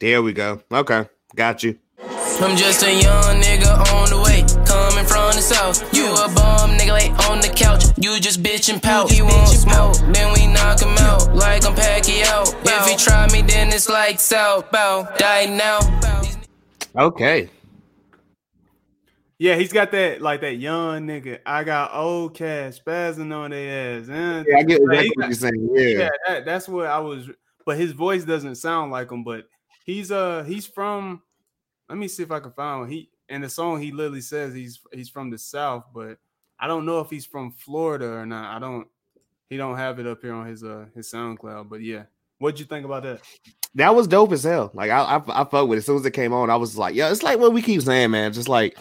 There 0.00 0.22
we 0.22 0.34
go. 0.34 0.60
Okay, 0.70 1.08
got 1.34 1.62
you. 1.62 1.78
I'm 2.02 2.58
just 2.58 2.82
a 2.82 2.92
young 2.92 3.40
nigga 3.40 3.90
on 3.94 4.10
the 4.10 4.20
way, 4.20 4.42
coming 4.42 4.57
from 5.08 5.32
the 5.32 5.40
south. 5.42 5.82
You 5.94 6.06
a 6.12 6.28
bum 6.34 6.76
nigga 6.78 6.92
lay 6.92 7.08
on 7.28 7.40
the 7.40 7.48
couch. 7.48 7.84
You 7.96 8.20
just 8.20 8.42
bitch 8.42 8.72
and 8.72 8.82
pout. 8.82 9.10
He 9.10 9.22
won't 9.22 9.48
smoke, 9.48 9.96
then 10.12 10.32
we 10.34 10.46
knock 10.46 10.80
him 10.80 10.96
out 10.98 11.34
like 11.34 11.64
I'm 11.64 11.74
Pacquiao. 11.74 12.54
If 12.64 12.86
he 12.86 12.96
try 12.96 13.26
me, 13.32 13.42
then 13.42 13.68
it's 13.68 13.88
like 13.88 14.20
South 14.20 14.70
Bow. 14.70 15.08
Die 15.18 15.46
now. 15.46 15.78
Okay. 16.96 17.50
Yeah, 19.40 19.54
he's 19.54 19.72
got 19.72 19.92
that 19.92 20.20
like 20.20 20.40
that 20.40 20.54
young 20.56 21.06
nigga. 21.06 21.38
I 21.46 21.62
got 21.62 21.94
old 21.94 22.34
cash 22.34 22.80
spazzing 22.80 23.32
on 23.32 23.50
their 23.50 24.00
ass. 24.00 24.08
eh? 24.08 24.44
Yeah, 24.48 24.58
I 24.58 24.62
get 24.64 24.80
exactly 24.80 25.04
he 25.04 25.12
what 25.14 25.26
you're 25.26 25.32
saying. 25.34 25.68
Yeah. 25.72 25.88
yeah, 25.88 26.08
that, 26.26 26.44
that's 26.44 26.68
what 26.68 26.86
I 26.86 26.98
was. 26.98 27.30
But 27.64 27.76
his 27.76 27.92
voice 27.92 28.24
doesn't 28.24 28.56
sound 28.56 28.90
like 28.90 29.12
him. 29.12 29.22
But 29.22 29.44
he's 29.84 30.10
uh 30.10 30.42
he's 30.42 30.66
from. 30.66 31.22
Let 31.88 31.98
me 31.98 32.08
see 32.08 32.24
if 32.24 32.32
I 32.32 32.40
can 32.40 32.50
find 32.50 32.80
one. 32.80 32.90
He 32.90 33.10
in 33.28 33.40
the 33.40 33.48
song 33.48 33.80
he 33.80 33.92
literally 33.92 34.20
says 34.20 34.54
he's 34.54 34.80
he's 34.92 35.08
from 35.08 35.30
the 35.30 35.38
south, 35.38 35.84
but 35.94 36.18
I 36.58 36.66
don't 36.66 36.86
know 36.86 37.00
if 37.00 37.10
he's 37.10 37.26
from 37.26 37.52
Florida 37.52 38.06
or 38.06 38.26
not. 38.26 38.56
I 38.56 38.58
don't. 38.58 38.88
He 39.48 39.56
don't 39.56 39.76
have 39.76 39.98
it 39.98 40.06
up 40.06 40.20
here 40.20 40.34
on 40.34 40.46
his 40.46 40.62
uh 40.62 40.86
his 40.94 41.10
SoundCloud. 41.10 41.68
But 41.68 41.82
yeah, 41.82 42.04
what'd 42.38 42.60
you 42.60 42.66
think 42.66 42.84
about 42.84 43.04
that? 43.04 43.20
That 43.74 43.94
was 43.94 44.06
dope 44.06 44.32
as 44.32 44.44
hell. 44.44 44.70
Like 44.74 44.90
I, 44.90 45.02
I, 45.16 45.42
I 45.42 45.44
fuck 45.44 45.68
with 45.68 45.76
it. 45.76 45.80
As 45.80 45.86
soon 45.86 45.96
as 45.96 46.06
it 46.06 46.10
came 46.12 46.32
on, 46.32 46.50
I 46.50 46.56
was 46.56 46.76
like, 46.76 46.94
yeah, 46.94 47.10
it's 47.10 47.22
like 47.22 47.38
what 47.38 47.52
we 47.52 47.62
keep 47.62 47.82
saying, 47.82 48.10
man. 48.10 48.32
Just 48.32 48.48
like, 48.48 48.76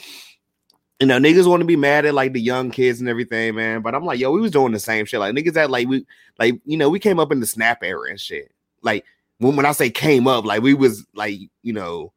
you 1.00 1.08
know, 1.08 1.20
niggas 1.20 1.48
want 1.48 1.62
to 1.62 1.66
be 1.66 1.76
mad 1.76 2.06
at 2.06 2.14
like 2.14 2.34
the 2.34 2.41
young 2.41 2.72
kids 2.72 3.00
and 3.00 3.08
everything, 3.08 3.56
man. 3.56 3.82
But 3.82 3.95
I'm 3.95 4.06
like, 4.06 4.20
yo, 4.20 4.32
we 4.32 4.41
was 4.41 4.52
doing 4.52 4.72
the 4.72 4.80
same 4.80 5.06
shit. 5.06 5.20
Like 5.20 5.36
niggas 5.36 5.54
that 5.54 5.70
like 5.70 5.88
we, 5.88 6.06
like 6.39 6.60
you 6.66 6.78
know, 6.78 6.89
we 6.89 7.00
came 7.00 7.20
up 7.20 7.32
in 7.32 7.39
the 7.39 7.48
snap 7.48 7.84
era 7.84 8.10
and 8.10 8.20
shit. 8.20 8.52
Like 8.82 9.06
when 9.38 9.56
when 9.56 9.66
I 9.66 9.72
say 9.72 9.89
came 9.89 10.28
up, 10.28 10.45
like 10.45 10.62
we 10.62 10.74
was 10.74 11.06
like, 11.14 11.39
you 11.62 11.74
know, 11.74 12.12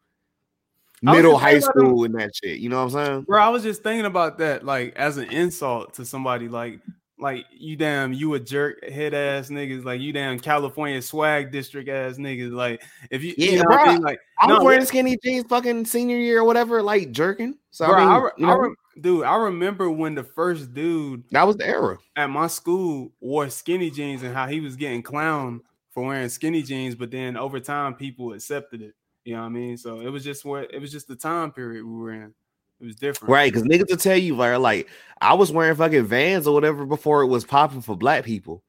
middle 1.02 1.38
high 1.38 1.58
school 1.60 2.04
and 2.04 2.14
that 2.14 2.34
shit. 2.34 2.58
You 2.58 2.68
know 2.68 2.84
what 2.84 2.94
I'm 2.94 3.06
saying? 3.06 3.22
Bro, 3.22 3.42
I 3.42 3.48
was 3.48 3.62
just 3.62 3.82
thinking 3.82 4.06
about 4.06 4.38
that, 4.38 4.64
like 4.64 4.94
as 4.96 5.16
an 5.16 5.30
insult 5.30 5.94
to 5.94 6.04
somebody, 6.04 6.48
like 6.48 6.80
like 7.18 7.44
you 7.52 7.76
damn 7.76 8.12
you 8.12 8.34
a 8.34 8.40
jerk 8.40 8.82
head 8.88 9.12
ass 9.14 9.48
niggas, 9.50 9.84
like 9.84 10.00
you 10.00 10.12
damn 10.12 10.38
California 10.40 11.00
swag 11.02 11.52
district 11.52 11.88
ass 11.88 12.16
niggas. 12.16 12.52
Like 12.52 12.82
if 13.10 13.22
you, 13.22 13.34
you 13.36 13.52
Yeah, 13.52 13.62
know 13.62 13.64
what 13.68 13.80
I 13.80 13.84
bro. 13.84 13.92
mean? 13.92 14.02
like 14.02 14.18
I 14.40 14.46
was 14.46 14.58
no, 14.58 14.64
wearing 14.64 14.84
skinny 14.86 15.18
jeans 15.22 15.44
fucking 15.48 15.84
senior 15.84 16.16
year 16.16 16.40
or 16.40 16.44
whatever, 16.44 16.82
like 16.82 17.12
jerking. 17.12 17.56
So 17.70 17.86
bro, 17.86 17.96
I, 17.96 18.00
mean, 18.00 18.08
I, 18.08 18.16
re- 18.18 18.30
you 18.38 18.50
I 18.50 18.54
re- 18.56 18.74
dude, 19.00 19.24
I 19.24 19.36
remember 19.36 19.90
when 19.90 20.14
the 20.14 20.24
first 20.24 20.72
dude 20.72 21.24
that 21.30 21.46
was 21.46 21.56
the 21.56 21.66
era. 21.66 21.98
at 22.16 22.28
my 22.30 22.46
school 22.46 23.12
wore 23.20 23.48
skinny 23.50 23.90
jeans 23.90 24.22
and 24.22 24.34
how 24.34 24.46
he 24.46 24.60
was 24.60 24.76
getting 24.76 25.02
clowned 25.02 25.60
for 25.90 26.04
wearing 26.04 26.28
skinny 26.28 26.62
jeans, 26.62 26.94
but 26.94 27.10
then 27.10 27.36
over 27.36 27.60
time 27.60 27.94
people 27.94 28.32
accepted 28.32 28.80
it. 28.80 28.94
You 29.24 29.34
know 29.34 29.40
what 29.40 29.46
I 29.46 29.50
mean? 29.50 29.76
So 29.76 30.00
it 30.00 30.08
was 30.08 30.24
just 30.24 30.44
what 30.44 30.72
it 30.72 30.80
was 30.80 30.90
just 30.90 31.08
the 31.08 31.16
time 31.16 31.52
period 31.52 31.84
we 31.84 31.92
were 31.92 32.12
in. 32.12 32.34
It 32.80 32.84
was 32.86 32.96
different. 32.96 33.30
Right, 33.30 33.52
because 33.52 33.68
niggas 33.68 33.90
will 33.90 33.98
tell 33.98 34.16
you, 34.16 34.34
like, 34.34 34.58
like 34.58 34.88
I 35.20 35.34
was 35.34 35.52
wearing 35.52 35.76
fucking 35.76 36.06
vans 36.06 36.46
or 36.46 36.54
whatever 36.54 36.86
before 36.86 37.22
it 37.22 37.26
was 37.26 37.44
popping 37.44 37.82
for 37.82 37.94
black 37.94 38.24
people. 38.24 38.62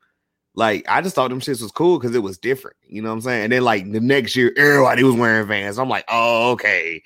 Like, 0.54 0.86
I 0.90 1.02
just 1.02 1.16
thought 1.16 1.30
them 1.30 1.40
shits 1.40 1.62
was 1.62 1.72
cool 1.72 1.98
because 1.98 2.14
it 2.14 2.22
was 2.22 2.38
different. 2.38 2.76
You 2.86 3.02
know 3.02 3.10
what 3.10 3.16
I'm 3.16 3.22
saying? 3.22 3.44
And 3.46 3.54
then 3.54 3.64
like 3.64 3.90
the 3.90 4.02
next 4.02 4.36
year, 4.36 4.52
everybody 4.58 5.04
was 5.04 5.16
wearing 5.16 5.48
vans. 5.48 5.80
I'm 5.80 5.88
like, 5.88 6.04
oh, 6.10 6.52
okay. 6.52 7.02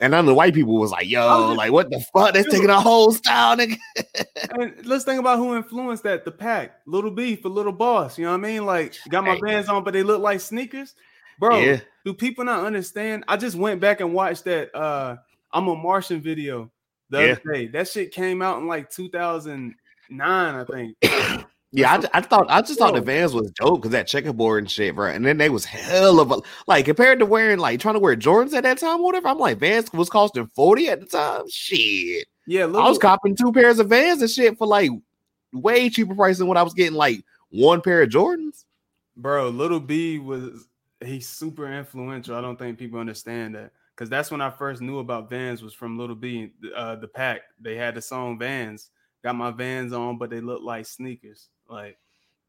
And 0.00 0.12
then 0.12 0.26
the 0.26 0.34
white 0.34 0.52
people 0.52 0.80
was 0.80 0.90
like, 0.90 1.08
yo, 1.08 1.50
was 1.50 1.56
like, 1.56 1.70
what 1.70 1.88
the 1.88 2.04
fuck? 2.12 2.34
They're 2.34 2.42
taking 2.42 2.70
a 2.70 2.80
whole 2.80 3.12
style, 3.12 3.56
nigga. 3.56 3.78
And 4.58 4.84
let's 4.84 5.04
think 5.04 5.20
about 5.20 5.38
who 5.38 5.56
influenced 5.56 6.02
that. 6.02 6.24
The 6.24 6.32
pack, 6.32 6.80
Little 6.86 7.12
B 7.12 7.36
for 7.36 7.48
Little 7.48 7.72
Boss. 7.72 8.18
You 8.18 8.24
know 8.24 8.32
what 8.32 8.38
I 8.38 8.40
mean? 8.40 8.66
Like, 8.66 8.94
got 9.08 9.24
my 9.24 9.34
Hey. 9.34 9.40
bands 9.40 9.68
on, 9.68 9.84
but 9.84 9.94
they 9.94 10.02
look 10.02 10.20
like 10.20 10.40
sneakers. 10.40 10.96
Bro, 11.42 11.58
Yeah. 11.58 11.80
do 12.04 12.14
people 12.14 12.44
not 12.44 12.64
understand? 12.64 13.24
I 13.26 13.36
just 13.36 13.56
went 13.56 13.80
back 13.80 14.00
and 14.00 14.14
watched 14.14 14.44
that 14.44 14.72
uh 14.76 15.16
I'm 15.52 15.66
a 15.66 15.74
Martian 15.74 16.20
video 16.22 16.70
the 17.10 17.18
Yeah. 17.18 17.32
other 17.32 17.52
day. 17.52 17.66
That 17.66 17.88
shit 17.88 18.12
came 18.12 18.40
out 18.42 18.58
in 18.60 18.68
like 18.68 18.88
2009, 18.90 19.74
I 20.20 20.64
think. 20.64 20.96
Yeah, 21.74 21.90
I, 22.12 22.18
I 22.18 22.20
thought 22.20 22.48
I 22.50 22.60
just 22.60 22.78
thought 22.78 22.92
the 22.92 23.00
Vans 23.00 23.32
was 23.32 23.50
dope 23.52 23.80
because 23.80 23.92
that 23.92 24.06
checkerboard 24.06 24.62
and 24.62 24.70
shit, 24.70 24.94
bro. 24.94 25.08
And 25.08 25.24
then 25.24 25.38
they 25.38 25.48
was 25.48 25.64
hell 25.64 26.20
of 26.20 26.30
a 26.30 26.42
like 26.66 26.84
compared 26.84 27.18
to 27.20 27.24
wearing 27.24 27.58
like 27.58 27.80
trying 27.80 27.94
to 27.94 27.98
wear 27.98 28.14
Jordans 28.14 28.52
at 28.52 28.64
that 28.64 28.76
time, 28.76 29.00
or 29.00 29.04
whatever. 29.04 29.28
I'm 29.28 29.38
like 29.38 29.56
Vans 29.58 29.90
was 29.90 30.10
costing 30.10 30.46
40 30.48 30.88
at 30.90 31.00
the 31.00 31.06
time. 31.06 31.48
Shit. 31.48 32.26
Yeah, 32.46 32.64
I 32.64 32.66
was 32.66 32.98
copping 32.98 33.34
two 33.34 33.52
pairs 33.52 33.78
of 33.78 33.88
Vans 33.88 34.20
and 34.20 34.30
shit 34.30 34.58
for 34.58 34.66
like 34.66 34.90
way 35.54 35.88
cheaper 35.88 36.14
price 36.14 36.36
than 36.36 36.46
what 36.46 36.58
I 36.58 36.62
was 36.62 36.74
getting 36.74 36.92
like 36.92 37.24
one 37.48 37.80
pair 37.80 38.02
of 38.02 38.10
Jordans. 38.10 38.64
bro, 39.16 39.48
Little 39.48 39.80
B 39.80 40.18
was 40.18 40.68
he's 41.04 41.28
super 41.28 41.72
influential. 41.72 42.34
I 42.34 42.40
don't 42.40 42.58
think 42.58 42.78
people 42.78 42.98
understand 42.98 43.54
that. 43.54 43.72
Because 43.94 44.08
that's 44.08 44.30
when 44.30 44.40
I 44.40 44.50
first 44.50 44.80
knew 44.80 45.00
about 45.00 45.28
Vans 45.28 45.62
was 45.62 45.74
from 45.74 45.98
Little 45.98 46.16
B, 46.16 46.52
uh, 46.74 46.96
the 46.96 47.08
pack. 47.08 47.42
They 47.60 47.76
had 47.76 47.94
the 47.94 48.02
song 48.02 48.38
Vans. 48.38 48.90
Got 49.22 49.36
my 49.36 49.50
Vans 49.50 49.92
on, 49.92 50.18
but 50.18 50.30
they 50.30 50.40
look 50.40 50.62
like 50.62 50.86
sneakers. 50.86 51.48
Like 51.68 51.98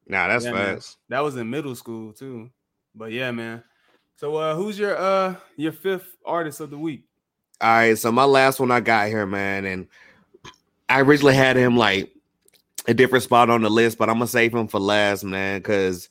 Nah, 0.07 0.27
that's 0.27 0.45
Yeah, 0.45 0.53
man. 0.53 0.79
That 1.09 1.21
was 1.21 1.35
in 1.35 1.49
middle 1.49 1.75
school 1.75 2.13
too. 2.13 2.49
But 2.95 3.11
yeah, 3.11 3.31
man. 3.31 3.63
So 4.15 4.35
uh 4.35 4.55
who's 4.55 4.77
your 4.77 4.97
uh 4.97 5.35
your 5.55 5.71
fifth 5.71 6.17
artist 6.25 6.59
of 6.59 6.69
the 6.69 6.77
week? 6.77 7.05
All 7.61 7.69
right, 7.69 7.97
so 7.97 8.11
my 8.11 8.25
last 8.25 8.59
one 8.59 8.71
I 8.71 8.79
got 8.79 9.07
here, 9.07 9.25
man, 9.25 9.65
and 9.65 9.87
I 10.89 10.99
originally 11.01 11.35
had 11.35 11.55
him 11.55 11.77
like 11.77 12.11
a 12.87 12.93
different 12.93 13.23
spot 13.23 13.49
on 13.49 13.61
the 13.61 13.69
list, 13.69 13.97
but 13.97 14.09
I'm 14.09 14.15
gonna 14.15 14.27
save 14.27 14.53
him 14.53 14.67
for 14.67 14.79
last, 14.79 15.23
man, 15.23 15.59
because 15.59 16.09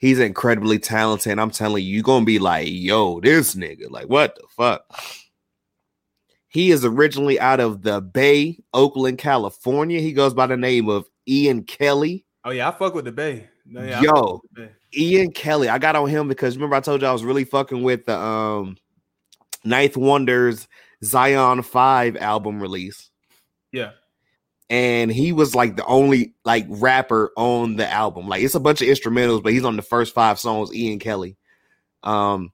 he's 0.00 0.18
incredibly 0.18 0.78
talented. 0.78 1.38
I'm 1.38 1.50
telling 1.50 1.84
you, 1.84 1.94
you're 1.94 2.02
gonna 2.02 2.24
be 2.24 2.40
like, 2.40 2.66
yo, 2.68 3.20
this 3.20 3.54
nigga, 3.54 3.88
like, 3.90 4.08
what 4.08 4.34
the 4.34 4.42
fuck? 4.48 4.84
He 6.48 6.72
is 6.72 6.84
originally 6.84 7.38
out 7.38 7.60
of 7.60 7.82
the 7.82 8.00
Bay, 8.00 8.58
Oakland, 8.74 9.18
California. 9.18 10.00
He 10.00 10.12
goes 10.12 10.34
by 10.34 10.48
the 10.48 10.56
name 10.56 10.88
of 10.88 11.08
Ian 11.28 11.62
Kelly. 11.62 12.24
Oh 12.44 12.50
yeah, 12.50 12.68
I 12.68 12.72
fuck 12.72 12.94
with 12.94 13.04
the 13.04 13.12
Bay. 13.12 13.48
No, 13.64 13.84
yeah, 13.84 14.00
Yo. 14.00 14.42
Bay. 14.52 14.70
Ian 14.96 15.30
Kelly. 15.30 15.68
I 15.68 15.78
got 15.78 15.94
on 15.94 16.08
him 16.08 16.26
because 16.26 16.56
remember 16.56 16.74
I 16.74 16.80
told 16.80 17.02
you 17.02 17.06
I 17.06 17.12
was 17.12 17.22
really 17.22 17.44
fucking 17.44 17.84
with 17.84 18.06
the 18.06 18.18
um 18.18 18.76
Ninth 19.64 19.96
Wonders 19.96 20.66
Zion 21.04 21.62
5 21.62 22.16
album 22.16 22.60
release. 22.60 23.10
Yeah. 23.70 23.92
And 24.70 25.10
he 25.10 25.32
was 25.32 25.54
like 25.54 25.76
the 25.76 25.84
only 25.84 26.32
like 26.44 26.64
rapper 26.68 27.32
on 27.36 27.76
the 27.76 27.90
album. 27.90 28.28
Like 28.28 28.42
it's 28.42 28.54
a 28.54 28.60
bunch 28.60 28.80
of 28.80 28.88
instrumentals, 28.88 29.42
but 29.42 29.52
he's 29.52 29.64
on 29.64 29.76
the 29.76 29.82
first 29.82 30.14
five 30.14 30.38
songs, 30.38 30.74
Ian 30.74 30.98
Kelly. 30.98 31.36
Um 32.02 32.52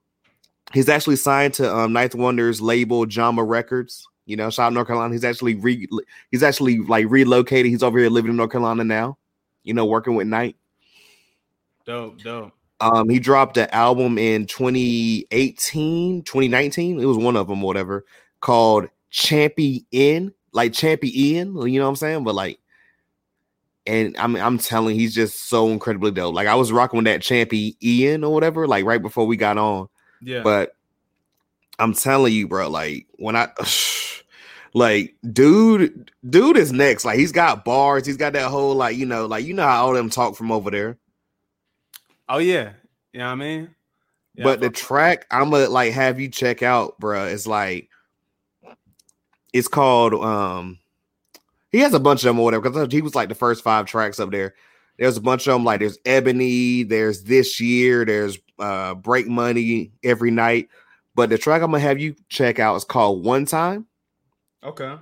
he's 0.73 0.89
actually 0.89 1.17
signed 1.17 1.55
to 1.55 1.75
um 1.75 1.93
Ninth 1.93 2.15
Wonders 2.15 2.61
label 2.61 3.07
Jamla 3.07 3.47
Records. 3.47 4.09
You 4.25 4.37
know, 4.37 4.51
shout 4.51 4.69
out 4.69 4.73
North 4.73 4.87
Carolina. 4.89 5.13
He's 5.15 5.25
actually 5.25 5.55
re- 5.57 5.87
he's 6.31 6.43
actually 6.43 6.79
like 6.79 7.07
relocated. 7.09 7.71
He's 7.71 7.83
over 7.83 7.99
here 7.99 8.11
living 8.11 8.31
in 8.31 8.37
North 8.37 8.51
Carolina 8.51 8.83
now, 8.83 9.19
you 9.63 9.75
know, 9.75 9.85
working 9.85 10.17
with 10.17 10.27
Night. 10.27 10.57
Dope, 11.85 12.21
dope. 12.23 12.53
Um, 12.81 13.09
he 13.09 13.19
dropped 13.19 13.57
an 13.57 13.69
album 13.71 14.19
in 14.19 14.47
2018, 14.47 16.23
2019. 16.23 17.01
It 17.01 17.05
was 17.05 17.17
one 17.17 17.37
of 17.37 17.47
them, 17.47 17.63
whatever, 17.63 18.05
called 18.41 18.89
Champion, 19.11 20.35
like 20.57 20.73
Champion, 20.73 21.15
Ian, 21.15 21.69
you 21.69 21.79
know 21.79 21.85
what 21.85 21.91
I'm 21.91 21.97
saying? 21.97 22.25
But 22.25 22.35
like, 22.35 22.59
and 23.87 24.17
I'm 24.17 24.35
I'm 24.37 24.59
telling 24.59 24.99
he's 24.99 25.15
just 25.15 25.49
so 25.49 25.69
incredibly 25.69 26.11
dope. 26.11 26.35
Like 26.35 26.49
I 26.49 26.55
was 26.55 26.73
rocking 26.73 26.97
with 26.97 27.05
that 27.05 27.23
Champion 27.23 27.75
Ian 27.83 28.25
or 28.25 28.33
whatever, 28.33 28.67
like 28.67 28.87
right 28.87 29.01
before 29.01 29.27
we 29.27 29.37
got 29.37 29.59
on. 29.59 29.89
Yeah. 30.23 30.43
But 30.43 30.75
I'm 31.79 31.93
telling 31.93 32.33
you, 32.33 32.49
bro, 32.49 32.71
like 32.71 33.07
when 33.19 33.37
I 33.37 33.51
like 34.75 35.15
dude, 35.31 36.11
dude 36.29 36.57
is 36.57 36.73
next. 36.73 37.05
Like 37.05 37.19
he's 37.19 37.33
got 37.33 37.65
bars, 37.65 38.07
he's 38.07 38.17
got 38.17 38.33
that 38.33 38.51
whole 38.51 38.75
like, 38.75 38.97
you 38.97 39.07
know, 39.07 39.27
like 39.27 39.45
you 39.45 39.53
know 39.53 39.63
how 39.67 39.87
all 39.87 39.93
them 39.93 40.11
talk 40.11 40.37
from 40.37 40.51
over 40.51 40.71
there. 40.71 40.97
oh 42.31 42.39
yeah. 42.39 42.73
You 43.13 43.21
know 43.21 43.27
what 43.27 43.33
I 43.33 43.35
mean? 43.37 43.75
Yeah, 44.35 44.45
but 44.45 44.61
the 44.61 44.71
track 44.71 45.27
I'm 45.31 45.51
gonna 45.51 45.69
like 45.69 45.93
have 45.93 46.19
you 46.19 46.29
check 46.29 46.63
out, 46.63 46.99
bruh. 46.99 47.31
It's 47.31 47.47
like 47.47 47.91
it's 49.57 49.69
called 49.69 50.13
um 50.15 50.79
he 51.73 51.79
has 51.79 51.95
a 51.95 52.01
bunch 52.01 52.23
of 52.23 52.29
them 52.29 52.39
or 52.39 52.45
whatever 52.45 52.69
because 52.69 52.93
he 52.93 53.03
was 53.03 53.15
like 53.15 53.29
the 53.29 53.35
first 53.35 53.65
five 53.65 53.87
tracks 53.87 54.21
up 54.21 54.31
there. 54.31 54.55
There's 54.99 55.17
a 55.17 55.21
bunch 55.21 55.47
of 55.47 55.55
them 55.55 55.65
like 55.65 55.81
there's 55.81 55.99
Ebony, 56.05 56.83
there's 56.85 57.25
this 57.25 57.61
year, 57.61 58.05
there's 58.05 58.39
uh 58.59 58.95
Break 58.95 59.27
Money 59.27 59.93
every 60.05 60.31
night. 60.31 60.69
But 61.15 61.31
the 61.31 61.39
track 61.39 61.63
I'm 61.63 61.71
gonna 61.71 61.81
have 61.81 61.99
you 61.99 62.15
check 62.29 62.59
out 62.59 62.77
is 62.77 62.85
called 62.85 63.25
One 63.25 63.47
Time. 63.47 63.87
okay. 64.63 64.97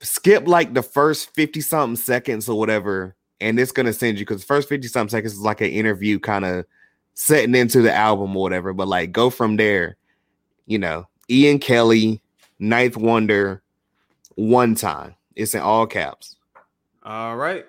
Skip 0.00 0.46
like 0.46 0.74
the 0.74 0.82
first 0.82 1.34
50 1.34 1.60
something 1.60 1.96
seconds 1.96 2.48
or 2.48 2.56
whatever 2.56 3.16
and 3.40 3.58
it's 3.58 3.72
gonna 3.72 3.92
send 3.92 4.18
you 4.18 4.24
because 4.24 4.42
the 4.42 4.46
first 4.46 4.68
50 4.68 4.86
something 4.86 5.10
seconds 5.10 5.32
is 5.32 5.40
like 5.40 5.60
an 5.60 5.70
interview 5.70 6.20
kind 6.20 6.44
of 6.44 6.64
setting 7.14 7.56
into 7.56 7.82
the 7.82 7.92
album 7.92 8.36
or 8.36 8.42
whatever. 8.42 8.72
But 8.72 8.86
like 8.86 9.10
go 9.10 9.28
from 9.28 9.56
there, 9.56 9.96
you 10.66 10.78
know, 10.78 11.08
Ian 11.28 11.58
Kelly, 11.58 12.22
Ninth 12.60 12.96
Wonder, 12.96 13.62
one 14.38 14.74
time. 14.76 15.14
It's 15.34 15.54
in 15.54 15.60
all 15.60 15.86
caps. 15.86 16.36
All 17.02 17.36
right. 17.36 17.66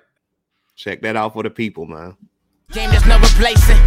Check 0.75 1.01
that 1.01 1.15
out 1.15 1.33
for 1.33 1.43
the 1.43 1.49
people, 1.49 1.85
man. 1.85 2.15
Game 2.71 2.89
there's 2.91 3.05
no 3.07 3.17
replacing. 3.19 3.77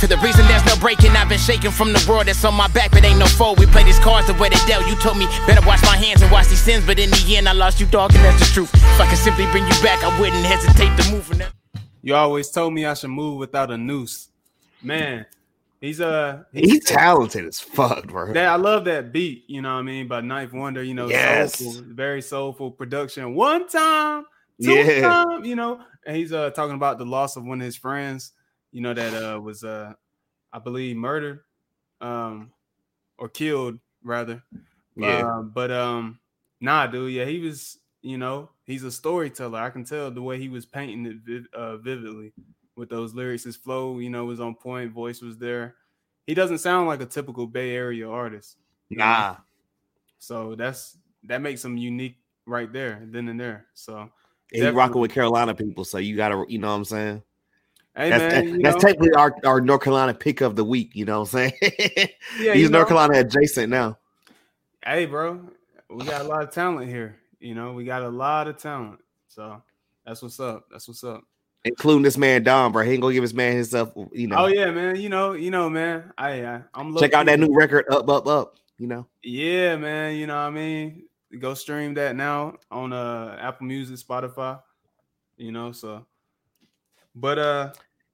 To 0.00 0.08
the 0.08 0.18
reason 0.18 0.44
there's 0.48 0.66
no 0.66 0.76
breaking, 0.76 1.12
I've 1.12 1.28
been 1.28 1.38
shaking 1.38 1.70
from 1.70 1.92
the 1.92 2.04
world 2.08 2.26
that's 2.26 2.44
on 2.44 2.54
my 2.54 2.66
back, 2.68 2.90
but 2.90 3.04
ain't 3.04 3.18
no 3.18 3.26
foe. 3.26 3.54
We 3.54 3.64
play 3.66 3.84
these 3.84 3.98
cards 4.00 4.26
the 4.26 4.34
way 4.34 4.48
they 4.50 4.58
dealt. 4.66 4.86
You 4.86 4.96
told 4.96 5.16
me 5.16 5.26
better 5.46 5.64
wash 5.66 5.80
my 5.82 5.96
hands 5.96 6.20
and 6.20 6.30
wash 6.32 6.48
these 6.48 6.60
sins, 6.60 6.84
but 6.84 6.98
in 6.98 7.08
the 7.10 7.36
end 7.36 7.48
I 7.48 7.52
lost 7.52 7.80
you, 7.80 7.86
dog, 7.86 8.12
and 8.14 8.24
that's 8.24 8.40
the 8.40 8.52
truth. 8.52 8.74
If 8.74 9.00
I 9.00 9.08
could 9.08 9.18
simply 9.18 9.46
bring 9.52 9.64
you 9.64 9.82
back, 9.82 10.02
I 10.04 10.10
wouldn't 10.20 10.44
hesitate 10.44 10.94
to 11.02 11.12
move. 11.12 11.30
And 11.30 11.40
that- 11.42 11.52
You 12.02 12.16
always 12.16 12.50
told 12.50 12.74
me 12.74 12.84
I 12.84 12.94
should 12.94 13.10
move 13.10 13.38
without 13.38 13.70
a 13.70 13.78
noose. 13.78 14.28
Man, 14.82 15.24
he's 15.84 16.00
uh 16.00 16.42
he's, 16.52 16.72
He's 16.72 16.84
talented 16.84 17.44
as 17.46 17.60
fuck, 17.60 18.06
bro. 18.06 18.32
that 18.32 18.46
I 18.48 18.56
love 18.56 18.84
that 18.86 19.12
beat, 19.12 19.44
you 19.48 19.62
know 19.62 19.72
what 19.74 19.80
I 19.80 19.82
mean? 19.82 20.08
By 20.08 20.20
Ninth 20.20 20.52
Wonder, 20.52 20.82
you 20.82 20.94
know, 20.94 21.08
Yes. 21.08 21.58
soulful, 21.58 21.82
very 21.94 22.22
soulful 22.22 22.70
production. 22.70 23.34
One 23.34 23.68
time, 23.68 24.24
two 24.62 24.72
Yeah. 24.72 25.00
time, 25.00 25.44
you 25.44 25.56
know, 25.56 25.80
and 26.06 26.16
he's 26.16 26.32
uh 26.32 26.50
talking 26.50 26.76
about 26.76 26.98
the 26.98 27.06
loss 27.06 27.36
of 27.36 27.44
one 27.44 27.60
of 27.60 27.64
his 27.64 27.76
friends, 27.76 28.32
you 28.72 28.80
know, 28.80 28.94
that 28.94 29.14
uh 29.14 29.40
was 29.40 29.64
uh 29.64 29.92
I 30.52 30.58
believe 30.60 30.96
murdered, 30.96 31.40
um, 32.00 32.52
or 33.18 33.28
killed 33.28 33.78
rather. 34.04 34.42
Yeah. 34.96 35.26
Uh, 35.26 35.42
but 35.42 35.72
um, 35.72 36.20
nah, 36.60 36.86
dude. 36.86 37.12
Yeah, 37.12 37.24
he 37.24 37.40
was. 37.40 37.78
You 38.02 38.18
know, 38.18 38.50
he's 38.64 38.84
a 38.84 38.92
storyteller. 38.92 39.58
I 39.58 39.70
can 39.70 39.82
tell 39.82 40.10
the 40.10 40.20
way 40.20 40.38
he 40.38 40.50
was 40.50 40.66
painting 40.66 41.22
it 41.26 41.44
uh, 41.54 41.78
vividly 41.78 42.34
with 42.76 42.88
those 42.90 43.14
lyrics. 43.14 43.44
His 43.44 43.56
flow, 43.56 43.98
you 43.98 44.10
know, 44.10 44.24
was 44.24 44.40
on 44.40 44.54
point. 44.54 44.92
Voice 44.92 45.20
was 45.20 45.38
there. 45.38 45.74
He 46.26 46.34
doesn't 46.34 46.58
sound 46.58 46.88
like 46.88 47.00
a 47.00 47.06
typical 47.06 47.46
Bay 47.46 47.74
Area 47.74 48.08
artist. 48.08 48.56
you 48.88 48.96
know? 48.98 49.04
Nah. 49.04 49.36
So 50.18 50.54
that's 50.54 50.96
that 51.24 51.40
makes 51.42 51.64
him 51.64 51.76
unique 51.76 52.16
right 52.46 52.72
there, 52.72 53.02
then 53.04 53.28
and 53.28 53.38
there. 53.38 53.66
So 53.74 53.98
And 53.98 54.10
he 54.52 54.68
rocking 54.68 55.00
with 55.00 55.12
Carolina 55.12 55.54
people, 55.54 55.84
so 55.84 55.98
you 55.98 56.16
gotta, 56.16 56.44
you 56.48 56.58
know 56.58 56.68
what 56.68 56.74
I'm 56.74 56.84
saying? 56.84 57.22
hey 57.96 58.10
that's 58.10 58.22
man, 58.22 58.50
that- 58.50 58.62
that's 58.62 58.74
know, 58.82 58.88
technically 58.88 59.14
our, 59.14 59.34
our 59.44 59.60
North 59.60 59.82
Carolina 59.82 60.14
pick 60.14 60.40
of 60.40 60.56
the 60.56 60.64
week, 60.64 60.90
you 60.94 61.04
know 61.04 61.20
what 61.20 61.34
I'm 61.34 61.50
saying? 61.52 61.52
yeah, 61.62 62.06
He's 62.54 62.64
you 62.64 62.68
North 62.70 62.88
know, 62.90 62.96
Carolina 62.96 63.18
adjacent 63.20 63.68
now. 63.70 63.98
Hey, 64.84 65.06
bro, 65.06 65.40
we 65.90 66.04
got 66.04 66.22
a 66.22 66.24
lot 66.24 66.42
of 66.42 66.50
talent 66.50 66.88
here. 66.88 67.16
You 67.40 67.54
know, 67.54 67.72
we 67.72 67.84
got 67.84 68.02
a 68.02 68.08
lot 68.08 68.48
of 68.48 68.56
talent. 68.56 69.00
So 69.28 69.62
that's 70.06 70.22
what's 70.22 70.40
up. 70.40 70.66
That's 70.70 70.88
what's 70.88 71.04
up. 71.04 71.22
Including 71.64 72.02
this 72.02 72.18
man 72.18 72.42
Don, 72.42 72.72
bro. 72.72 72.84
He 72.84 72.92
ain't 72.92 73.00
gonna 73.00 73.14
give 73.14 73.22
his 73.22 73.32
man 73.32 73.56
himself, 73.56 73.92
you 74.12 74.26
know. 74.26 74.36
Oh 74.36 74.46
yeah, 74.46 74.70
man. 74.70 74.96
You 74.96 75.08
know, 75.08 75.32
you 75.32 75.50
know, 75.50 75.70
man. 75.70 76.12
I, 76.18 76.44
I 76.44 76.62
I'm 76.74 76.94
Check 76.96 77.14
out 77.14 77.26
that 77.26 77.40
new 77.40 77.54
record, 77.54 77.86
up, 77.90 78.08
up, 78.08 78.26
up. 78.26 78.56
You 78.78 78.86
know. 78.86 79.06
Yeah, 79.22 79.76
man. 79.76 80.16
You 80.16 80.26
know 80.26 80.34
what 80.34 80.40
I 80.40 80.50
mean? 80.50 81.04
Go 81.38 81.54
stream 81.54 81.94
that 81.94 82.16
now 82.16 82.56
on 82.70 82.92
uh 82.92 83.38
Apple 83.40 83.66
Music, 83.66 83.96
Spotify. 83.96 84.60
You 85.36 85.52
know, 85.52 85.72
so 85.72 86.06
but 87.14 87.38
uh 87.38 87.72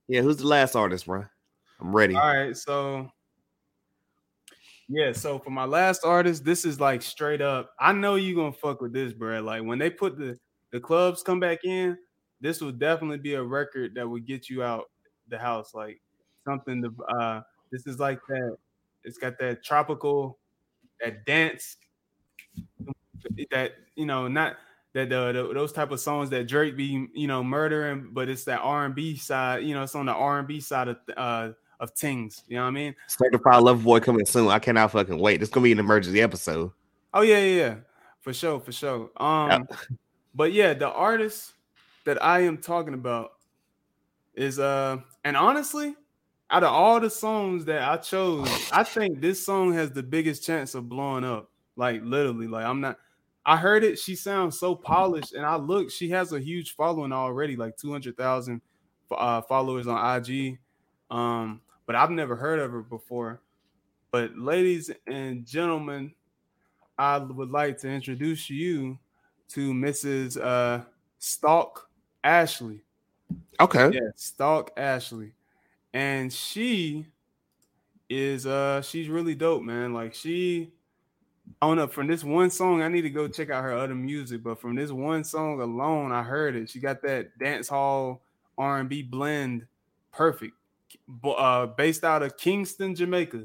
Yeah, 0.09 0.23
who's 0.23 0.37
the 0.37 0.47
last 0.47 0.77
artist, 0.77 1.07
bro? 1.07 1.25
I'm 1.81 1.95
ready. 1.95 2.15
all 2.15 2.21
right, 2.21 2.57
so 2.57 3.11
yeah, 4.89 5.13
so 5.13 5.39
for 5.39 5.51
my 5.51 5.65
last 5.65 6.05
artist, 6.05 6.45
this 6.45 6.65
is 6.65 6.81
like 6.81 7.01
straight 7.01 7.41
up. 7.41 7.71
I 7.79 7.93
know 7.93 8.17
you 8.17 8.35
gonna 8.35 8.53
fuck 8.53 8.81
with 8.81 8.93
this, 8.93 9.13
bro. 9.13 9.41
Like 9.41 9.63
when 9.63 9.79
they 9.79 9.89
put 9.89 10.19
the 10.19 10.37
the 10.73 10.81
clubs 10.81 11.23
come 11.23 11.41
back 11.41 11.65
in, 11.65 11.97
this 12.41 12.61
will 12.61 12.73
definitely 12.73 13.19
be 13.19 13.35
a 13.35 13.43
record 13.43 13.95
that 13.95 14.09
would 14.09 14.27
get 14.27 14.49
you 14.49 14.63
out 14.63 14.91
the 15.29 15.39
house. 15.39 15.75
Like 15.75 16.01
something 16.45 16.83
to 16.83 17.05
uh 17.15 17.41
this 17.71 17.87
is 17.87 17.99
like 17.99 18.21
that. 18.29 18.57
It's 19.05 19.19
got 19.19 19.39
that 19.39 19.65
tropical, 19.65 20.39
that 21.01 21.25
dance, 21.25 21.77
that 23.51 23.73
you 23.95 24.07
know, 24.07 24.29
not 24.29 24.57
that 24.93 25.09
the, 25.09 25.33
the 25.33 25.55
those 25.55 25.73
type 25.73 25.91
of 25.91 26.01
songs 26.01 26.31
that 26.31 26.49
Drake 26.49 26.77
be 26.77 27.07
you 27.15 27.27
know 27.27 27.43
murdering, 27.45 28.09
but 28.13 28.29
it's 28.29 28.45
that 28.45 28.61
R 28.61 28.85
and 28.85 28.95
B 28.95 29.17
side. 29.17 29.63
You 29.63 29.75
know, 29.75 29.85
it's 29.85 29.95
on 29.95 30.07
the 30.07 30.13
R 30.13 30.39
and 30.39 30.49
B 30.49 30.61
side 30.61 30.89
of 30.89 30.99
uh 31.17 31.51
of 31.79 31.91
things. 31.93 32.43
You 32.49 32.57
know 32.57 32.63
what 32.63 32.69
I 32.69 32.73
mean? 32.73 32.95
Certified 33.07 33.63
Lover 33.63 33.83
Boy 33.83 34.01
coming 34.01 34.27
soon. 34.27 34.49
I 34.49 34.59
cannot 34.59 34.91
fucking 34.91 35.19
wait. 35.19 35.41
This 35.41 35.49
gonna 35.49 35.65
be 35.65 35.73
an 35.73 35.79
emergency 35.79 36.21
episode. 36.21 36.73
Oh 37.15 37.23
yeah, 37.23 37.39
yeah, 37.39 37.57
yeah. 37.57 37.75
For 38.21 38.33
sure, 38.35 38.61
for 38.61 38.73
sure. 38.73 39.11
Um 39.17 39.67
but 40.35 40.53
yeah, 40.53 40.75
the 40.75 40.89
artist 40.89 41.55
that 42.11 42.21
I 42.25 42.41
am 42.41 42.59
talking 42.59 42.95
about 42.95 43.35
is 44.35 44.59
uh 44.59 44.97
and 45.23 45.37
honestly, 45.37 45.95
out 46.51 46.65
of 46.65 46.73
all 46.73 46.99
the 46.99 47.09
songs 47.09 47.65
that 47.67 47.89
I 47.89 47.99
chose, 47.99 48.49
I 48.73 48.83
think 48.83 49.21
this 49.21 49.47
song 49.47 49.73
has 49.75 49.93
the 49.93 50.03
biggest 50.03 50.45
chance 50.45 50.75
of 50.75 50.89
blowing 50.89 51.23
up. 51.23 51.53
Like 51.77 52.01
literally, 52.03 52.49
like 52.49 52.65
I'm 52.65 52.81
not 52.81 52.99
I 53.47 53.57
heard 53.57 53.85
it, 53.85 53.97
she 53.97 54.17
sounds 54.17 54.59
so 54.59 54.75
polished 54.75 55.35
and 55.35 55.47
I 55.47 55.55
look, 55.55 55.89
she 55.89 56.09
has 56.11 56.33
a 56.33 56.41
huge 56.41 56.75
following 56.75 57.13
already, 57.13 57.55
like 57.55 57.77
200,000 57.77 58.61
uh 59.13 59.43
followers 59.43 59.87
on 59.87 60.17
IG. 60.17 60.59
Um 61.13 61.61
but 61.87 61.95
I've 61.95 62.11
never 62.11 62.35
heard 62.35 62.59
of 62.59 62.73
her 62.73 62.83
before. 62.83 63.41
But 64.11 64.37
ladies 64.37 64.91
and 65.07 65.47
gentlemen, 65.47 66.13
I 66.99 67.19
would 67.19 67.51
like 67.51 67.79
to 67.79 67.89
introduce 67.89 68.51
you 68.51 68.99
to 69.51 69.73
Mrs. 69.73 70.41
Uh, 70.41 70.85
Stalk 71.19 71.90
Ashley. 72.25 72.83
Okay. 73.61 73.91
Yeah, 73.93 74.11
Stalk 74.17 74.73
Ashley, 74.77 75.33
and 75.93 76.33
she 76.33 77.07
is 78.09 78.47
uh 78.47 78.83
she's 78.83 79.09
really 79.09 79.35
dope, 79.35 79.63
man. 79.63 79.93
Like 79.93 80.15
she, 80.15 80.73
I 81.61 81.67
don't 81.67 81.77
know. 81.77 81.87
From 81.87 82.07
this 82.07 82.25
one 82.25 82.51
song, 82.51 82.83
I 82.83 82.89
need 82.89 83.03
to 83.03 83.11
go 83.11 83.29
check 83.29 83.51
out 83.51 83.63
her 83.63 83.77
other 83.77 83.95
music, 83.95 84.43
but 84.43 84.61
from 84.61 84.75
this 84.75 84.91
one 84.91 85.25
song 85.25 85.61
alone, 85.61 86.11
I 86.11 86.23
heard 86.23 86.57
it. 86.57 86.71
She 86.71 86.81
got 86.81 87.03
that 87.03 87.39
dance 87.39 87.69
hall 87.69 88.23
R 88.59 88.79
and 88.79 88.89
B 88.89 89.03
blend, 89.03 89.67
perfect. 90.13 90.55
Uh, 91.25 91.67
based 91.67 92.03
out 92.05 92.23
of 92.23 92.37
Kingston, 92.37 92.95
Jamaica. 92.95 93.45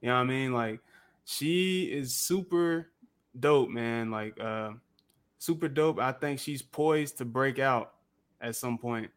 You 0.00 0.08
know 0.08 0.14
what 0.14 0.20
I 0.20 0.24
mean? 0.24 0.52
Like 0.52 0.80
she 1.24 1.84
is 1.84 2.14
super 2.14 2.88
dope, 3.38 3.70
man. 3.70 4.10
Like 4.10 4.38
uh 4.40 4.72
super 5.38 5.68
dope. 5.68 5.98
I 5.98 6.12
think 6.12 6.38
she's 6.40 6.62
poised 6.62 7.18
to 7.18 7.24
break 7.24 7.58
out 7.58 7.94
at 8.42 8.56
some 8.56 8.76
point. 8.76 9.10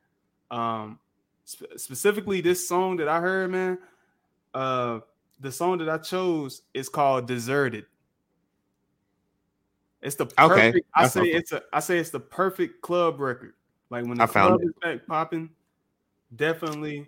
Um 0.51 0.99
sp- 1.43 1.76
specifically 1.78 2.39
this 2.41 2.67
song 2.67 2.97
that 2.97 3.07
I 3.09 3.19
heard, 3.19 3.51
man. 3.51 3.78
Uh 4.53 4.99
the 5.41 5.51
song 5.51 5.80
that 5.80 5.89
I 5.89 5.97
chose 5.97 6.61
is 6.73 6.88
called 6.88 7.28
Deserted. 7.28 7.86
It's 10.01 10.15
the 10.15 10.26
Okay. 10.39 10.71
perfect. 10.71 10.88
I 10.95 11.03
I 11.03 11.07
say 11.07 11.21
it's 11.23 11.51
a 11.51 11.63
I 11.73 11.80
say 11.80 11.97
it's 11.97 12.11
the 12.11 12.19
perfect 12.19 12.82
club 12.82 13.19
record. 13.19 13.53
Like 13.89 14.05
when 14.05 14.17
the 14.17 14.23
I 14.23 14.28
found 14.28 14.49
club 14.51 14.61
it. 14.61 14.67
is 14.67 14.73
back 14.82 15.07
popping, 15.07 15.49
definitely 16.36 17.07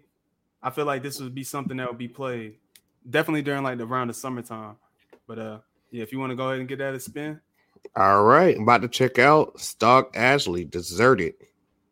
I 0.63 0.71
feel 0.71 0.85
like 0.85 1.03
this 1.03 1.19
would 1.19 1.35
be 1.35 1.43
something 1.43 1.77
that 1.77 1.87
would 1.87 1.97
be 1.97 2.07
played 2.07 2.55
definitely 3.09 3.43
during 3.43 3.63
like 3.63 3.77
the 3.77 3.85
around 3.85 4.07
the 4.07 4.13
summertime. 4.13 4.75
But 5.27 5.39
uh 5.39 5.59
yeah, 5.91 6.03
if 6.03 6.11
you 6.11 6.19
want 6.19 6.31
to 6.31 6.35
go 6.35 6.47
ahead 6.47 6.59
and 6.59 6.67
get 6.67 6.79
that 6.79 6.93
a 6.95 6.99
spin. 6.99 7.39
All 7.95 8.23
right. 8.23 8.55
I'm 8.55 8.63
about 8.63 8.81
to 8.81 8.87
check 8.89 9.19
out 9.19 9.59
Stalk 9.59 10.17
Ashley 10.17 10.65
Deserted 10.65 11.35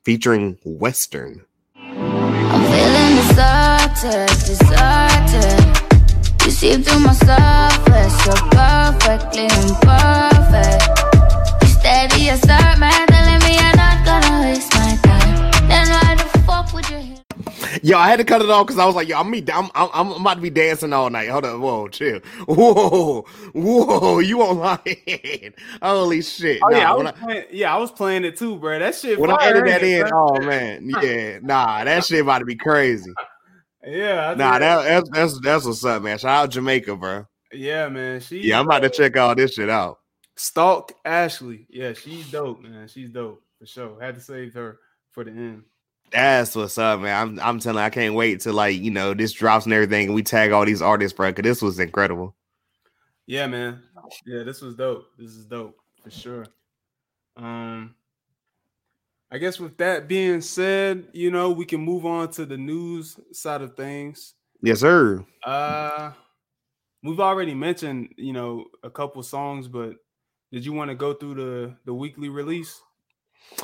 featuring 0.06 0.58
Western. 0.64 1.42
I'm 1.76 2.62
feeling 2.72 3.16
deserted, 3.26 4.30
deserted. 4.46 5.60
You 6.46 6.52
see 6.52 6.78
through 6.84 7.00
my 7.00 7.14
surface, 7.14 8.18
perfectly 8.54 9.46
imperfect. 9.46 10.86
You 11.62 11.68
steady 11.68 12.30
assert, 12.30 12.78
man, 12.78 13.08
telling 13.08 13.42
me 13.46 13.58
you're 13.58 13.76
not 13.76 14.06
gonna 14.06 14.42
waste 14.44 14.65
the 16.76 16.84
fuck 16.84 16.90
would 16.90 16.90
you 16.90 16.98
hit? 17.16 17.22
Yo, 17.84 17.98
I 17.98 18.08
had 18.10 18.18
to 18.18 18.24
cut 18.24 18.42
it 18.42 18.50
off 18.50 18.66
because 18.68 18.80
I 18.80 18.86
was 18.86 18.96
like, 18.96 19.08
yo, 19.08 19.20
I'm, 19.20 19.30
me, 19.30 19.44
I'm, 19.54 19.70
I'm, 19.76 19.90
I'm 19.94 20.12
about 20.22 20.36
to 20.36 20.42
be 20.42 20.50
dancing 20.50 20.94
all 20.94 21.10
night. 21.10 21.30
Hold 21.30 21.46
up. 21.46 21.60
Whoa, 21.60 21.88
chill. 21.90 22.20
Whoa, 22.48 23.22
whoa, 23.54 24.20
you 24.20 24.42
online. 24.42 25.54
Holy 25.82 26.22
shit. 26.22 26.60
Oh 26.64 26.72
yeah, 26.72 26.92
I 26.92 26.96
was 26.96 27.08
I, 27.08 27.12
playing, 27.12 27.46
yeah, 27.52 27.76
I 27.76 27.78
was 27.78 27.92
playing 27.92 28.24
it 28.26 28.38
too, 28.38 28.58
bro. 28.58 28.80
That 28.80 28.96
shit. 28.96 29.20
when 29.20 29.32
I 29.32 29.38
fire, 29.38 29.58
edit 29.58 29.66
that 29.66 29.84
it, 29.84 30.02
in, 30.02 30.08
bro? 30.08 30.30
oh 30.38 30.40
man, 30.42 30.90
yeah, 31.02 31.40
nah, 31.42 31.84
that 31.84 32.06
shit 32.06 32.22
about 32.22 32.40
to 32.40 32.46
be 32.46 32.56
crazy. 32.56 33.12
yeah, 33.86 34.30
I 34.30 34.36
Nah, 34.36 34.60
that, 34.60 34.84
that's 34.84 35.10
that's 35.10 35.40
that's 35.42 35.66
what's 35.66 35.86
up, 35.86 36.02
man. 36.04 36.18
Shout 36.18 36.46
out 36.46 36.50
Jamaica, 36.52 36.96
bro. 36.96 37.26
yeah, 37.52 37.90
man. 37.90 38.20
She 38.22 38.42
Yeah, 38.42 38.60
I'm 38.60 38.66
about 38.66 38.84
to 38.84 38.90
check 38.90 39.18
all 39.18 39.36
this 39.36 39.54
shit 39.54 39.70
out. 39.70 40.00
stalk 40.38 40.94
Ashley. 41.04 41.68
Yeah, 41.70 41.94
she's 41.94 42.30
dope, 42.32 42.62
man. 42.62 42.88
She's 42.88 43.10
dope 43.10 43.44
for 43.60 43.66
sure. 43.66 44.02
Had 44.02 44.16
to 44.16 44.22
save 44.22 44.54
her 44.54 44.80
for 45.12 45.24
the 45.24 45.32
end. 45.32 45.64
That's 46.12 46.56
what's 46.56 46.78
up, 46.78 47.02
man. 47.02 47.22
I'm 47.22 47.40
I'm 47.40 47.60
telling 47.60 47.80
you, 47.80 47.86
I 47.86 47.90
can't 47.90 48.16
wait 48.16 48.42
to 48.42 48.54
like 48.54 48.80
you 48.80 48.92
know 48.92 49.14
this 49.14 49.34
drops 49.34 49.66
and 49.66 49.74
everything, 49.74 50.08
and 50.08 50.16
we 50.16 50.24
tag 50.24 50.52
all 50.52 50.66
these 50.66 50.82
artists, 50.82 51.16
bro. 51.16 51.34
Cause 51.34 51.44
this 51.44 51.62
was 51.62 51.80
incredible. 51.80 52.36
Yeah, 53.28 53.48
man. 53.48 53.82
Yeah, 54.26 54.44
this 54.44 54.62
was 54.62 54.76
dope. 54.76 55.08
This 55.18 55.32
is 55.32 55.46
dope 55.46 55.76
for 56.04 56.12
sure. 56.12 56.46
Um, 57.36 57.96
I 59.32 59.38
guess 59.38 59.60
with 59.60 59.78
that 59.78 60.08
being 60.08 60.42
said, 60.42 61.08
you 61.12 61.32
know, 61.32 61.52
we 61.52 61.66
can 61.66 61.82
move 61.82 62.06
on 62.06 62.32
to 62.32 62.46
the 62.46 62.58
news 62.58 63.20
side 63.34 63.62
of 63.62 63.76
things. 63.76 64.36
Yes, 64.62 64.80
sir. 64.80 65.26
Uh 65.44 66.12
we've 67.04 67.20
already 67.20 67.54
mentioned, 67.54 68.14
you 68.18 68.34
know, 68.34 68.66
a 68.84 68.90
couple 68.90 69.22
songs, 69.24 69.68
but 69.68 69.96
did 70.52 70.66
you 70.66 70.74
want 70.74 70.90
to 70.90 70.96
go 70.96 71.14
through 71.14 71.36
the 71.36 71.76
the 71.86 71.94
weekly 71.94 72.30
release? 72.30 72.82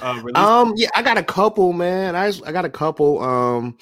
Uh? 0.02 0.22
Um, 0.36 0.74
yeah, 0.76 0.90
I 0.96 1.02
got 1.02 1.18
a 1.18 1.24
couple, 1.24 1.74
man. 1.74 2.16
I 2.16 2.32
I 2.46 2.52
got 2.52 2.66
a 2.66 2.70
couple. 2.70 3.22
Um, 3.22 3.78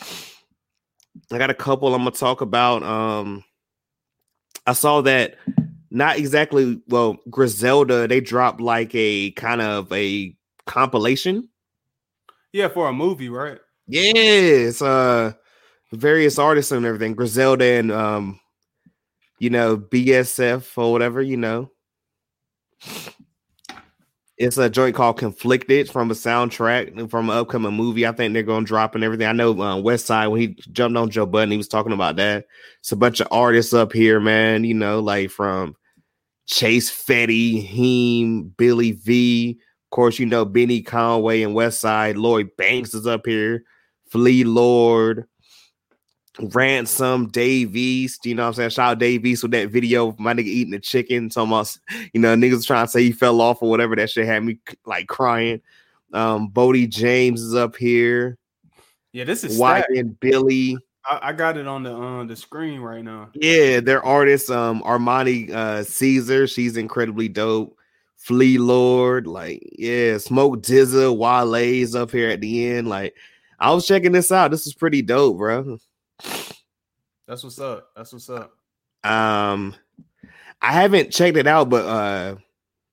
I 1.31 1.37
got 1.37 1.49
a 1.49 1.55
couple. 1.55 1.93
I'm 1.93 2.01
gonna 2.01 2.11
talk 2.11 2.41
about. 2.41 2.83
Um, 2.83 3.43
I 4.65 4.73
saw 4.73 5.01
that 5.01 5.35
not 5.91 6.17
exactly. 6.17 6.81
Well, 6.87 7.17
Griselda 7.29 8.07
they 8.07 8.21
dropped 8.21 8.61
like 8.61 8.91
a 8.93 9.31
kind 9.31 9.61
of 9.61 9.91
a 9.91 10.35
compilation. 10.65 11.49
yeah, 12.53 12.67
for 12.67 12.87
a 12.87 12.93
movie, 12.93 13.29
right? 13.29 13.59
Yes, 13.87 14.81
uh, 14.81 15.33
various 15.91 16.37
artists 16.37 16.71
and 16.71 16.85
everything. 16.85 17.15
Griselda 17.15 17.65
and 17.65 17.91
um, 17.91 18.39
you 19.39 19.49
know, 19.49 19.77
BSF 19.77 20.77
or 20.77 20.91
whatever. 20.91 21.21
You 21.21 21.37
know, 21.37 21.71
it's 24.39 24.57
a 24.57 24.69
joint 24.69 24.95
called 24.95 25.17
Conflicted 25.17 25.91
from 25.91 26.09
a 26.09 26.13
soundtrack 26.13 27.11
from 27.11 27.29
an 27.29 27.37
upcoming 27.37 27.73
movie. 27.73 28.07
I 28.07 28.13
think 28.13 28.33
they're 28.33 28.43
to 28.43 28.61
drop 28.63 28.95
and 28.95 29.03
everything. 29.03 29.27
I 29.27 29.33
know 29.33 29.61
uh, 29.61 29.77
West 29.77 30.05
Side 30.05 30.27
when 30.27 30.39
he 30.39 30.47
jumped 30.71 30.97
on 30.97 31.09
Joe 31.09 31.25
Budden, 31.25 31.51
he 31.51 31.57
was 31.57 31.67
talking 31.67 31.91
about 31.91 32.15
that. 32.15 32.45
It's 32.79 32.93
a 32.93 32.95
bunch 32.95 33.19
of 33.19 33.27
artists 33.31 33.73
up 33.73 33.91
here, 33.91 34.21
man. 34.21 34.63
You 34.63 34.75
know, 34.75 35.01
like 35.01 35.29
from 35.29 35.75
Chase 36.45 36.89
Fetti, 36.89 37.61
Heem, 37.61 38.53
Billy 38.57 38.93
V. 38.93 39.59
Of 39.59 39.89
course, 39.91 40.19
you 40.19 40.25
know 40.25 40.45
Benny 40.45 40.81
Conway 40.83 41.41
and 41.41 41.53
West 41.53 41.81
Side. 41.81 42.15
Lloyd 42.15 42.55
Banks 42.57 42.93
is 42.93 43.05
up 43.05 43.25
here. 43.25 43.65
Flee 44.09 44.45
Lord, 44.45 45.25
Ransom, 46.41 47.27
Dave 47.27 47.75
East. 47.75 48.25
You 48.25 48.35
know 48.35 48.43
what 48.43 48.47
I'm 48.49 48.53
saying? 48.53 48.69
Shout 48.71 48.91
out 48.91 48.99
Dave 48.99 49.25
East 49.25 49.43
with 49.43 49.51
that 49.51 49.69
video 49.69 50.09
of 50.09 50.19
my 50.19 50.33
nigga 50.33 50.45
eating 50.45 50.71
the 50.71 50.79
chicken. 50.79 51.29
So 51.29 51.41
almost, 51.41 51.79
you 52.13 52.19
know, 52.19 52.35
niggas 52.35 52.65
trying 52.65 52.85
to 52.85 52.91
say 52.91 53.03
he 53.03 53.11
fell 53.11 53.41
off 53.41 53.61
or 53.61 53.69
whatever. 53.69 53.95
That 53.95 54.09
shit 54.09 54.25
had 54.25 54.43
me 54.43 54.59
like 54.85 55.07
crying. 55.07 55.61
Um, 56.13 56.49
Boldy 56.49 56.89
James 56.89 57.41
is 57.41 57.55
up 57.55 57.75
here. 57.75 58.37
Yeah, 59.11 59.23
this 59.23 59.43
is 59.43 59.57
White 59.57 59.85
and 59.89 60.19
Billy. 60.19 60.77
I, 61.05 61.19
I 61.29 61.33
got 61.33 61.57
it 61.57 61.67
on 61.67 61.83
the 61.83 61.91
on 61.91 62.27
the 62.27 62.35
screen 62.35 62.81
right 62.81 63.03
now. 63.03 63.29
Yeah, 63.33 63.79
they're 63.79 64.05
artists. 64.05 64.49
Um, 64.49 64.81
Armani 64.83 65.51
uh 65.51 65.83
Caesar, 65.83 66.47
she's 66.47 66.77
incredibly 66.77 67.27
dope. 67.27 67.75
Flee 68.17 68.57
Lord, 68.57 69.27
like 69.27 69.63
yeah, 69.77 70.17
Smoke 70.17 70.61
DZA, 70.61 71.15
Wale's 71.15 71.95
up 71.95 72.11
here 72.11 72.29
at 72.29 72.41
the 72.41 72.67
end. 72.67 72.87
Like, 72.87 73.15
I 73.59 73.71
was 73.71 73.87
checking 73.87 74.11
this 74.11 74.31
out. 74.31 74.51
This 74.51 74.67
is 74.67 74.73
pretty 74.73 75.01
dope, 75.01 75.37
bro. 75.37 75.79
That's 77.27 77.43
what's 77.43 77.59
up. 77.59 77.89
That's 77.95 78.11
what's 78.13 78.29
up. 78.29 78.53
Um, 79.03 79.75
I 80.61 80.73
haven't 80.73 81.11
checked 81.11 81.37
it 81.37 81.47
out, 81.47 81.69
but 81.69 81.85
uh, 81.85 82.35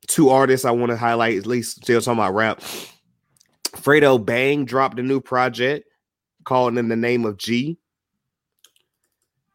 two 0.07 0.29
artists 0.29 0.65
I 0.65 0.71
want 0.71 0.91
to 0.91 0.97
highlight 0.97 1.39
at 1.39 1.47
least 1.47 1.83
still 1.83 2.01
talking 2.01 2.19
about 2.19 2.35
rap. 2.35 2.61
Fredo 3.73 4.25
Bang 4.25 4.65
dropped 4.65 4.99
a 4.99 5.03
new 5.03 5.21
project 5.21 5.89
called 6.45 6.77
"In 6.79 6.89
the 6.89 6.97
Name 6.97 7.25
of 7.25 7.39
G." 7.39 7.79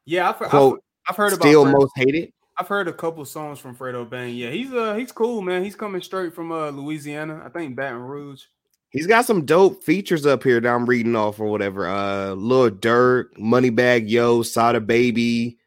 Yeah, 0.06 0.30
I've, 0.30 0.42
I've, 0.42 0.74
I've 1.08 1.16
heard 1.16 1.34
about 1.34 1.42
Still 1.42 1.66
Fredo- 1.66 1.80
most 1.80 1.94
hated. 1.96 2.34
I've 2.58 2.68
heard 2.68 2.88
a 2.88 2.94
couple 2.94 3.24
songs 3.26 3.60
from 3.60 3.76
Fredo 3.76 4.08
Bang. 4.08 4.36
Yeah, 4.36 4.50
he's 4.50 4.72
uh 4.74 4.96
he's 4.96 5.12
cool, 5.12 5.42
man. 5.42 5.64
He's 5.64 5.76
coming 5.76 6.02
straight 6.02 6.34
from 6.34 6.52
uh 6.52 6.70
Louisiana. 6.70 7.42
I 7.46 7.50
think 7.50 7.76
Baton 7.76 8.02
Rouge. 8.02 8.44
He's 8.92 9.08
got 9.08 9.26
some 9.26 9.46
dope 9.46 9.84
features 9.84 10.26
up 10.26 10.44
here 10.44 10.60
that 10.60 10.68
I'm 10.68 10.86
reading 10.86 11.16
off 11.16 11.40
or 11.40 11.46
whatever. 11.48 11.88
Uh 11.88 12.34
Lil 12.34 12.72
Durk, 12.72 13.34
Moneybag 13.38 14.10
Yo, 14.10 14.44
Sada 14.44 14.82
Baby, 14.82 15.58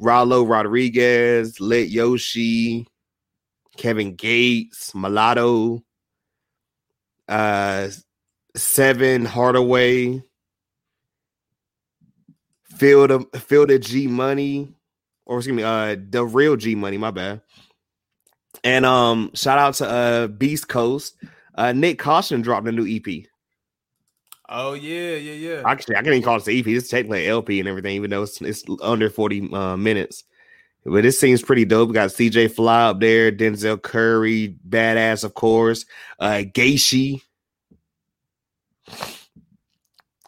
Rylo 0.00 0.48
Rodriguez, 0.48 1.60
Lit 1.60 1.88
Yoshi, 1.88 2.86
Kevin 3.76 4.14
Gates, 4.14 4.94
Mulatto, 4.94 5.82
uh 7.28 7.88
Seven 8.54 9.24
Hardaway, 9.24 10.22
Field 12.62 13.10
of 13.10 13.26
Field 13.34 13.72
of 13.72 13.80
G 13.80 14.06
Money, 14.06 14.72
or 15.26 15.38
excuse 15.38 15.56
me, 15.56 15.64
uh 15.64 15.96
the 16.10 16.24
real 16.24 16.54
G 16.54 16.76
Money, 16.76 16.96
my 16.96 17.10
bad. 17.10 17.40
And 18.62 18.86
um 18.86 19.32
shout 19.34 19.58
out 19.58 19.74
to 19.74 19.88
uh 19.88 20.26
Beast 20.28 20.68
Coast. 20.68 21.16
Uh, 21.58 21.72
Nyck 21.72 21.98
Caution 21.98 22.40
dropped 22.40 22.68
a 22.68 22.72
new 22.72 22.86
EP. 22.86 23.24
Oh 24.48 24.74
yeah, 24.74 25.16
yeah, 25.16 25.32
yeah. 25.32 25.62
Actually, 25.66 25.96
I 25.96 26.02
can't 26.02 26.14
even 26.14 26.22
call 26.22 26.36
it 26.36 26.46
an 26.46 26.56
EP. 26.56 26.68
It's 26.68 26.88
technically 26.88 27.24
an 27.24 27.32
LP 27.32 27.58
and 27.58 27.68
everything, 27.68 27.96
even 27.96 28.10
though 28.10 28.22
it's, 28.22 28.40
it's 28.40 28.62
under 28.80 29.10
40 29.10 29.52
uh, 29.52 29.76
minutes. 29.76 30.22
But 30.84 31.02
this 31.02 31.18
seems 31.18 31.42
pretty 31.42 31.64
dope. 31.64 31.88
We 31.88 31.94
got 31.94 32.10
CJ 32.10 32.52
Fly 32.52 32.84
up 32.84 33.00
there, 33.00 33.32
Denzel 33.32 33.82
Curry, 33.82 34.56
badass, 34.68 35.24
of 35.24 35.34
course, 35.34 35.84
uh, 36.20 36.44
Geishi. 36.46 37.22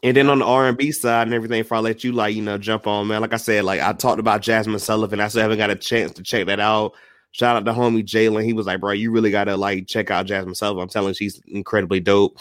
And 0.03 0.17
then 0.17 0.29
on 0.29 0.41
the 0.41 0.45
R 0.45 0.67
and 0.67 0.77
B 0.77 0.91
side 0.91 1.29
and 1.29 1.35
everything, 1.35 1.61
if 1.61 1.71
I 1.71 1.79
let 1.79 2.03
you 2.03 2.11
like, 2.11 2.35
you 2.35 2.43
know, 2.43 2.59
jump 2.59 2.89
on, 2.89 3.07
man. 3.07 3.21
Like 3.21 3.35
I 3.35 3.37
said, 3.37 3.63
like 3.65 3.81
I 3.81 3.93
talked 3.93 4.19
about 4.19 4.43
Jazmine 4.43 4.81
Sullivan. 4.81 5.21
I 5.21 5.29
still 5.29 5.43
haven't 5.43 5.59
got 5.59 5.71
a 5.71 5.77
chance 5.77 6.13
to 6.15 6.25
check 6.25 6.47
that 6.47 6.59
out. 6.59 6.95
Shout 7.33 7.57
out 7.57 7.65
to 7.65 7.73
homie 7.73 8.05
Jalen. 8.05 8.45
He 8.45 8.53
was 8.53 8.67
like, 8.67 8.81
bro, 8.81 8.93
you 8.93 9.11
really 9.13 9.31
gotta 9.31 9.57
like 9.57 9.87
check 9.87 10.11
out 10.11 10.27
Jazmine 10.27 10.57
Sullivan. 10.57 10.83
I'm 10.83 10.89
telling 10.89 11.09
you, 11.11 11.15
she's 11.15 11.41
incredibly 11.47 12.01
dope. 12.01 12.37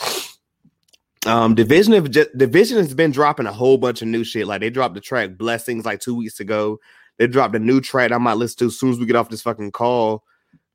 Um, 1.26 1.54
Division 1.54 1.94
of 1.94 2.10
Division 2.12 2.78
has 2.78 2.94
been 2.94 3.12
dropping 3.12 3.46
a 3.46 3.52
whole 3.54 3.78
bunch 3.78 4.02
of 4.02 4.08
new 4.08 4.24
shit. 4.24 4.48
Like 4.48 4.62
they 4.62 4.70
dropped 4.70 4.96
the 4.96 5.02
track 5.02 5.38
Blessings 5.38 5.86
like 5.86 6.00
two 6.00 6.16
weeks 6.16 6.40
ago. 6.40 6.80
They 7.18 7.28
dropped 7.28 7.56
a 7.56 7.60
new 7.60 7.82
track 7.82 8.12
I 8.12 8.18
might 8.18 8.36
listen 8.38 8.60
to 8.60 8.66
as 8.68 8.80
soon 8.80 8.92
as 8.92 9.00
we 9.00 9.06
get 9.06 9.16
off 9.18 9.30
this 9.30 9.42
fucking 9.42 9.72
call 9.72 10.24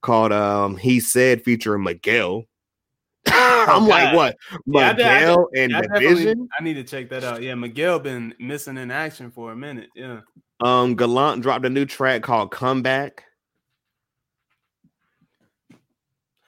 called 0.03 0.33
um 0.33 0.77
He 0.77 1.01
Said 1.01 1.43
featuring 1.43 1.83
Miguel. 1.83 2.45
I'm 3.27 3.89
like, 3.89 4.13
God. 4.13 4.17
what? 4.17 4.37
Yeah, 4.67 4.91
I 4.91 4.93
did- 4.93 5.07
I 5.07 5.21
Miguel 5.21 5.49
and 5.57 5.77
I 5.77 5.81
Division? 5.99 6.49
I 6.59 6.63
need 6.63 6.75
to 6.75 6.85
check 6.85 7.09
that 7.09 7.25
out. 7.25 7.43
Yeah, 7.43 7.55
Miguel 7.55 7.99
been 7.99 8.35
missing 8.39 8.77
in 8.77 8.91
action 8.91 9.31
for 9.31 9.51
a 9.53 9.57
minute. 9.57 9.89
Yeah. 9.97 10.21
Um, 10.61 10.95
Gallant 10.95 11.43
dropped 11.43 11.65
a 11.65 11.71
new 11.71 11.87
track 11.87 12.23
called 12.23 12.51
Comeback. 12.51 13.25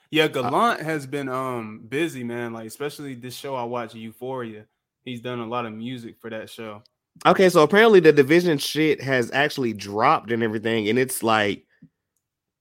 Yeah, 0.09 0.27
Gallant 0.27 0.81
has 0.81 1.05
been 1.05 1.29
um 1.29 1.81
busy, 1.87 2.23
man. 2.23 2.53
Like 2.53 2.67
especially 2.67 3.15
this 3.15 3.35
show 3.35 3.55
I 3.55 3.63
watch, 3.63 3.93
Euphoria. 3.93 4.65
He's 5.03 5.21
done 5.21 5.39
a 5.39 5.45
lot 5.45 5.65
of 5.65 5.73
music 5.73 6.19
for 6.19 6.29
that 6.29 6.49
show. 6.49 6.83
Okay, 7.25 7.49
so 7.49 7.63
apparently 7.63 7.99
the 7.99 8.13
division 8.13 8.57
shit 8.57 9.01
has 9.01 9.31
actually 9.31 9.73
dropped 9.73 10.31
and 10.31 10.43
everything, 10.43 10.87
and 10.89 10.99
it's 10.99 11.23
like 11.23 11.65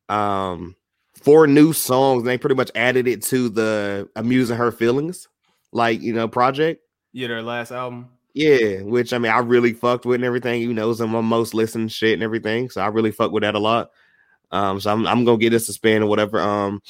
um 0.08 0.76
four 1.22 1.46
new 1.46 1.72
songs, 1.72 2.20
and 2.20 2.28
they 2.28 2.38
pretty 2.38 2.54
much 2.54 2.70
added 2.74 3.06
it 3.06 3.22
to 3.24 3.48
the 3.48 4.08
A 4.16 4.22
Muse 4.22 4.50
in 4.50 4.56
Her 4.56 4.72
Feelings, 4.72 5.28
like 5.72 6.00
you 6.00 6.12
know, 6.12 6.28
project. 6.28 6.82
Yeah, 7.12 7.28
their 7.28 7.42
last 7.42 7.70
album. 7.70 8.10
Yeah, 8.34 8.82
which 8.82 9.12
I 9.12 9.18
mean, 9.18 9.32
I 9.32 9.38
really 9.38 9.72
fucked 9.72 10.04
with 10.04 10.16
and 10.16 10.24
everything. 10.24 10.60
You 10.60 10.74
know, 10.74 10.90
it's 10.90 11.00
my 11.00 11.20
most 11.20 11.54
listened 11.54 11.90
shit 11.90 12.14
and 12.14 12.22
everything, 12.22 12.70
so 12.70 12.80
I 12.80 12.88
really 12.88 13.10
fuck 13.10 13.32
with 13.32 13.42
that 13.42 13.54
a 13.54 13.58
lot. 13.58 13.90
Um, 14.50 14.78
so 14.80 14.92
I'm 14.92 15.06
I'm 15.06 15.24
gonna 15.24 15.38
get 15.38 15.50
this 15.50 15.68
a 15.68 15.72
spin 15.72 16.02
or 16.02 16.06
whatever. 16.06 16.40
Um, 16.40 16.82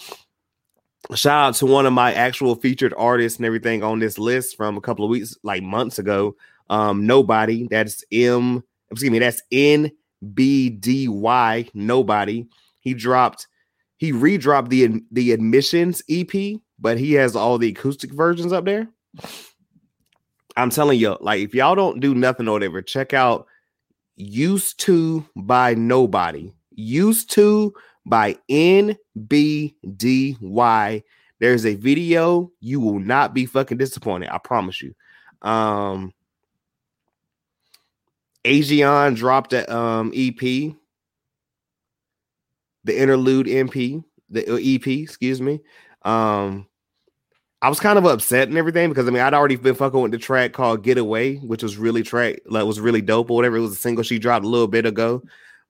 shout 1.15 1.49
out 1.49 1.55
to 1.57 1.67
one 1.67 1.87
of 1.87 1.93
my 1.93 2.13
actual 2.13 2.55
featured 2.55 2.95
artists 2.97 3.39
and 3.39 3.47
everything 3.47 3.83
on 3.83 3.99
this 3.99 4.19
list 4.19 4.57
from 4.57 4.77
a 4.77 4.81
couple 4.81 5.05
of 5.05 5.11
weeks, 5.11 5.37
like 5.43 5.63
months 5.63 5.99
ago. 5.99 6.37
Um, 6.69 7.07
nobody. 7.07 7.69
That's 7.69 8.05
M. 8.11 8.63
Excuse 8.91 9.11
me. 9.11 9.19
That's 9.19 9.43
N 9.53 9.91
B 10.35 10.71
D 10.71 11.09
Y. 11.09 11.69
Nobody. 11.75 12.47
He 12.81 12.95
dropped. 12.95 13.47
He 13.99 14.13
redropped 14.13 14.69
the 14.69 15.03
the 15.11 15.33
admissions 15.33 16.03
EP, 16.11 16.61
but 16.79 16.99
he 16.99 17.13
has 17.15 17.37
all 17.37 17.59
the 17.59 17.69
acoustic 17.69 18.13
versions 18.13 18.53
up 18.53 18.65
there. 18.65 18.89
I'm 20.57 20.71
telling 20.71 20.99
you, 20.99 21.17
like 21.21 21.41
if 21.41 21.55
y'all 21.55 21.75
don't 21.75 22.01
do 22.01 22.15
nothing 22.15 22.49
or 22.49 22.53
whatever, 22.53 22.83
check 22.83 23.13
out 23.13 23.47
Used 24.17 24.81
to 24.81 25.27
by 25.37 25.75
Nobody. 25.75 26.53
Used 26.71 27.31
to 27.33 27.75
by 28.07 28.39
NBDY. 28.49 28.95
There's 31.39 31.67
a 31.67 31.75
video. 31.75 32.51
You 32.61 32.81
will 32.81 33.01
not 33.01 33.35
be 33.35 33.45
fucking 33.45 33.77
disappointed. 33.77 34.31
I 34.33 34.39
promise 34.39 34.81
you. 34.81 34.95
Um 35.43 36.15
Aegeon 38.45 39.15
dropped 39.15 39.53
a 39.53 39.71
um 39.75 40.13
EP. 40.15 40.39
The 42.85 42.97
interlude 42.97 43.47
MP, 43.47 44.05
the 44.31 44.49
uh, 44.49 44.59
EP, 44.63 44.87
excuse 44.87 45.43
me. 45.43 45.61
Um 46.03 46.69
I 47.61 47.69
was 47.69 47.81
kind 47.81 47.99
of 47.99 48.05
upset 48.05 48.49
and 48.49 48.57
everything 48.57 48.89
because 48.89 49.09
I 49.09 49.11
mean 49.11 49.23
I'd 49.23 49.35
already 49.35 49.57
been 49.57 49.75
fucking 49.75 50.01
with 50.01 50.13
the 50.13 50.19
track 50.19 50.53
called 50.53 50.85
Getaway, 50.85 51.37
which 51.39 51.65
was 51.65 51.77
really 51.77 52.05
track 52.05 52.37
like 52.47 52.65
was 52.65 52.81
really 52.81 53.03
dope 53.03 53.31
or 53.31 53.37
whatever. 53.37 53.57
It 53.57 53.63
was 53.63 53.73
a 53.73 53.77
single 53.77 54.05
she 54.05 54.21
dropped 54.21 54.45
a 54.45 54.49
little 54.49 54.69
bit 54.69 54.87
ago, 54.87 55.23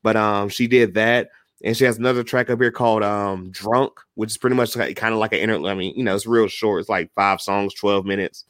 but 0.03 0.17
um 0.17 0.51
she 0.51 0.67
did 0.67 0.95
that. 0.95 1.31
And 1.65 1.77
she 1.77 1.85
has 1.85 1.97
another 1.99 2.23
track 2.23 2.51
up 2.51 2.61
here 2.61 2.71
called 2.71 3.03
um 3.03 3.51
Drunk, 3.51 3.93
which 4.15 4.31
is 4.31 4.37
pretty 4.39 4.57
much 4.57 4.77
like, 4.77 4.97
kind 4.97 5.15
of 5.15 5.21
like 5.21 5.33
an 5.33 5.39
inter. 5.39 5.67
I 5.69 5.75
mean, 5.75 5.95
you 5.97 6.05
know, 6.05 6.15
it's 6.15 6.27
real 6.27 6.49
short. 6.49 6.81
It's 6.81 6.89
like 6.89 7.11
five 7.15 7.41
songs, 7.41 7.73
twelve 7.75 8.05
minutes. 8.05 8.45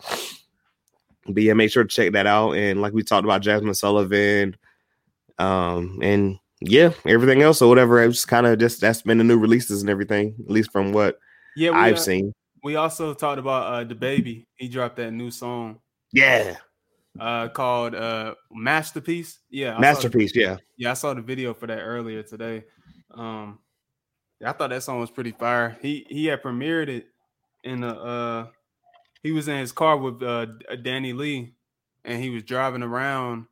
But 1.28 1.42
yeah, 1.42 1.54
make 1.54 1.70
sure 1.70 1.82
to 1.84 1.88
check 1.88 2.12
that 2.12 2.26
out. 2.26 2.52
And 2.52 2.80
like 2.82 2.92
we 2.92 3.02
talked 3.02 3.24
about, 3.24 3.42
Jazmine 3.42 3.74
Sullivan, 3.76 4.57
um, 5.38 5.98
and 6.02 6.38
yeah, 6.61 6.92
everything 7.04 7.42
else 7.42 7.61
or 7.62 7.68
whatever. 7.68 8.02
It's 8.02 8.24
kind 8.24 8.46
of 8.46 8.59
just 8.59 8.80
that's 8.80 9.02
been 9.02 9.18
the 9.18 9.24
new 9.24 9.38
releases 9.38 9.82
and 9.82 9.90
everything, 9.90 10.34
at 10.44 10.50
least 10.50 10.72
from 10.72 10.92
what 10.92 11.18
Yeah, 11.57 11.70
we, 11.70 11.76
I've 11.76 11.96
uh, 11.96 12.00
seen. 12.00 12.32
we 12.62 12.76
also 12.76 13.12
talked 13.14 13.38
about 13.38 13.72
uh 13.72 13.84
the 13.84 13.94
baby. 13.94 14.46
He 14.57 14.68
dropped 14.68 14.96
that 14.96 15.11
new 15.12 15.30
song 15.30 15.80
Yeah, 16.12 16.57
uh 17.20 17.48
called 17.48 17.94
uh 17.94 18.34
Masterpiece. 18.52 19.38
Yeah, 19.50 19.70
I 19.70 19.74
saw 19.74 19.76
the- 19.76 19.80
masterpiece. 19.80 20.32
Yeah, 20.34 20.57
Yeah, 20.76 20.90
I 20.92 20.94
saw 20.94 21.12
the 21.14 21.22
video 21.22 21.54
for 21.54 21.66
that 21.66 21.80
earlier 21.80 22.22
today. 22.22 22.64
Um, 23.16 23.58
I 24.44 24.52
thought 24.52 24.70
that 24.70 24.82
song 24.82 25.00
was 25.00 25.10
pretty 25.10 25.32
fire. 25.32 25.78
He 25.80 26.06
he 26.08 26.26
had 26.26 26.42
premiered 26.42 26.88
it 26.88 27.06
in 27.64 27.82
a 27.82 27.88
uh, 27.88 28.46
he 29.22 29.32
was 29.32 29.48
in 29.48 29.58
his 29.58 29.72
car 29.72 29.96
with 29.96 30.22
uh 30.22 30.46
Danny 30.82 31.12
Lee, 31.12 31.54
and 32.04 32.22
he 32.22 32.30
was 32.30 32.42
driving 32.42 32.82
around. 32.82 33.46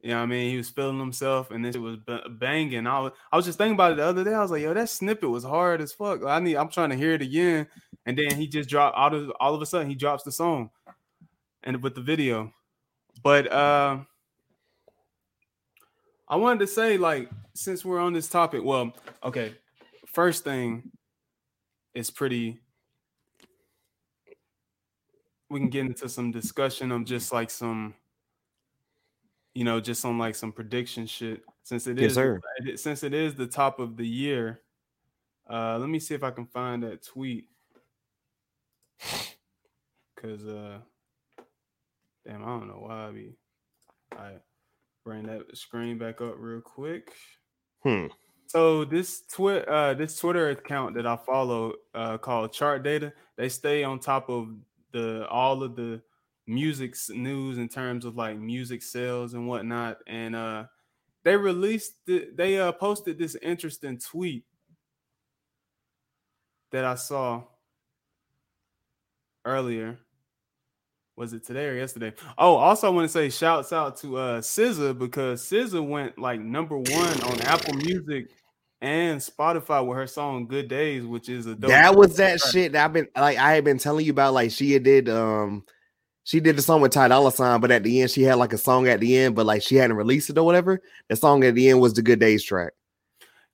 You 0.00 0.10
know 0.10 0.16
what 0.16 0.24
I 0.24 0.26
mean? 0.26 0.50
He 0.50 0.56
was 0.58 0.68
feeling 0.68 0.98
himself, 0.98 1.50
and 1.50 1.64
this 1.64 1.76
it 1.76 1.78
was 1.78 1.98
banging. 2.38 2.86
I 2.86 3.00
was 3.00 3.12
I 3.32 3.36
was 3.36 3.46
just 3.46 3.56
thinking 3.58 3.74
about 3.74 3.92
it 3.92 3.96
the 3.96 4.04
other 4.04 4.24
day. 4.24 4.34
I 4.34 4.42
was 4.42 4.50
like, 4.50 4.62
yo, 4.62 4.74
that 4.74 4.90
snippet 4.90 5.30
was 5.30 5.44
hard 5.44 5.80
as 5.80 5.92
fuck. 5.92 6.24
I 6.24 6.40
need 6.40 6.56
I'm 6.56 6.68
trying 6.68 6.90
to 6.90 6.96
hear 6.96 7.12
it 7.14 7.22
again, 7.22 7.68
and 8.04 8.18
then 8.18 8.36
he 8.36 8.48
just 8.48 8.68
dropped 8.68 8.96
all 8.96 9.14
of 9.14 9.32
all 9.40 9.54
of 9.54 9.62
a 9.62 9.66
sudden 9.66 9.88
he 9.88 9.94
drops 9.94 10.24
the 10.24 10.32
song, 10.32 10.70
and 11.62 11.82
with 11.82 11.94
the 11.94 12.02
video, 12.02 12.52
but 13.22 13.50
uh. 13.50 13.98
I 16.28 16.36
wanted 16.36 16.60
to 16.60 16.66
say, 16.66 16.96
like, 16.96 17.28
since 17.54 17.84
we're 17.84 18.00
on 18.00 18.12
this 18.12 18.28
topic, 18.28 18.62
well, 18.64 18.92
okay, 19.22 19.54
first 20.06 20.44
thing 20.44 20.90
is 21.94 22.10
pretty. 22.10 22.60
We 25.50 25.60
can 25.60 25.68
get 25.68 25.86
into 25.86 26.08
some 26.08 26.30
discussion 26.30 26.90
of 26.90 27.04
just 27.04 27.32
like 27.32 27.50
some, 27.50 27.94
you 29.54 29.64
know, 29.64 29.80
just 29.80 30.04
on 30.04 30.18
like 30.18 30.34
some 30.34 30.50
prediction 30.52 31.06
shit. 31.06 31.42
Since 31.62 31.86
it 31.86 31.98
is, 31.98 32.02
Yes, 32.02 32.14
sir. 32.14 32.40
since 32.76 33.02
it 33.02 33.14
is 33.14 33.34
the 33.34 33.46
top 33.46 33.78
of 33.78 33.96
the 33.96 34.06
year, 34.06 34.60
uh, 35.48 35.78
let 35.78 35.88
me 35.88 35.98
see 35.98 36.14
if 36.14 36.22
I 36.22 36.30
can 36.30 36.46
find 36.46 36.82
that 36.82 37.04
tweet. 37.04 37.48
Cause 40.16 40.46
uh, 40.46 40.78
damn, 42.26 42.42
I 42.42 42.46
don't 42.46 42.68
know 42.68 42.84
why 42.86 43.08
I 43.08 43.10
be. 43.10 43.36
I 44.12 44.32
bring 45.04 45.24
that 45.24 45.56
screen 45.56 45.98
back 45.98 46.20
up 46.20 46.34
real 46.38 46.60
quick. 46.60 47.12
Hmm. 47.82 48.06
So 48.46 48.84
this 48.84 49.22
twit 49.30 49.68
uh 49.68 49.94
this 49.94 50.18
Twitter 50.18 50.50
account 50.50 50.94
that 50.94 51.06
I 51.06 51.16
follow 51.16 51.74
uh 51.94 52.18
called 52.18 52.52
Chart 52.52 52.82
Data, 52.82 53.12
they 53.36 53.48
stay 53.48 53.84
on 53.84 54.00
top 54.00 54.28
of 54.30 54.48
the 54.92 55.28
all 55.28 55.62
of 55.62 55.76
the 55.76 56.02
music 56.46 56.94
news 57.10 57.58
in 57.58 57.68
terms 57.68 58.04
of 58.04 58.16
like 58.16 58.38
music 58.38 58.82
sales 58.82 59.34
and 59.34 59.48
whatnot. 59.48 59.98
And 60.06 60.34
uh 60.34 60.64
they 61.22 61.36
released 61.36 61.94
the, 62.06 62.30
they 62.34 62.58
uh 62.58 62.72
posted 62.72 63.18
this 63.18 63.36
interesting 63.36 63.98
tweet 63.98 64.44
that 66.70 66.84
I 66.84 66.94
saw 66.94 67.44
earlier. 69.44 69.98
Was 71.16 71.32
it 71.32 71.44
today 71.44 71.68
or 71.68 71.74
yesterday? 71.74 72.12
Oh, 72.36 72.56
also 72.56 72.88
I 72.88 72.90
want 72.90 73.04
to 73.04 73.12
say 73.12 73.30
shouts 73.30 73.72
out 73.72 73.96
to 73.98 74.16
uh 74.16 74.40
SZA 74.40 74.98
because 74.98 75.42
SZA 75.42 75.86
went 75.86 76.18
like 76.18 76.40
number 76.40 76.76
one 76.76 77.22
on 77.22 77.40
Apple 77.42 77.74
Music 77.74 78.30
and 78.80 79.20
Spotify 79.20 79.86
with 79.86 79.96
her 79.96 80.08
song 80.08 80.48
"Good 80.48 80.66
Days," 80.68 81.06
which 81.06 81.28
is 81.28 81.46
a 81.46 81.54
dope 81.54 81.70
that 81.70 81.94
was 81.94 82.16
that 82.16 82.40
track. 82.40 82.52
shit 82.52 82.72
that 82.72 82.84
I've 82.84 82.92
been 82.92 83.06
like 83.16 83.38
I 83.38 83.54
had 83.54 83.62
been 83.62 83.78
telling 83.78 84.04
you 84.04 84.10
about. 84.10 84.34
Like 84.34 84.50
she 84.50 84.76
did 84.80 85.08
um 85.08 85.64
she 86.24 86.40
did 86.40 86.56
the 86.56 86.62
song 86.62 86.80
with 86.80 86.90
Ty 86.90 87.08
Dolla 87.08 87.30
Sign, 87.30 87.60
but 87.60 87.70
at 87.70 87.84
the 87.84 88.02
end 88.02 88.10
she 88.10 88.22
had 88.22 88.34
like 88.34 88.52
a 88.52 88.58
song 88.58 88.88
at 88.88 88.98
the 88.98 89.16
end, 89.16 89.36
but 89.36 89.46
like 89.46 89.62
she 89.62 89.76
hadn't 89.76 89.96
released 89.96 90.30
it 90.30 90.38
or 90.38 90.44
whatever. 90.44 90.82
The 91.08 91.14
song 91.14 91.44
at 91.44 91.54
the 91.54 91.68
end 91.68 91.80
was 91.80 91.94
the 91.94 92.02
Good 92.02 92.18
Days 92.18 92.42
track. 92.42 92.72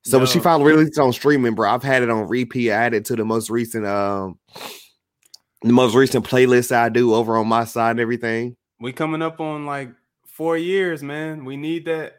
So 0.03 0.17
when 0.17 0.25
she 0.25 0.39
finally 0.39 0.71
released 0.71 0.97
it 0.97 1.01
on 1.01 1.13
streaming, 1.13 1.53
bro, 1.53 1.69
I've 1.69 1.83
had 1.83 2.01
it 2.01 2.09
on 2.09 2.27
repeat. 2.27 2.71
I 2.71 2.75
added 2.75 3.05
to 3.05 3.15
the 3.15 3.23
most 3.23 3.51
recent 3.51 3.85
um 3.85 4.39
the 5.61 5.73
most 5.73 5.95
recent 5.95 6.25
playlist 6.27 6.71
I 6.71 6.89
do 6.89 7.13
over 7.13 7.37
on 7.37 7.47
my 7.47 7.65
side 7.65 7.91
and 7.91 7.99
everything. 7.99 8.55
We 8.79 8.93
coming 8.93 9.21
up 9.21 9.39
on 9.39 9.65
like 9.65 9.89
four 10.25 10.57
years, 10.57 11.03
man. 11.03 11.45
We 11.45 11.57
need 11.57 11.85
that 11.85 12.15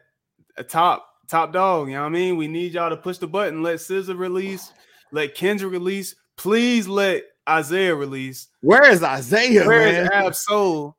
a 0.57 0.63
top 0.63 1.07
top 1.27 1.51
dog. 1.53 1.87
You 1.89 1.95
know 1.95 2.01
what 2.01 2.07
I 2.07 2.11
mean? 2.11 2.37
We 2.37 2.47
need 2.47 2.73
y'all 2.73 2.89
to 2.89 2.97
push 2.97 3.17
the 3.17 3.27
button. 3.27 3.63
Let 3.63 3.77
SZA 3.77 4.17
release. 4.17 4.71
Let 5.11 5.35
Kendrick 5.35 5.71
release. 5.71 6.15
Please 6.37 6.87
let 6.87 7.23
Isaiah 7.47 7.95
release. 7.95 8.47
Where 8.61 8.89
is 8.89 9.03
Isaiah, 9.03 9.67
Where 9.67 9.91
man? 9.91 10.03
is 10.05 10.09
Ab 10.11 10.35
Soul? 10.35 10.97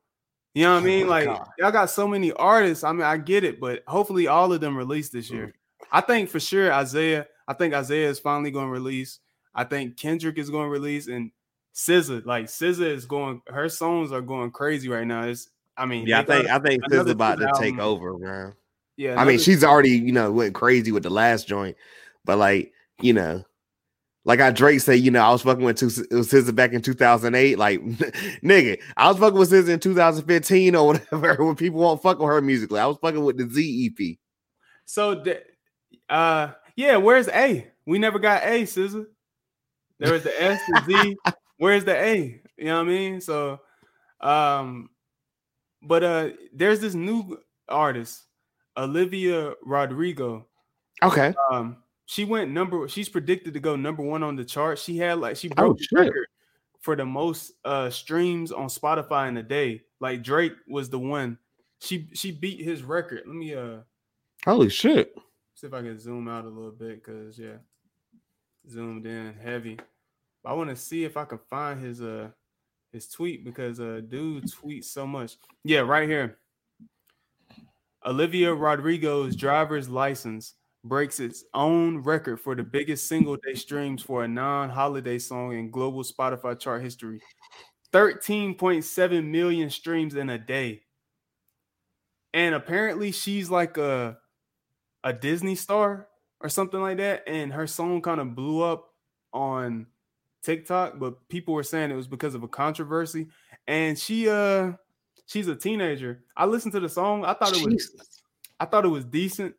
You 0.55 0.64
know 0.64 0.74
what 0.74 0.76
I 0.76 0.82
Oh 0.82 0.84
mean? 0.84 1.07
my 1.07 1.24
Like 1.24 1.24
God. 1.38 1.49
y'all 1.59 1.72
got 1.72 1.90
so 1.90 2.07
many 2.07 2.30
artists. 2.32 2.84
I 2.84 2.92
mean, 2.92 3.03
I 3.03 3.16
get 3.16 3.42
it, 3.42 3.59
but 3.59 3.82
hopefully 3.88 4.26
all 4.28 4.53
of 4.53 4.61
them 4.61 4.76
release 4.76 5.09
this 5.09 5.30
year. 5.30 5.53
I 5.90 6.01
think 6.01 6.28
for 6.28 6.38
sure 6.40 6.72
Isaiah. 6.72 7.26
I 7.49 7.55
think 7.55 7.74
Isaiah 7.74 8.09
is 8.09 8.18
finally 8.18 8.51
going 8.51 8.66
to 8.66 8.72
release. 8.72 9.20
I 9.55 9.64
think 9.64 9.97
Kendrick 9.97 10.38
is 10.38 10.51
going 10.51 10.66
to 10.66 10.70
release, 10.70 11.09
and 11.09 11.30
SZA. 11.75 12.25
Like 12.25 12.47
SZA 12.47 12.87
is 12.87 13.05
going. 13.05 13.43
Her 13.49 13.68
songs 13.68 14.12
are 14.12 14.20
going 14.20 14.51
crazy 14.51 14.89
right 14.89 15.07
now. 15.07 15.25
It's. 15.25 15.49
I 15.77 15.87
mean, 15.87 16.07
yeah, 16.07 16.20
I 16.20 16.25
think 16.25 16.49
I 16.49 16.59
think 16.61 16.83
another 16.85 17.11
SZA 17.11 17.14
about 17.14 17.39
to 17.41 17.47
SZA 17.47 17.59
take 17.61 17.79
over, 17.79 18.16
man. 18.16 18.55
yeah. 18.97 19.20
I 19.20 19.25
mean, 19.25 19.39
she's 19.41 19.64
already, 19.64 19.91
you 19.91 20.12
know, 20.12 20.31
went 20.31 20.55
crazy 20.55 20.93
with 20.93 21.03
the 21.03 21.11
last 21.11 21.49
joint, 21.49 21.77
but 22.25 22.39
like, 22.39 22.72
you 23.01 23.12
know, 23.12 23.45
like 24.25 24.41
I 24.41 24.51
Drake 24.51 24.81
say, 24.81 24.97
you 24.97 25.11
know, 25.11 25.20
I 25.20 25.31
was 25.31 25.43
fucking 25.43 25.64
with 25.64 25.79
two, 25.79 25.91
it 26.11 26.14
was 26.14 26.31
SZA 26.31 26.55
back 26.55 26.72
in 26.72 26.81
2008. 26.81 27.59
Like, 27.59 27.81
nigga, 28.43 28.79
I 28.97 29.09
was 29.09 29.18
fucking 29.18 29.39
with 29.39 29.51
SZA 29.51 29.68
in 29.68 29.81
2015 29.81 30.75
or 30.75 30.87
whatever 31.11 31.45
when 31.45 31.57
people 31.57 31.81
won't 31.81 32.03
fuck 32.03 32.18
with 32.18 32.29
her 32.29 32.41
musically. 32.41 32.81
I 32.81 32.87
was 32.87 32.97
fucking 33.03 33.22
with 33.22 33.37
the 33.37 33.53
Z 33.53 33.93
EP. 33.99 34.16
So, 34.87 35.16
the, 35.16 35.43
uh, 36.09 36.53
yeah. 36.77 36.97
Where's 36.97 37.29
A? 37.29 37.70
We 37.87 37.99
never 37.99 38.18
got 38.18 38.45
A, 38.45 38.62
SZA. 38.62 39.07
There 39.99 40.12
was 40.12 40.22
the 40.22 40.43
S, 40.43 40.61
the 40.68 40.83
Z. 40.87 41.16
Where's 41.59 41.84
the 41.84 41.96
A? 41.96 42.40
You 42.57 42.64
know 42.66 42.76
what 42.78 42.88
I 42.88 42.92
mean? 42.92 43.20
So, 43.20 43.61
um, 44.20 44.90
but 45.82 46.02
uh, 46.02 46.28
there's 46.52 46.80
this 46.80 46.94
new 46.94 47.38
artist, 47.68 48.22
Olivia 48.76 49.55
Rodrigo. 49.64 50.46
Okay. 51.02 51.34
Um, 51.50 51.76
she 52.07 52.24
went 52.24 52.50
number. 52.50 52.86
She's 52.88 53.09
predicted 53.09 53.55
to 53.55 53.61
go 53.61 53.76
number 53.76 54.02
one 54.02 54.22
on 54.22 54.36
the 54.36 54.44
chart. 54.44 54.78
She 54.78 54.96
had 54.98 55.18
like 55.18 55.36
she 55.36 55.48
broke 55.48 55.76
Oh, 55.80 55.86
the 55.90 55.96
record 56.05 56.26
for 56.80 56.94
the 56.96 57.05
most 57.05 57.52
uh 57.64 57.88
streams 57.88 58.52
on 58.52 58.66
Spotify 58.68 59.28
in 59.28 59.36
a 59.38 59.42
day. 59.42 59.82
Like 60.00 60.22
Drake 60.22 60.52
was 60.68 60.90
the 60.90 60.98
one. 60.98 61.38
She 61.80 62.09
she 62.14 62.30
beat 62.30 62.61
his 62.62 62.82
record. 62.82 63.22
Let 63.26 63.34
me 63.36 63.55
uh 63.55 63.78
Holy 64.44 64.68
shit. 64.68 65.14
see 65.55 65.66
if 65.66 65.72
I 65.72 65.80
can 65.80 65.98
zoom 65.98 66.28
out 66.28 66.44
a 66.44 66.48
little 66.48 66.70
bit 66.72 67.02
because 67.02 67.38
yeah, 67.38 67.57
zoomed 68.68 69.07
in 69.07 69.34
heavy. 69.42 69.78
I 70.45 70.53
want 70.53 70.70
to 70.70 70.76
see 70.76 71.05
if 71.05 71.16
I 71.16 71.24
can 71.24 71.38
find 71.51 71.80
his 71.80 72.01
uh 72.03 72.30
his 72.92 73.09
tweet 73.09 73.45
because 73.45 73.80
uh 73.80 74.01
dude 74.09 74.45
tweets 74.45 74.84
so 74.84 75.07
much. 75.07 75.36
Yeah, 75.64 75.80
right 75.80 76.09
here. 76.09 76.38
Olivia 78.05 78.53
Rodrigo's 78.53 79.34
driver's 79.34 79.88
license 79.88 80.55
breaks 80.84 81.18
its 81.18 81.45
own 81.55 81.99
record 81.99 82.38
for 82.38 82.55
the 82.55 82.62
biggest 82.62 83.09
single 83.09 83.36
day 83.36 83.55
streams 83.55 84.03
for 84.03 84.24
a 84.24 84.28
non-holiday 84.28 85.18
song 85.18 85.55
in 85.55 85.70
global 85.70 86.03
Spotify 86.03 86.59
chart 86.59 86.82
history. 86.82 87.20
13.7 87.92 89.24
million 89.24 89.70
streams 89.70 90.14
in 90.16 90.28
a 90.28 90.38
day. 90.38 90.82
And 92.34 92.55
apparently 92.55 93.12
she's 93.12 93.49
like 93.49 93.78
a 93.78 94.18
a 95.05 95.12
Disney 95.12 95.55
star 95.55 96.09
or 96.40 96.49
something 96.49 96.80
like 96.80 96.97
that 96.99 97.22
and 97.26 97.53
her 97.53 97.66
song 97.66 98.03
kind 98.03 98.20
of 98.20 98.34
blew 98.34 98.62
up 98.62 98.90
on 99.32 99.86
TikTok, 100.45 100.99
but 100.99 101.28
people 101.28 101.55
were 101.55 101.62
saying 101.62 101.90
it 101.90 101.97
was 101.97 102.09
because 102.09 102.34
of 102.34 102.42
a 102.42 102.49
controversy 102.49 103.28
and 103.66 103.99
she 103.99 104.28
uh 104.28 104.72
she's 105.26 105.49
a 105.49 105.57
teenager. 105.57 106.24
I 106.36 106.47
listened 106.47 106.72
to 106.72 106.80
the 106.80 106.88
song. 106.88 107.24
I 107.24 107.34
thought 107.34 107.57
it 107.57 107.64
was 107.64 107.90
I 108.61 108.66
thought 108.66 108.84
it 108.84 108.88
was 108.88 109.05
decent, 109.05 109.55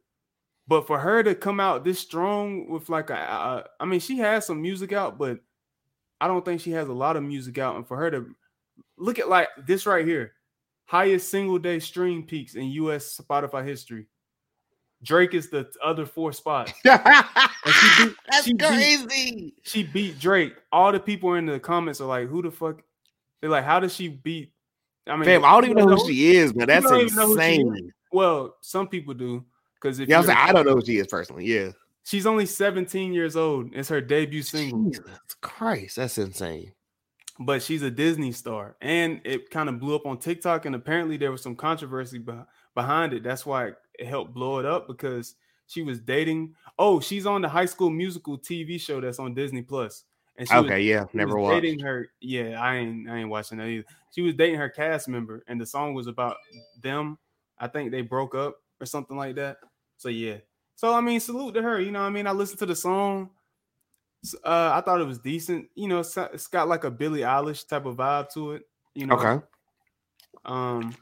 but 0.67 0.87
for 0.87 0.99
her 0.99 1.23
to 1.23 1.35
come 1.35 1.59
out 1.59 1.83
this 1.83 1.99
strong 1.99 2.69
with 2.69 2.89
like 2.89 3.09
a, 3.09 3.15
a 3.15 3.63
I 3.79 3.85
mean, 3.85 3.99
she 3.99 4.17
has 4.19 4.45
some 4.45 4.61
music 4.61 4.93
out, 4.93 5.17
but 5.17 5.39
I 6.21 6.27
don't 6.27 6.45
think 6.45 6.61
she 6.61 6.71
has 6.71 6.87
a 6.87 6.93
lot 6.93 7.17
of 7.17 7.23
music 7.23 7.57
out. 7.57 7.75
And 7.75 7.87
for 7.87 7.97
her 7.97 8.11
to 8.11 8.35
look 8.97 9.19
at 9.19 9.29
like 9.29 9.49
this 9.65 9.85
right 9.85 10.05
here, 10.05 10.33
highest 10.85 11.29
single 11.29 11.59
day 11.59 11.79
stream 11.79 12.23
peaks 12.23 12.55
in 12.55 12.65
U.S. 12.65 13.19
Spotify 13.19 13.65
history. 13.65 14.07
Drake 15.03 15.33
is 15.33 15.49
the 15.49 15.69
other 15.83 16.05
four 16.05 16.31
spots. 16.33 16.71
she 16.83 16.89
beat- 16.89 18.15
That's 18.29 18.45
she 18.45 18.53
beat- 18.53 18.67
crazy. 18.67 19.53
She 19.63 19.83
beat 19.83 20.19
Drake. 20.19 20.53
All 20.71 20.91
the 20.91 20.99
people 20.99 21.33
in 21.35 21.45
the 21.45 21.59
comments 21.59 22.01
are 22.01 22.07
like, 22.07 22.27
"Who 22.27 22.41
the 22.41 22.51
fuck?" 22.51 22.81
They're 23.41 23.49
like, 23.49 23.65
"How 23.65 23.79
does 23.79 23.93
she 23.93 24.07
beat?" 24.07 24.51
I 25.07 25.15
mean, 25.15 25.25
Fam, 25.25 25.45
I 25.45 25.51
don't 25.51 25.65
even 25.65 25.77
you 25.77 25.85
know 25.85 25.95
who 25.95 26.07
she 26.07 26.35
is, 26.35 26.51
but 26.53 26.67
that's 26.67 26.85
don't 26.85 27.01
even 27.01 27.15
know 27.15 27.27
who 27.27 27.37
she 27.39 27.43
is. 27.53 27.59
insane. 27.59 27.91
Well, 28.11 28.55
some 28.61 28.87
people 28.87 29.13
do 29.13 29.45
because 29.75 29.99
if 29.99 30.07
Yeah, 30.09 30.17
I'm 30.19 30.23
you're- 30.23 30.33
saying 30.35 30.49
I 30.49 30.51
don't 30.53 30.65
know 30.65 30.75
who 30.75 30.85
she 30.85 30.97
is 30.97 31.07
personally. 31.07 31.45
Yeah. 31.45 31.71
She's 32.05 32.25
only 32.27 32.45
17 32.45 33.13
years 33.13 33.35
old. 33.35 33.71
It's 33.73 33.89
her 33.89 33.99
debut 33.99 34.43
single, 34.43 34.91
Jesus 34.91 35.03
Christ, 35.41 35.95
that's 35.95 36.17
insane. 36.19 36.71
but 37.39 37.63
she's 37.63 37.81
a 37.81 37.89
Disney 37.89 38.31
star, 38.31 38.75
and 38.79 39.21
it 39.25 39.49
kind 39.49 39.69
of 39.69 39.79
blew 39.79 39.95
up 39.95 40.05
on 40.05 40.17
TikTok. 40.19 40.65
And 40.65 40.75
apparently, 40.75 41.17
there 41.17 41.31
was 41.31 41.41
some 41.41 41.55
controversy 41.55 42.23
behind 42.75 43.13
it. 43.13 43.23
That's 43.23 43.43
why 43.45 43.67
it 43.69 43.75
helped 44.03 44.33
blow 44.33 44.59
it 44.59 44.65
up 44.65 44.87
because 44.87 45.35
she 45.67 45.81
was 45.81 45.99
dating. 45.99 46.55
Oh, 46.77 46.99
she's 46.99 47.25
on 47.25 47.41
the 47.41 47.49
High 47.49 47.65
School 47.65 47.89
Musical 47.89 48.37
TV 48.37 48.79
show 48.79 48.99
that's 49.01 49.19
on 49.19 49.33
Disney 49.33 49.61
Plus. 49.61 50.03
And 50.37 50.47
she 50.47 50.59
was 50.61 50.65
Okay, 50.65 50.81
yeah, 50.81 51.05
She 51.11 51.17
never 51.17 51.35
was 51.37 51.43
watched. 51.43 51.61
dating 51.63 51.79
her. 51.79 52.09
Yeah, 52.19 52.61
I 52.61 52.75
ain't 52.75 53.09
I 53.09 53.17
ain't 53.19 53.29
watching 53.29 53.57
that 53.59 53.67
either. 53.67 53.85
She 54.11 54.21
was 54.21 54.35
dating 54.35 54.59
her 54.59 54.69
cast 54.69 55.07
member, 55.07 55.43
and 55.47 55.59
the 55.59 55.65
song 55.65 55.93
was 55.93 56.07
about 56.07 56.37
them. 56.81 57.17
I 57.57 57.67
think 57.67 57.91
they 57.91 58.01
broke 58.01 58.35
up 58.35 58.57
or 58.81 58.85
something 58.85 59.15
like 59.15 59.35
that. 59.35 59.57
So 59.97 60.09
yeah. 60.09 60.37
So 60.75 60.93
I 60.93 60.99
mean, 61.01 61.19
salute 61.21 61.53
to 61.53 61.61
her. 61.61 61.79
You 61.79 61.91
know, 61.91 62.01
I 62.01 62.09
mean, 62.09 62.27
I 62.27 62.31
listened 62.31 62.59
to 62.59 62.65
the 62.65 62.75
song. 62.75 63.29
Uh, 64.43 64.71
I 64.73 64.81
thought 64.81 64.99
it 65.01 65.07
was 65.07 65.19
decent. 65.19 65.69
You 65.75 65.87
know, 65.87 65.99
it's, 65.99 66.17
it's 66.17 66.47
got 66.47 66.67
like 66.67 66.83
a 66.83 66.91
Billie 66.91 67.21
Eilish 67.21 67.67
type 67.67 67.85
of 67.85 67.95
vibe 67.95 68.29
to 68.33 68.53
it. 68.53 68.63
You 68.93 69.07
know. 69.07 69.15
Okay. 69.15 69.45
Um. 70.43 70.95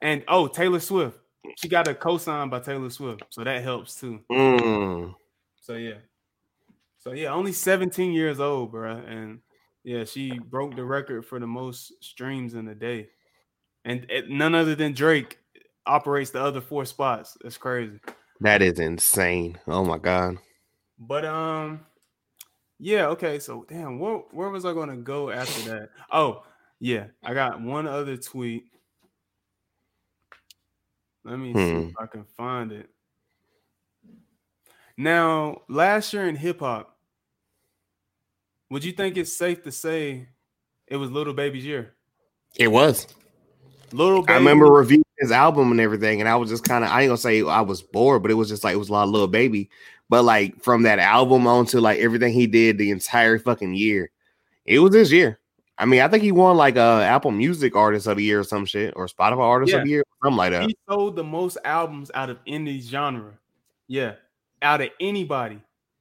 And 0.00 0.24
oh, 0.28 0.46
Taylor 0.46 0.80
Swift. 0.80 1.18
She 1.56 1.68
got 1.68 1.88
a 1.88 1.94
co-sign 1.94 2.48
by 2.48 2.60
Taylor 2.60 2.90
Swift, 2.90 3.24
so 3.30 3.44
that 3.44 3.62
helps 3.62 3.98
too. 4.00 4.20
Mm. 4.30 5.14
So 5.60 5.74
yeah. 5.74 5.98
So 6.98 7.12
yeah, 7.12 7.32
only 7.32 7.52
17 7.52 8.12
years 8.12 8.40
old, 8.40 8.72
bro. 8.72 8.96
And 8.96 9.40
yeah, 9.84 10.04
she 10.04 10.38
broke 10.38 10.76
the 10.76 10.84
record 10.84 11.24
for 11.24 11.38
the 11.40 11.46
most 11.46 11.92
streams 12.02 12.54
in 12.54 12.68
a 12.68 12.74
day. 12.74 13.08
And 13.84 14.06
it- 14.10 14.28
none 14.28 14.54
other 14.54 14.74
than 14.74 14.92
Drake 14.92 15.38
operates 15.86 16.30
the 16.30 16.42
other 16.42 16.60
four 16.60 16.84
spots. 16.84 17.36
That's 17.42 17.56
crazy. 17.56 18.00
That 18.40 18.62
is 18.62 18.78
insane. 18.78 19.58
Oh 19.66 19.84
my 19.84 19.98
god. 19.98 20.36
But 20.98 21.24
um 21.24 21.86
yeah, 22.78 23.08
okay. 23.08 23.38
So 23.38 23.64
damn, 23.68 23.98
where 23.98 24.18
where 24.32 24.48
was 24.50 24.64
I 24.64 24.72
gonna 24.72 24.96
go 24.96 25.30
after 25.30 25.70
that? 25.70 25.88
Oh, 26.10 26.44
yeah, 26.78 27.08
I 27.22 27.34
got 27.34 27.60
one 27.60 27.86
other 27.86 28.16
tweet. 28.16 28.64
Let 31.24 31.38
me 31.38 31.52
see 31.52 31.72
Hmm. 31.72 31.88
if 31.88 31.94
I 32.00 32.06
can 32.06 32.24
find 32.24 32.72
it. 32.72 32.88
Now, 34.96 35.62
last 35.68 36.12
year 36.12 36.28
in 36.28 36.36
hip 36.36 36.60
hop, 36.60 36.96
would 38.70 38.84
you 38.84 38.92
think 38.92 39.16
it's 39.16 39.36
safe 39.36 39.62
to 39.64 39.72
say 39.72 40.28
it 40.86 40.96
was 40.96 41.10
Little 41.10 41.34
Baby's 41.34 41.64
year? 41.64 41.94
It 42.56 42.68
was. 42.68 43.06
Little 43.92 44.22
Baby, 44.22 44.34
I 44.34 44.38
remember 44.38 44.66
reviewing 44.66 45.04
his 45.18 45.32
album 45.32 45.72
and 45.72 45.80
everything, 45.80 46.20
and 46.20 46.28
I 46.28 46.36
was 46.36 46.48
just 46.48 46.64
kind 46.64 46.84
of 46.84 46.90
I 46.90 47.02
ain't 47.02 47.08
gonna 47.08 47.16
say 47.18 47.42
I 47.42 47.60
was 47.60 47.82
bored, 47.82 48.22
but 48.22 48.30
it 48.30 48.34
was 48.34 48.48
just 48.48 48.62
like 48.62 48.74
it 48.74 48.78
was 48.78 48.88
a 48.88 48.92
lot 48.92 49.04
of 49.04 49.10
little 49.10 49.26
baby. 49.26 49.68
But 50.08 50.22
like 50.24 50.62
from 50.62 50.82
that 50.84 50.98
album 50.98 51.46
on 51.46 51.66
to 51.66 51.80
like 51.80 51.98
everything 51.98 52.32
he 52.32 52.46
did 52.46 52.78
the 52.78 52.90
entire 52.90 53.38
fucking 53.38 53.74
year, 53.74 54.10
it 54.64 54.78
was 54.78 54.92
this 54.92 55.10
year. 55.10 55.39
I 55.80 55.86
mean, 55.86 56.02
I 56.02 56.08
think 56.08 56.22
he 56.22 56.30
won 56.30 56.56
like 56.56 56.76
uh 56.76 57.00
Apple 57.00 57.30
Music 57.30 57.74
Artist 57.74 58.06
of 58.06 58.18
the 58.18 58.22
Year 58.22 58.40
or 58.40 58.44
some 58.44 58.66
shit, 58.66 58.92
or 58.96 59.06
Spotify 59.06 59.38
Artist 59.40 59.72
Yeah. 59.72 59.78
of 59.78 59.84
the 59.84 59.90
Year, 59.90 60.04
something 60.22 60.36
like 60.36 60.50
that. 60.52 60.64
he 60.68 60.76
sold 60.88 61.16
the 61.16 61.24
most 61.24 61.56
albums 61.64 62.10
out 62.14 62.28
of 62.30 62.38
any 62.46 62.80
genre. 62.80 63.32
Yeah, 63.88 64.14
out 64.62 64.82
of 64.82 64.90
anybody, 65.00 65.60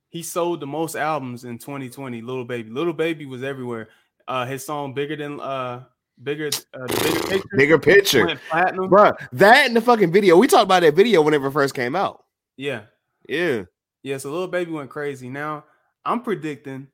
he 0.09 0.21
sold 0.21 0.59
the 0.59 0.67
most 0.67 0.95
albums 0.95 1.45
in 1.45 1.57
2020. 1.57 2.21
Little 2.21 2.43
Baby, 2.45 2.69
Little 2.69 2.93
Baby 2.93 3.25
was 3.25 3.41
everywhere. 3.41 3.88
Uh, 4.27 4.45
his 4.45 4.65
song 4.65 4.93
"Bigger 4.93 5.15
Than 5.15 5.39
uh, 5.39 5.86
Bigger 6.21 6.49
uh, 6.73 6.86
Bigger 6.88 7.19
Picture" 7.30 7.57
Bigger 7.57 7.80
picture, 7.80 8.39
platinum. 8.49 8.89
Bruh, 8.89 9.15
That 9.32 9.65
and 9.65 9.75
the 9.75 9.82
fucking 9.82 10.11
video. 10.11 10.36
We 10.38 10.47
talked 10.47 10.63
about 10.65 10.82
that 10.82 10.93
video 10.93 11.21
whenever 11.21 11.47
it 11.47 11.51
first 11.51 11.73
came 11.73 11.95
out. 11.95 12.25
Yeah, 12.57 12.82
Yeah, 13.30 13.63
yeah. 14.03 14.17
So 14.17 14.30
Little 14.30 14.47
Baby 14.49 14.71
went 14.71 14.89
crazy. 14.89 15.30
Now 15.30 15.63
I'm 16.05 16.21
predicting 16.21 16.88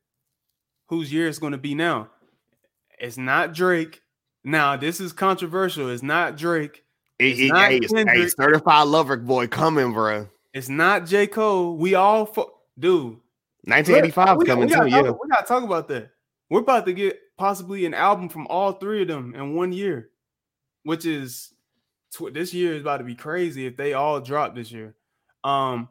whose 0.88 1.11
year 1.11 1.27
it's 1.27 1.39
going 1.39 1.51
to 1.53 1.57
be. 1.57 1.73
Now 1.73 2.09
it's 2.99 3.17
not 3.17 3.53
Drake. 3.53 4.01
Now 4.43 4.75
this 4.77 4.99
is 4.99 5.11
controversial. 5.13 5.89
It's 5.89 6.03
not 6.03 6.37
Drake. 6.37 6.83
It's 7.19 7.39
it, 7.39 7.47
not 7.47 7.69
hey, 7.69 7.77
it's- 7.77 7.91
hey, 7.91 8.03
Kendrick. 8.05 8.29
certified 8.31 8.87
lover 8.87 9.17
boy 9.17 9.47
coming, 9.47 9.93
bro. 9.93 10.27
It's 10.53 10.69
not 10.69 11.05
J 11.05 11.27
Cole. 11.27 11.75
We 11.77 11.95
all 11.95 12.25
fo- 12.25 12.53
dude. 12.77 13.17
1985 13.63 14.37
we, 14.37 14.45
coming 14.45 14.65
we 14.67 14.71
gotta 14.73 14.89
too. 14.89 14.95
Yeah, 14.95 15.01
we 15.11 15.29
gotta 15.29 15.45
talk 15.47 15.63
about 15.63 15.87
that. 15.87 16.11
We're 16.49 16.59
about 16.61 16.85
to 16.85 16.93
get 16.93 17.19
possibly 17.37 17.85
an 17.85 17.93
album 17.93 18.29
from 18.29 18.45
all 18.47 18.73
three 18.73 19.01
of 19.01 19.07
them 19.07 19.33
in 19.33 19.55
one 19.55 19.73
year, 19.73 20.09
which 20.83 21.05
is 21.05 21.53
tw- 22.13 22.31
this 22.33 22.53
year 22.53 22.73
is 22.75 22.81
about 22.81 22.97
to 22.97 23.03
be 23.03 23.15
crazy 23.15 23.65
if 23.65 23.75
they 23.75 23.93
all 23.93 24.21
drop 24.21 24.53
this 24.55 24.71
year. 24.71 24.95
Um, 25.43 25.89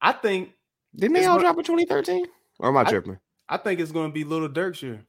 I 0.00 0.12
think 0.12 0.52
didn't 0.96 1.14
they 1.14 1.26
all 1.26 1.36
what- 1.36 1.42
drop 1.42 1.58
in 1.58 1.64
2013? 1.64 2.26
Or 2.58 2.68
am 2.70 2.76
I 2.76 2.80
I- 2.80 2.84
tripping? 2.84 3.18
I 3.48 3.56
think 3.58 3.80
it's 3.80 3.92
gonna 3.92 4.12
be 4.12 4.24
Little 4.24 4.48
Durk's 4.48 4.82
year. 4.82 5.04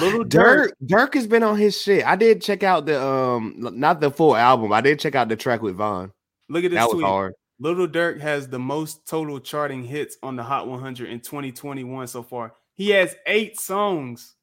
Little 0.00 0.24
Durk 0.24 0.68
Durk, 0.68 0.70
Durk 0.84 1.14
has 1.14 1.26
been 1.26 1.42
on 1.42 1.56
his 1.56 1.80
shit. 1.80 2.04
I 2.06 2.16
did 2.16 2.42
check 2.42 2.62
out 2.62 2.86
the 2.86 3.00
um 3.02 3.54
not 3.58 4.00
the 4.00 4.10
full 4.10 4.34
album. 4.36 4.72
I 4.72 4.80
did 4.80 4.98
check 4.98 5.14
out 5.14 5.28
the 5.28 5.36
track 5.36 5.62
with 5.62 5.76
Von. 5.76 6.12
look 6.48 6.64
at 6.64 6.70
this 6.70 6.78
That 6.80 6.92
was 6.94 7.02
hard. 7.04 7.34
Little 7.58 7.88
Durk 7.88 8.20
has 8.20 8.48
the 8.48 8.58
most 8.58 9.06
total 9.06 9.38
charting 9.40 9.82
hits 9.84 10.18
on 10.22 10.36
the 10.36 10.42
Hot 10.42 10.68
100 10.68 11.08
in 11.08 11.20
2021 11.20 12.06
so 12.08 12.22
far. 12.22 12.52
He 12.74 12.90
has 12.90 13.14
eight 13.26 13.58
songs, 13.58 14.34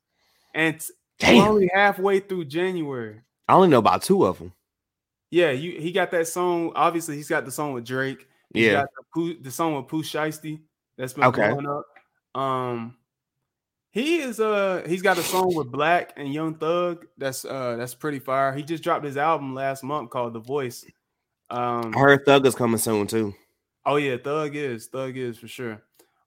and 0.55 0.81
Damn. 1.19 1.47
only 1.47 1.69
halfway 1.73 2.19
through 2.21 2.45
January. 2.45 3.21
I 3.47 3.53
only 3.53 3.67
know 3.67 3.77
about 3.77 4.01
two 4.01 4.25
of 4.25 4.39
them. 4.39 4.53
Yeah, 5.29 5.51
you 5.51 5.79
he 5.79 5.91
got 5.91 6.09
that 6.11 6.27
song. 6.27 6.71
Obviously, 6.75 7.15
he's 7.15 7.29
got 7.29 7.45
the 7.45 7.51
song 7.51 7.73
with 7.73 7.85
Drake. 7.85 8.27
He's 8.53 8.65
Yeah. 8.67 8.73
got 8.73 8.87
the, 9.15 9.37
the 9.41 9.51
song 9.51 9.75
with 9.75 9.87
Pooh 9.87 10.01
Shiesty 10.03 10.61
that's 10.97 11.13
been 11.13 11.25
Okay. 11.25 11.49
blowing 11.49 11.67
up. 11.67 11.85
Um, 12.41 12.95
he 13.93 14.17
is 14.17 14.39
uh 14.39 14.83
he's 14.87 15.03
got 15.03 15.19
a 15.19 15.23
song 15.23 15.53
with 15.55 15.71
Black 15.71 16.13
and 16.17 16.33
Young 16.33 16.55
Thug 16.55 17.05
that's 17.15 17.45
uh 17.45 17.75
that's 17.77 17.93
pretty 17.93 18.19
fire. 18.19 18.51
He 18.51 18.63
just 18.63 18.83
dropped 18.83 19.05
his 19.05 19.17
album 19.17 19.53
last 19.53 19.83
month 19.83 20.09
called 20.09 20.33
The 20.33 20.39
Voice. 20.39 20.83
Um, 21.51 21.93
I 21.95 21.99
heard 21.99 22.25
Thug 22.25 22.45
is 22.47 22.55
coming 22.55 22.79
soon 22.79 23.05
too. 23.05 23.35
oh 23.85 23.97
yeah, 23.97 24.17
Thug 24.17 24.55
is 24.55 24.87
Thug 24.87 25.15
is 25.15 25.37
for 25.37 25.47
sure. 25.47 25.83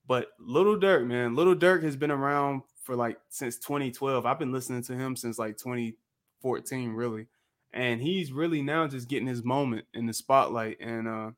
But 0.07 0.29
Little 0.39 0.79
Durk, 0.79 1.05
man, 1.05 1.35
Little 1.35 1.57
Durk 1.57 1.83
has 1.83 1.97
been 1.97 2.13
around 2.13 2.63
for 2.85 2.95
like 2.95 3.19
since 3.31 3.59
2012. 3.59 4.25
I've 4.25 4.39
been 4.39 4.53
listening 4.53 4.83
to 4.85 4.95
him 4.95 5.17
since 5.17 5.37
like 5.37 5.59
2014, 5.59 6.91
really, 6.93 7.27
and 7.73 8.01
he's 8.01 8.31
really 8.31 8.63
now 8.63 8.87
just 8.87 9.09
getting 9.09 9.27
his 9.27 9.43
moment 9.43 9.85
in 9.93 10.07
the 10.07 10.13
spotlight. 10.13 10.77
And 10.81 11.09
uh, 11.09 11.31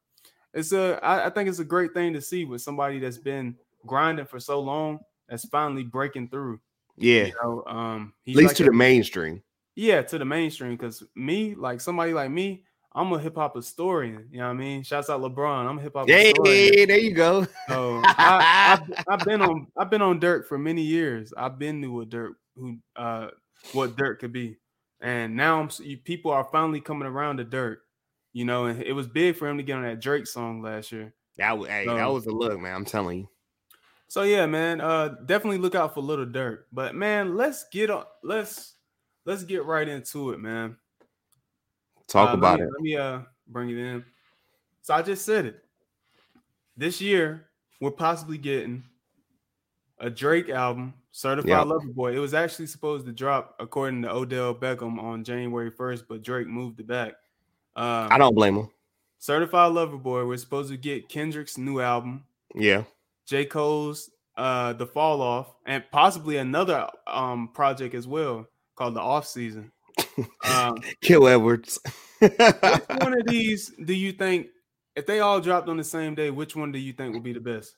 it's 0.52 0.72
a, 0.72 1.00
I, 1.02 1.26
I 1.26 1.30
think 1.30 1.48
it's 1.48 1.60
a 1.60 1.64
great 1.64 1.94
thing 1.94 2.12
to 2.12 2.20
see 2.20 2.44
with 2.44 2.60
somebody 2.60 2.98
that's 2.98 3.16
been 3.16 3.56
grinding 3.86 4.26
for 4.26 4.38
so 4.38 4.60
long 4.60 5.00
that's 5.28 5.46
finally 5.48 5.84
breaking 5.84 6.28
through. 6.28 6.60
Yeah, 6.96 7.26
You 7.26 7.32
know, 7.42 7.62
um, 7.66 8.12
at 8.26 8.34
least 8.34 8.46
like 8.48 8.56
to 8.56 8.62
a- 8.64 8.66
the 8.66 8.72
mainstream. 8.72 9.42
yeah, 9.76 10.02
to 10.02 10.18
the 10.18 10.24
mainstream. 10.24 10.72
Because 10.72 11.02
me, 11.14 11.54
like 11.54 11.80
somebody 11.80 12.12
like 12.12 12.30
me, 12.30 12.64
I'm 12.92 13.12
a 13.12 13.18
hip 13.20 13.36
hop 13.36 13.54
historian. 13.54 14.28
You 14.32 14.38
know 14.38 14.46
what 14.46 14.54
I 14.54 14.56
mean? 14.56 14.82
Shouts 14.82 15.08
out 15.08 15.20
LeBron. 15.20 15.68
I'm 15.68 15.78
a 15.78 15.82
hip 15.82 15.92
hop 15.94 16.08
Hey, 16.08 16.28
historian. 16.28 16.88
there 16.88 16.98
you 16.98 17.12
go. 17.14 17.46
So 17.68 18.00
I, 18.04 18.78
I've, 18.80 19.04
I've 19.20 19.24
been 19.26 19.42
on 19.42 19.66
I've 19.76 19.90
been 19.90 20.02
on 20.02 20.18
Durk 20.20 20.46
for 20.46 20.58
many 20.58 20.82
years. 20.82 21.32
I've 21.36 21.58
been 21.58 21.80
knew 21.80 21.92
what 21.92 22.08
Durk 22.08 22.32
who 22.56 22.78
uh 22.96 23.28
what 23.72 23.94
Durk 23.96 24.18
could 24.18 24.32
be, 24.32 24.56
and 25.00 25.36
now 25.36 25.60
I'm, 25.60 25.68
people 26.04 26.32
are 26.32 26.48
finally 26.50 26.80
coming 26.80 27.06
around 27.06 27.36
to 27.36 27.44
Durk. 27.44 27.76
You 28.32 28.44
know, 28.44 28.66
and 28.66 28.82
it 28.82 28.92
was 28.92 29.06
big 29.06 29.36
for 29.36 29.48
him 29.48 29.56
to 29.58 29.62
get 29.62 29.76
on 29.76 29.82
that 29.84 30.00
Drake 30.00 30.26
song 30.26 30.62
last 30.62 30.90
year. 30.90 31.14
That 31.36 31.56
was 31.58 31.68
hey, 31.68 31.86
that 31.86 32.10
was 32.10 32.26
a 32.26 32.30
look, 32.32 32.58
man. 32.58 32.74
I'm 32.74 32.84
telling 32.84 33.18
you. 33.20 33.28
So 34.08 34.22
yeah, 34.22 34.46
man, 34.46 34.80
uh, 34.80 35.08
definitely 35.26 35.58
look 35.58 35.74
out 35.74 35.94
for 35.94 36.00
Little 36.00 36.24
Durk. 36.26 36.60
But 36.72 36.94
man, 36.94 37.36
let's 37.36 37.64
get 37.70 37.90
on. 37.90 38.04
Let's 38.22 38.74
let's 39.26 39.44
get 39.44 39.64
right 39.64 39.86
into 39.86 40.30
it, 40.32 40.40
man. 40.40 40.76
Talk 42.06 42.28
Uh, 42.28 42.32
let 42.32 42.38
about 42.38 42.58
me- 42.60 42.64
it. 42.64 42.70
Let 42.72 42.80
me 42.80 42.96
uh 42.96 43.20
bring 43.48 43.70
it 43.70 43.76
in. 43.78 44.04
So 44.82 44.94
I 44.94 45.02
just 45.02 45.24
said 45.26 45.44
it. 45.46 45.64
This 46.76 47.00
year, 47.00 47.48
we're 47.80 47.90
possibly 47.90 48.38
getting 48.38 48.82
a 49.98 50.08
Drake 50.08 50.48
album, 50.48 50.94
Certified 51.10 51.50
Yep. 51.50 51.66
Lover 51.66 51.88
Boy. 51.88 52.16
It 52.16 52.20
was 52.20 52.32
actually 52.32 52.66
supposed 52.68 53.04
to 53.06 53.12
drop 53.12 53.56
according 53.58 54.02
to 54.02 54.10
Odell 54.12 54.54
Beckham 54.54 54.98
on 55.02 55.24
January 55.24 55.70
1st, 55.72 56.04
but 56.08 56.22
Drake 56.22 56.46
moved 56.46 56.78
it 56.80 56.86
back. 56.86 57.14
Um, 57.76 58.08
I 58.10 58.16
don't 58.16 58.34
blame 58.34 58.56
him. 58.56 58.70
Certified 59.18 59.72
Lover 59.72 59.96
Boy. 59.98 60.24
We're 60.24 60.36
supposed 60.36 60.70
to 60.70 60.76
get 60.76 61.08
Kendrick's 61.08 61.58
new 61.58 61.80
album, 61.80 62.24
Yeah. 62.54 62.84
J. 63.28 63.44
Cole's 63.44 64.10
uh 64.36 64.72
The 64.72 64.86
Fall 64.86 65.20
Off, 65.20 65.54
and 65.66 65.84
possibly 65.92 66.38
another 66.38 66.88
um 67.06 67.48
project 67.54 67.94
as 67.94 68.06
well 68.08 68.46
called 68.76 68.94
The 68.94 69.00
Off 69.00 69.26
Season. 69.26 69.70
Um, 70.44 70.76
Kill 71.00 71.28
Edwards. 71.28 71.78
which 72.20 72.32
one 73.00 73.12
of 73.16 73.24
these 73.28 73.70
do 73.84 73.94
you 73.94 74.10
think, 74.12 74.48
if 74.96 75.06
they 75.06 75.20
all 75.20 75.40
dropped 75.40 75.68
on 75.68 75.76
the 75.76 75.84
same 75.84 76.16
day, 76.16 76.30
which 76.30 76.56
one 76.56 76.72
do 76.72 76.78
you 76.80 76.92
think 76.92 77.14
would 77.14 77.22
be 77.22 77.32
the 77.32 77.40
best? 77.40 77.76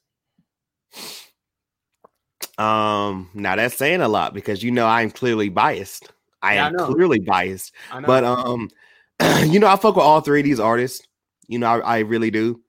um, 2.59 3.28
now 3.34 3.57
that's 3.57 3.76
saying 3.76 4.01
a 4.01 4.09
lot 4.09 4.32
because 4.34 4.62
you 4.62 4.70
know 4.70 4.86
I'm 4.86 5.11
clearly 5.11 5.48
biased. 5.48 6.11
I 6.42 6.55
Yeah, 6.55 6.66
am 6.68 6.72
know. 6.76 6.86
clearly 6.86 7.18
biased. 7.20 7.74
But 8.07 8.24
um, 8.24 8.70
you 9.46 9.59
know, 9.59 9.66
I 9.66 9.76
fuck 9.76 9.96
with 9.96 10.05
all 10.05 10.20
three 10.20 10.40
of 10.40 10.44
these 10.44 10.61
artists. 10.61 11.07
You 11.48 11.59
know, 11.59 11.66
I, 11.66 11.78
I 11.78 11.98
really 12.01 12.30
do. 12.30 12.61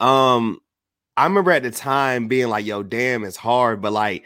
Um, 0.00 0.60
I 1.18 1.24
remember 1.24 1.50
at 1.50 1.64
the 1.64 1.72
time 1.72 2.28
being 2.28 2.48
like, 2.48 2.64
"Yo, 2.64 2.84
damn, 2.84 3.24
it's 3.24 3.36
hard," 3.36 3.82
but 3.82 3.92
like, 3.92 4.24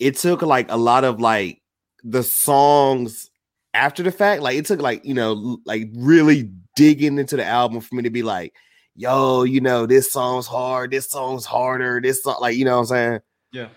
it 0.00 0.16
took 0.16 0.42
like 0.42 0.68
a 0.72 0.76
lot 0.76 1.04
of 1.04 1.20
like 1.20 1.62
the 2.02 2.24
songs 2.24 3.30
after 3.74 4.02
the 4.02 4.10
fact. 4.10 4.42
Like, 4.42 4.56
it 4.56 4.66
took 4.66 4.82
like 4.82 5.04
you 5.04 5.14
know, 5.14 5.58
like 5.66 5.88
really 5.94 6.50
digging 6.74 7.16
into 7.20 7.36
the 7.36 7.44
album 7.44 7.80
for 7.80 7.94
me 7.94 8.02
to 8.02 8.10
be 8.10 8.24
like, 8.24 8.54
"Yo, 8.96 9.44
you 9.44 9.60
know, 9.60 9.86
this 9.86 10.10
song's 10.10 10.48
hard. 10.48 10.90
This 10.90 11.08
song's 11.08 11.44
harder. 11.46 12.00
This 12.00 12.24
song, 12.24 12.38
like, 12.40 12.56
you 12.56 12.64
know 12.64 12.72
what 12.72 12.80
I'm 12.80 12.86
saying." 12.86 13.20
Yeah. 13.52 13.68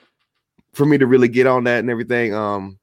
For 0.73 0.87
me 0.87 0.97
to 0.97 1.05
really 1.05 1.27
get 1.27 1.45
on 1.45 1.65
that 1.65 1.79
and 1.81 1.91
everything. 1.91 2.33
Um, 2.33 2.79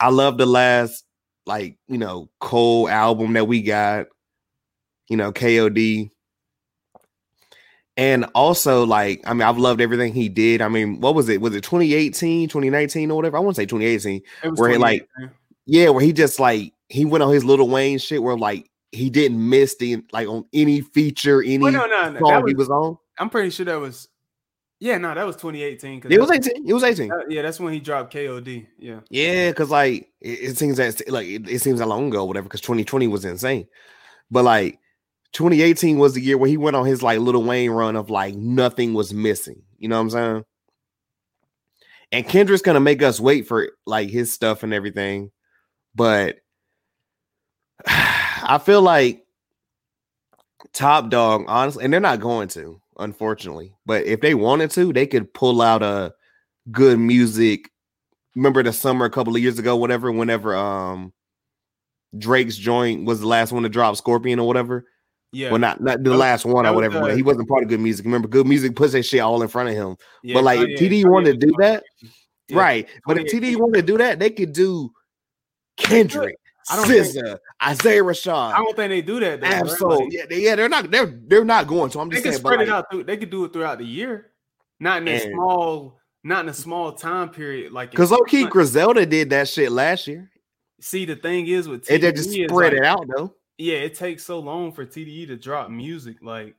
I 0.00 0.10
love 0.10 0.38
the 0.38 0.46
last 0.46 1.04
like 1.46 1.78
you 1.86 1.98
know 1.98 2.28
Cole 2.40 2.88
album 2.88 3.34
that 3.34 3.46
we 3.46 3.62
got. 3.62 4.06
You 5.08 5.16
know, 5.18 5.30
KOD 5.30 6.10
and 7.96 8.24
also 8.34 8.84
like 8.86 9.20
i 9.26 9.32
mean 9.34 9.42
i've 9.42 9.58
loved 9.58 9.80
everything 9.80 10.12
he 10.14 10.28
did 10.28 10.62
i 10.62 10.68
mean 10.68 11.00
what 11.00 11.14
was 11.14 11.28
it 11.28 11.40
was 11.40 11.54
it 11.54 11.62
2018 11.62 12.48
2019 12.48 13.10
or 13.10 13.16
whatever 13.16 13.36
i 13.36 13.40
want 13.40 13.54
to 13.54 13.60
say 13.60 13.66
2018 13.66 14.22
Where 14.56 14.70
he, 14.70 14.78
like, 14.78 15.06
yeah 15.66 15.90
where 15.90 16.02
he 16.02 16.12
just 16.12 16.40
like 16.40 16.72
he 16.88 17.04
went 17.04 17.22
on 17.22 17.32
his 17.32 17.44
little 17.44 17.68
wayne 17.68 17.98
shit 17.98 18.22
where 18.22 18.36
like 18.36 18.70
he 18.92 19.10
didn't 19.10 19.46
miss 19.48 19.76
the 19.76 20.02
like 20.12 20.26
on 20.28 20.44
any 20.52 20.80
feature 20.80 21.42
any 21.42 21.58
Well, 21.58 21.72
no, 21.72 21.86
no, 21.86 22.10
no. 22.12 22.18
song 22.20 22.28
That 22.30 22.48
he 22.48 22.54
was, 22.54 22.68
was 22.68 22.70
on 22.70 22.98
I'm 23.18 23.28
pretty 23.30 23.50
sure 23.50 23.66
that 23.66 23.78
was. 23.78 24.08
Yeah, 24.80 24.98
no, 24.98 25.14
that 25.14 25.24
was 25.24 25.36
2018. 25.36 26.02
it 26.10 26.18
was 26.20 26.30
18 26.30 26.68
it 26.68 26.72
was 26.72 26.82
18 26.82 27.08
that- 27.08 27.26
yeah, 27.30 27.42
that's 27.42 27.60
when 27.60 27.72
he 27.72 27.78
dropped 27.78 28.12
KOD. 28.12 28.66
Yeah. 28.78 29.00
yeah 29.10 29.50
because 29.50 29.70
like 29.70 30.08
it, 30.20 30.50
it 30.50 30.58
seems 30.58 30.78
that 30.78 31.00
like 31.08 31.26
it, 31.28 31.48
it 31.48 31.60
seems 31.60 31.78
that 31.78 31.86
long 31.88 32.08
ago 32.08 32.24
whatever 32.24 32.44
because 32.44 32.60
2020 32.62 33.06
was 33.06 33.24
insane 33.24 33.66
but 34.30 34.44
like 34.44 34.78
2018 35.32 35.98
was 35.98 36.14
the 36.14 36.20
year 36.20 36.36
where 36.36 36.48
he 36.48 36.56
went 36.56 36.76
on 36.76 36.86
his 36.86 37.02
like 37.02 37.18
little 37.18 37.42
Wayne 37.42 37.70
run 37.70 37.96
of 37.96 38.10
like 38.10 38.34
nothing 38.34 38.94
was 38.94 39.14
missing. 39.14 39.62
You 39.78 39.88
know 39.88 39.96
what 39.96 40.02
I'm 40.02 40.10
saying? 40.10 40.44
And 42.12 42.28
Kendrick's 42.28 42.62
gonna 42.62 42.80
make 42.80 43.02
us 43.02 43.18
wait 43.18 43.48
for 43.48 43.70
like 43.86 44.10
his 44.10 44.32
stuff 44.32 44.62
and 44.62 44.74
everything, 44.74 45.30
but 45.94 46.36
I 47.86 48.60
feel 48.62 48.82
like 48.82 49.24
Top 50.72 51.10
Dawg, 51.10 51.44
honestly, 51.48 51.84
and 51.84 51.92
they're 51.92 52.00
not 52.00 52.20
going 52.20 52.48
to, 52.48 52.80
unfortunately. 52.98 53.74
But 53.84 54.04
if 54.04 54.20
they 54.20 54.34
wanted 54.34 54.70
to, 54.72 54.92
they 54.92 55.06
could 55.06 55.32
pull 55.34 55.60
out 55.60 55.82
a 55.82 56.14
good 56.70 56.98
music. 56.98 57.70
Remember 58.36 58.62
the 58.62 58.72
summer 58.72 59.04
a 59.04 59.10
couple 59.10 59.34
of 59.34 59.42
years 59.42 59.58
ago, 59.58 59.76
whatever, 59.76 60.12
whenever 60.12 60.54
um 60.54 61.12
Drake's 62.16 62.56
joint 62.56 63.04
was 63.04 63.20
the 63.20 63.26
last 63.26 63.52
one 63.52 63.62
to 63.62 63.68
drop 63.68 63.96
Scorpion 63.96 64.38
or 64.38 64.46
whatever. 64.46 64.84
Yeah. 65.32 65.50
Well, 65.50 65.58
not 65.60 65.80
not 65.80 66.02
the 66.04 66.10
was- 66.10 66.18
last 66.18 66.44
one 66.44 66.66
or 66.66 66.70
was, 66.70 66.74
whatever. 66.76 67.00
but 67.00 67.10
uh, 67.12 67.14
he 67.16 67.22
wasn't 67.22 67.48
part 67.48 67.62
of 67.62 67.68
good 67.70 67.80
music. 67.80 68.04
Remember, 68.04 68.28
good 68.28 68.46
music 68.46 68.76
puts 68.76 68.92
that 68.92 69.02
shit 69.04 69.20
all 69.20 69.40
in 69.42 69.48
front 69.48 69.70
of 69.70 69.74
him. 69.74 69.96
yeah, 70.22 70.34
but 70.34 70.44
like, 70.44 70.60
if 70.60 70.78
Kanye- 70.80 70.90
TD 70.90 71.02
Kanye 71.04 71.10
wanted 71.10 71.40
to 71.40 71.46
do 71.46 71.54
that, 71.58 71.84
Yeah. 72.48 72.58
right? 72.58 72.88
But 73.06 73.18
if 73.18 73.26
TD 73.32 73.56
wanted 73.56 73.76
to 73.86 73.92
do 73.92 73.98
that, 73.98 74.18
they 74.18 74.28
could 74.30 74.52
do 74.52 74.90
Kendrick, 75.78 76.36
I 76.70 76.76
don't 76.76 76.86
think- 76.86 77.06
SZA, 77.06 77.38
Isaiah 77.64 78.02
Rashad, 78.02 78.52
I 78.52 78.58
don't 78.58 78.76
think 78.76 78.90
they 78.90 79.02
do 79.02 79.20
that. 79.20 79.40
Though, 79.40 79.48
bro. 79.48 79.58
Absol. 79.58 80.00
Like, 80.00 80.12
yeah, 80.12 80.22
they, 80.28 80.40
yeah, 80.42 80.54
they're 80.54 80.68
not. 80.68 80.90
They're 80.90 81.06
they're 81.26 81.44
not 81.44 81.66
going 81.66 81.90
to. 81.90 82.00
I'm 82.00 82.10
just 82.10 82.22
can 82.22 82.32
saying, 82.32 82.40
spread 82.40 82.60
it 82.60 82.68
out. 82.68 82.90
Through, 82.90 83.04
they 83.04 83.16
could 83.16 83.30
do 83.30 83.44
it 83.46 83.52
throughout 83.52 83.78
the 83.78 83.84
year, 83.86 84.32
not 84.80 85.00
in 85.02 85.08
a 85.08 85.12
And- 85.12 85.32
small, 85.32 85.98
not 86.22 86.44
in 86.44 86.50
a 86.50 86.54
small 86.54 86.92
time 86.92 87.30
period. 87.30 87.72
Like 87.72 87.90
because 87.90 88.10
low 88.10 88.20
key. 88.20 88.44
Griselda 88.46 89.06
did 89.06 89.30
that 89.30 89.48
shit 89.48 89.72
last 89.72 90.06
year. 90.06 90.30
See, 90.80 91.04
the 91.04 91.16
thing 91.16 91.46
is 91.46 91.68
with 91.68 91.90
It 91.90 92.02
they 92.02 92.12
just 92.12 92.30
spread 92.30 92.50
like- 92.50 92.72
it 92.74 92.84
out 92.84 93.06
though. 93.16 93.34
Yeah, 93.58 93.76
it 93.78 93.94
takes 93.94 94.24
so 94.24 94.38
long 94.38 94.72
for 94.72 94.84
TDE 94.84 95.26
to 95.28 95.36
drop 95.36 95.70
music, 95.70 96.16
like, 96.22 96.56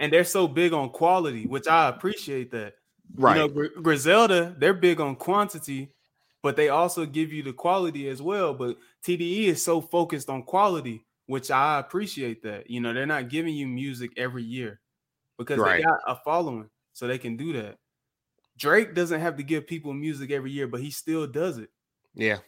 and 0.00 0.12
they're 0.12 0.24
so 0.24 0.48
big 0.48 0.72
on 0.72 0.90
quality, 0.90 1.46
which 1.46 1.68
I 1.68 1.88
appreciate 1.88 2.50
that. 2.50 2.74
Right. 3.14 3.36
You 3.36 3.42
know, 3.42 3.48
Gr- 3.48 3.80
Griselda, 3.80 4.54
they're 4.58 4.74
big 4.74 5.00
on 5.00 5.14
quantity, 5.16 5.92
but 6.42 6.56
they 6.56 6.68
also 6.70 7.06
give 7.06 7.32
you 7.32 7.42
the 7.42 7.52
quality 7.52 8.08
as 8.08 8.20
well. 8.20 8.52
But 8.52 8.78
TDE 9.06 9.44
is 9.46 9.62
so 9.62 9.80
focused 9.80 10.28
on 10.28 10.42
quality, 10.42 11.04
which 11.26 11.50
I 11.50 11.78
appreciate 11.78 12.42
that. 12.42 12.68
You 12.68 12.80
know, 12.80 12.92
they're 12.92 13.06
not 13.06 13.28
giving 13.28 13.54
you 13.54 13.66
music 13.68 14.12
every 14.16 14.42
year 14.42 14.80
because 15.38 15.58
Right. 15.58 15.78
they 15.78 15.84
got 15.84 16.00
a 16.06 16.16
following, 16.24 16.68
so 16.92 17.06
they 17.06 17.18
can 17.18 17.36
do 17.36 17.52
that. 17.54 17.78
Drake 18.58 18.94
doesn't 18.94 19.20
have 19.20 19.36
to 19.36 19.42
give 19.42 19.66
people 19.66 19.92
music 19.92 20.30
every 20.30 20.50
year, 20.50 20.66
but 20.68 20.80
he 20.80 20.90
still 20.90 21.26
does 21.26 21.58
it. 21.58 21.70
yeah. 22.14 22.38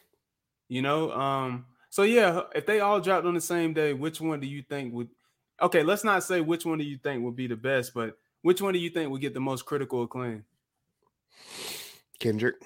You 0.69 0.83
know, 0.83 1.13
um, 1.13 1.65
so 1.97 2.03
yeah, 2.03 2.43
if 2.55 2.67
they 2.67 2.81
all 2.81 3.01
dropped 3.01 3.25
on 3.25 3.33
the 3.33 3.41
same 3.41 3.73
day, 3.73 3.95
which 3.95 4.21
one 4.21 4.39
do 4.39 4.47
you 4.47 4.61
think 4.61 4.93
would 4.93 5.09
okay, 5.63 5.83
let's 5.83 6.05
not 6.05 6.23
say 6.23 6.43
which 6.43 6.67
one 6.67 6.77
do 6.77 6.85
you 6.85 6.99
think 6.99 7.25
would 7.25 7.37
be 7.37 7.47
the 7.47 7.57
best, 7.57 7.95
but 7.95 8.19
which 8.43 8.61
one 8.61 8.75
do 8.75 8.79
you 8.79 8.91
think 8.91 9.11
would 9.11 9.23
get 9.23 9.33
the 9.33 9.41
most 9.41 9.65
critical 9.65 10.03
acclaim? 10.03 10.45
Kendrick. 12.19 12.57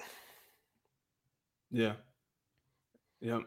Yeah. 1.71 1.93
Yep. 3.21 3.43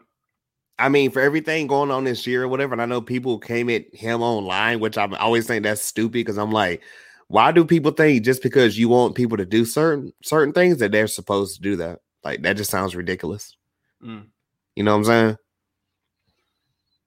I 0.78 0.88
mean, 0.88 1.10
for 1.10 1.20
everything 1.20 1.66
going 1.66 1.90
on 1.90 2.04
this 2.04 2.26
year 2.26 2.44
or 2.44 2.48
whatever, 2.48 2.72
and 2.72 2.80
I 2.80 2.86
know 2.86 3.02
people 3.02 3.38
came 3.38 3.68
at 3.68 3.94
him 3.94 4.22
online, 4.22 4.80
which 4.80 4.96
I'm 4.96 5.12
always 5.12 5.46
saying 5.46 5.64
that's 5.64 5.82
stupid 5.82 6.12
because 6.12 6.38
I'm 6.38 6.50
like, 6.50 6.80
why 7.28 7.52
do 7.52 7.62
people 7.62 7.90
think 7.90 8.24
just 8.24 8.42
because 8.42 8.78
you 8.78 8.88
want 8.88 9.16
people 9.16 9.36
to 9.36 9.44
do 9.44 9.66
certain 9.66 10.14
certain 10.22 10.54
things 10.54 10.78
that 10.78 10.92
they're 10.92 11.08
supposed 11.08 11.56
to 11.56 11.60
do 11.60 11.76
that? 11.76 11.98
Like 12.22 12.40
that 12.40 12.56
just 12.56 12.70
sounds 12.70 12.96
ridiculous. 12.96 13.54
Mm. 14.02 14.28
You 14.76 14.84
know 14.84 14.92
what 14.92 15.00
I'm 15.00 15.04
saying? 15.04 15.36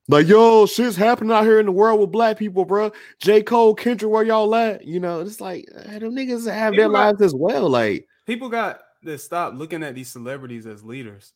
Like, 0.09 0.27
yo, 0.27 0.65
shit's 0.65 0.95
happening 0.95 1.31
out 1.31 1.43
here 1.43 1.59
in 1.59 1.65
the 1.65 1.71
world 1.71 1.99
with 1.99 2.11
black 2.11 2.37
people, 2.37 2.63
bro. 2.63 2.91
J. 3.19 3.43
Cole, 3.43 3.75
Kendrick, 3.75 4.09
where 4.11 4.23
y'all 4.23 4.53
at? 4.55 4.85
You 4.85 4.99
know, 5.01 5.19
it's 5.19 5.41
like 5.41 5.67
eh, 5.75 5.99
them 5.99 6.15
niggas 6.15 6.49
have 6.51 6.73
their 6.73 6.85
People 6.85 6.91
got- 6.93 7.05
lives 7.07 7.21
as 7.21 7.35
well. 7.35 7.69
Like, 7.69 8.07
People 8.25 8.49
got 8.49 8.81
to 9.05 9.17
stop 9.17 9.53
looking 9.53 9.83
at 9.83 9.95
these 9.95 10.09
celebrities 10.09 10.65
as 10.65 10.83
leaders. 10.83 11.33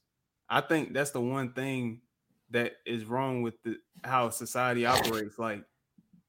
I 0.49 0.61
think 0.61 0.93
that's 0.93 1.11
the 1.11 1.21
one 1.21 1.53
thing 1.53 2.01
that 2.49 2.73
is 2.85 3.05
wrong 3.05 3.41
with 3.41 3.53
the 3.63 3.77
how 4.03 4.29
society 4.29 4.85
operates. 4.85 5.39
Like, 5.39 5.63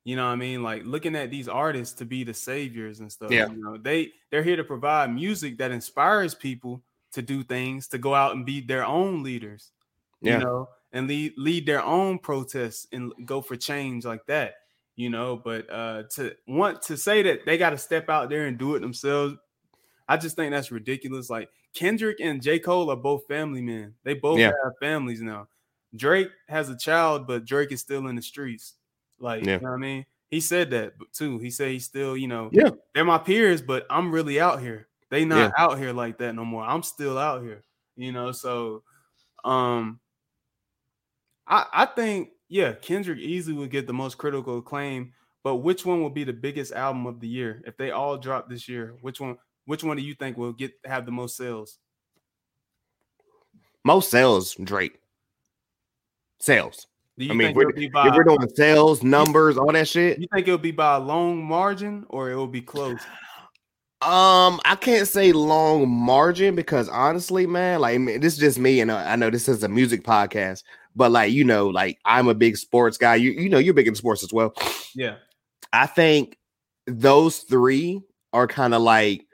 you 0.04 0.14
know 0.16 0.24
what 0.26 0.32
I 0.32 0.36
mean? 0.36 0.62
Like 0.62 0.84
looking 0.84 1.16
at 1.16 1.30
these 1.30 1.48
artists 1.48 1.94
to 1.96 2.04
be 2.04 2.22
the 2.22 2.34
saviors 2.34 3.00
and 3.00 3.10
stuff. 3.10 3.30
Yeah. 3.32 3.48
You 3.50 3.56
know, 3.56 3.76
they 3.76 4.12
they're 4.30 4.42
here 4.44 4.56
to 4.56 4.64
provide 4.64 5.12
music 5.12 5.58
that 5.58 5.72
inspires 5.72 6.34
people 6.34 6.82
to 7.12 7.22
do 7.22 7.42
things, 7.42 7.88
to 7.88 7.98
go 7.98 8.14
out 8.14 8.36
and 8.36 8.46
be 8.46 8.60
their 8.60 8.84
own 8.84 9.22
leaders. 9.24 9.72
Yeah. 10.20 10.38
You 10.38 10.44
know, 10.44 10.68
and 10.92 11.08
lead 11.08 11.32
lead 11.36 11.66
their 11.66 11.82
own 11.82 12.18
protests 12.18 12.86
and 12.92 13.12
go 13.24 13.40
for 13.40 13.56
change 13.56 14.04
like 14.04 14.24
that. 14.26 14.54
You 14.96 15.08
know, 15.10 15.36
but 15.36 15.70
uh 15.72 16.04
to 16.16 16.34
want 16.46 16.82
to 16.82 16.96
say 16.96 17.22
that 17.22 17.46
they 17.46 17.56
got 17.56 17.70
to 17.70 17.78
step 17.78 18.08
out 18.10 18.28
there 18.28 18.46
and 18.46 18.58
do 18.58 18.74
it 18.74 18.80
themselves, 18.80 19.36
I 20.08 20.16
just 20.18 20.36
think 20.36 20.52
that's 20.52 20.70
ridiculous. 20.70 21.30
Like 21.30 21.48
Kendrick 21.74 22.18
and 22.20 22.42
J. 22.42 22.58
Cole 22.58 22.90
are 22.90 22.96
both 22.96 23.26
family 23.26 23.62
men. 23.62 23.94
They 24.04 24.14
both 24.14 24.38
Yeah. 24.38 24.52
have 24.62 24.74
families 24.80 25.22
now. 25.22 25.48
Drake 25.96 26.28
has 26.48 26.68
a 26.68 26.76
child, 26.76 27.26
but 27.26 27.44
Drake 27.46 27.72
is 27.72 27.80
still 27.80 28.06
in 28.08 28.16
the 28.16 28.22
streets. 28.22 28.74
Like, 29.18 29.44
Yeah. 29.44 29.54
you 29.54 29.60
know 29.60 29.70
what 29.70 29.76
I 29.76 29.80
mean? 29.80 30.06
He 30.28 30.40
said 30.40 30.70
that 30.70 30.94
too. 31.12 31.38
He 31.38 31.50
said 31.50 31.70
he's 31.70 31.84
still, 31.86 32.16
you 32.16 32.28
know, 32.28 32.50
Yeah. 32.52 32.70
they're 32.94 33.04
my 33.04 33.18
peers, 33.18 33.62
but 33.62 33.86
I'm 33.90 34.12
really 34.12 34.40
out 34.40 34.60
here. 34.60 34.88
They 35.08 35.24
not 35.24 35.52
Yeah. 35.56 35.64
out 35.64 35.78
here 35.78 35.92
like 35.92 36.18
that 36.18 36.34
no 36.34 36.44
more. 36.44 36.64
I'm 36.64 36.82
still 36.82 37.16
out 37.18 37.42
here, 37.42 37.62
you 37.96 38.12
know. 38.12 38.32
So 38.32 38.82
um 39.44 40.00
I 41.46 41.66
I 41.72 41.86
think 41.86 42.30
yeah, 42.48 42.72
Kendrick 42.72 43.18
easily 43.18 43.56
would 43.56 43.70
get 43.70 43.86
the 43.86 43.92
most 43.92 44.18
critical 44.18 44.58
acclaim, 44.58 45.12
but 45.42 45.56
which 45.56 45.86
one 45.86 46.02
will 46.02 46.10
be 46.10 46.24
the 46.24 46.32
biggest 46.32 46.72
album 46.72 47.06
of 47.06 47.20
the 47.20 47.28
year? 47.28 47.62
If 47.66 47.76
they 47.76 47.90
all 47.90 48.18
drop 48.18 48.48
this 48.48 48.68
year, 48.68 48.94
which 49.00 49.20
one 49.20 49.38
which 49.64 49.84
one 49.84 49.96
do 49.96 50.02
you 50.02 50.14
think 50.14 50.36
will 50.36 50.52
get 50.52 50.72
have 50.84 51.06
the 51.06 51.12
most 51.12 51.36
sales? 51.36 51.78
most 53.84 54.10
sales, 54.10 54.54
Drake. 54.62 54.98
Sales. 56.40 56.86
Do 57.18 57.26
you 57.26 57.32
I 57.32 57.34
mean, 57.34 57.48
think 57.48 57.56
if 57.56 57.60
it'll 57.60 57.68
we're, 57.68 57.74
be 57.74 57.86
if 57.86 58.14
we're 58.14 58.24
doing 58.24 58.48
sales, 58.54 59.02
numbers, 59.02 59.58
all 59.58 59.70
that 59.72 59.86
shit. 59.86 60.18
you 60.18 60.26
think 60.32 60.48
it'll 60.48 60.58
be 60.58 60.70
by 60.70 60.96
a 60.96 61.00
long 61.00 61.42
margin 61.44 62.04
or 62.08 62.30
it 62.30 62.36
will 62.36 62.46
be 62.46 62.62
close? 62.62 63.00
Um, 64.00 64.60
I 64.64 64.76
can't 64.80 65.06
say 65.06 65.30
long 65.30 65.88
margin 65.88 66.56
because 66.56 66.88
honestly, 66.88 67.46
man, 67.46 67.80
like 67.80 68.04
this 68.20 68.34
is 68.34 68.38
just 68.38 68.58
me, 68.58 68.80
and 68.80 68.90
uh, 68.90 68.96
I 68.96 69.14
know 69.14 69.30
this 69.30 69.48
is 69.48 69.62
a 69.62 69.68
music 69.68 70.02
podcast, 70.02 70.64
but 70.94 71.10
like 71.10 71.32
you 71.32 71.44
know, 71.44 71.68
like 71.68 71.98
I'm 72.04 72.28
a 72.28 72.34
big 72.34 72.56
sports 72.56 72.98
guy. 72.98 73.16
You 73.16 73.30
you 73.30 73.48
know, 73.48 73.58
you're 73.58 73.74
big 73.74 73.88
in 73.88 73.94
sports 73.94 74.22
as 74.22 74.32
well. 74.32 74.54
Yeah. 74.94 75.16
I 75.72 75.86
think 75.86 76.36
those 76.86 77.38
three 77.38 78.02
are 78.32 78.46
kind 78.46 78.74
of 78.74 78.82
like, 78.82 79.26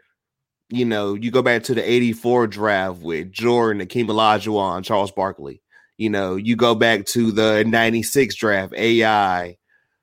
you 0.70 0.84
know, 0.84 1.14
you 1.14 1.30
go 1.30 1.42
back 1.42 1.64
to 1.64 1.74
the 1.74 1.90
84 1.90 2.46
draft 2.46 3.00
with 3.00 3.32
Jordan, 3.32 3.86
Akeem 3.86 4.06
Olajuwon, 4.06 4.84
Charles 4.84 5.12
Barkley. 5.12 5.62
You 5.96 6.10
know, 6.10 6.36
you 6.36 6.54
go 6.54 6.74
back 6.74 7.06
to 7.06 7.32
the 7.32 7.64
96 7.64 8.34
draft, 8.36 8.72
AI, 8.74 9.56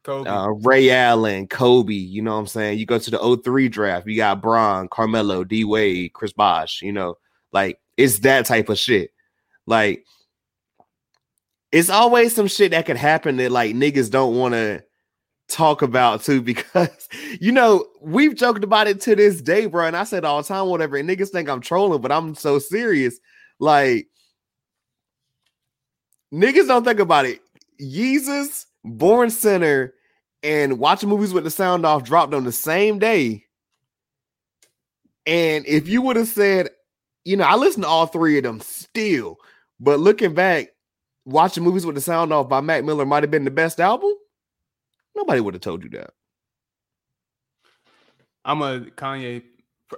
uh, 0.07 0.49
Ray 0.61 0.91
Allen, 0.91 1.47
Kobe, 1.47 1.93
you 1.93 2.21
know 2.21 2.33
what 2.33 2.39
I'm 2.39 2.47
saying? 2.47 2.79
You 2.79 2.85
go 2.85 2.99
to 2.99 3.11
the 3.11 3.39
03 3.43 3.69
draft, 3.69 4.07
you 4.07 4.17
got 4.17 4.41
Bron, 4.41 4.89
Carmelo, 4.89 5.45
D 5.45 5.63
Wade, 5.63 6.11
Chris 6.13 6.33
Bosh, 6.33 6.81
you 6.81 6.91
know, 6.91 7.15
like 7.53 7.79
it's 7.95 8.19
that 8.19 8.45
type 8.45 8.67
of 8.67 8.77
shit. 8.77 9.11
Like, 9.65 10.03
it's 11.75 11.89
always 11.89 12.33
some 12.33 12.47
shit 12.47 12.71
that 12.71 12.85
could 12.85 12.95
happen 12.95 13.35
that 13.35 13.51
like 13.51 13.75
niggas 13.75 14.09
don't 14.09 14.37
want 14.37 14.53
to 14.53 14.81
talk 15.49 15.81
about 15.81 16.23
too 16.23 16.41
because 16.41 17.09
you 17.41 17.51
know 17.51 17.85
we've 18.01 18.33
joked 18.33 18.63
about 18.63 18.87
it 18.87 19.01
to 19.01 19.15
this 19.15 19.41
day, 19.41 19.65
bro. 19.65 19.85
And 19.85 19.97
I 19.97 20.05
said 20.05 20.23
all 20.23 20.41
the 20.41 20.47
time, 20.47 20.67
whatever. 20.67 20.95
And 20.95 21.09
niggas 21.09 21.31
think 21.31 21.49
I'm 21.49 21.59
trolling, 21.59 21.99
but 21.99 22.13
I'm 22.13 22.33
so 22.33 22.59
serious. 22.59 23.19
Like 23.59 24.07
niggas 26.33 26.69
don't 26.69 26.85
think 26.85 27.01
about 27.01 27.25
it. 27.25 27.41
Yeezus, 27.81 28.67
Born 28.85 29.29
Sinner, 29.29 29.93
and 30.43 30.79
watching 30.79 31.09
movies 31.09 31.33
with 31.33 31.43
the 31.43 31.51
sound 31.51 31.85
off 31.85 32.05
dropped 32.05 32.33
on 32.33 32.45
the 32.45 32.53
same 32.53 32.99
day. 32.99 33.43
And 35.25 35.65
if 35.67 35.89
you 35.89 36.01
would 36.03 36.15
have 36.15 36.29
said, 36.29 36.69
you 37.25 37.35
know, 37.35 37.43
I 37.43 37.55
listened 37.55 37.83
to 37.83 37.89
all 37.89 38.05
three 38.05 38.37
of 38.37 38.45
them 38.45 38.61
still, 38.61 39.39
but 39.77 39.99
looking 39.99 40.33
back, 40.33 40.69
watching 41.25 41.63
movies 41.63 41.85
with 41.85 41.95
the 41.95 42.01
sound 42.01 42.31
off 42.31 42.47
by 42.47 42.61
Mac 42.61 42.83
Miller 42.83 43.05
might 43.05 43.23
have 43.23 43.31
been 43.31 43.45
the 43.45 43.51
best 43.51 43.79
album. 43.79 44.13
Nobody 45.15 45.41
would 45.41 45.53
have 45.53 45.61
told 45.61 45.83
you 45.83 45.89
that. 45.91 46.11
I'm 48.43 48.61
a 48.61 48.81
Kanye 48.81 49.43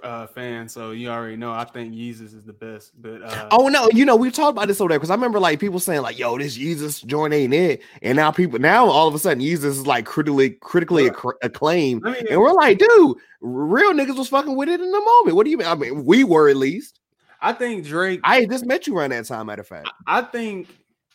uh, 0.02 0.26
fan, 0.26 0.68
so 0.68 0.90
you 0.92 1.08
already 1.08 1.36
know. 1.36 1.52
I 1.52 1.64
think 1.64 1.94
Yeezus 1.94 2.34
is 2.34 2.44
the 2.44 2.52
best. 2.52 3.00
But 3.00 3.22
uh, 3.22 3.48
Oh 3.50 3.68
no, 3.68 3.88
you 3.92 4.04
know 4.04 4.16
we 4.16 4.30
talked 4.30 4.52
about 4.52 4.68
this 4.68 4.80
over 4.80 4.88
there 4.88 4.98
because 4.98 5.10
I 5.10 5.14
remember 5.14 5.40
like 5.40 5.60
people 5.60 5.80
saying 5.80 6.02
like, 6.02 6.18
"Yo, 6.18 6.38
this 6.38 6.56
Yeezus 6.56 7.04
joint 7.04 7.34
ain't 7.34 7.54
it," 7.54 7.82
and 8.02 8.16
now 8.16 8.30
people 8.30 8.58
now 8.58 8.86
all 8.86 9.08
of 9.08 9.14
a 9.14 9.18
sudden 9.18 9.42
Yeezus 9.42 9.64
is 9.64 9.86
like 9.86 10.06
critically 10.06 10.50
critically 10.50 11.08
acc- 11.08 11.38
acclaimed, 11.42 12.02
I 12.06 12.12
mean, 12.12 12.26
and 12.30 12.40
we're 12.40 12.52
like, 12.52 12.78
dude, 12.78 13.16
real 13.40 13.92
niggas 13.92 14.16
was 14.16 14.28
fucking 14.28 14.56
with 14.56 14.68
it 14.68 14.80
in 14.80 14.90
the 14.90 15.00
moment. 15.00 15.36
What 15.36 15.44
do 15.44 15.50
you 15.50 15.58
mean? 15.58 15.68
I 15.68 15.74
mean, 15.74 16.04
we 16.04 16.24
were 16.24 16.48
at 16.48 16.56
least. 16.56 17.00
I 17.40 17.52
think 17.52 17.84
Drake. 17.84 18.20
I 18.24 18.46
just 18.46 18.66
met 18.66 18.86
you 18.86 18.96
around 18.96 19.10
that 19.10 19.26
time. 19.26 19.46
Matter 19.46 19.62
of 19.62 19.68
fact, 19.68 19.88
I 20.06 20.22
think 20.22 20.68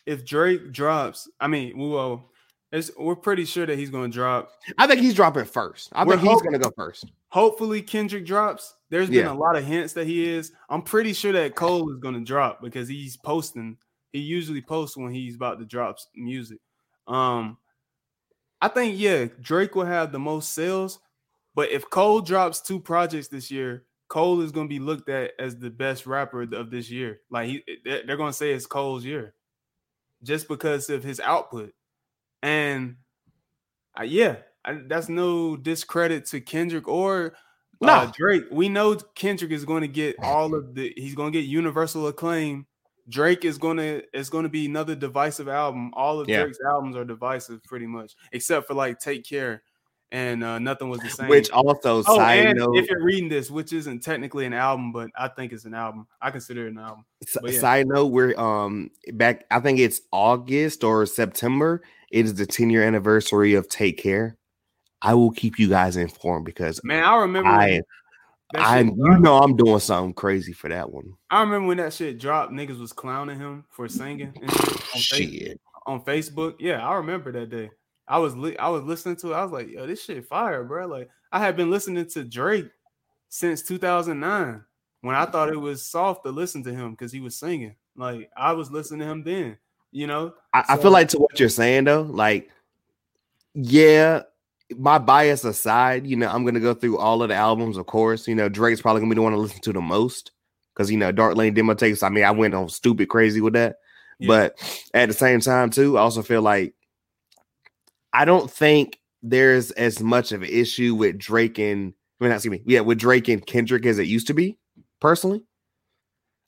if 0.06 0.24
Drake 0.24 0.72
drops, 0.72 1.28
I 1.40 1.46
mean, 1.48 1.72
it's, 2.72 2.90
we're 2.98 3.16
pretty 3.16 3.44
sure 3.44 3.66
that 3.66 3.78
he's 3.78 3.90
going 3.90 4.10
to 4.10 4.14
drop. 4.14 4.50
I 4.78 4.86
think 4.86 5.00
he's 5.00 5.14
dropping 5.14 5.44
first. 5.44 5.90
I 5.92 6.04
We're 6.04 6.16
think 6.16 6.28
he's 6.28 6.42
gonna 6.42 6.58
go 6.58 6.72
first. 6.76 7.10
Hopefully, 7.28 7.80
Kendrick 7.82 8.26
drops. 8.26 8.74
There's 8.90 9.08
been 9.08 9.26
Yeah. 9.26 9.32
a 9.32 9.34
lot 9.34 9.56
of 9.56 9.64
hints 9.64 9.92
that 9.94 10.06
he 10.06 10.28
is. 10.28 10.52
I'm 10.68 10.82
pretty 10.82 11.12
sure 11.12 11.32
that 11.32 11.54
Cole 11.54 11.90
is 11.92 11.98
going 11.98 12.14
to 12.14 12.24
drop 12.24 12.60
because 12.60 12.88
he's 12.88 13.16
posting. 13.16 13.76
He 14.12 14.20
usually 14.20 14.60
posts 14.62 14.96
when 14.96 15.12
he's 15.12 15.34
about 15.36 15.58
to 15.58 15.64
drop 15.64 15.96
music. 16.14 16.58
Um, 17.06 17.58
I 18.60 18.68
think 18.68 18.98
yeah, 18.98 19.26
Drake 19.40 19.74
will 19.74 19.84
have 19.84 20.12
the 20.12 20.18
most 20.18 20.52
sales. 20.52 20.98
But 21.54 21.70
if 21.70 21.88
Cole 21.90 22.20
drops 22.20 22.60
two 22.60 22.80
projects 22.80 23.28
this 23.28 23.50
year, 23.50 23.84
Cole 24.08 24.40
is 24.40 24.52
going 24.52 24.66
to 24.68 24.72
be 24.74 24.80
looked 24.80 25.08
at 25.08 25.32
as 25.38 25.56
the 25.56 25.70
best 25.70 26.06
rapper 26.06 26.42
of 26.42 26.70
this 26.70 26.90
year. 26.90 27.20
Like 27.30 27.48
he, 27.48 27.62
they're 27.84 28.02
they're 28.06 28.16
going 28.16 28.30
to 28.30 28.36
say 28.36 28.52
it's 28.52 28.66
Cole's 28.66 29.04
year, 29.04 29.34
just 30.24 30.48
because 30.48 30.90
of 30.90 31.04
his 31.04 31.20
output. 31.20 31.72
And 32.42 32.96
uh, 33.98 34.04
yeah, 34.04 34.36
I, 34.64 34.80
that's 34.86 35.08
no 35.08 35.56
discredit 35.56 36.26
to 36.26 36.40
Kendrick 36.40 36.88
or 36.88 37.34
uh, 37.82 38.06
No. 38.06 38.12
Drake. 38.16 38.44
We 38.50 38.68
know 38.68 38.96
Kendrick 38.96 39.52
is 39.52 39.64
going 39.64 39.82
to 39.82 39.88
get 39.88 40.16
all 40.22 40.54
of 40.54 40.74
the. 40.74 40.92
He's 40.96 41.14
going 41.14 41.32
to 41.32 41.38
get 41.38 41.46
universal 41.46 42.06
acclaim. 42.08 42.66
Drake 43.08 43.44
is 43.44 43.58
going 43.58 43.76
to. 43.76 44.02
It's 44.12 44.30
going 44.30 44.44
to 44.44 44.48
be 44.48 44.66
another 44.66 44.94
divisive 44.94 45.48
album. 45.48 45.92
All 45.94 46.20
of 46.20 46.28
Yeah. 46.28 46.42
Drake's 46.42 46.58
albums 46.66 46.96
are 46.96 47.04
divisive, 47.04 47.62
pretty 47.64 47.86
much, 47.86 48.14
except 48.32 48.66
for 48.66 48.74
like 48.74 48.98
Take 48.98 49.24
Care 49.24 49.62
and 50.14 50.44
uh, 50.44 50.60
Nothing 50.60 50.90
Was 50.90 51.00
the 51.00 51.10
Same. 51.10 51.26
Which 51.26 51.50
also 51.50 52.04
oh, 52.06 52.16
side 52.16 52.46
and 52.46 52.58
note, 52.60 52.76
if 52.76 52.88
you're 52.88 53.02
reading 53.02 53.28
this, 53.28 53.50
which 53.50 53.72
isn't 53.72 54.00
technically 54.00 54.46
an 54.46 54.52
album, 54.52 54.92
but 54.92 55.10
I 55.18 55.26
think 55.26 55.52
it's 55.52 55.64
an 55.64 55.74
album. 55.74 56.06
I 56.22 56.30
consider 56.30 56.68
it 56.68 56.70
an 56.70 56.78
album. 56.78 57.04
But 57.42 57.52
yeah. 57.52 57.58
Side 57.58 57.88
note, 57.88 58.06
we're 58.06 58.38
um 58.38 58.92
back. 59.12 59.44
I 59.50 59.58
think 59.58 59.80
it's 59.80 60.02
August 60.12 60.84
or 60.84 61.04
September. 61.04 61.82
It 62.12 62.26
is 62.26 62.34
the 62.34 62.46
10 62.46 62.70
year 62.70 62.84
anniversary 62.84 63.54
of 63.54 63.68
Take 63.68 63.98
Care. 63.98 64.36
I 65.02 65.14
will 65.14 65.32
keep 65.32 65.58
you 65.58 65.68
guys 65.68 65.96
informed 65.96 66.44
because 66.44 66.80
Man, 66.84 67.02
I 67.02 67.16
remember. 67.16 67.50
I 67.50 67.80
I 68.56 68.82
you 68.82 69.18
know 69.18 69.38
I'm 69.38 69.56
doing 69.56 69.80
something 69.80 70.14
crazy 70.14 70.52
for 70.52 70.68
that 70.68 70.92
one. 70.92 71.14
I 71.28 71.40
remember 71.40 71.66
when 71.66 71.78
that 71.78 71.92
shit 71.92 72.20
dropped. 72.20 72.52
Niggas 72.52 72.78
was 72.78 72.92
clowning 72.92 73.40
him 73.40 73.64
for 73.68 73.88
singing 73.88 74.32
on, 74.40 74.48
Face- 75.00 75.56
on 75.86 76.04
Facebook. 76.04 76.54
Yeah, 76.60 76.86
I 76.86 76.94
remember 76.94 77.32
that 77.32 77.50
day. 77.50 77.70
I 78.06 78.18
was 78.18 78.36
li- 78.36 78.56
I 78.58 78.68
was 78.68 78.82
listening 78.84 79.16
to 79.16 79.32
it. 79.32 79.36
I 79.36 79.42
was 79.42 79.52
like, 79.52 79.68
yo, 79.70 79.86
this 79.86 80.04
shit 80.04 80.26
fire, 80.26 80.62
bro. 80.64 80.86
Like 80.86 81.08
I 81.32 81.38
had 81.38 81.56
been 81.56 81.70
listening 81.70 82.06
to 82.06 82.24
Drake 82.24 82.68
since 83.28 83.62
2009 83.62 84.62
when 85.00 85.16
I 85.16 85.24
thought 85.26 85.48
it 85.50 85.56
was 85.56 85.84
soft 85.84 86.24
to 86.24 86.30
listen 86.30 86.62
to 86.64 86.72
him 86.74 86.92
because 86.92 87.12
he 87.12 87.20
was 87.20 87.36
singing. 87.36 87.74
Like 87.96 88.30
I 88.36 88.52
was 88.52 88.70
listening 88.70 89.00
to 89.00 89.06
him 89.06 89.22
then, 89.24 89.56
you 89.92 90.06
know. 90.06 90.34
I, 90.52 90.64
I 90.70 90.76
feel 90.76 90.90
like 90.90 91.08
to 91.10 91.18
what 91.18 91.38
you're 91.40 91.48
saying 91.48 91.84
though, 91.84 92.02
like, 92.02 92.50
yeah, 93.54 94.22
my 94.76 94.98
bias 94.98 95.44
aside, 95.44 96.06
you 96.06 96.16
know, 96.16 96.28
I'm 96.28 96.44
gonna 96.44 96.60
go 96.60 96.74
through 96.74 96.98
all 96.98 97.22
of 97.22 97.28
the 97.28 97.34
albums, 97.34 97.76
of 97.76 97.86
course. 97.86 98.26
You 98.28 98.34
know, 98.34 98.48
Drake's 98.48 98.80
probably 98.80 99.00
gonna 99.00 99.10
be 99.10 99.16
the 99.16 99.22
one 99.22 99.32
to 99.32 99.38
listen 99.38 99.60
to 99.62 99.72
the 99.72 99.80
most 99.80 100.32
because 100.74 100.90
you 100.90 100.96
know, 100.98 101.12
Dark 101.12 101.36
Lane 101.36 101.54
demo 101.54 101.74
tapes. 101.74 102.02
I 102.02 102.08
mean, 102.08 102.24
I 102.24 102.30
went 102.32 102.54
on 102.54 102.68
stupid 102.68 103.08
crazy 103.08 103.40
with 103.40 103.52
that, 103.54 103.78
Yeah. 104.18 104.26
but 104.28 104.88
at 104.92 105.06
the 105.08 105.14
same 105.14 105.40
time, 105.40 105.70
too, 105.70 105.96
I 105.96 106.00
also 106.02 106.22
feel 106.22 106.42
like 106.42 106.74
I 108.14 108.24
don't 108.24 108.50
think 108.50 108.98
there's 109.22 109.70
as 109.72 110.00
much 110.00 110.32
of 110.32 110.42
an 110.42 110.48
issue 110.48 110.94
with 110.94 111.18
Drake 111.18 111.58
and 111.58 111.92
I 112.20 112.24
mean, 112.24 112.32
excuse 112.32 112.52
me, 112.52 112.62
yeah, 112.64 112.80
with 112.80 112.98
Drake 112.98 113.28
and 113.28 113.44
Kendrick 113.44 113.84
as 113.84 113.98
it 113.98 114.06
used 114.06 114.28
to 114.28 114.34
be, 114.34 114.56
personally. 115.00 115.42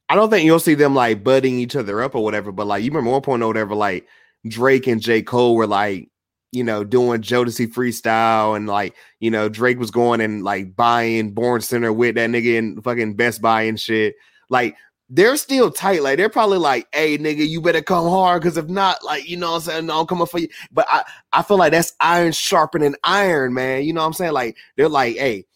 I 0.08 0.14
don't 0.14 0.30
think 0.30 0.44
you'll 0.44 0.60
see 0.60 0.74
them 0.74 0.94
like 0.94 1.24
budding 1.24 1.58
each 1.58 1.74
other 1.74 2.00
up 2.00 2.14
or 2.14 2.22
whatever, 2.22 2.52
but 2.52 2.68
like 2.68 2.84
you 2.84 2.90
remember 2.90 3.10
one 3.10 3.22
point 3.22 3.42
or 3.42 3.48
whatever, 3.48 3.74
like 3.74 4.06
Drake 4.46 4.86
and 4.86 5.00
J. 5.00 5.22
Cole 5.22 5.56
were 5.56 5.66
like, 5.66 6.08
you 6.52 6.62
know, 6.62 6.84
doing 6.84 7.20
Jodeci 7.20 7.66
freestyle 7.66 8.56
and 8.56 8.68
like, 8.68 8.94
you 9.18 9.32
know, 9.32 9.48
Drake 9.48 9.80
was 9.80 9.90
going 9.90 10.20
and 10.20 10.44
like 10.44 10.76
buying 10.76 11.32
Born 11.32 11.60
Sinner 11.60 11.92
with 11.92 12.14
that 12.14 12.30
nigga 12.30 12.54
in 12.54 12.80
fucking 12.80 13.14
Best 13.14 13.42
Buy 13.42 13.62
and 13.62 13.80
shit. 13.80 14.14
Like, 14.48 14.76
they're 15.08 15.36
still 15.36 15.70
tight. 15.70 16.02
Like, 16.02 16.16
they're 16.16 16.28
probably 16.28 16.58
like, 16.58 16.88
hey, 16.92 17.16
nigga, 17.18 17.46
you 17.46 17.60
better 17.60 17.82
come 17.82 18.08
hard. 18.08 18.42
Cause 18.42 18.56
if 18.56 18.68
not, 18.68 19.04
like, 19.04 19.28
you 19.28 19.36
know 19.36 19.50
what 19.50 19.56
I'm 19.56 19.62
saying? 19.62 19.86
No, 19.86 20.00
I'm 20.00 20.06
coming 20.06 20.26
for 20.26 20.40
you. 20.40 20.48
But 20.72 20.86
I, 20.88 21.04
I 21.32 21.42
feel 21.42 21.58
like 21.58 21.72
that's 21.72 21.92
iron 22.00 22.32
sharpening 22.32 22.96
iron, 23.04 23.54
man. 23.54 23.84
You 23.84 23.92
know 23.92 24.00
what 24.00 24.08
I'm 24.08 24.12
saying? 24.14 24.32
Like, 24.32 24.56
they're 24.76 24.88
like, 24.88 25.16
hey, 25.16 25.46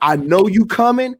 I 0.00 0.16
know 0.16 0.46
you 0.46 0.66
coming. 0.66 1.16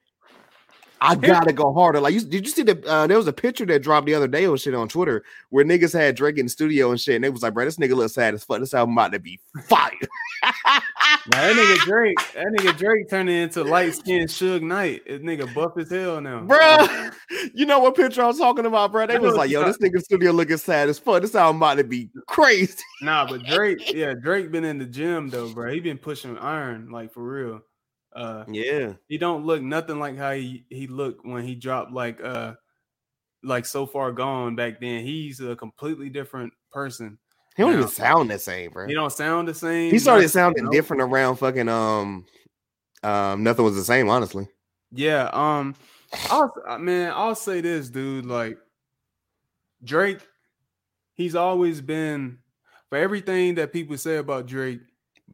I 1.05 1.15
gotta 1.15 1.53
go 1.53 1.73
harder. 1.73 2.01
Like, 2.01 2.15
you, 2.15 2.21
did 2.21 2.47
you 2.47 2.53
see 2.53 2.63
the? 2.63 2.83
Uh, 2.87 3.07
there 3.07 3.19
was 3.19 3.27
a 3.27 3.33
picture 3.33 3.67
that 3.67 3.83
dropped 3.83 4.07
the 4.07 4.15
other 4.15 4.27
day 4.27 4.47
or 4.47 4.57
shit 4.57 4.75
on 4.75 4.89
Twitter 4.89 5.23
where 5.51 5.65
niggas 5.65 5.93
had 5.93 6.17
Drake 6.17 6.39
in 6.39 6.47
the 6.47 6.51
studio 6.51 6.91
and 6.91 7.01
shit, 7.01 7.17
and 7.17 7.25
they 7.25 7.31
was 7.31 7.43
like, 7.43 7.55
"Bro, 7.55 7.67
this 7.67 7.77
nigga 7.77 7.95
looks 7.95 8.15
sad 8.15 8.35
as 8.35 8.43
fuck. 8.43 8.61
This 8.61 8.75
album 8.75 8.97
about 8.97 9.13
to 9.13 9.21
be 9.21 9.39
fire." 9.69 9.93
Now, 11.31 11.41
that 11.41 11.57
nigga 11.57 11.85
Drake, 11.85 12.19
that 12.35 12.47
nigga 12.47 12.77
Drake 12.77 13.09
turning 13.09 13.37
into 13.37 13.65
light 13.65 13.95
skinned 13.95 14.29
Suge 14.29 14.61
Knight. 14.61 15.03
This 15.07 15.21
nigga 15.21 15.53
buff 15.55 15.73
as 15.79 15.91
hell 15.91 16.21
now, 16.21 16.41
bro. 16.41 16.87
You 17.55 17.67
know 17.67 17.79
what 17.79 17.95
picture 17.95 18.23
I 18.23 18.27
was 18.27 18.39
talking 18.39 18.67
about, 18.67 18.93
bro? 18.93 19.07
They 19.07 19.19
was 19.19 19.35
like, 19.35 19.51
"Yo, 19.51 19.65
this 19.65 19.79
nigga 19.79 20.03
studio 20.03 20.33
looking 20.33 20.57
sad 20.57 20.89
as 20.89 20.99
fuck. 20.99 21.23
This 21.23 21.35
album 21.35 21.57
about 21.57 21.77
to 21.77 21.85
be 21.85 22.11
crazy." 22.27 22.75
Nah, 23.01 23.27
but 23.27 23.43
Drake, 23.45 23.93
yeah, 23.95 24.13
Drake 24.15 24.51
been 24.51 24.65
in 24.65 24.79
the 24.79 24.85
gym 24.85 25.31
though, 25.31 25.49
bro. 25.49 25.73
He 25.73 25.81
been 25.81 25.99
pushing 25.99 26.37
iron 26.39 26.91
like 26.91 27.13
for 27.13 27.23
real. 27.23 27.63
Uh, 28.15 28.45
Yeah, 28.49 28.93
he 29.09 29.19
don't 29.19 29.45
look 29.45 29.61
nothing 29.63 29.99
like 29.99 30.17
how 30.17 30.33
he 30.33 30.65
he 30.71 30.87
looked 30.87 31.27
when 31.27 31.45
he 31.45 31.55
dropped 31.55 31.93
like 31.93 32.23
uh 32.23 32.55
like 33.43 33.67
so 33.67 33.87
far 33.87 34.13
gone 34.13 34.55
back 34.57 34.81
then. 34.81 35.05
He's 35.05 35.41
a 35.41 35.57
completely 35.57 36.09
different 36.11 36.53
person. 36.73 37.19
he 37.57 37.63
don't 37.63 37.73
Now- 37.73 37.79
even 37.79 37.91
sound 37.91 38.31
the 38.31 38.39
same, 38.39 38.71
bro. 38.71 38.87
He 38.87 38.95
don't 38.95 39.13
sound 39.13 39.49
the 39.49 39.55
same. 39.55 39.91
He 39.91 39.99
started 39.99 40.29
sounding 40.29 40.71
different 40.71 41.03
around 41.03 41.37
fucking 41.37 41.69
um 41.69 42.25
um. 43.03 43.43
Nothing 43.43 43.65
was 43.65 43.75
the 43.77 43.85
same, 43.85 44.09
honestly. 44.09 44.49
Yeah. 44.93 45.29
Um. 45.33 45.75
I'll 46.31 46.79
man. 46.79 47.13
I'll 47.15 47.35
say 47.35 47.61
this, 47.61 47.91
dude. 47.91 48.27
Like 48.27 48.57
Drake, 49.83 50.21
he's 51.15 51.35
always 51.35 51.81
been 51.81 52.39
for 52.89 52.97
everything 52.99 53.57
that 53.57 53.73
people 53.73 53.97
say 53.99 54.17
about 54.19 54.47
Drake. 54.47 54.81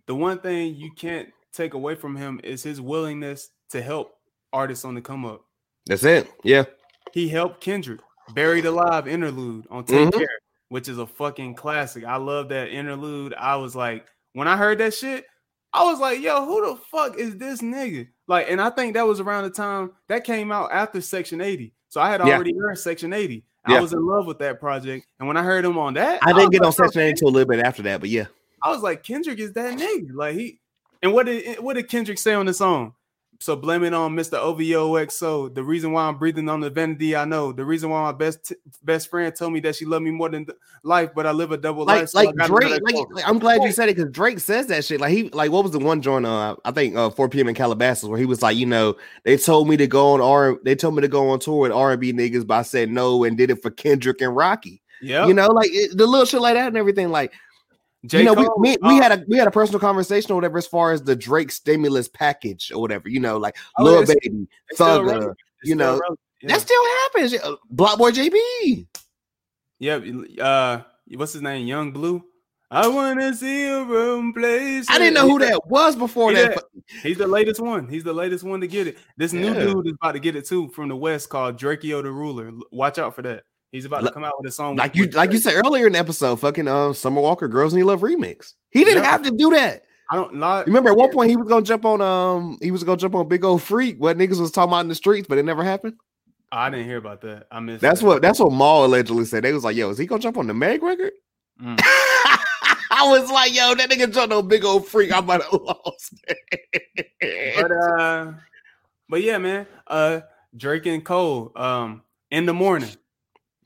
The 0.07 0.15
one 0.15 0.39
thing 0.41 0.75
you 0.75 0.93
can't 0.97 1.29
take 1.53 1.75
away 1.75 1.95
from 1.95 2.17
him 2.17 2.41
is 2.45 2.63
his 2.63 2.81
willingness 2.81 3.51
to 3.71 3.83
help 3.83 4.15
artists 4.53 4.85
on 4.85 4.95
the 4.95 5.01
come 5.01 5.25
up. 5.25 5.43
That's 5.87 6.05
it. 6.05 6.31
Yeah. 6.45 6.65
He 7.13 7.29
helped 7.29 7.61
Kendrick, 7.61 8.01
Buried 8.35 8.67
Alive 8.67 9.09
interlude 9.09 9.67
on 9.71 9.85
Take 9.85 10.09
Mhm. 10.11 10.19
Care, 10.19 10.39
which 10.69 10.89
is 10.89 10.99
a 10.99 11.07
fucking 11.07 11.55
classic. 11.55 12.05
I 12.05 12.17
love 12.17 12.49
that 12.51 12.69
interlude. 12.69 13.35
I 13.35 13.57
was 13.57 13.75
like, 13.75 14.07
when 14.35 14.47
I 14.47 14.57
heard 14.57 14.79
that 14.79 14.95
shit, 14.95 15.25
I 15.73 15.85
was 15.85 16.01
like, 16.01 16.21
yo, 16.21 16.45
who 16.45 16.67
the 16.67 16.77
fuck 16.91 17.17
is 17.17 17.37
this 17.37 17.61
nigga? 17.61 18.09
Like, 18.27 18.51
and 18.51 18.61
I 18.61 18.71
think 18.71 18.95
that 18.95 19.07
was 19.07 19.21
around 19.21 19.45
the 19.45 19.51
time 19.51 19.93
that 20.09 20.25
came 20.25 20.51
out 20.53 20.71
after 20.73 21.01
Section 21.01 21.41
80. 21.41 21.75
So 21.89 22.01
I 22.01 22.11
had 22.11 22.21
Yeah. 22.25 22.35
already 22.35 22.57
heard 22.57 22.79
Section 22.79 23.13
80. 23.13 23.45
Yeah. 23.69 23.77
I 23.77 23.81
was 23.81 23.93
in 23.93 24.05
love 24.05 24.27
with 24.27 24.39
that 24.39 24.59
project. 24.61 25.07
And 25.19 25.27
when 25.29 25.37
I 25.37 25.43
heard 25.43 25.65
him 25.65 25.79
on 25.79 25.95
that, 25.95 26.21
I 26.23 26.33
didn't 26.33 26.51
get 26.51 26.63
on 26.63 26.69
like, 26.69 26.79
yo, 26.79 26.85
Section 26.85 27.03
8 27.03 27.11
until 27.11 27.29
a 27.29 27.31
little 27.31 27.49
bit 27.49 27.61
after 27.65 27.83
that, 27.83 28.01
but 28.01 28.09
yeah. 28.09 28.27
I 28.63 28.71
was 28.71 28.83
like, 28.83 29.03
Kendrick 29.03 29.39
is 29.39 29.53
that 29.55 29.77
nigga. 29.79 30.09
Like 30.15 30.37
he 30.37 30.60
and 31.03 31.13
what 31.13 31.27
did 31.27 31.59
what 31.61 31.75
did 31.75 31.89
Kendrick 31.89 32.19
say 32.19 32.35
on 32.35 32.47
the 32.47 32.55
song? 32.55 32.95
so 33.41 33.57
blame 33.57 33.85
it 33.85 33.95
on 33.95 34.15
Mr. 34.15 34.39
OVOXO. 34.39 35.55
The 35.55 35.65
reason 35.65 35.93
why 35.93 36.05
I'm 36.05 36.19
breathing 36.19 36.49
on 36.51 36.61
the 36.61 36.69
vanity, 36.69 37.17
I 37.17 37.25
know. 37.25 37.53
The 37.53 37.65
reason 37.65 37.89
why 37.89 38.03
my 38.03 38.13
best 38.13 38.53
best 38.83 39.09
friend 39.09 39.35
told 39.35 39.55
me 39.55 39.61
that 39.61 39.77
she 39.77 39.87
loved 39.87 40.05
me 40.05 40.11
more 40.11 40.29
than 40.29 40.45
th- 40.45 40.59
life, 40.83 41.11
but 41.15 41.27
I 41.27 41.33
live 41.33 41.51
a 41.51 41.57
double 41.57 41.87
like 41.87 42.01
life. 42.01 42.09
so 42.11 42.23
like 42.23 42.35
Drake, 42.47 42.81
like, 42.83 43.07
like, 43.11 43.27
I'm 43.29 43.39
glad 43.39 43.63
you 43.63 43.73
said 43.73 43.89
it 43.89 43.97
because 43.97 44.13
Drake 44.13 44.41
says 44.41 44.67
that 44.67 44.85
shit. 44.85 45.01
Like 45.01 45.13
he 45.13 45.31
like 45.31 45.51
what 45.51 45.63
was 45.63 45.73
the 45.73 45.79
one 45.79 46.03
joint? 46.03 46.27
Uh, 46.27 46.57
I 46.67 46.71
think 46.71 46.97
uh 46.97 47.09
4 47.09 47.31
p.m. 47.31 47.49
in 47.49 47.55
Calabasas 47.55 48.09
where 48.09 48.19
he 48.19 48.27
was 48.27 48.43
like, 48.43 48.59
you 48.59 48.67
know, 48.67 48.95
they 49.25 49.39
told 49.39 49.69
me 49.69 49.79
to 49.79 49.87
go 49.87 50.13
on 50.13 50.21
R. 50.21 50.59
They 50.63 50.75
told 50.75 50.95
me 50.95 51.01
to 51.01 51.09
go 51.09 51.31
on 51.31 51.39
tour 51.39 51.61
with 51.61 51.73
R 51.73 51.93
and 51.93 52.01
B 52.01 52.13
niggas, 52.13 52.47
but 52.47 52.55
I 52.59 52.63
said 52.63 52.91
no 52.91 53.25
and 53.25 53.39
did 53.39 53.51
it 53.51 53.63
for 53.63 53.71
Kendrick 53.71 54.21
and 54.21 54.37
Rocky. 54.37 54.83
yeah, 55.01 55.27
You 55.27 55.33
know, 55.33 55.47
like 55.47 55.71
it, 55.73 55.97
the 55.97 56.07
little 56.07 56.27
shit 56.27 56.43
like 56.43 56.55
that 56.55 56.69
and 56.69 56.77
everything. 56.77 57.09
Like 57.09 57.33
J. 58.07 58.21
you 58.21 58.25
know, 58.25 58.35
Cole, 58.35 58.55
we, 58.59 58.71
we, 58.83 58.89
we 58.95 58.99
uh, 58.99 59.03
had 59.03 59.13
a 59.13 59.25
we 59.29 59.37
had 59.37 59.47
a 59.47 59.51
personal 59.51 59.79
conversation 59.81 60.33
or 60.33 60.35
whatever 60.37 60.57
as 60.59 60.67
far 60.67 60.93
as 60.93 61.03
the 61.03 61.15
Drake 61.15 61.51
stimulus 61.53 62.09
package 62.09 62.73
or 62.75 62.81
whatever. 62.81 63.09
You 63.09 63.21
know, 63.21 63.37
like 63.37 63.57
Oh, 63.79 63.85
Lil 63.85 64.07
Baby, 64.07 64.47
Thugger. 64.77 65.35
You 65.65 65.75
know. 65.75 66.01
Yeah. 66.43 66.49
That 66.55 66.61
still 66.63 66.83
happens. 66.87 67.35
Uh, 67.35 67.57
Block 67.69 67.99
Boy 67.99 68.11
JB. 68.13 68.87
Yep. 69.81 70.05
Uh, 70.41 70.81
what's 71.15 71.35
his 71.35 71.43
name? 71.43 71.67
Yung 71.67 71.93
Bleu. 71.93 72.23
I 72.73 72.87
wanna 72.87 73.35
see 73.35 73.67
a 73.67 73.83
room 73.83 74.33
place. 74.33 74.87
I 74.89 74.99
didn't 74.99 75.15
know 75.15 75.29
who 75.29 75.41
that 75.41 75.67
was 75.67 75.97
before 75.97 76.33
that- 76.35 76.63
He's 77.03 77.19
the 77.19 77.27
latest 77.27 77.61
one. 77.61 77.89
He's 77.89 78.05
the 78.05 78.13
latest 78.13 78.45
one 78.45 78.61
to 78.61 78.69
get 78.69 78.87
it. 78.87 78.97
This 79.17 79.33
new 79.33 79.53
dude 79.55 79.87
is 79.89 79.93
about 80.01 80.13
to 80.13 80.21
get 80.21 80.37
it 80.37 80.47
too 80.47 80.69
from 80.69 80.89
the 80.89 80.95
West 80.97 81.29
called 81.29 81.57
Drakeo 81.59 82.03
the 82.03 82.13
Ruler. 82.13 82.53
Watch 82.71 82.99
out 82.99 83.15
for 83.17 83.23
that. 83.23 83.43
He's 83.73 83.85
about 83.85 84.03
to 84.05 84.11
come 84.11 84.25
out 84.25 84.33
with 84.39 84.49
a 84.49 84.53
song. 84.53 84.77
Like 84.77 84.97
you, 84.97 85.07
like 85.07 85.31
you 85.33 85.39
said 85.39 85.55
earlier 85.65 85.87
in 85.87 85.93
the 85.93 85.99
episode, 85.99 86.37
fucking 86.37 86.67
um, 86.67 86.93
Summer 86.95 87.21
Walker, 87.21 87.47
"Girls 87.49 87.73
Need 87.73 87.85
Love" 87.85 88.01
remix. 88.01 88.55
He 88.71 88.85
didn't 88.85 89.05
Yeah. 89.05 89.11
have 89.11 89.23
to 89.23 89.31
do 89.31 89.51
that. 89.51 89.85
I 90.11 90.17
don't 90.17 90.35
not 90.35 90.67
Remember 90.67 90.91
at 90.91 90.97
one 90.97 91.13
point 91.13 91.31
he 91.31 91.37
was 91.37 91.47
gonna 91.47 91.65
jump 91.65 91.85
on 91.85 92.01
um, 92.01 92.59
he 92.61 92.73
was 92.73 92.83
gonna 92.83 92.97
jump 92.97 93.15
on 93.15 93.29
Big 93.29 93.45
Ole 93.45 93.59
Freak. 93.59 93.99
What 94.01 94.19
niggas 94.19 94.41
was 94.41 94.51
talking 94.51 94.71
about 94.73 94.81
in 94.81 94.89
the 94.89 94.95
streets, 94.97 95.29
but 95.29 95.39
it 95.39 95.45
never 95.45 95.63
happened. 95.63 95.95
I 96.51 96.69
didn't 96.69 96.87
hear 96.87 96.97
about 96.97 97.21
that. 97.21 97.47
I 97.53 97.61
missed. 97.61 97.81
That's 97.81 98.01
that. 98.01 98.07
what 98.07 98.23
that's 98.23 98.41
what 98.41 98.51
Maul 98.51 98.87
allegedly 98.87 99.25
said. 99.25 99.45
They 99.45 99.53
was 99.53 99.63
like, 99.63 99.77
"Yo, 99.77 99.89
is 99.91 99.99
he 99.99 100.07
gonna 100.07 100.21
jump 100.21 100.37
on 100.37 100.49
the 100.49 100.55
Meg 100.55 100.83
record?" 100.83 101.13
Mm. 101.63 101.79
I 102.93 103.07
was 103.09 103.31
like, 103.31 103.55
"Yo, 103.55 103.73
that 103.77 103.89
nigga 103.89 104.13
jumped 104.13 104.35
on 104.35 104.49
Big 104.49 104.65
Ole 104.65 104.81
Freak." 104.81 105.13
I 105.13 105.21
might 105.21 105.43
have 105.43 105.53
lost. 105.63 106.15
But 107.21 107.71
uh, 107.71 108.33
but 109.09 109.23
yeah, 109.23 109.39
man. 109.39 109.67
Uh, 109.87 110.23
Drake 110.57 110.87
and 110.87 111.05
Cole. 111.05 111.53
Um, 111.55 112.03
in 112.33 112.47
the 112.47 112.55
morning. 112.55 112.91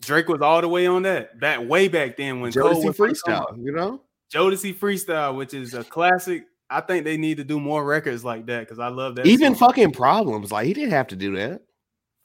Drake 0.06 0.28
was 0.28 0.40
all 0.40 0.60
the 0.60 0.68
way 0.68 0.86
on 0.86 1.02
that. 1.02 1.38
Back 1.40 1.60
way 1.68 1.88
back 1.88 2.16
then 2.16 2.40
when 2.40 2.52
Cole 2.52 2.74
Jodeci 2.74 2.84
was 2.86 3.00
on. 3.00 3.08
freestyle, 3.08 3.64
you 3.64 3.72
know. 3.72 4.02
Jodeci 4.32 4.74
freestyle, 4.74 5.36
which 5.36 5.54
is 5.54 5.74
a 5.74 5.84
classic. 5.84 6.46
I 6.70 6.80
think 6.80 7.04
they 7.04 7.16
need 7.16 7.36
to 7.36 7.44
do 7.44 7.60
more 7.60 7.84
records 7.84 8.24
like 8.24 8.46
that 8.46 8.60
because 8.60 8.78
I 8.78 8.88
love 8.88 9.16
that. 9.16 9.26
Even 9.26 9.54
song. 9.54 9.68
fucking 9.68 9.92
problems, 9.92 10.50
like 10.50 10.66
he 10.66 10.72
didn't 10.74 10.90
have 10.90 11.08
to 11.08 11.16
do 11.16 11.36
that. 11.36 11.62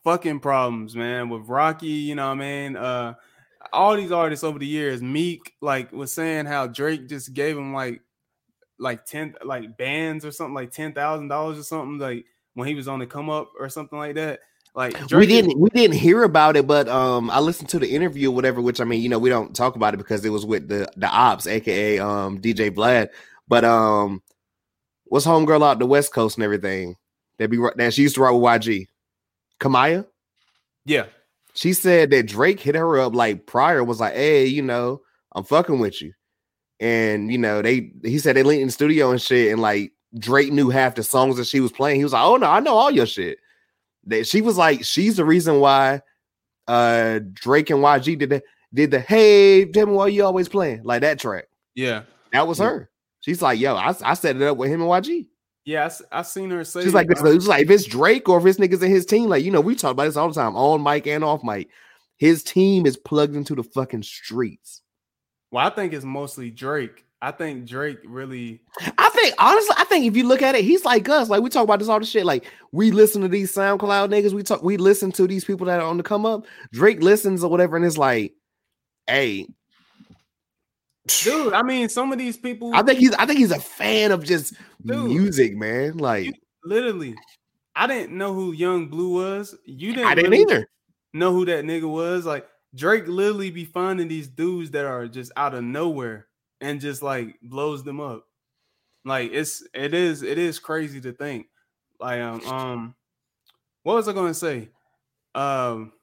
fucking 0.03 0.39
problems, 0.39 0.95
man, 0.95 1.29
with 1.29 1.47
Rocky, 1.47 1.87
you 1.87 2.15
know 2.15 2.27
what 2.27 2.33
I 2.33 2.35
mean? 2.35 2.75
Uh 2.75 3.13
all 3.73 3.95
these 3.95 4.11
artists 4.11 4.43
over 4.43 4.57
the 4.57 4.65
years, 4.65 5.01
Meek 5.01 5.53
like 5.61 5.91
was 5.91 6.11
saying 6.11 6.45
how 6.45 6.67
Drake 6.67 7.07
just 7.07 7.33
gave 7.33 7.57
him 7.57 7.73
like 7.73 8.01
like 8.79 9.05
10 9.05 9.35
like 9.43 9.77
bands 9.77 10.23
or 10.25 10.31
something 10.31 10.53
like 10.53 10.71
ten 10.71 10.93
thousand 10.93 11.27
dollars 11.27 11.59
or 11.59 11.63
something 11.63 11.99
like 11.99 12.25
when 12.53 12.67
he 12.67 12.75
was 12.75 12.87
on 12.87 12.99
the 12.99 13.05
come 13.05 13.29
up 13.29 13.51
or 13.59 13.69
something 13.69 13.99
like 13.99 14.15
that. 14.15 14.39
Like 14.75 14.99
we 14.99 15.07
Drake 15.07 15.29
is- 15.29 15.35
didn't 15.35 15.59
we 15.59 15.69
didn't 15.71 15.97
hear 15.97 16.23
about 16.23 16.55
it, 16.55 16.67
but 16.67 16.87
um 16.87 17.29
I 17.29 17.39
listened 17.39 17.69
to 17.69 17.79
the 17.79 17.89
interview 17.89 18.29
or 18.31 18.35
whatever, 18.35 18.61
which 18.61 18.79
I 18.79 18.83
mean, 18.83 19.01
you 19.01 19.09
know, 19.09 19.19
we 19.19 19.29
don't 19.29 19.55
talk 19.55 19.75
about 19.75 19.93
it 19.93 19.97
because 19.97 20.23
it 20.23 20.29
was 20.29 20.45
with 20.45 20.67
the 20.67 20.89
the 20.95 21.07
ops, 21.07 21.47
aka 21.47 21.99
um 21.99 22.39
DJ 22.39 22.69
Vlad. 22.71 23.09
But 23.47 23.65
um 23.65 24.21
what's 25.05 25.25
homegirl 25.25 25.63
out 25.63 25.79
the 25.79 25.85
West 25.85 26.13
Coast 26.13 26.37
and 26.37 26.43
everything? 26.43 26.95
That 27.39 27.49
be 27.49 27.57
that 27.75 27.93
she 27.93 28.03
used 28.03 28.15
to 28.15 28.21
write 28.21 28.31
with 28.31 28.43
YG. 28.43 28.87
Kamaiyah? 29.59 30.05
Yeah. 30.85 31.05
She 31.53 31.73
said 31.73 32.11
that 32.11 32.27
Drake 32.27 32.59
hit 32.59 32.75
her 32.75 32.99
up 32.99 33.13
like 33.15 33.45
prior 33.45 33.83
was 33.83 33.99
like, 33.99 34.13
hey, 34.13 34.45
you 34.45 34.61
know, 34.61 35.01
I'm 35.33 35.43
fucking 35.43 35.79
with 35.79 36.01
you. 36.01 36.13
And 36.79 37.31
you 37.31 37.37
know, 37.37 37.61
they 37.61 37.91
he 38.03 38.19
said 38.19 38.35
they 38.35 38.43
linked 38.43 38.61
in 38.61 38.67
the 38.67 38.71
studio 38.71 39.11
and 39.11 39.21
shit, 39.21 39.51
and 39.51 39.61
like 39.61 39.91
Drake 40.17 40.53
knew 40.53 40.69
half 40.69 40.95
the 40.95 41.03
songs 41.03 41.37
that 41.37 41.47
she 41.47 41.59
was 41.59 41.71
playing. 41.71 41.97
He 41.99 42.03
was 42.03 42.13
like, 42.13 42.23
Oh 42.23 42.37
no, 42.37 42.47
I 42.47 42.59
know 42.61 42.75
all 42.75 42.91
your 42.91 43.05
shit. 43.05 43.39
That 44.05 44.27
she 44.27 44.41
was 44.41 44.57
like, 44.57 44.83
she's 44.85 45.17
the 45.17 45.25
reason 45.25 45.59
why 45.59 46.01
uh 46.67 47.19
Drake 47.33 47.69
and 47.69 47.79
YG 47.79 48.17
did 48.17 48.29
the 48.29 48.43
did 48.73 48.91
the 48.91 48.99
hey, 48.99 49.65
tell 49.65 49.87
me 49.87 49.93
why 49.93 50.07
you 50.07 50.23
always 50.23 50.47
playing 50.49 50.83
like 50.83 51.01
that 51.01 51.19
track. 51.19 51.45
Yeah. 51.75 52.03
That 52.31 52.47
was 52.47 52.59
Yeah. 52.59 52.65
her. 52.65 52.89
She's 53.21 53.41
like, 53.41 53.59
yo, 53.59 53.75
I, 53.75 53.93
I 54.03 54.13
set 54.13 54.35
it 54.35 54.41
up 54.43 54.57
with 54.57 54.69
him 54.71 54.81
and 54.81 54.89
YG. 54.89 55.27
Yeah, 55.65 55.89
I, 56.11 56.19
I 56.19 56.21
seen 56.21 56.49
her 56.51 56.63
say 56.63 56.83
She's 56.83 56.93
like, 56.93 57.09
uh, 57.11 57.25
it's 57.25 57.45
like 57.47 57.63
if 57.63 57.69
it's 57.69 57.85
Drake 57.85 58.29
or 58.29 58.39
if 58.39 58.45
it's 58.45 58.57
niggas 58.59 58.81
in 58.81 58.89
his 58.89 59.05
team, 59.05 59.29
like 59.29 59.43
you 59.43 59.51
know, 59.51 59.61
we 59.61 59.75
talk 59.75 59.91
about 59.91 60.05
this 60.05 60.15
all 60.15 60.29
the 60.29 60.33
time, 60.33 60.55
on 60.55 60.81
mic 60.81 61.05
and 61.05 61.23
off 61.23 61.43
mic. 61.43 61.69
His 62.17 62.43
team 62.43 62.85
is 62.85 62.97
plugged 62.97 63.35
into 63.35 63.55
the 63.55 63.63
fucking 63.63 64.03
streets. 64.03 64.81
well, 65.51 65.65
I 65.67 65.69
think 65.69 65.93
it's 65.93 66.05
mostly 66.05 66.49
Drake. 66.49 67.05
I 67.21 67.31
think 67.31 67.65
Drake 67.67 67.99
really 68.05 68.61
I 68.97 69.09
think 69.09 69.33
honestly, 69.37 69.75
I 69.77 69.83
think 69.85 70.05
if 70.05 70.15
you 70.15 70.25
look 70.27 70.41
at 70.41 70.55
it, 70.55 70.63
he's 70.63 70.85
like 70.85 71.09
us. 71.09 71.29
Like 71.29 71.41
we 71.41 71.49
talk 71.49 71.65
about 71.65 71.79
this 71.79 71.89
all 71.89 71.99
the 71.99 72.05
shit. 72.05 72.25
Like 72.25 72.45
we 72.71 72.91
listen 72.91 73.21
to 73.23 73.27
these 73.27 73.53
SoundCloud 73.53 74.09
niggas. 74.09 74.31
We 74.33 74.43
talk, 74.43 74.63
we 74.63 74.77
listen 74.77 75.11
to 75.13 75.27
these 75.27 75.43
people 75.43 75.65
that 75.67 75.81
are 75.81 75.85
on 75.87 75.97
the 75.97 76.03
come 76.03 76.25
up. 76.25 76.45
Drake 76.71 77.01
listens 77.03 77.43
or 77.43 77.49
whatever, 77.49 77.75
and 77.75 77.85
it's 77.85 77.97
like, 77.97 78.33
hey, 79.07 79.47
dude, 81.23 81.53
I 81.53 81.61
mean 81.61 81.89
some 81.89 82.11
of 82.11 82.17
these 82.19 82.37
people 82.37 82.73
I 82.73 82.83
think 82.83 82.99
he's 82.99 83.13
I 83.15 83.25
think 83.25 83.39
he's 83.39 83.51
a 83.51 83.59
fan 83.59 84.11
of 84.11 84.23
just 84.23 84.53
Dude. 84.85 85.07
music, 85.09 85.55
man. 85.57 85.97
Like 85.97 86.27
You- 86.27 86.33
literally 86.63 87.15
I 87.75 87.87
didn't 87.87 88.17
know 88.17 88.33
who 88.33 88.51
Yung 88.53 88.87
Bleu 88.87 89.09
was. 89.13 89.55
You 89.65 89.93
didn't 89.93 90.07
I 90.07 90.15
didn't 90.15 90.31
really 90.31 90.43
either. 90.43 90.67
know 91.13 91.33
who 91.33 91.45
that 91.45 91.65
nigga 91.65 91.89
was. 91.89 92.25
Like 92.25 92.47
Drake 92.75 93.07
literally 93.07 93.51
be 93.51 93.65
finding 93.65 94.07
these 94.07 94.27
dudes 94.27 94.71
that 94.71 94.85
are 94.85 95.07
just 95.07 95.31
out 95.35 95.53
of 95.55 95.63
nowhere 95.63 96.27
and 96.61 96.81
just 96.81 97.01
like 97.01 97.39
blows 97.41 97.83
them 97.83 97.99
up. 98.01 98.27
Like 99.05 99.31
it's 99.33 99.63
it 99.73 99.93
is 99.93 100.23
it 100.23 100.37
is 100.37 100.59
crazy 100.59 101.01
to 101.01 101.13
think. 101.13 101.47
Like 101.99 102.21
um 102.21 102.41
um 102.45 102.95
what 103.83 103.95
was 103.95 104.07
I 104.07 104.13
gonna 104.13 104.33
say? 104.33 104.69
Um 105.35 105.93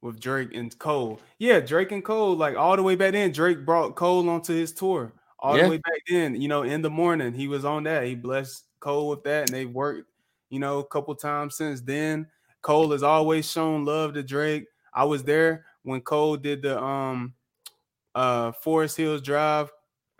with 0.00 0.20
Drake 0.20 0.54
and 0.54 0.76
Cole. 0.78 1.20
Yeah, 1.38 1.60
Drake 1.60 1.92
and 1.92 2.04
Cole, 2.04 2.36
like 2.36 2.56
all 2.56 2.76
the 2.76 2.82
way 2.82 2.96
back 2.96 3.12
then, 3.12 3.32
Drake 3.32 3.64
brought 3.64 3.96
Cole 3.96 4.28
onto 4.28 4.54
his 4.54 4.72
tour. 4.72 5.12
All 5.38 5.56
Yeah. 5.56 5.64
the 5.64 5.68
way 5.68 5.78
back 5.78 6.00
then, 6.08 6.40
you 6.40 6.48
know, 6.48 6.62
in 6.62 6.82
the 6.82 6.90
morning, 6.90 7.34
he 7.34 7.48
was 7.48 7.64
on 7.64 7.84
that. 7.84 8.04
He 8.04 8.14
blessed 8.14 8.66
Cole 8.80 9.08
with 9.08 9.22
that, 9.24 9.44
and 9.44 9.54
they 9.54 9.66
worked, 9.66 10.10
you 10.50 10.58
know, 10.58 10.80
a 10.80 10.86
couple 10.86 11.14
times 11.14 11.56
since 11.56 11.80
then. 11.80 12.28
Cole 12.62 12.90
has 12.92 13.02
always 13.02 13.50
shown 13.50 13.84
love 13.84 14.14
to 14.14 14.22
Drake. 14.22 14.66
I 14.92 15.04
was 15.04 15.22
there 15.24 15.66
when 15.82 16.00
Cole 16.00 16.36
did 16.36 16.62
the 16.62 16.82
um 16.82 17.34
uh 18.16 18.50
Forest 18.52 18.96
Hills 18.96 19.22
Drive 19.22 19.70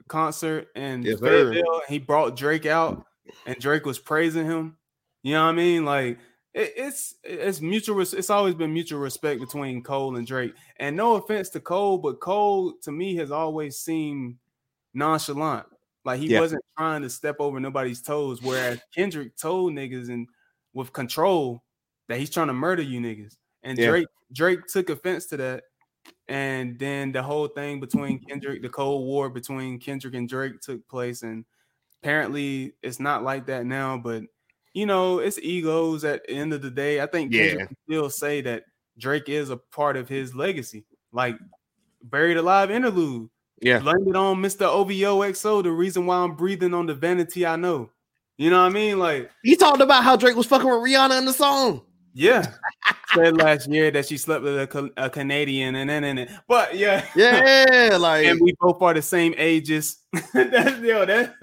concert 0.07 0.69
in 0.77 1.03
Yes. 1.03 1.19
Fayetteville. 1.19 1.83
He 1.89 1.99
brought 1.99 2.37
Drake 2.37 2.67
out 2.67 3.05
and 3.47 3.57
Drake 3.59 3.85
was 3.85 3.99
praising 3.99 4.45
him. 4.47 4.77
You 5.25 5.33
know 5.35 5.43
what 5.45 5.49
I 5.51 5.53
mean? 5.53 5.85
Like 5.85 6.19
it, 6.55 6.73
it's 6.77 7.17
it's 7.25 7.61
mutual. 7.61 8.01
It's 8.01 8.31
always 8.31 8.55
been 8.55 8.73
mutual 8.73 9.01
respect 9.01 9.41
between 9.41 9.83
Cole 9.83 10.17
and 10.17 10.27
Drake. 10.27 10.55
And 10.77 10.95
no 10.97 11.17
offense 11.17 11.49
to 11.51 11.61
Cole, 11.61 11.99
but 11.99 12.21
Cole 12.21 12.75
to 12.83 12.93
me 12.93 13.17
has 13.17 13.33
always 13.33 13.79
seemed 13.79 14.37
nonchalant. 14.95 15.67
Like 16.05 16.21
he 16.21 16.29
Yeah. 16.29 16.41
wasn't 16.41 16.63
trying 16.79 17.03
to 17.03 17.11
step 17.11 17.37
over 17.41 17.59
nobody's 17.59 18.01
toes. 18.03 18.41
Whereas 18.43 18.79
Kendrick 18.95 19.37
told 19.37 19.73
niggas 19.73 20.09
and 20.09 20.29
with 20.73 20.93
control 20.93 21.65
that 22.09 22.19
he's 22.19 22.31
trying 22.31 22.47
to 22.47 22.53
murder 22.53 22.83
you 22.83 23.01
niggas. 23.01 23.37
And 23.65 23.77
Yeah. 23.79 23.89
Drake 23.89 24.07
Drake 24.33 24.67
took 24.67 24.91
offense 24.91 25.27
to 25.27 25.37
that. 25.39 25.65
And 26.29 26.79
then 26.79 27.13
the 27.13 27.23
whole 27.23 27.47
thing 27.49 27.79
between 27.81 28.19
Kendrick, 28.19 28.63
the 28.63 28.69
Cold 28.69 29.07
War 29.07 29.31
between 29.31 29.79
Kendrick 29.79 30.15
and 30.15 30.29
Drake 30.29 30.61
took 30.61 30.87
place. 30.89 31.23
And 31.23 31.45
apparently 32.03 32.75
it's 32.83 32.99
not 33.01 33.23
like 33.23 33.47
that 33.47 33.65
now, 33.67 33.97
but 33.97 34.25
you 34.75 34.87
know, 34.87 35.21
it's 35.21 35.39
egos 35.39 36.05
at 36.05 36.27
the 36.27 36.33
end 36.35 36.53
of 36.53 36.63
the 36.63 36.71
day. 36.71 37.01
I 37.01 37.07
think 37.07 37.33
Kendrick 37.33 37.59
Yeah. 37.61 37.67
can 37.67 37.77
still 37.89 38.11
say 38.11 38.41
that 38.43 38.65
Drake 38.99 39.29
is 39.29 39.51
a 39.51 39.57
part 39.57 39.97
of 39.97 40.09
his 40.09 40.35
legacy. 40.35 40.85
Like 41.13 41.37
Buried 42.03 42.37
Alive 42.37 42.71
interlude. 42.71 43.31
Yeah. 43.63 43.79
Blame 43.79 44.07
it 44.09 44.17
on 44.17 44.43
Mr. 44.43 44.67
OVOXO, 44.67 45.63
the 45.63 45.71
reason 45.71 46.05
why 46.07 46.19
I'm 46.19 46.35
breathing 46.37 46.75
on 46.75 46.87
the 46.87 46.95
vanity 46.95 47.47
I 47.47 47.57
know. 47.57 47.91
You 48.37 48.51
know 48.51 48.61
what 48.61 48.71
I 48.71 48.75
mean? 48.75 48.99
Like, 48.99 49.31
He 49.43 49.57
talked 49.57 49.81
about 49.81 50.05
how 50.05 50.15
Drake 50.17 50.37
was 50.37 50.45
fucking 50.47 50.69
with 50.69 50.77
Rihanna 50.81 51.17
in 51.19 51.25
the 51.25 51.33
song. 51.33 51.81
Yeah. 52.17 52.53
Said 53.15 53.37
last 53.37 53.69
year 53.69 53.91
that 53.91 54.07
she 54.07 54.17
slept 54.17 54.43
with 54.43 54.57
a, 54.57 54.91
a 54.97 55.11
Canadian 55.11 55.77
and 55.77 55.89
then 55.89 56.03
and, 56.05 56.19
then. 56.19 56.41
but 56.49 56.75
yeah. 56.75 57.07
Yeah, 57.15 57.97
like 58.01 58.27
and 58.27 58.41
we 58.41 58.55
both 58.61 58.81
are 58.83 58.95
the 58.95 59.03
same 59.03 59.35
ages. 59.37 59.99
That's 60.35 60.81
yo, 60.81 61.05
that 61.05 61.35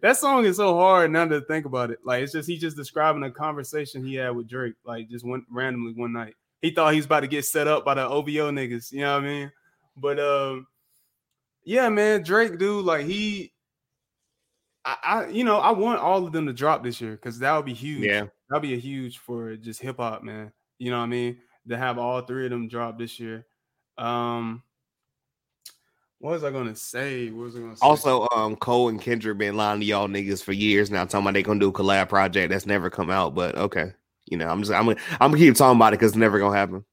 that 0.00 0.16
song 0.16 0.44
is 0.44 0.56
so 0.56 0.74
hard 0.76 1.10
now 1.10 1.26
to 1.26 1.40
think 1.42 1.66
about 1.66 1.90
it. 1.90 1.98
Like 2.04 2.22
it's 2.22 2.32
just 2.32 2.48
he's 2.48 2.60
just 2.60 2.76
describing 2.76 3.22
a 3.24 3.30
conversation 3.30 4.04
he 4.04 4.14
had 4.14 4.30
with 4.30 4.48
Drake, 4.48 4.74
like 4.84 5.08
just 5.08 5.24
one 5.24 5.44
randomly 5.50 5.92
one 5.92 6.12
night. 6.12 6.34
He 6.62 6.70
thought 6.70 6.92
he 6.92 6.98
was 6.98 7.06
about 7.06 7.20
to 7.20 7.28
get 7.28 7.44
set 7.44 7.68
up 7.68 7.84
by 7.84 7.94
the 7.94 8.08
OVO 8.08 8.50
niggas, 8.50 8.92
you 8.92 9.00
know 9.00 9.14
what 9.14 9.24
I 9.24 9.26
mean? 9.26 9.52
But 9.96 10.20
um, 10.20 10.66
yeah, 11.64 11.88
man, 11.88 12.22
Drake, 12.22 12.58
dude, 12.58 12.84
like 12.84 13.04
he 13.04 13.52
I, 14.84 14.96
I 15.02 15.26
you 15.28 15.44
know 15.44 15.58
I 15.58 15.72
want 15.72 16.00
all 16.00 16.24
of 16.24 16.32
them 16.32 16.46
to 16.46 16.52
drop 16.52 16.82
this 16.82 17.00
year 17.00 17.12
because 17.12 17.38
that 17.40 17.54
would 17.54 17.66
be 17.66 17.74
huge. 17.74 18.04
Yeah. 18.04 18.26
That'd 18.50 18.62
be 18.62 18.74
a 18.74 18.78
huge 18.78 19.18
for 19.18 19.56
just 19.56 19.80
hip 19.80 19.96
hop, 19.96 20.22
man. 20.22 20.52
You 20.78 20.90
know 20.90 20.98
what 20.98 21.04
I 21.04 21.08
mean? 21.08 21.38
To 21.68 21.76
have 21.78 21.98
all 21.98 22.20
three 22.22 22.44
of 22.44 22.50
them 22.50 22.68
drop 22.68 22.98
this 22.98 23.18
year. 23.18 23.46
Um, 23.96 24.62
what 26.18 26.32
was 26.32 26.44
I 26.44 26.50
gonna 26.50 26.76
say? 26.76 27.30
What 27.30 27.44
was 27.44 27.56
I 27.56 27.60
gonna 27.60 27.76
say? 27.76 27.86
Also, 27.86 28.28
um, 28.34 28.56
Cole 28.56 28.88
and 28.90 29.00
Kendrick 29.00 29.38
been 29.38 29.56
lying 29.56 29.80
to 29.80 29.86
y'all 29.86 30.08
niggas 30.08 30.42
for 30.42 30.52
years 30.52 30.90
now, 30.90 31.04
talking 31.04 31.20
about 31.24 31.34
they 31.34 31.42
gonna 31.42 31.60
do 31.60 31.68
a 31.68 31.72
collab 31.72 32.08
project 32.10 32.50
that's 32.50 32.66
never 32.66 32.90
come 32.90 33.08
out. 33.10 33.34
But 33.34 33.56
okay, 33.56 33.92
you 34.26 34.36
know, 34.36 34.48
I'm 34.48 34.60
just 34.60 34.72
I'm 34.72 34.84
gonna 34.86 35.00
I'm 35.20 35.30
gonna 35.30 35.38
keep 35.38 35.54
talking 35.54 35.76
about 35.76 35.94
it 35.94 35.98
because 35.98 36.12
it's 36.12 36.18
never 36.18 36.38
gonna 36.38 36.56
happen. 36.56 36.84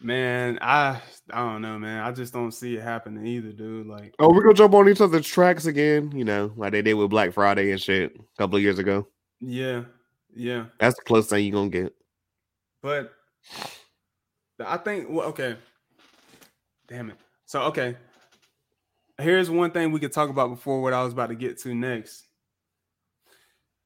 man, 0.00 0.58
I 0.60 1.00
I 1.30 1.38
don't 1.50 1.62
know, 1.62 1.78
man. 1.78 2.02
I 2.02 2.12
just 2.12 2.32
don't 2.34 2.52
see 2.52 2.76
it 2.76 2.82
happening 2.82 3.26
either, 3.26 3.52
dude. 3.52 3.86
Like, 3.86 4.14
Oh, 4.18 4.28
we're 4.30 4.42
gonna 4.42 4.54
jump 4.54 4.74
on 4.74 4.88
each 4.88 5.00
other's 5.00 5.26
tracks 5.26 5.64
again, 5.66 6.12
you 6.14 6.24
know, 6.24 6.52
like 6.56 6.72
they 6.72 6.82
did 6.82 6.94
with 6.94 7.08
Black 7.10 7.32
Friday 7.32 7.70
and 7.70 7.80
shit 7.80 8.14
a 8.16 8.38
couple 8.38 8.56
of 8.56 8.62
years 8.62 8.78
ago. 8.78 9.06
yeah, 9.40 9.84
yeah. 10.34 10.66
That's 10.78 10.96
the 10.96 11.02
closest 11.02 11.30
thing 11.30 11.44
you're 11.44 11.52
gonna 11.52 11.70
get. 11.70 11.94
But 12.82 13.12
I 14.64 14.76
think 14.76 15.08
well, 15.08 15.28
okay. 15.28 15.56
Damn 16.88 17.10
it. 17.10 17.16
So 17.46 17.62
okay. 17.62 17.96
Here's 19.18 19.50
one 19.50 19.70
thing 19.70 19.92
we 19.92 20.00
could 20.00 20.12
talk 20.12 20.30
about 20.30 20.50
before 20.50 20.82
what 20.82 20.92
I 20.92 21.02
was 21.04 21.12
about 21.12 21.28
to 21.28 21.34
get 21.34 21.58
to 21.60 21.74
next. 21.74 22.26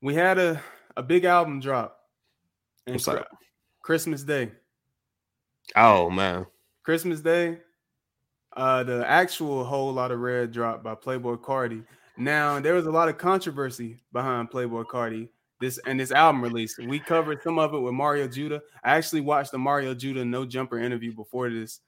We 0.00 0.14
had 0.14 0.38
a, 0.38 0.62
a 0.96 1.02
big 1.02 1.24
album 1.24 1.60
drop. 1.60 1.98
And? 2.86 3.02
Christmas 3.82 4.22
Day. 4.22 4.52
Oh 5.74 6.10
man, 6.10 6.46
Christmas 6.84 7.20
Day. 7.20 7.58
Uh 8.56 8.82
the 8.84 9.06
actual 9.06 9.64
whole 9.64 9.92
lot 9.92 10.12
of 10.12 10.20
red 10.20 10.52
drop 10.52 10.82
by 10.82 10.94
Playboi 10.94 11.40
Carti. 11.40 11.84
Now 12.16 12.60
there 12.60 12.74
was 12.74 12.86
a 12.86 12.90
lot 12.90 13.08
of 13.08 13.18
controversy 13.18 13.98
behind 14.12 14.50
Playboi 14.50 14.86
Carti 14.86 15.28
this 15.60 15.78
and 15.86 15.98
this 15.98 16.12
album 16.12 16.42
release. 16.42 16.76
We 16.78 16.98
covered 16.98 17.42
some 17.42 17.58
of 17.58 17.74
it 17.74 17.78
with 17.78 17.94
Mario 17.94 18.28
Judah. 18.28 18.62
I 18.84 18.96
actually 18.96 19.22
watched 19.22 19.52
the 19.52 19.58
Mario 19.58 19.94
Judah 19.94 20.24
no 20.24 20.44
jumper 20.44 20.78
interview 20.78 21.14
before 21.14 21.50
this 21.50 21.80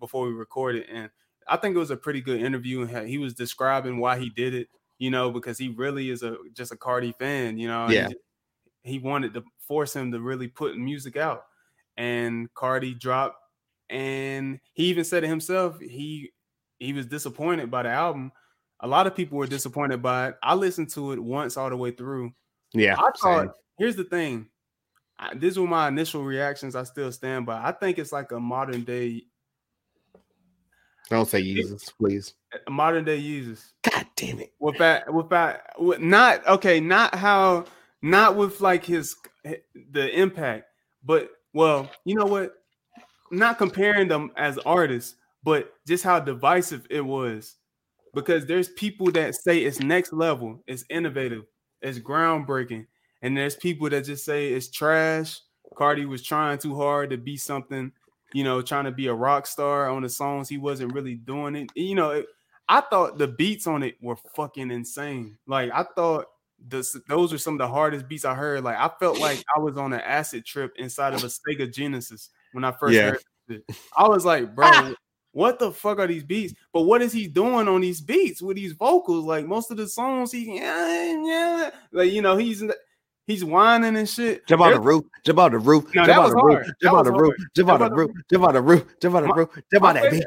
before 0.00 0.26
we 0.26 0.32
recorded 0.32 0.86
and 0.90 1.10
I 1.48 1.56
think 1.58 1.76
it 1.76 1.78
was 1.78 1.90
a 1.90 1.96
pretty 1.96 2.20
good 2.20 2.40
interview 2.40 2.86
he 3.04 3.18
was 3.18 3.34
describing 3.34 3.98
why 3.98 4.18
he 4.18 4.30
did 4.30 4.54
it, 4.54 4.68
you 4.98 5.10
know, 5.10 5.30
because 5.30 5.58
he 5.58 5.68
really 5.68 6.10
is 6.10 6.22
a 6.22 6.36
just 6.54 6.72
a 6.72 6.76
Carti 6.76 7.14
fan, 7.14 7.58
you 7.58 7.68
know. 7.68 7.88
Yeah. 7.88 8.08
He, 8.82 8.94
he 8.94 8.98
wanted 8.98 9.34
to 9.34 9.44
force 9.60 9.94
him 9.94 10.10
to 10.12 10.20
really 10.20 10.48
put 10.48 10.76
music 10.76 11.16
out. 11.16 11.42
And 11.96 12.52
Carti 12.54 12.98
dropped 12.98 13.36
and 13.90 14.58
he 14.72 14.84
even 14.86 15.04
said 15.04 15.24
it 15.24 15.28
himself 15.28 15.78
he 15.80 16.32
he 16.78 16.92
was 16.92 17.06
disappointed 17.06 17.70
by 17.70 17.82
the 17.82 17.88
album 17.88 18.32
a 18.80 18.86
lot 18.86 19.06
of 19.06 19.14
people 19.14 19.38
were 19.38 19.46
disappointed 19.46 20.02
by 20.02 20.28
it 20.28 20.34
i 20.42 20.54
listened 20.54 20.90
to 20.90 21.12
it 21.12 21.22
once 21.22 21.56
all 21.56 21.70
the 21.70 21.76
way 21.76 21.90
through 21.90 22.32
yeah. 22.78 22.94
i 22.98 23.10
thought 23.20 23.42
same. 23.42 23.50
here's 23.78 23.96
the 23.96 24.04
thing 24.04 24.46
I, 25.18 25.34
these 25.34 25.58
were 25.58 25.66
my 25.66 25.88
initial 25.88 26.22
reactions 26.24 26.76
i 26.76 26.84
still 26.84 27.10
stand 27.12 27.46
by 27.46 27.62
i 27.62 27.72
think 27.72 27.98
it's 27.98 28.12
like 28.12 28.32
a 28.32 28.40
modern 28.40 28.84
day 28.84 29.22
Don't 31.08 31.28
say 31.28 31.42
Jesus, 31.42 31.90
please. 31.98 32.34
a 32.66 32.70
modern 32.70 33.04
day 33.04 33.20
Yeezus 33.20 33.72
God 33.88 34.06
damn 34.16 34.40
it. 34.40 34.52
with 34.58 34.78
that 34.78 35.12
with 35.12 35.28
that 35.30 35.62
with 35.78 36.00
not 36.00 36.46
okay 36.46 36.80
not 36.80 37.14
how 37.14 37.64
not 38.02 38.36
with 38.36 38.60
like 38.60 38.84
his 38.84 39.16
the 39.92 40.20
impact 40.20 40.66
but 41.04 41.30
well 41.52 41.90
you 42.04 42.14
know 42.14 42.26
what 42.26 42.54
not 43.30 43.58
comparing 43.58 44.08
them 44.08 44.30
as 44.36 44.58
artists 44.58 45.16
but 45.42 45.72
just 45.86 46.04
how 46.04 46.18
divisive 46.20 46.86
it 46.90 47.00
was 47.00 47.56
because 48.14 48.46
there's 48.46 48.68
people 48.70 49.10
that 49.12 49.34
say 49.34 49.58
it's 49.58 49.80
next 49.80 50.12
level 50.12 50.62
it's 50.66 50.84
innovative 50.90 51.44
it's 51.86 51.98
groundbreaking 51.98 52.86
and 53.22 53.36
there's 53.36 53.56
people 53.56 53.88
that 53.88 54.04
just 54.04 54.24
say 54.24 54.48
it's 54.52 54.68
trash 54.68 55.40
Carti 55.74 56.06
was 56.06 56.22
trying 56.22 56.58
too 56.58 56.76
hard 56.76 57.10
to 57.10 57.16
be 57.16 57.36
something 57.36 57.92
you 58.32 58.44
know 58.44 58.62
trying 58.62 58.84
to 58.84 58.92
be 58.92 59.06
a 59.06 59.14
rock 59.14 59.46
star 59.46 59.88
on 59.88 60.02
the 60.02 60.08
songs 60.08 60.48
he 60.48 60.58
wasn't 60.58 60.92
really 60.92 61.14
doing 61.14 61.56
it 61.56 61.70
you 61.74 61.94
know 61.94 62.10
it, 62.10 62.26
I 62.68 62.80
thought 62.80 63.18
the 63.18 63.28
beats 63.28 63.66
on 63.66 63.82
it 63.82 63.96
were 64.02 64.16
fucking 64.34 64.70
insane. 64.70 65.38
Like 65.46 65.70
I 65.72 65.84
thought 65.84 66.26
this, 66.58 66.96
those 67.08 67.32
were 67.32 67.38
some 67.38 67.54
of 67.54 67.58
the 67.58 67.68
hardest 67.68 68.08
beats 68.08 68.24
I 68.24 68.34
heard. 68.34 68.64
Like 68.64 68.76
I 68.76 68.90
felt 68.98 69.20
like 69.20 69.42
I 69.54 69.60
was 69.60 69.76
on 69.76 69.92
an 69.92 70.00
acid 70.00 70.44
trip 70.44 70.72
inside 70.76 71.14
of 71.14 71.22
a 71.22 71.28
Sega 71.28 71.72
Genesis 71.72 72.30
when 72.52 72.64
I 72.64 72.72
first 72.72 72.96
Yeah. 72.96 73.10
heard 73.10 73.22
it. 73.48 73.64
I 73.96 74.08
was 74.08 74.24
like, 74.24 74.54
bro, 74.54 74.94
what 75.36 75.58
the 75.58 75.70
fuck 75.70 75.98
are 75.98 76.06
these 76.06 76.24
beats? 76.24 76.54
But 76.72 76.82
what 76.82 77.02
is 77.02 77.12
he 77.12 77.28
doing 77.28 77.68
on 77.68 77.82
these 77.82 78.00
beats 78.00 78.40
with 78.40 78.56
these 78.56 78.72
vocals? 78.72 79.26
Like 79.26 79.44
most 79.44 79.70
of 79.70 79.76
the 79.76 79.86
songs, 79.86 80.32
he 80.32 80.56
yeah, 80.56 81.22
yeah, 81.22 81.70
like 81.92 82.10
you 82.10 82.22
know, 82.22 82.38
he's 82.38 82.64
he's 83.26 83.44
whining 83.44 83.98
and 83.98 84.08
shit. 84.08 84.46
Jump 84.46 84.62
on 84.62 84.72
the 84.72 84.80
roof, 84.80 85.04
jump 85.26 85.38
on 85.38 85.52
the 85.52 85.58
roof, 85.58 85.84
No, 85.94 86.06
jump 86.06 86.18
on 86.24 86.30
the 86.30 86.36
roof, 86.42 86.66
jump 86.82 86.96
on 86.96 87.04
the 87.04 87.12
roof, 87.12 87.34
jump 87.54 87.68
on 87.68 87.80
the 87.80 87.90
roof, 87.90 88.10
jump 88.32 88.44
on 88.44 88.54
the 88.54 88.62
roof, 88.62 88.84
jump 88.98 89.14
on 89.14 89.22
the 89.24 89.34
roof, 89.34 89.48
jump 89.70 89.84
on 89.84 89.94
that 89.96 90.10
beat. 90.10 90.24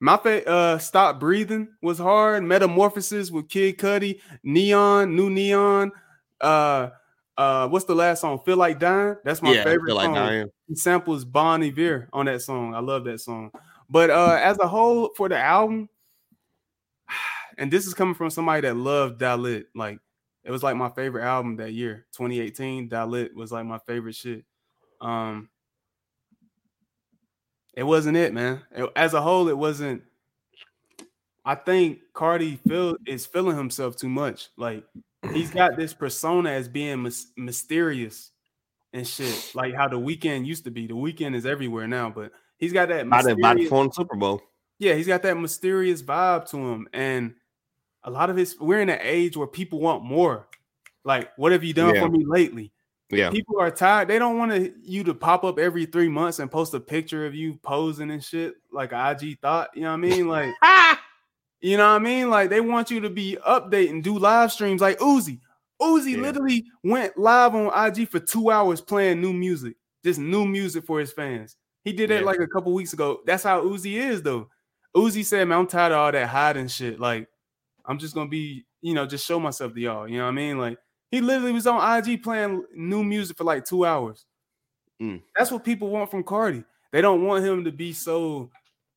My 0.00 0.16
favorite 0.16 0.48
uh 0.48 0.78
Stop 0.78 1.20
Breathing 1.20 1.68
was 1.82 1.98
hard. 1.98 2.42
Metamorphosis 2.42 3.30
with 3.30 3.50
Kid 3.50 3.76
Cudi, 3.76 4.18
Neon, 4.42 5.14
New 5.14 5.28
Neon. 5.28 5.92
Uh 6.40 6.88
uh 7.36 7.68
what's 7.68 7.84
the 7.84 7.94
last 7.94 8.22
song? 8.22 8.40
Feel 8.46 8.56
Like 8.56 8.80
Dying. 8.80 9.16
That's 9.24 9.42
my 9.42 9.52
Yeah, 9.52 9.64
favorite 9.64 9.88
feel 9.90 9.96
like 9.96 10.06
song. 10.06 10.14
dying. 10.14 10.50
He 10.68 10.74
samples 10.74 11.26
Bon 11.26 11.62
Iver 11.62 12.08
on 12.14 12.24
that 12.26 12.40
song. 12.40 12.74
I 12.74 12.80
love 12.80 13.04
that 13.04 13.20
song. 13.20 13.50
But 13.92 14.08
uh 14.08 14.40
as 14.42 14.58
a 14.58 14.66
whole 14.66 15.10
for 15.16 15.28
the 15.28 15.38
album, 15.38 15.90
and 17.58 17.70
this 17.70 17.86
is 17.86 17.92
coming 17.92 18.14
from 18.14 18.30
somebody 18.30 18.62
that 18.62 18.74
loved 18.74 19.18
Die 19.18 19.34
Lit. 19.34 19.66
Like 19.74 19.98
it 20.44 20.50
was 20.50 20.62
like 20.62 20.76
my 20.76 20.88
favorite 20.88 21.24
album 21.24 21.56
that 21.56 21.72
year, 21.74 22.06
2018. 22.16 22.88
Die 22.88 23.04
Lit 23.04 23.36
was 23.36 23.52
like 23.52 23.66
my 23.66 23.78
favorite 23.86 24.14
shit. 24.14 24.44
Um 25.02 25.50
it 27.74 27.82
wasn't 27.82 28.16
it, 28.16 28.32
man. 28.32 28.62
It- 28.74 28.90
as 28.96 29.12
a 29.12 29.20
whole, 29.20 29.48
it 29.48 29.58
wasn't. 29.58 30.02
I 31.44 31.54
think 31.54 31.98
Carti 32.14 32.58
feel 32.66 32.96
is 33.06 33.26
feeling 33.26 33.58
himself 33.58 33.96
too 33.96 34.08
much. 34.08 34.48
Like 34.56 34.84
he's 35.34 35.50
got 35.54 35.76
this 35.76 35.92
persona 35.92 36.50
as 36.50 36.66
being 36.66 37.02
mys- 37.02 37.32
mysterious 37.36 38.30
and 38.94 39.06
shit, 39.06 39.52
like 39.54 39.74
how 39.74 39.88
the 39.88 39.98
Weeknd 39.98 40.46
used 40.46 40.64
to 40.64 40.70
be. 40.70 40.86
The 40.86 40.94
Weeknd 40.94 41.34
is 41.34 41.44
everywhere 41.44 41.86
now, 41.86 42.08
but 42.08 42.32
he's 42.62 42.72
got 42.72 42.88
that 42.88 43.02
to, 43.02 43.06
about 43.06 43.22
to 43.22 43.34
mysterious, 43.34 43.68
phone 43.68 43.92
Super 43.92 44.16
Bowl. 44.16 44.40
yeah, 44.78 44.94
he's 44.94 45.06
got 45.06 45.22
that 45.24 45.36
mysterious 45.36 46.02
vibe 46.02 46.48
to 46.50 46.56
him, 46.56 46.88
and 46.92 47.34
a 48.04 48.10
lot 48.10 48.30
of 48.30 48.36
his. 48.36 48.56
We're 48.58 48.80
in 48.80 48.88
an 48.88 49.00
age 49.02 49.36
where 49.36 49.46
people 49.46 49.80
want 49.80 50.04
more. 50.04 50.48
Like, 51.04 51.30
what 51.36 51.52
have 51.52 51.64
you 51.64 51.74
done 51.74 51.94
Yeah. 51.94 52.02
for 52.02 52.08
me 52.08 52.24
lately? 52.26 52.72
Yeah. 53.10 53.30
People 53.30 53.60
are 53.60 53.70
tired. 53.70 54.08
They 54.08 54.18
don't 54.18 54.38
want 54.38 54.52
to 54.52 54.72
you 54.82 55.04
to 55.04 55.12
pop 55.14 55.44
up 55.44 55.58
every 55.58 55.84
three 55.84 56.08
months 56.08 56.38
and 56.38 56.50
post 56.50 56.72
a 56.74 56.80
picture 56.80 57.26
of 57.26 57.34
you 57.34 57.58
posing 57.62 58.10
and 58.10 58.22
shit 58.24 58.54
like 58.72 58.92
IG 58.92 59.38
thought. 59.40 59.68
You 59.74 59.82
know 59.82 59.88
what 59.90 59.94
I 59.94 59.96
mean? 59.98 60.28
Like, 60.28 60.48
you 61.60 61.76
know 61.76 61.86
what 61.88 61.96
I 61.96 61.98
mean? 61.98 62.30
Like 62.30 62.48
they 62.50 62.60
want 62.60 62.90
you 62.90 63.00
to 63.00 63.10
be 63.10 63.36
updating, 63.46 64.02
do 64.02 64.18
live 64.18 64.50
streams 64.50 64.80
like 64.80 64.98
Uzi. 65.00 65.40
Uzi 65.80 66.12
Yeah. 66.12 66.22
literally 66.22 66.64
went 66.84 67.18
live 67.18 67.54
on 67.54 67.70
IG 67.86 68.08
for 68.08 68.18
two 68.20 68.50
hours 68.50 68.80
playing 68.80 69.20
new 69.20 69.32
music, 69.32 69.74
just 70.04 70.18
new 70.18 70.46
music 70.46 70.86
for 70.86 70.98
his 70.98 71.12
fans. 71.12 71.56
He 71.84 71.92
did 71.92 72.10
that 72.10 72.20
Yeah. 72.20 72.26
like 72.26 72.40
a 72.40 72.46
couple 72.46 72.72
weeks 72.72 72.92
ago. 72.92 73.20
That's 73.26 73.42
how 73.42 73.62
Uzi 73.62 73.94
is 73.94 74.22
though. 74.22 74.48
Uzi 74.96 75.24
said, 75.24 75.48
"Man, 75.48 75.58
I'm 75.58 75.66
tired 75.66 75.92
of 75.92 75.98
all 75.98 76.12
that 76.12 76.28
hiding 76.28 76.68
shit. 76.68 77.00
Like, 77.00 77.26
I'm 77.86 77.98
just 77.98 78.14
gonna 78.14 78.28
be, 78.30 78.64
you 78.82 78.94
know, 78.94 79.06
just 79.06 79.26
show 79.26 79.40
myself 79.40 79.74
to 79.74 79.80
y'all. 79.80 80.06
You 80.08 80.18
know 80.18 80.24
what 80.24 80.30
I 80.30 80.34
mean? 80.34 80.58
Like, 80.58 80.78
he 81.10 81.20
literally 81.20 81.52
was 81.52 81.66
on 81.66 81.80
IG 81.98 82.22
playing 82.22 82.64
new 82.74 83.02
music 83.02 83.36
for 83.36 83.44
like 83.44 83.64
two 83.64 83.84
hours. 83.84 84.24
Mm. 85.02 85.22
That's 85.36 85.50
what 85.50 85.64
people 85.64 85.88
want 85.88 86.10
from 86.10 86.22
Carti. 86.24 86.64
They 86.92 87.00
don't 87.00 87.24
want 87.24 87.44
him 87.44 87.64
to 87.64 87.72
be 87.72 87.92
so 87.92 88.50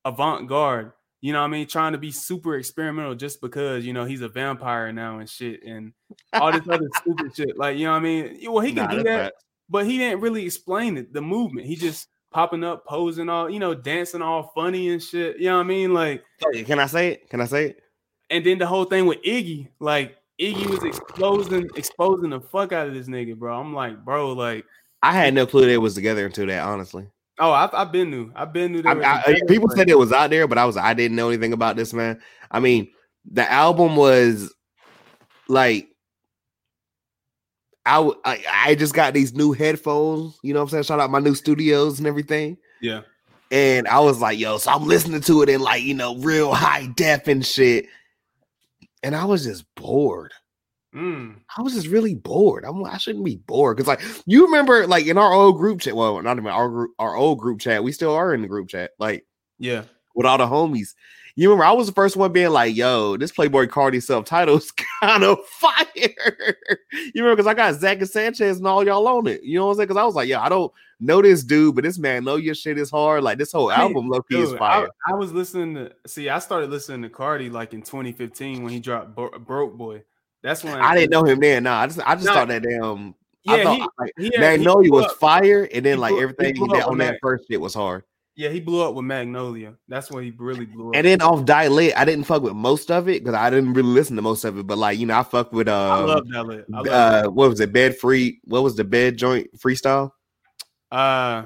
avant-garde. 0.04 0.92
You 1.22 1.34
know 1.34 1.40
what 1.40 1.46
I 1.46 1.50
mean? 1.50 1.66
Trying 1.68 1.94
to 1.94 1.98
be 1.98 2.12
super 2.12 2.56
experimental 2.58 3.16
just 3.16 3.42
because 3.42 3.84
you 3.86 3.94
know 3.94 4.06
he's 4.06 4.22
a 4.22 4.30
vampire 4.30 4.92
now 4.94 5.18
and 5.20 5.28
shit 5.30 5.64
and 5.64 5.92
all 6.34 6.52
this 6.52 6.68
other 6.70 6.88
stupid 6.98 7.36
shit. 7.36 7.58
Like, 7.58 7.78
you 7.78 7.86
know 7.86 7.92
what 7.94 7.98
I 7.98 8.02
mean? 8.02 8.40
Well, 8.52 8.60
he 8.64 8.74
can 8.74 8.84
Nah, 8.86 8.92
do 8.92 9.04
that, 9.04 9.24
facts. 9.34 9.44
but 9.70 9.86
he 9.88 9.98
didn't 9.98 10.22
really 10.22 10.46
explain 10.46 10.98
it, 10.98 11.12
the 11.14 11.22
movement. 11.22 11.66
He 11.66 11.76
just 11.76 12.10
popping 12.36 12.66
up, 12.66 12.86
posing 12.86 13.30
all, 13.30 13.50
you 13.50 13.60
know, 13.60 13.74
dancing 13.74 14.22
all 14.22 14.52
funny 14.54 14.90
and 14.90 15.02
shit. 15.02 15.38
You 15.38 15.46
know 15.46 15.56
what 15.56 15.64
I 15.64 15.68
mean? 15.68 15.94
Like, 15.94 16.22
Hey, 16.52 16.64
Can 16.66 16.80
I 16.80 16.86
say 16.86 17.14
it? 17.14 17.30
Can 17.30 17.40
I 17.40 17.46
say 17.46 17.68
it? 17.68 17.80
and 18.30 18.46
then 18.46 18.58
the 18.58 18.66
whole 18.66 18.86
thing 18.86 19.06
with 19.06 19.22
Iggy, 19.24 19.70
like 19.80 20.18
Iggy 20.42 20.68
was 20.68 20.84
exposing 20.84 21.70
exposing 21.76 22.32
the 22.32 22.42
fuck 22.42 22.74
out 22.74 22.88
of 22.88 22.94
this 22.94 23.08
nigga, 23.08 23.38
bro. 23.38 23.58
I'm 23.58 23.74
like, 23.74 24.04
bro, 24.04 24.34
like, 24.34 24.66
I 25.02 25.14
had 25.14 25.34
no 25.34 25.46
clue 25.46 25.66
they 25.66 25.78
was 25.78 25.96
together 25.96 26.26
until 26.26 26.48
that. 26.48 26.64
Honestly, 26.64 27.08
oh, 27.40 27.52
I've, 27.52 27.74
I've 27.74 27.92
been 27.92 28.10
new. 28.10 28.32
I've 28.36 28.52
been 28.52 28.74
new. 28.74 28.82
I, 28.86 29.22
I, 29.28 29.42
people 29.48 29.70
said 29.70 29.90
it 29.90 29.98
was 29.98 30.12
out 30.12 30.30
there, 30.30 30.48
but 30.48 30.58
I 30.58 30.66
was 30.66 30.76
I 30.76 30.94
didn't 30.94 31.16
know 31.16 31.30
anything 31.30 31.54
about 31.54 31.76
this 31.78 31.94
man. 31.94 32.20
I 32.52 32.60
mean, 32.60 32.90
the 33.32 33.50
album 33.50 33.96
was 33.96 34.54
like. 35.48 35.88
I, 37.86 37.96
w- 37.98 38.20
I 38.26 38.44
I 38.50 38.76
just 38.76 38.94
got 38.94 39.14
these 39.14 39.34
new 39.34 39.52
headphones, 39.54 40.38
you 40.44 40.54
know 40.54 40.60
what 40.60 40.64
I'm 40.66 40.70
saying? 40.70 40.84
Shout 40.84 41.00
out 41.00 41.12
my 41.12 41.20
new 41.20 41.36
studios 41.36 42.00
and 42.00 42.08
everything. 42.08 42.58
yeah, 42.82 43.02
And 43.52 43.88
I 43.88 44.00
was 44.00 44.20
like, 44.20 44.40
yo, 44.40 44.58
so 44.58 44.72
I'm 44.72 44.86
listening 44.86 45.22
to 45.22 45.42
it 45.44 45.50
in 45.50 45.62
like, 45.62 45.84
you 45.84 45.94
know, 45.94 46.16
real 46.18 46.54
high 46.54 46.88
def 46.96 47.28
and 47.28 47.46
shit. 47.46 47.86
And 49.04 49.16
I 49.16 49.26
was 49.26 49.44
just 49.44 49.66
bored. 49.76 50.34
Mm. 50.96 51.36
I 51.56 51.62
was 51.62 51.74
just 51.74 51.88
really 51.88 52.16
bored. 52.16 52.64
I'm 52.66 52.84
I 52.86 52.98
shouldn't 52.98 53.26
be 53.26 53.36
bored 53.36 53.76
because 53.78 53.88
like 53.88 54.02
you 54.26 54.46
remember 54.46 54.88
like 54.88 55.06
in 55.08 55.18
our 55.18 55.34
old 55.34 55.58
group 55.58 55.82
chat. 55.82 55.96
Well, 55.96 56.22
not 56.22 56.38
even 56.38 56.48
our 56.48 56.70
group, 56.70 56.92
our 57.00 57.16
old 57.16 57.38
group 57.38 57.60
chat. 57.60 57.84
We 57.84 57.92
still 57.92 58.14
are 58.16 58.34
in 58.34 58.42
the 58.42 58.48
group 58.48 58.70
chat. 58.70 58.92
Like 58.98 59.26
Yeah. 59.60 59.84
with 60.16 60.26
all 60.26 60.38
the 60.38 60.48
homies. 60.48 60.94
You 61.38 61.50
remember 61.50 61.66
I 61.66 61.72
was 61.74 61.88
the 61.88 61.94
first 61.94 62.16
one 62.16 62.32
being 62.32 62.50
like, 62.52 62.76
"Yo, 62.76 63.18
this 63.18 63.32
Playboi 63.32 63.68
Carti 63.68 64.02
self-title 64.02 64.58
is 64.58 64.72
kind 65.02 65.24
of 65.24 65.40
fire." 65.48 65.84
you 65.94 67.12
remember 67.24 67.36
because 67.36 67.48
I 67.48 67.54
got 67.54 67.76
Zach 67.76 67.98
and 68.00 68.10
Sanchez 68.10 68.58
and 68.58 68.68
all 68.68 68.86
y'all 68.86 69.08
on 69.08 69.28
it. 69.28 69.44
You 69.44 69.60
know 69.60 69.66
what 69.66 69.72
I'm 69.72 69.78
saying? 69.78 69.88
Because 69.88 70.02
I 70.02 70.06
was 70.06 70.16
like, 70.16 70.30
"Yo, 70.30 70.40
I 70.40 70.48
don't 70.48 70.72
know 71.02 71.22
this 71.22 71.44
dude, 71.44 71.76
but 71.76 71.84
this 71.84 71.98
man 71.98 72.24
know 72.24 72.38
your 72.38 72.56
shit 72.56 72.78
is 72.78 72.90
hard. 72.90 73.22
Like 73.24 73.38
this 73.38 73.52
whole 73.52 73.70
album, 73.72 74.08
low 74.08 74.22
key, 74.22 74.42
is 74.42 74.54
fire." 74.54 74.88
I, 75.08 75.12
I 75.12 75.16
was 75.16 75.34
listening 75.34 75.76
to 75.76 75.92
see. 76.08 76.30
I 76.30 76.40
started 76.40 76.70
listening 76.70 77.02
to 77.02 77.10
Carti 77.10 77.52
like 77.52 77.74
in 77.74 77.82
2015 77.82 78.64
when 78.64 78.72
he 78.72 78.80
dropped 78.80 79.14
Bro- 79.14 79.40
Broke 79.40 79.76
Boy. 79.76 80.04
That's 80.42 80.64
when 80.64 80.76
I 80.76 80.96
didn't 80.96 81.12
know 81.12 81.24
him 81.26 81.40
then. 81.42 81.64
No, 81.64 81.74
I 81.74 81.88
just 81.88 82.00
I 82.06 82.16
just 82.16 82.28
Nah. 82.28 82.34
thought 82.34 82.48
that 82.48 82.64
damn. 82.64 83.14
I 83.48 83.58
Yeah, 83.58 83.64
thought 83.64 83.76
he- 83.76 83.88
like, 84.00 84.12
he 84.18 84.24
had- 84.26 84.34
he 84.34 84.40
Magnolia 84.40 84.90
was 84.92 85.06
up. 85.06 85.18
fire, 85.18 85.68
and 85.74 85.86
then 85.86 85.96
He 85.96 86.00
like 86.00 86.14
everything 86.14 86.56
that 86.70 86.86
on 86.86 86.98
with 86.98 87.08
that 87.08 87.20
first 87.22 87.44
shit 87.50 87.60
was 87.60 87.74
hard. 87.74 88.04
Yeah, 88.38 88.50
he 88.50 88.60
blew 88.60 88.86
up 88.86 88.96
with 88.96 89.06
Magnolia. 89.06 89.76
That's 89.88 90.12
when 90.12 90.26
he 90.26 90.32
really 90.32 90.66
blew 90.66 90.90
up. 90.90 90.96
And 90.96 91.06
then 91.06 91.22
off 91.22 91.46
Die 91.46 91.68
Lit, 91.70 91.98
I 91.98 92.04
didn't 92.04 92.26
fuck 92.26 92.42
with 92.42 92.54
most 92.54 92.92
of 92.92 93.08
it 93.08 93.24
because 93.24 93.34
I 93.34 93.50
didn't 93.50 93.74
really 93.74 93.90
listen 93.90 94.18
to 94.18 94.22
most 94.22 94.44
of 94.44 94.58
it. 94.58 94.68
But 94.68 94.78
like 94.78 95.00
you 95.00 95.06
know, 95.06 95.18
I 95.18 95.24
fucked 95.24 95.54
with 95.54 95.70
uh, 95.70 95.74
I 95.74 96.00
love 96.00 96.28
lit. 96.28 96.66
I 96.74 96.78
love 96.78 96.88
uh, 96.88 97.30
what 97.30 97.50
was 97.50 97.60
it? 97.62 97.72
Bed 97.72 97.98
free. 97.98 98.42
What 98.44 98.62
was 98.64 98.76
the 98.76 98.84
bed 98.84 99.18
joint 99.18 99.58
freestyle? 99.58 100.12
Uh, 100.92 101.46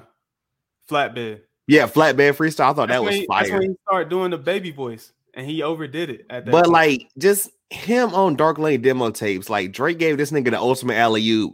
flatbed. 0.89 1.41
Yeah, 1.67 1.85
flatbed 1.85 2.35
freestyle. 2.35 2.71
I 2.71 2.73
thought 2.73 2.87
That's 2.87 2.91
that 2.91 3.03
was 3.03 3.15
he, 3.15 3.27
That's 3.29 3.51
when 3.51 3.61
he 3.61 3.75
started 3.87 4.09
doing 4.09 4.31
the 4.31 4.39
baby 4.39 4.71
voice, 4.71 5.11
and 5.35 5.45
he 5.45 5.61
overdid 5.61 6.09
it 6.09 6.25
at 6.31 6.45
that. 6.45 6.51
But 6.51 6.65
point. 6.65 6.73
like 6.73 7.09
just 7.19 7.51
him 7.69 8.15
on 8.15 8.35
Dark 8.35 8.57
Lane 8.57 8.81
demo 8.81 9.11
tapes, 9.11 9.47
like 9.47 9.71
Drake 9.71 9.99
gave 9.99 10.17
this 10.17 10.31
nigga 10.31 10.49
the 10.49 10.59
ultimate 10.59 10.95
alley 10.95 11.27
oop, 11.29 11.53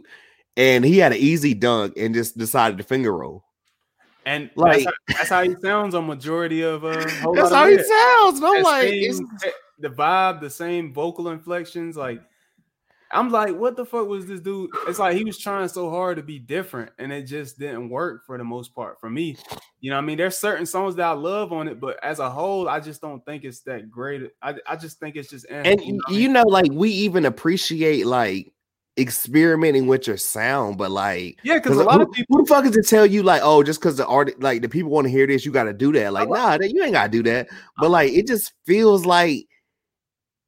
and 0.56 0.82
he 0.82 0.96
had 0.96 1.12
an 1.12 1.18
easy 1.18 1.52
dunk 1.52 1.92
and 1.98 2.14
just 2.14 2.38
decided 2.38 2.78
to 2.78 2.84
finger 2.84 3.14
roll. 3.14 3.44
And 4.26 4.50
like- 4.56 4.84
that's, 4.84 4.84
how, 4.84 4.92
that's 5.08 5.28
how 5.30 5.42
he 5.44 5.56
sounds 5.62 5.94
on 5.94 6.06
majority 6.06 6.60
of 6.62 6.84
uh. 6.84 7.08
Whole 7.22 7.34
That's 7.34 7.50
how 7.52 7.66
he 7.66 7.82
sounds. 7.82 8.42
I'm 8.42 8.62
like, 8.62 8.88
same- 8.88 9.02
it's- 9.04 9.52
the 9.78 9.88
vibe, 9.88 10.40
the 10.40 10.50
same 10.50 10.92
vocal 10.92 11.28
inflections. 11.28 11.96
Like, 11.96 12.20
I'm 13.12 13.30
like, 13.30 13.54
what 13.54 13.76
the 13.76 13.84
fuck 13.84 14.08
was 14.08 14.26
this 14.26 14.40
dude? 14.40 14.70
It's 14.88 14.98
like 14.98 15.16
he 15.16 15.22
was 15.24 15.38
trying 15.38 15.68
so 15.68 15.90
hard 15.90 16.16
to 16.16 16.24
be 16.24 16.40
different, 16.40 16.90
and 16.98 17.12
it 17.12 17.22
just 17.22 17.58
didn't 17.58 17.88
work 17.88 18.26
for 18.26 18.36
the 18.36 18.42
most 18.42 18.74
part 18.74 18.98
for 19.00 19.08
me. 19.08 19.36
You 19.80 19.90
know, 19.90 19.96
what 19.96 20.02
I 20.02 20.06
mean, 20.06 20.18
there's 20.18 20.36
certain 20.36 20.66
songs 20.66 20.96
that 20.96 21.06
I 21.06 21.12
love 21.12 21.52
on 21.52 21.68
it, 21.68 21.78
but 21.78 22.02
as 22.02 22.18
a 22.18 22.28
whole, 22.28 22.68
I 22.68 22.80
just 22.80 23.00
don't 23.00 23.24
think 23.24 23.44
it's 23.44 23.60
that 23.60 23.90
great. 23.90 24.32
I, 24.42 24.56
I 24.66 24.74
just 24.74 24.98
think 24.98 25.14
it's 25.14 25.30
just 25.30 25.46
eh, 25.48 25.62
and 25.64 25.80
you 25.80 25.92
know 25.92 26.16
you 26.16 26.28
know, 26.28 26.42
like 26.42 26.72
we 26.72 26.90
even 26.90 27.26
appreciate 27.26 28.06
like 28.06 28.52
experimenting 28.98 29.86
with 29.86 30.06
your 30.06 30.16
sound, 30.16 30.78
but 30.78 30.90
like 30.90 31.38
yeah, 31.42 31.54
because 31.54 31.76
a 31.76 31.84
lot 31.84 31.96
who, 31.96 32.02
of 32.02 32.12
people. 32.12 32.36
who 32.36 32.44
the 32.44 32.48
fuck 32.48 32.64
is 32.64 32.70
to 32.72 32.82
tell 32.82 33.06
you 33.06 33.22
like, 33.22 33.42
oh, 33.44 33.62
just 33.62 33.80
because 33.80 33.96
the 33.96 34.06
art, 34.06 34.40
like 34.40 34.62
the 34.62 34.68
people 34.68 34.90
want 34.90 35.06
to 35.06 35.10
hear 35.10 35.26
this, 35.26 35.44
you 35.44 35.52
got 35.52 35.64
to 35.64 35.72
do 35.72 35.92
that. 35.92 36.12
Like, 36.12 36.28
oh, 36.28 36.32
nah, 36.32 36.58
that, 36.58 36.70
you 36.70 36.82
ain't 36.82 36.92
got 36.92 37.04
to 37.04 37.10
do 37.10 37.22
that. 37.24 37.48
Uh, 37.50 37.54
but 37.80 37.90
like, 37.90 38.10
uh. 38.10 38.14
it 38.14 38.26
just 38.26 38.52
feels 38.64 39.04
like 39.04 39.46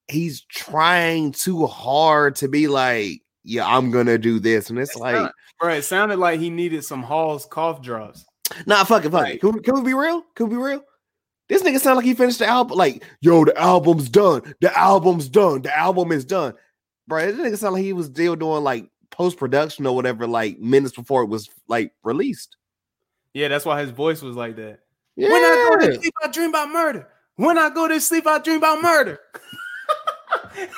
he's 0.08 0.42
trying 0.42 1.32
too 1.32 1.66
hard 1.66 2.36
to 2.36 2.48
be 2.48 2.68
like, 2.68 3.22
yeah, 3.44 3.66
I'm 3.66 3.90
gonna 3.90 4.18
do 4.18 4.38
this, 4.38 4.70
and 4.70 4.78
it's, 4.78 4.90
It's 4.92 5.00
like, 5.00 5.14
not- 5.14 5.34
Bro, 5.60 5.74
it 5.74 5.82
sounded 5.82 6.18
like 6.18 6.38
he 6.40 6.50
needed 6.50 6.84
some 6.84 7.02
Hall's 7.02 7.46
cough 7.46 7.82
drops. 7.82 8.24
nah, 8.66 8.84
fuck 8.84 9.04
it, 9.04 9.10
fuck 9.10 9.26
it. 9.28 9.30
Like- 9.32 9.40
Can 9.40 9.52
we, 9.52 9.60
can 9.60 9.74
we 9.74 9.82
be 9.82 9.94
real? 9.94 10.22
Can 10.34 10.48
we 10.48 10.56
be 10.56 10.62
real? 10.62 10.82
This 11.48 11.62
nigga 11.62 11.80
sound 11.80 11.96
like 11.96 12.04
he 12.04 12.12
finished 12.14 12.40
the 12.40 12.46
album. 12.46 12.76
Like, 12.76 13.02
yo, 13.22 13.44
the 13.44 13.56
album's 13.58 14.10
done. 14.10 14.54
The 14.60 14.76
album's 14.78 15.30
done. 15.30 15.62
The 15.62 15.76
album 15.76 16.12
is 16.12 16.26
done, 16.26 16.52
bro. 17.09 17.32
This 17.32 17.36
nigga 17.36 17.59
sound 17.59 17.74
like 17.74 17.82
he 17.82 17.93
was 17.93 18.06
still 18.06 18.36
doing 18.36 18.62
like 18.62 18.89
post 19.10 19.39
production 19.39 19.86
or 19.86 19.97
whatever, 19.97 20.26
like 20.26 20.59
minutes 20.60 20.94
before 20.94 21.22
it 21.22 21.28
was 21.28 21.51
like 21.66 21.93
released. 22.05 22.56
Yeah, 23.35 23.48
that's 23.48 23.64
why 23.64 23.80
his 23.80 23.90
voice 23.90 24.22
was 24.22 24.36
like 24.36 24.56
that. 24.56 24.80
Yeah. 25.16 25.30
When 25.30 25.43
I 25.43 25.68
go 25.68 25.86
to 25.86 25.94
sleep, 25.94 26.14
I 26.22 26.28
dream 26.28 26.51
about 26.51 26.70
murder. 26.70 27.09
When 27.36 27.59
I 27.59 27.70
go 27.70 27.89
to 27.89 28.01
sleep, 28.01 28.26
I 28.26 28.39
dream 28.39 28.59
about 28.59 28.82
murder. 28.82 29.18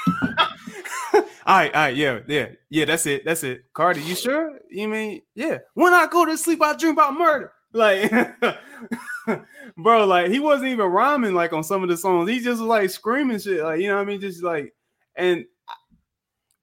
all 1.15 1.23
right, 1.47 1.75
all 1.75 1.81
right, 1.83 1.97
yeah, 1.97 2.21
yeah, 2.27 2.49
yeah. 2.71 2.85
That's 2.85 3.07
it. 3.07 3.25
That's 3.25 3.45
it. 3.45 3.65
Carti, 3.75 4.05
you 4.07 4.15
sure? 4.15 4.59
You 4.71 4.89
mean 4.89 5.23
yeah? 5.35 5.59
When 5.75 5.93
I 5.93 6.07
go 6.07 6.25
to 6.25 6.37
sleep, 6.37 6.63
I 6.63 6.77
dream 6.77 6.93
about 6.93 7.19
murder. 7.19 7.53
Like, 7.73 8.11
bro, 9.77 10.07
like 10.07 10.31
he 10.31 10.41
wasn't 10.41 10.71
even 10.71 10.87
rhyming 10.87 11.35
like 11.35 11.53
on 11.53 11.63
some 11.63 11.83
of 11.83 11.89
the 11.89 11.97
songs. 11.97 12.29
He 12.29 12.39
just 12.39 12.61
was 12.61 12.61
like 12.61 12.91
screaming 12.91 13.39
shit. 13.39 13.63
Like, 13.63 13.81
you 13.81 13.89
know 13.89 13.97
what 13.97 14.03
I 14.03 14.05
mean? 14.07 14.21
Just 14.21 14.43
like, 14.43 14.75
and 15.17 15.45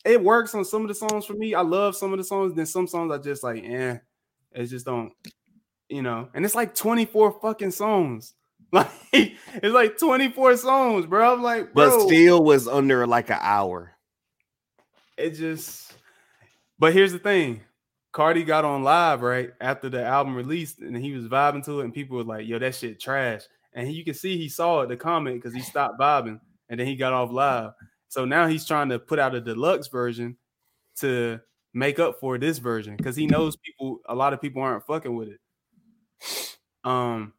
it 0.08 0.24
works 0.24 0.56
on 0.56 0.66
some 0.66 0.84
of 0.84 0.88
the 0.88 0.96
songs 0.96 1.26
for 1.26 1.34
me. 1.34 1.54
I 1.54 1.62
love 1.62 1.96
some 1.96 2.12
of 2.14 2.18
the 2.18 2.24
songs. 2.24 2.54
Then 2.54 2.66
some 2.66 2.88
songs 2.88 3.12
I 3.12 3.18
just 3.18 3.44
like, 3.44 3.64
eh, 3.64 3.98
it 4.54 4.66
just 4.68 4.86
don't, 4.86 5.12
you 5.90 6.02
know. 6.02 6.30
And 6.34 6.46
it's 6.46 6.56
like 6.56 6.74
24 6.76 7.40
fucking 7.42 7.72
songs. 7.72 8.34
Like 8.74 8.90
it's 9.14 9.74
like 9.74 9.98
24 9.98 10.58
songs, 10.58 11.06
bro. 11.06 11.34
I'm 11.34 11.42
like, 11.42 11.74
but 11.74 11.90
bro, 11.90 12.06
still 12.06 12.44
was 12.44 12.68
under 12.68 13.08
like 13.08 13.30
an 13.30 13.40
hour. 13.40 13.94
it 15.18 15.32
just. 15.32 15.94
But 16.78 16.92
here's 16.92 17.14
the 17.14 17.20
thing, 17.20 17.62
Carti 18.14 18.46
got 18.46 18.66
on 18.66 18.84
live 18.84 19.22
right 19.22 19.52
after 19.62 19.90
the 19.90 20.04
album 20.04 20.36
released, 20.36 20.80
and 20.80 20.98
he 20.98 21.14
was 21.14 21.28
vibing 21.28 21.64
to 21.64 21.80
it, 21.80 21.86
and 21.86 21.94
people 21.94 22.18
were 22.18 22.26
like, 22.26 22.46
"Yo, 22.46 22.60
that 22.60 22.76
shit 22.76 23.00
trash." 23.00 23.44
And 23.74 23.88
he, 23.88 23.94
you 23.94 24.04
can 24.04 24.14
see 24.14 24.38
he 24.38 24.50
saw 24.50 24.82
it, 24.82 24.90
the 24.90 24.98
comment, 24.98 25.42
because 25.42 25.56
he 25.56 25.62
stopped 25.62 25.98
vibing, 25.98 26.42
and 26.68 26.78
then 26.78 26.88
he 26.88 26.98
got 26.98 27.14
off 27.14 27.32
live. 27.32 27.72
So 28.10 28.26
now 28.26 28.48
he's 28.48 28.66
trying 28.66 28.90
to 28.90 29.00
put 29.00 29.20
out 29.20 29.36
a 29.36 29.42
deluxe 29.42 29.88
version 29.88 30.38
to 30.98 31.40
make 31.74 32.00
up 32.00 32.20
for 32.20 32.38
this 32.38 32.58
version, 32.58 32.96
because 32.96 33.16
he 33.16 33.28
knows 33.28 33.56
people, 33.58 34.00
a 34.08 34.16
lot 34.16 34.34
of 34.34 34.42
people 34.42 34.62
aren't 34.62 34.86
fucking 34.86 35.16
with 35.16 35.30
it. 35.30 35.40
Um, 36.84 37.34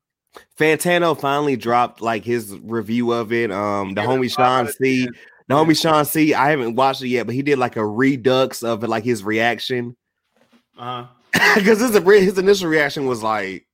Fantano 0.58 1.18
finally 1.18 1.56
dropped 1.56 2.00
like 2.00 2.24
his 2.24 2.56
review 2.58 3.12
of 3.12 3.32
it. 3.32 3.50
Um, 3.50 3.94
the 3.94 4.02
gave 4.02 4.10
it 4.10 4.12
a 4.12 4.16
homie 4.16 4.34
Sean 4.34 4.68
C, 4.68 5.04
10. 5.04 5.14
the 5.48 5.54
homie 5.54 5.80
Sean 5.80 6.04
C. 6.04 6.34
I 6.34 6.50
haven't 6.50 6.76
watched 6.76 7.02
it 7.02 7.08
yet, 7.08 7.26
but 7.26 7.34
he 7.34 7.42
did 7.42 7.58
like 7.58 7.76
a 7.76 7.86
redux 7.86 8.62
of 8.62 8.84
it, 8.84 8.88
like 8.88 9.04
his 9.04 9.24
reaction. 9.24 9.96
uh, 10.78 11.06
huh. 11.34 11.54
Because 11.56 11.80
his 11.80 11.96
his 11.96 12.38
initial 12.38 12.68
reaction 12.68 13.06
was 13.06 13.22
like, 13.22 13.66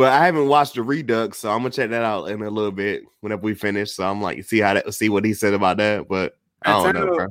but 0.00 0.12
I 0.12 0.24
haven't 0.24 0.48
watched 0.48 0.76
the 0.76 0.82
redux, 0.82 1.36
so 1.36 1.50
I'm 1.50 1.58
gonna 1.58 1.68
check 1.68 1.90
that 1.90 2.02
out 2.02 2.30
in 2.30 2.40
a 2.40 2.48
little 2.48 2.70
bit 2.72 3.02
whenever 3.20 3.42
we 3.42 3.52
finish. 3.52 3.92
So 3.92 4.02
I'm 4.02 4.22
like, 4.22 4.42
see 4.44 4.58
how 4.58 4.72
that, 4.72 4.94
see 4.94 5.10
what 5.10 5.26
he 5.26 5.34
said 5.34 5.52
about 5.52 5.76
that. 5.76 6.08
But 6.08 6.38
I 6.62 6.72
don't 6.72 6.94
know, 6.94 7.14
bro. 7.14 7.26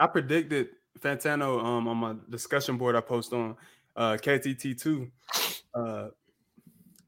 I 0.00 0.06
predicted 0.06 0.68
Fantano 0.98 1.62
um 1.62 1.86
on 1.86 1.96
my 1.98 2.14
discussion 2.30 2.78
board 2.78 2.96
I 2.96 3.02
post 3.02 3.34
on 3.34 3.54
uh 3.96 4.12
KTT2. 4.12 5.10
Uh 5.74 6.08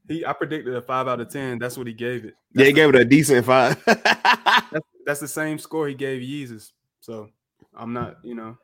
he 0.07 0.23
I 0.23 0.31
predicted 0.31 0.75
a 0.75 0.81
five 0.83 1.07
out 1.07 1.19
of 1.19 1.29
ten. 1.29 1.57
That's 1.57 1.75
what 1.75 1.87
he 1.87 1.93
gave 1.93 2.25
it. 2.25 2.35
Yeah, 2.53 2.65
That's, 2.65 2.67
he 2.67 2.73
gave 2.73 2.89
it 2.89 2.95
a 2.95 3.05
decent 3.05 3.47
five. 3.47 3.83
the, 3.85 4.83
that's 5.07 5.21
the 5.21 5.27
same 5.27 5.57
score 5.57 5.87
he 5.87 5.95
gave 5.95 6.21
Yeezus. 6.21 6.71
So 7.01 7.31
I'm 7.75 7.93
not, 7.93 8.17
you 8.23 8.35
know, 8.35 8.59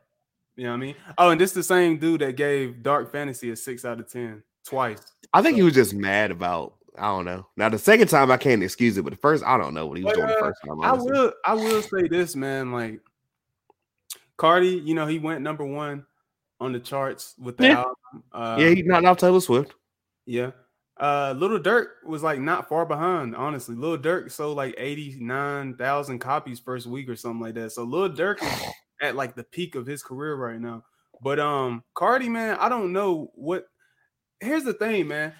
you 0.54 0.62
know 0.62 0.70
what 0.70 0.76
I 0.76 0.80
mean? 0.80 0.94
Oh, 1.18 1.30
and 1.30 1.40
this 1.40 1.50
is 1.50 1.54
the 1.54 1.62
same 1.64 1.98
dude 1.98 2.20
that 2.20 2.36
gave 2.36 2.84
Dark 2.84 3.10
Fantasy 3.10 3.50
a 3.50 3.56
six 3.56 3.84
out 3.84 3.98
of 3.98 4.08
ten 4.08 4.44
twice. 4.64 5.00
I 5.32 5.42
think 5.42 5.56
he 5.56 5.62
was 5.62 5.74
just 5.74 5.94
mad 5.94 6.30
about. 6.30 6.74
I 6.98 7.04
don't 7.06 7.24
know. 7.24 7.46
Now 7.56 7.68
the 7.68 7.78
second 7.78 8.08
time 8.08 8.30
I 8.30 8.36
can't 8.36 8.62
excuse 8.62 8.96
it, 8.98 9.02
but 9.02 9.10
the 9.10 9.16
first 9.18 9.44
I 9.44 9.56
don't 9.56 9.72
know 9.74 9.86
what 9.86 9.96
he 9.96 10.04
was 10.04 10.12
But, 10.12 10.16
doing 10.16 10.28
the 10.28 10.36
uh, 10.36 10.40
first 10.40 10.60
time. 10.66 10.80
I 10.82 10.92
will 10.92 11.32
I 11.44 11.54
will 11.54 11.82
say 11.82 12.08
this, 12.08 12.34
man. 12.36 12.72
Like 12.72 13.00
Carti, 14.36 14.84
you 14.86 14.94
know, 14.94 15.06
he 15.06 15.18
went 15.18 15.40
number 15.42 15.64
one 15.64 16.04
on 16.60 16.72
the 16.72 16.80
charts 16.80 17.34
with 17.38 17.56
the 17.56 17.64
Yeah. 17.68 17.78
album. 17.78 17.94
Uh, 18.32 18.56
Yeah, 18.58 18.68
he 18.70 18.82
knocked 18.82 19.06
off 19.06 19.18
Taylor 19.18 19.40
Swift. 19.40 19.74
Yeah. 20.26 20.50
Uh 20.98 21.32
Lil 21.38 21.58
Durk 21.60 21.86
was 22.04 22.22
like 22.22 22.40
not 22.40 22.68
far 22.68 22.84
behind, 22.84 23.34
honestly. 23.34 23.74
Lil 23.74 23.96
Durk 23.96 24.30
sold 24.30 24.56
like 24.56 24.74
89,000 24.76 26.18
copies 26.18 26.58
first 26.60 26.86
week 26.86 27.08
or 27.08 27.16
something 27.16 27.40
like 27.40 27.54
that. 27.54 27.72
So 27.72 27.84
Lil 27.84 28.10
Durk 28.10 28.42
is 28.42 28.62
at 29.00 29.16
like 29.16 29.34
the 29.34 29.44
peak 29.44 29.74
of 29.74 29.86
his 29.86 30.02
career 30.02 30.34
right 30.34 30.60
now. 30.60 30.84
But 31.22 31.38
um 31.40 31.82
Carti, 31.96 32.28
man, 32.28 32.58
I 32.60 32.68
don't 32.68 32.92
know 32.92 33.30
what 33.34 33.66
here's 34.40 34.64
the 34.64 34.72
thing, 34.74 35.08
man. 35.08 35.32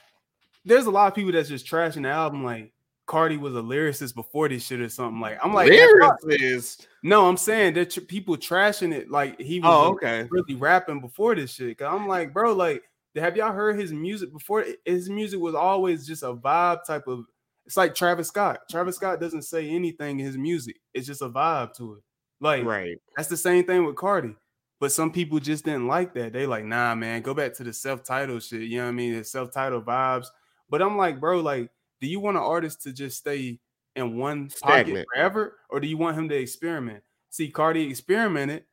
There's 0.64 0.86
a 0.86 0.90
lot 0.90 1.09
of 1.09 1.14
people 1.14 1.32
that's 1.32 1.48
just 1.48 1.66
trashing 1.66 2.02
the 2.02 2.10
album 2.10 2.44
like 2.44 2.72
Carti 3.09 3.39
was 3.40 3.56
a 3.56 3.60
lyricist 3.60 4.14
before 4.14 4.48
this 4.48 4.64
shit 4.64 4.81
or 4.81 4.89
something. 4.89 5.20
Like 5.20 5.39
I'm 5.43 5.52
like 5.52 5.70
Lyricist. 5.70 6.86
no, 7.02 7.28
I'm 7.28 7.36
saying 7.36 7.74
that 7.74 7.90
tr- 7.90 8.01
people 8.02 8.36
trashing 8.36 8.93
it 8.94 9.10
like 9.10 9.40
he 9.40 9.59
was 9.60 9.68
Oh, 9.72 9.93
okay. 9.93 10.27
really 10.31 10.55
rapping 10.55 11.01
before 11.01 11.35
this 11.35 11.52
shit. 11.52 11.78
Cause 11.78 11.89
I'm 11.90 12.06
like, 12.06 12.32
bro, 12.32 12.52
like, 12.52 12.82
have 13.16 13.36
y'all 13.36 13.52
heard 13.52 13.78
his 13.81 13.93
music 13.93 14.32
before? 14.32 14.64
His 14.85 15.10
music 15.10 15.40
was 15.40 15.55
always 15.55 16.06
just 16.06 16.22
a 16.22 16.35
vibe 16.35 16.85
type 16.85 17.06
of. 17.09 17.24
It's 17.66 17.77
like 17.77 17.94
Travis 17.94 18.28
Scott. 18.28 18.60
Travis 18.70 18.97
Scott 18.97 19.20
doesn't 19.20 19.43
say 19.43 19.68
anything 19.68 20.20
in 20.20 20.27
his 20.27 20.36
music. 20.39 20.77
It's 20.94 21.06
just 21.06 21.22
a 21.22 21.28
vibe 21.28 21.74
to 21.77 21.94
it. 21.94 22.02
Like 22.40 22.64
Right. 22.64 22.97
that's 23.16 23.28
the 23.28 23.36
same 23.36 23.64
thing 23.64 23.85
with 23.85 23.97
Carti. 23.97 24.35
But 24.81 24.93
some 24.93 25.12
people 25.12 25.39
just 25.39 25.65
didn't 25.65 25.86
like 25.86 26.15
that. 26.15 26.32
They 26.32 26.47
like, 26.47 26.65
nah, 26.65 26.94
man, 26.94 27.23
go 27.23 27.35
back 27.35 27.55
to 27.55 27.65
the 27.65 27.73
self-titled 27.73 28.43
shit. 28.43 28.62
You 28.62 28.78
know 28.78 28.85
what 28.85 28.89
I 28.89 28.93
mean? 28.93 29.15
The 29.15 29.24
self-titled 29.24 29.85
vibes. 29.85 30.27
But 30.69 30.82
I'm 30.82 30.97
like, 30.97 31.20
bro, 31.20 31.40
like, 31.40 31.70
do 32.01 32.07
you 32.07 32.19
want 32.19 32.39
an 32.39 32.43
artist 32.43 32.82
to 32.82 32.93
just 32.93 33.19
stay 33.19 33.61
in 33.94 34.16
one 34.16 34.48
pocket 34.48 34.86
Stagnant. 34.86 35.07
forever, 35.15 35.59
or 35.69 35.81
do 35.81 35.86
you 35.86 35.98
want 35.98 36.16
him 36.16 36.28
to 36.31 36.35
experiment? 36.35 37.02
see, 37.31 37.51
Carti 37.51 37.89
experimented. 37.89 38.65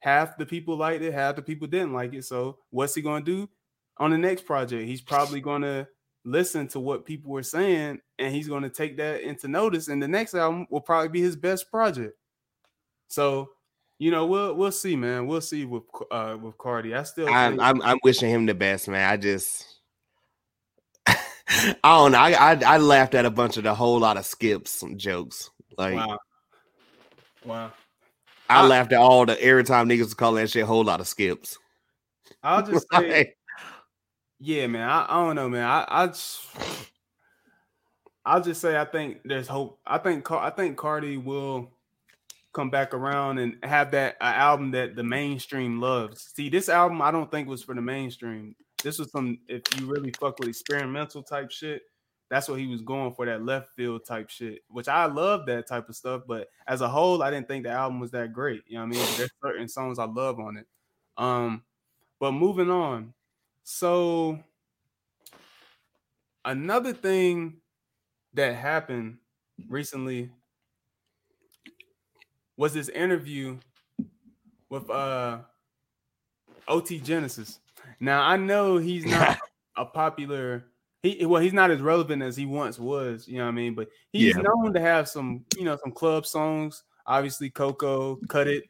Half 0.00 0.36
the 0.36 0.46
people 0.46 0.76
liked 0.76 1.02
it, 1.02 1.12
half 1.12 1.36
the 1.36 1.42
people 1.42 1.68
didn't 1.68 1.92
like 1.92 2.14
it. 2.14 2.24
So 2.24 2.58
what's 2.70 2.94
he 2.94 3.02
gonna 3.02 3.24
do 3.24 3.48
on 3.98 4.10
the 4.10 4.18
next 4.18 4.46
project? 4.46 4.84
He's 4.84 5.00
probably 5.00 5.40
gonna 5.40 5.86
listen 6.24 6.68
to 6.68 6.80
what 6.80 7.06
people 7.06 7.30
were 7.30 7.42
saying, 7.42 8.00
and 8.18 8.34
he's 8.34 8.48
gonna 8.48 8.70
take 8.70 8.96
that 8.96 9.20
into 9.20 9.46
notice. 9.46 9.88
And 9.88 10.02
the 10.02 10.08
next 10.08 10.34
album 10.34 10.66
will 10.70 10.80
probably 10.80 11.08
be 11.08 11.20
his 11.20 11.36
best 11.36 11.70
project. 11.70 12.16
So, 13.08 13.50
you 14.00 14.10
know, 14.10 14.24
we'll 14.24 14.54
we'll 14.54 14.72
see, 14.72 14.96
man. 14.96 15.26
We'll 15.26 15.42
see 15.42 15.66
with 15.66 15.82
uh 16.10 16.38
with 16.40 16.56
Carti. 16.56 16.96
I 16.96 17.02
still 17.02 17.28
I'm, 17.28 17.52
think- 17.52 17.62
I'm 17.62 17.82
I'm 17.82 17.98
wishing 18.02 18.30
him 18.30 18.46
the 18.46 18.54
best, 18.54 18.88
man. 18.88 19.08
I 19.08 19.18
just 19.18 19.66
I 21.06 21.74
don't 21.84 22.12
know. 22.12 22.18
I, 22.18 22.30
I 22.52 22.60
I 22.64 22.78
laughed 22.78 23.14
at 23.14 23.26
a 23.26 23.30
bunch 23.30 23.58
of 23.58 23.64
the 23.64 23.74
whole 23.74 23.98
lot 24.00 24.16
of 24.16 24.24
skips 24.24 24.70
some 24.70 24.96
jokes. 24.96 25.50
Like 25.76 25.96
wow. 25.96 26.18
Wow. 27.44 27.72
I 28.48 28.62
I- 28.62 28.66
laughed 28.66 28.92
at 28.92 29.00
all 29.00 29.26
the 29.26 29.40
every 29.42 29.64
time 29.64 29.86
niggas 29.86 30.16
call 30.16 30.32
that 30.32 30.48
shit 30.48 30.64
whole 30.64 30.82
lot 30.82 31.00
of 31.00 31.06
skips. 31.06 31.58
I'll 32.42 32.64
just 32.64 32.86
say 32.92 33.18
Like, 33.18 33.36
Yeah, 34.38 34.66
man. 34.66 34.88
I, 34.88 35.04
I 35.10 35.26
don't 35.26 35.36
know, 35.36 35.50
man. 35.50 35.64
I, 35.64 35.84
I 35.86 36.06
just, 36.06 36.40
I'll 38.24 38.40
just 38.42 38.62
say 38.62 38.78
I 38.78 38.86
think 38.86 39.18
there's 39.26 39.46
hope. 39.46 39.78
I 39.86 39.98
think 39.98 40.30
I 40.30 40.48
think 40.48 40.78
Carti 40.78 41.22
will 41.22 41.70
come 42.52 42.70
back 42.70 42.94
around 42.94 43.38
and 43.38 43.56
have 43.62 43.92
that 43.92 44.16
uh, 44.20 44.24
album 44.24 44.72
that 44.72 44.96
the 44.96 45.04
mainstream 45.04 45.80
loves. 45.80 46.32
See, 46.34 46.48
this 46.48 46.68
album 46.68 47.00
I 47.02 47.10
don't 47.10 47.30
think 47.30 47.48
was 47.48 47.62
for 47.62 47.74
the 47.74 47.82
mainstream. 47.82 48.54
This 48.82 48.98
was 48.98 49.10
some 49.10 49.38
if 49.48 49.62
you 49.78 49.86
really 49.86 50.12
fuck 50.18 50.38
with 50.38 50.48
experimental 50.48 51.22
type 51.22 51.50
shit. 51.50 51.82
That's 52.28 52.48
what 52.48 52.60
he 52.60 52.68
was 52.68 52.82
going 52.82 53.12
for 53.12 53.26
that 53.26 53.44
left 53.44 53.74
field 53.74 54.04
type 54.06 54.30
shit, 54.30 54.62
which 54.68 54.86
I 54.86 55.06
love 55.06 55.46
that 55.46 55.66
type 55.66 55.88
of 55.88 55.96
stuff. 55.96 56.22
But 56.28 56.48
as 56.66 56.80
a 56.80 56.88
whole, 56.88 57.22
I 57.22 57.30
didn't 57.30 57.48
think 57.48 57.64
the 57.64 57.70
album 57.70 57.98
was 57.98 58.12
that 58.12 58.32
great. 58.32 58.62
You 58.68 58.78
know 58.78 58.86
what 58.86 58.96
I 58.96 58.98
mean? 58.98 59.08
There's 59.16 59.30
certain 59.42 59.68
songs 59.68 59.98
I 59.98 60.04
love 60.04 60.38
on 60.38 60.56
it. 60.56 60.66
Um, 61.16 61.64
but 62.20 62.32
moving 62.32 62.70
on. 62.70 63.14
So 63.64 64.38
another 66.44 66.92
thing 66.92 67.54
that 68.34 68.54
happened 68.54 69.18
recently 69.68 70.30
was 72.60 72.74
this 72.74 72.90
interview 72.90 73.56
with 74.68 74.90
uh 74.90 75.38
OT 76.68 77.00
Genesis. 77.00 77.58
Now 78.00 78.20
I 78.22 78.36
know 78.36 78.76
he's 78.76 79.06
not 79.06 79.38
a 79.78 79.86
popular 79.86 80.66
he 81.02 81.24
well 81.24 81.40
he's 81.40 81.54
not 81.54 81.70
as 81.70 81.80
relevant 81.80 82.22
as 82.22 82.36
he 82.36 82.44
once 82.44 82.78
was, 82.78 83.26
you 83.26 83.38
know 83.38 83.44
what 83.44 83.48
I 83.48 83.52
mean? 83.52 83.74
But 83.74 83.88
he's 84.12 84.36
Yeah. 84.36 84.42
known 84.42 84.74
to 84.74 84.80
have 84.80 85.08
some, 85.08 85.46
you 85.56 85.64
know, 85.64 85.78
some 85.82 85.90
club 85.90 86.26
songs, 86.26 86.84
obviously 87.06 87.48
Coco, 87.48 88.16
Cut 88.28 88.46
It, 88.46 88.64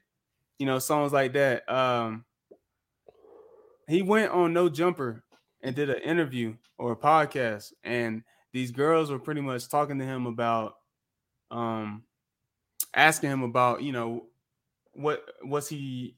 you 0.61 0.67
know, 0.67 0.79
songs 0.79 1.13
like 1.13 1.33
that. 1.33 1.69
Um 1.69 2.25
he 3.89 4.03
went 4.03 4.31
on 4.31 4.53
No 4.53 4.69
Jumper 4.69 5.25
and 5.63 5.75
did 5.75 5.91
an 5.91 6.01
interview 6.03 6.55
or 6.79 6.93
a 6.93 6.97
podcast, 6.97 7.73
and 7.83 8.23
these 8.53 8.71
girls 8.71 9.11
were 9.11 9.19
pretty 9.19 9.41
much 9.41 9.69
talking 9.69 9.99
to 9.99 10.05
him 10.05 10.27
about, 10.27 10.77
um, 11.51 12.05
asking 12.95 13.31
him 13.31 13.43
about, 13.43 13.83
you 13.83 13.93
know, 13.93 14.27
what 14.93 15.25
what's 15.43 15.69
he 15.69 16.17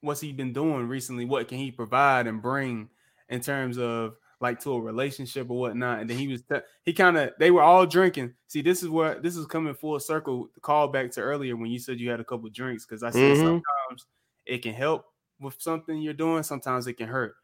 what's 0.00 0.20
he 0.20 0.32
been 0.32 0.52
doing 0.52 0.86
recently? 0.88 1.24
What 1.24 1.48
can 1.48 1.58
he 1.58 1.70
provide 1.70 2.26
and 2.26 2.42
bring 2.42 2.90
in 3.28 3.40
terms 3.40 3.78
of 3.78 4.16
like 4.40 4.60
to 4.60 4.72
a 4.74 4.80
relationship 4.80 5.48
or 5.50 5.58
whatnot? 5.58 6.00
And 6.00 6.10
then 6.10 6.18
he 6.18 6.28
was 6.28 6.42
te- 6.42 6.60
he 6.84 6.92
kind 6.92 7.16
of 7.16 7.30
they 7.38 7.50
were 7.50 7.62
all 7.62 7.86
drinking. 7.86 8.34
See, 8.48 8.60
this 8.62 8.82
is 8.82 8.88
where 8.88 9.20
this 9.20 9.36
is 9.36 9.46
coming 9.46 9.74
full 9.74 9.98
circle. 10.00 10.48
Call 10.60 10.88
back 10.88 11.10
to 11.12 11.20
earlier 11.22 11.56
when 11.56 11.70
you 11.70 11.78
said 11.78 11.98
you 11.98 12.10
had 12.10 12.20
a 12.20 12.24
couple 12.24 12.48
drinks 12.50 12.84
because 12.84 13.02
I 13.02 13.10
said 13.10 13.36
Mhm. 13.36 13.40
sometimes 13.40 14.06
it 14.44 14.58
can 14.62 14.74
help 14.74 15.06
with 15.40 15.60
something 15.60 16.00
you're 16.00 16.12
doing. 16.12 16.42
Sometimes 16.42 16.86
it 16.86 16.94
can 16.94 17.08
hurt. 17.08 17.34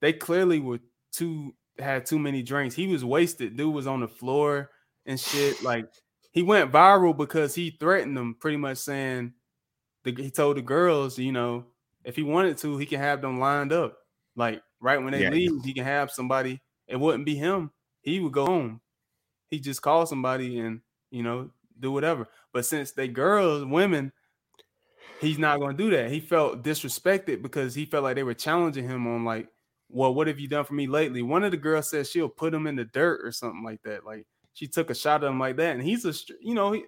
They 0.00 0.12
clearly 0.12 0.60
were 0.60 0.80
too 1.12 1.54
had 1.78 2.06
too 2.06 2.18
many 2.18 2.42
drinks. 2.42 2.74
He 2.74 2.86
was 2.86 3.04
wasted. 3.04 3.56
Dude 3.56 3.74
was 3.74 3.86
on 3.86 4.00
the 4.00 4.08
floor 4.08 4.70
and 5.04 5.20
shit. 5.20 5.62
Like 5.62 5.92
he 6.36 6.42
went 6.42 6.70
viral 6.70 7.16
because 7.16 7.54
he 7.54 7.70
threatened 7.70 8.14
them, 8.14 8.36
pretty 8.38 8.58
much 8.58 8.76
saying 8.76 9.32
the, 10.04 10.14
he 10.14 10.30
told 10.30 10.58
the 10.58 10.62
girls, 10.62 11.18
you 11.18 11.32
know, 11.32 11.64
if 12.04 12.14
he 12.14 12.22
wanted 12.22 12.58
to, 12.58 12.76
he 12.76 12.84
can 12.84 13.00
have 13.00 13.22
them 13.22 13.40
lined 13.40 13.72
up. 13.72 13.96
Like 14.36 14.62
right 14.78 15.02
when 15.02 15.12
they 15.12 15.22
Yeah. 15.22 15.30
leave, 15.30 15.64
he 15.64 15.72
can 15.72 15.84
have 15.84 16.10
somebody. 16.10 16.60
It 16.86 17.00
wouldn't 17.00 17.24
be 17.24 17.36
him. 17.36 17.70
He 18.02 18.20
would 18.20 18.34
go 18.34 18.44
home. 18.44 18.82
He 19.48 19.60
just 19.60 19.80
call 19.80 20.04
somebody 20.04 20.58
and 20.58 20.82
you 21.10 21.22
know 21.22 21.52
do 21.80 21.90
whatever. 21.90 22.28
But 22.52 22.66
since 22.66 22.92
they 22.92 23.08
girls, 23.08 23.64
women, 23.64 24.12
he's 25.20 25.38
not 25.38 25.58
going 25.58 25.74
to 25.76 25.82
do 25.82 25.90
that. 25.96 26.10
He 26.10 26.20
felt 26.20 26.62
disrespected 26.62 27.40
because 27.40 27.74
he 27.74 27.86
felt 27.86 28.04
like 28.04 28.16
they 28.16 28.22
were 28.22 28.34
challenging 28.34 28.86
him 28.86 29.06
on 29.06 29.24
like, 29.24 29.48
well, 29.88 30.12
what 30.14 30.26
have 30.26 30.38
you 30.38 30.48
done 30.48 30.64
for 30.66 30.74
me 30.74 30.86
lately? 30.86 31.22
One 31.22 31.44
of 31.44 31.50
the 31.52 31.56
girls 31.56 31.88
said 31.88 32.06
she'll 32.06 32.28
put 32.28 32.52
him 32.52 32.66
in 32.66 32.76
the 32.76 32.84
dirt 32.84 33.24
or 33.24 33.32
something 33.32 33.64
like 33.64 33.82
that. 33.84 34.04
Like 34.04 34.26
she 34.56 34.66
took 34.66 34.88
a 34.88 34.94
shot 34.94 35.22
at 35.22 35.28
him 35.28 35.38
like 35.38 35.56
that, 35.56 35.74
and 35.76 35.82
he's 35.82 36.06
a 36.06 36.14
you 36.40 36.54
know 36.54 36.72
he, 36.72 36.84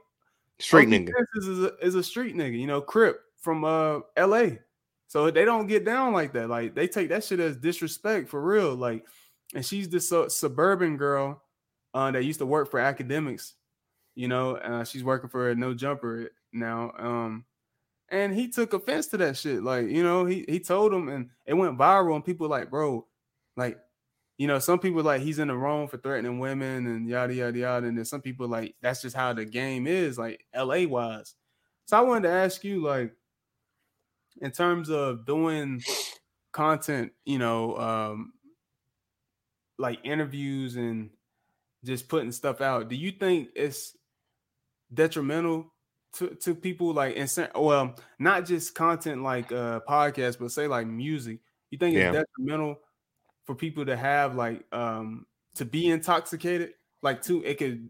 Street 0.59 0.89
nigga. 0.89 1.13
Is 1.37 1.49
a, 1.49 1.77
is 1.83 1.95
a 1.95 2.03
street 2.03 2.35
nigga, 2.35 2.59
you 2.59 2.67
know, 2.67 2.81
Crip 2.81 3.21
from 3.37 3.63
uh 3.63 4.01
L.A. 4.17 4.59
So 5.07 5.31
they 5.31 5.45
don't 5.45 5.67
get 5.67 5.85
down 5.85 6.15
like 6.15 6.33
that. 6.33 6.49
Like 6.49 6.75
they 6.75 6.89
take 6.89 7.11
that 7.11 7.25
shit 7.25 7.41
as 7.41 7.57
disrespect 7.57 8.31
for 8.31 8.43
real. 8.43 8.75
Like, 8.75 9.05
and 9.55 9.65
she's 9.65 9.89
this 9.89 10.09
su- 10.09 10.31
suburban 10.31 10.97
girl 10.97 11.43
uh, 11.93 12.11
that 12.11 12.25
used 12.25 12.41
to 12.41 12.47
work 12.47 12.71
for 12.71 12.81
academics. 12.81 13.55
You 14.15 14.29
know, 14.29 14.57
uh, 14.57 14.85
she's 14.85 15.05
working 15.05 15.29
for 15.29 15.51
a 15.51 15.55
No 15.55 15.75
Jumper 15.75 16.31
now. 16.53 16.93
Um, 16.99 17.45
and 18.09 18.35
he 18.35 18.49
took 18.49 18.73
offense 18.73 19.09
to 19.09 19.19
that 19.19 19.37
shit. 19.37 19.63
Like, 19.63 19.89
you 19.89 20.03
know, 20.03 20.25
he 20.25 20.47
he 20.49 20.59
told 20.59 20.93
him, 20.93 21.09
and 21.09 21.29
it 21.45 21.55
went 21.55 21.79
viral. 21.79 22.17
And 22.17 22.25
people 22.25 22.49
like, 22.49 22.71
bro, 22.71 23.07
like, 23.57 23.79
you 24.39 24.47
know, 24.49 24.61
some 24.61 24.81
people 24.81 25.03
like 25.03 25.23
he's 25.23 25.41
in 25.41 25.49
the 25.49 25.57
wrong 25.57 25.89
for 25.89 25.99
threatening 25.99 26.39
women 26.41 26.87
and 26.89 27.09
yada 27.09 27.35
yada 27.35 27.59
yada. 27.59 27.87
And 27.89 27.99
then 27.99 28.07
some 28.07 28.23
people 28.23 28.49
like 28.49 28.77
that's 28.83 29.03
just 29.03 29.17
how 29.17 29.35
the 29.35 29.45
game 29.47 29.87
is, 29.87 30.19
like 30.19 30.47
LA 30.55 30.87
wise. 30.87 31.37
So 31.87 31.99
I 31.99 32.03
wanted 32.03 32.29
to 32.29 32.35
ask 32.35 32.65
you, 32.65 32.83
like, 32.83 33.17
in 34.41 34.51
terms 34.51 34.91
of 34.91 35.25
doing 35.27 35.83
content, 36.53 37.13
you 37.25 37.39
know, 37.39 37.77
um, 37.79 38.35
like 39.79 40.01
interviews 40.05 40.77
and 40.77 41.11
just 41.85 42.09
putting 42.09 42.33
stuff 42.33 42.61
out, 42.61 42.89
do 42.89 42.97
you 42.97 43.13
think 43.13 43.51
it's 43.57 43.97
detrimental 44.93 45.75
to, 46.15 46.35
to 46.37 46.55
people 46.55 46.93
like 46.95 47.17
in 47.17 47.29
sen- 47.29 47.51
well, 47.55 47.97
not 48.19 48.47
just 48.47 48.75
content 48.75 49.23
like 49.23 49.53
uh 49.53 49.81
podcasts, 49.89 50.39
but 50.39 50.51
say 50.53 50.67
like 50.69 50.87
music? 50.87 51.41
You 51.71 51.79
think 51.79 51.95
Yeah. 51.95 52.13
it's 52.13 52.29
detrimental 52.39 52.79
for 53.49 53.55
people 53.55 53.87
to 53.87 53.97
have 53.97 54.35
like 54.35 54.63
um 54.73 55.25
to 55.55 55.65
be 55.65 55.89
intoxicated? 55.89 56.75
Like 57.01 57.23
to 57.23 57.43
it 57.43 57.57
could 57.57 57.89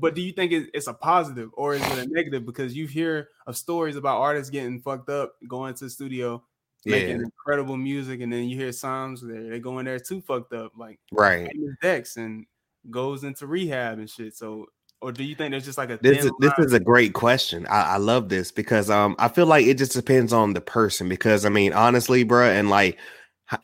but 0.00 0.14
do 0.14 0.22
you 0.22 0.32
think 0.32 0.50
it's 0.72 0.86
a 0.86 0.94
positive 0.94 1.50
or 1.52 1.74
is 1.74 1.82
it 1.82 2.06
a 2.06 2.08
negative? 2.08 2.46
Because 2.46 2.74
you 2.74 2.86
hear 2.86 3.28
of 3.46 3.54
stories 3.54 3.96
about 3.96 4.18
artists 4.18 4.48
getting 4.48 4.80
fucked 4.80 5.10
up, 5.10 5.34
going 5.46 5.74
to 5.74 5.84
the 5.84 5.90
studio, 5.90 6.42
making 6.86 7.20
incredible 7.20 7.76
music, 7.76 8.22
and 8.22 8.32
then 8.32 8.44
you 8.44 8.56
hear 8.56 8.72
songs 8.72 9.20
they 9.20 9.50
they 9.50 9.60
go 9.60 9.78
in 9.78 9.84
there 9.84 9.98
too 9.98 10.22
fucked 10.22 10.54
up, 10.54 10.72
like 10.74 10.98
Right. 11.12 11.54
Dex 11.82 12.16
and 12.16 12.46
goes 12.90 13.24
into 13.24 13.46
rehab 13.46 13.98
and 13.98 14.08
shit. 14.08 14.34
So, 14.34 14.68
or 15.02 15.12
do 15.12 15.22
you 15.22 15.34
think 15.34 15.50
there's 15.50 15.66
just 15.66 15.76
like 15.76 15.90
a 15.90 15.98
This 15.98 16.24
is 16.24 16.32
this 16.40 16.54
is 16.60 16.72
a 16.72 16.80
great 16.80 17.12
question. 17.12 17.66
I, 17.66 17.82
I 17.82 17.96
love 17.98 18.30
this 18.30 18.50
because 18.50 18.88
um 18.88 19.16
I 19.18 19.28
feel 19.28 19.46
like 19.46 19.66
it 19.66 19.76
just 19.76 19.92
depends 19.92 20.32
on 20.32 20.54
the 20.54 20.62
person 20.62 21.10
because 21.10 21.44
I 21.44 21.50
mean 21.50 21.74
honestly, 21.74 22.24
bruh, 22.24 22.58
and 22.58 22.70
like 22.70 22.98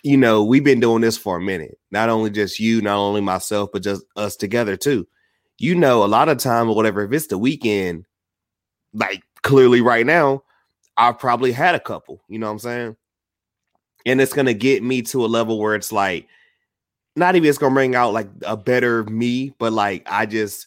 you 0.03 0.17
know 0.17 0.43
we've 0.43 0.65
been 0.65 0.81
doing 0.81 1.03
this 1.03 1.17
for 1.17 1.37
a 1.37 1.41
minute. 1.41 1.79
Not 1.91 2.09
only 2.09 2.31
just 2.31 2.61
you, 2.61 2.81
not 2.81 2.97
only 2.99 3.21
myself, 3.21 3.71
but 3.73 3.83
just 3.83 4.05
us 4.17 4.37
together 4.37 4.77
too. 4.77 5.07
You 5.59 5.75
know, 5.75 6.05
a 6.05 6.07
lot 6.07 6.29
of 6.29 6.39
time 6.39 6.69
or 6.69 6.75
whatever. 6.75 7.05
If 7.05 7.13
it's 7.13 7.29
the 7.29 7.39
weekend, 7.39 8.07
like 8.93 9.23
clearly 9.43 9.81
right 9.81 10.07
now, 10.07 10.43
I've 10.97 11.19
probably 11.19 11.53
had 11.53 11.75
a 11.75 11.81
couple. 11.81 12.23
You 12.29 12.39
know 12.39 12.47
what 12.47 12.53
I'm 12.53 12.59
saying? 12.59 12.97
And 14.07 14.21
it's 14.21 14.33
gonna 14.33 14.55
get 14.55 14.83
me 14.83 15.03
to 15.03 15.25
a 15.25 15.27
level 15.27 15.59
where 15.59 15.75
it's 15.75 15.93
like 15.93 16.29
not 17.17 17.37
even 17.37 17.49
it's 17.49 17.59
gonna 17.59 17.75
bring 17.75 17.95
out 17.95 18.13
like 18.13 18.29
a 18.47 18.57
better 18.57 19.05
me, 19.05 19.55
but 19.59 19.73
like 19.73 20.03
I 20.11 20.27
just 20.27 20.67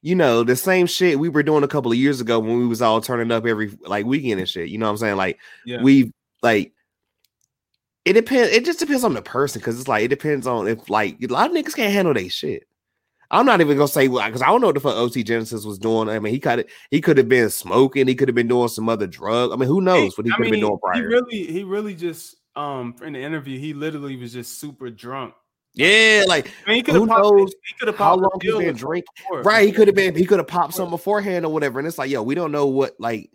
you 0.00 0.14
know, 0.14 0.44
the 0.44 0.54
same 0.54 0.86
shit 0.86 1.18
we 1.18 1.28
were 1.28 1.42
doing 1.42 1.64
a 1.64 1.68
couple 1.68 1.90
of 1.90 1.98
years 1.98 2.20
ago 2.20 2.38
when 2.38 2.58
we 2.58 2.66
was 2.66 2.80
all 2.80 3.00
turning 3.00 3.32
up 3.32 3.44
every 3.44 3.76
like 3.82 4.06
weekend 4.06 4.38
and 4.38 4.48
shit. 4.48 4.68
You 4.68 4.78
know 4.78 4.86
what 4.86 4.92
I'm 4.92 4.96
saying? 4.98 5.16
Like 5.16 5.40
Yeah. 5.64 5.82
we 5.82 6.12
like 6.42 6.72
it 8.08 8.12
depends. 8.14 8.52
It 8.52 8.64
just 8.64 8.78
depends 8.78 9.04
on 9.04 9.14
the 9.14 9.22
person 9.22 9.60
because 9.60 9.78
it's 9.78 9.88
like 9.88 10.04
it 10.04 10.08
depends 10.08 10.46
on 10.46 10.66
if 10.68 10.88
like 10.88 11.16
a 11.22 11.26
lot 11.26 11.50
of 11.50 11.56
niggas 11.56 11.76
can't 11.76 11.92
handle 11.92 12.14
their 12.14 12.28
shit. 12.30 12.64
I'm 13.30 13.44
not 13.44 13.60
even 13.60 13.76
gonna 13.76 13.88
say 13.88 14.08
because 14.08 14.40
I 14.42 14.46
don't 14.46 14.60
know 14.62 14.68
what 14.68 14.74
the 14.74 14.80
fuck 14.80 14.96
OT 14.96 15.22
Genesis 15.22 15.64
was 15.64 15.78
doing. 15.78 16.08
I 16.08 16.18
mean, 16.18 16.32
he 16.32 16.40
could 16.40 16.66
he 16.90 17.00
could 17.00 17.18
have 17.18 17.28
been 17.28 17.50
smoking. 17.50 18.08
He 18.08 18.14
could 18.14 18.28
have 18.28 18.34
been 18.34 18.48
doing 18.48 18.68
some 18.68 18.88
other 18.88 19.06
drug. 19.06 19.52
I 19.52 19.56
mean, 19.56 19.68
who 19.68 19.80
knows 19.82 20.16
what 20.16 20.26
he 20.26 20.32
could 20.32 20.46
have 20.46 20.50
been 20.52 20.60
doing 20.60 20.78
He 20.94 21.00
prior? 21.00 21.06
really, 21.08 21.44
he 21.44 21.64
really 21.64 21.94
just 21.94 22.36
um 22.56 22.94
in 23.04 23.12
the 23.12 23.20
interview, 23.20 23.58
he 23.58 23.74
literally 23.74 24.16
was 24.16 24.32
just 24.32 24.58
super 24.58 24.88
drunk. 24.88 25.34
yeah, 25.74 26.24
like 26.26 26.50
I 26.66 26.70
mean, 26.70 26.76
he 26.76 26.82
could 26.82 26.94
Who 26.94 27.00
have 27.00 27.08
popped. 27.10 27.22
knows 27.22 27.52
he 27.78 27.86
have 27.86 27.96
how 27.96 28.14
long 28.16 28.38
he 28.40 28.48
pill 28.48 28.60
been 28.60 28.74
drinking. 28.74 29.12
Right, 29.30 29.66
he 29.66 29.72
could 29.72 29.88
have 29.88 29.94
been 29.94 30.14
he 30.14 30.24
could 30.24 30.38
have 30.38 30.48
popped 30.48 30.72
something 30.72 30.90
beforehand 30.90 31.44
or 31.44 31.52
whatever. 31.52 31.78
And 31.78 31.86
it's 31.86 31.98
like, 31.98 32.10
yo, 32.10 32.22
we 32.22 32.34
don't 32.34 32.50
know 32.52 32.66
what 32.66 32.94
like 32.98 33.30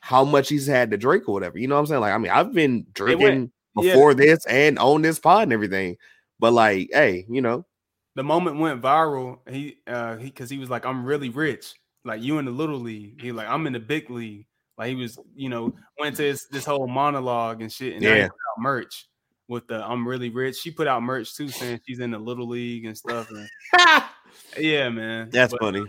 how 0.00 0.24
much 0.24 0.50
he's 0.50 0.66
had 0.66 0.90
to 0.90 0.98
drink 0.98 1.26
or 1.26 1.32
whatever. 1.32 1.58
You 1.58 1.68
know 1.68 1.74
what 1.76 1.80
I'm 1.80 1.86
saying? 1.86 2.00
Like, 2.02 2.12
I 2.12 2.18
mean, 2.18 2.30
I've 2.30 2.52
been 2.52 2.86
went- 3.18 3.52
drinking 3.80 3.88
yeah. 3.88 3.94
before 3.94 4.14
this 4.14 4.46
and 4.46 4.78
on 4.78 5.02
this 5.02 5.18
pod 5.18 5.44
and 5.44 5.52
everything. 5.52 5.96
But 6.38 6.52
like, 6.52 6.90
hey, 6.92 7.26
you 7.28 7.42
know, 7.42 7.66
the 8.14 8.22
moment 8.22 8.58
went 8.58 8.82
viral. 8.82 9.38
He 9.48 9.78
uh 9.86 10.16
he 10.16 10.26
because 10.26 10.50
he 10.50 10.58
was 10.58 10.70
like, 10.70 10.84
I'm 10.86 11.04
really 11.04 11.28
rich. 11.30 11.74
Like 12.04 12.22
you 12.22 12.38
in 12.38 12.44
the 12.44 12.50
little 12.50 12.78
league. 12.78 13.20
He 13.20 13.32
like, 13.32 13.48
I'm 13.48 13.66
in 13.66 13.72
the 13.72 13.80
big 13.80 14.10
league. 14.10 14.46
Like 14.76 14.88
he 14.90 14.94
was, 14.94 15.18
you 15.34 15.48
know, 15.48 15.74
went 15.98 16.16
to 16.16 16.22
this, 16.22 16.46
this 16.46 16.64
whole 16.64 16.86
monologue 16.86 17.60
and 17.62 17.72
shit. 17.72 17.94
And 17.94 18.02
now 18.02 18.14
he 18.14 18.20
Yeah. 18.20 18.28
put 18.28 18.34
out 18.34 18.62
merch 18.62 19.08
with 19.48 19.66
the 19.66 19.84
I'm 19.84 20.06
really 20.06 20.30
rich. 20.30 20.56
She 20.56 20.70
put 20.70 20.86
out 20.86 21.02
merch 21.02 21.34
too, 21.34 21.48
saying 21.48 21.80
she's 21.86 21.98
in 22.00 22.12
the 22.12 22.18
little 22.18 22.46
league 22.46 22.84
and 22.84 22.96
stuff. 22.96 23.28
And 23.30 23.48
yeah, 24.58 24.88
man. 24.88 25.30
that's 25.30 25.52
But 25.52 25.60
funny. 25.60 25.84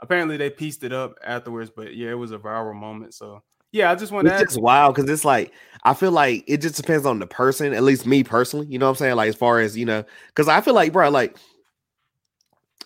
apparently 0.00 0.36
they 0.36 0.50
pieced 0.50 0.84
it 0.84 0.92
up 0.92 1.14
afterwards, 1.24 1.70
but 1.74 1.94
yeah, 1.94 2.10
it 2.10 2.14
was 2.18 2.32
a 2.32 2.38
viral 2.38 2.74
moment. 2.74 3.14
So 3.14 3.42
yeah, 3.72 3.90
I 3.90 3.94
just 3.94 4.12
want 4.12 4.26
to 4.26 4.32
It's 4.32 4.42
ask 4.42 4.50
just 4.50 4.60
wild 4.60 4.94
because 4.94 5.10
it's 5.10 5.24
like 5.24 5.52
I 5.84 5.94
feel 5.94 6.12
like 6.12 6.44
it 6.46 6.58
just 6.58 6.76
depends 6.76 7.06
on 7.06 7.18
the 7.18 7.26
person, 7.26 7.72
at 7.72 7.82
least 7.82 8.06
me 8.06 8.22
personally. 8.22 8.66
You 8.66 8.78
know 8.78 8.86
what 8.86 8.90
I'm 8.90 8.96
saying? 8.96 9.16
Like 9.16 9.28
as 9.30 9.36
far 9.36 9.60
as 9.60 9.76
you 9.76 9.86
know, 9.86 10.04
because 10.28 10.48
I 10.48 10.60
feel 10.60 10.74
like, 10.74 10.92
bro, 10.92 11.08
like 11.10 11.36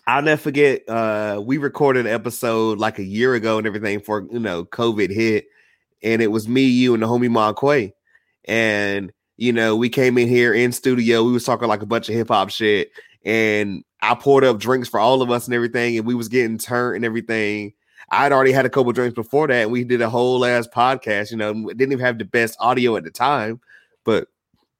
I'll 0.07 0.21
never 0.21 0.41
forget. 0.41 0.87
Uh, 0.87 1.41
we 1.43 1.57
recorded 1.57 2.05
an 2.05 2.13
episode 2.13 2.77
like 2.77 2.99
a 2.99 3.03
year 3.03 3.33
ago 3.33 3.57
and 3.57 3.65
everything 3.67 3.99
for 3.99 4.27
you 4.31 4.39
know 4.39 4.65
COVID 4.65 5.11
hit, 5.11 5.47
and 6.03 6.21
it 6.21 6.27
was 6.27 6.47
me, 6.47 6.63
you, 6.63 6.93
and 6.93 7.01
the 7.01 7.07
homie 7.07 7.29
Monquay, 7.29 7.93
and 8.45 9.11
you 9.37 9.51
know 9.51 9.75
we 9.75 9.89
came 9.89 10.17
in 10.17 10.27
here 10.27 10.53
in 10.53 10.71
studio. 10.71 11.23
We 11.23 11.31
was 11.33 11.43
talking 11.43 11.67
like 11.67 11.81
a 11.81 11.87
bunch 11.87 12.07
of 12.09 12.15
hip 12.15 12.27
hop 12.27 12.49
shit, 12.49 12.91
and 13.25 13.83
I 14.01 14.13
poured 14.15 14.43
up 14.43 14.59
drinks 14.59 14.87
for 14.87 14.99
all 14.99 15.21
of 15.23 15.31
us 15.31 15.47
and 15.47 15.55
everything, 15.55 15.97
and 15.97 16.05
we 16.05 16.15
was 16.15 16.29
getting 16.29 16.59
turned 16.59 16.97
and 16.97 17.05
everything. 17.05 17.73
I'd 18.09 18.31
already 18.31 18.51
had 18.51 18.65
a 18.65 18.69
couple 18.69 18.91
drinks 18.91 19.15
before 19.15 19.47
that, 19.47 19.63
and 19.63 19.71
we 19.71 19.83
did 19.83 20.01
a 20.01 20.09
whole 20.09 20.45
ass 20.45 20.67
podcast. 20.67 21.31
You 21.31 21.37
know, 21.37 21.53
didn't 21.53 21.91
even 21.91 21.99
have 22.05 22.17
the 22.17 22.25
best 22.25 22.55
audio 22.59 22.95
at 22.95 23.03
the 23.03 23.11
time, 23.11 23.59
but 24.03 24.27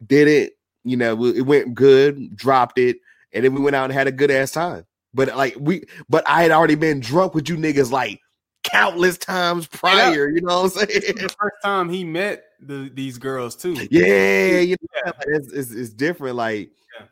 did 0.06 0.28
it. 0.28 0.58
You 0.84 0.98
know, 0.98 1.26
it 1.26 1.42
went 1.42 1.74
good. 1.74 2.36
Dropped 2.36 2.78
it, 2.78 2.98
and 3.34 3.44
then 3.44 3.54
we 3.54 3.62
went 3.62 3.76
out 3.76 3.86
and 3.86 3.94
had 3.94 4.08
a 4.08 4.12
good 4.12 4.32
ass 4.32 4.52
time. 4.52 4.86
But 5.14 5.36
like 5.36 5.56
we, 5.60 5.86
but 6.10 6.24
I 6.28 6.44
had 6.44 6.52
already 6.52 6.76
been 6.76 7.00
drunk 7.00 7.34
with 7.34 7.50
you 7.50 7.56
niggas 7.58 7.92
like 7.92 8.20
countless 8.64 9.18
times 9.18 9.68
prior. 9.68 10.30
You 10.30 10.42
know 10.42 10.64
what 10.64 10.78
I'm 10.78 10.88
saying? 10.88 11.02
the 11.16 11.36
first 11.40 11.56
time 11.64 11.90
he 11.90 12.04
met 12.04 12.44
the, 12.60 12.92
these 12.94 13.18
girls 13.18 13.56
too. 13.56 13.76
Yeah, 13.90 14.60
you 14.60 14.76
know, 14.82 15.02
like, 15.06 15.16
it's, 15.28 15.52
it's, 15.54 15.72
it's 15.72 15.90
different. 15.92 16.36
Like, 16.36 16.70
Yeah. 17.00 17.06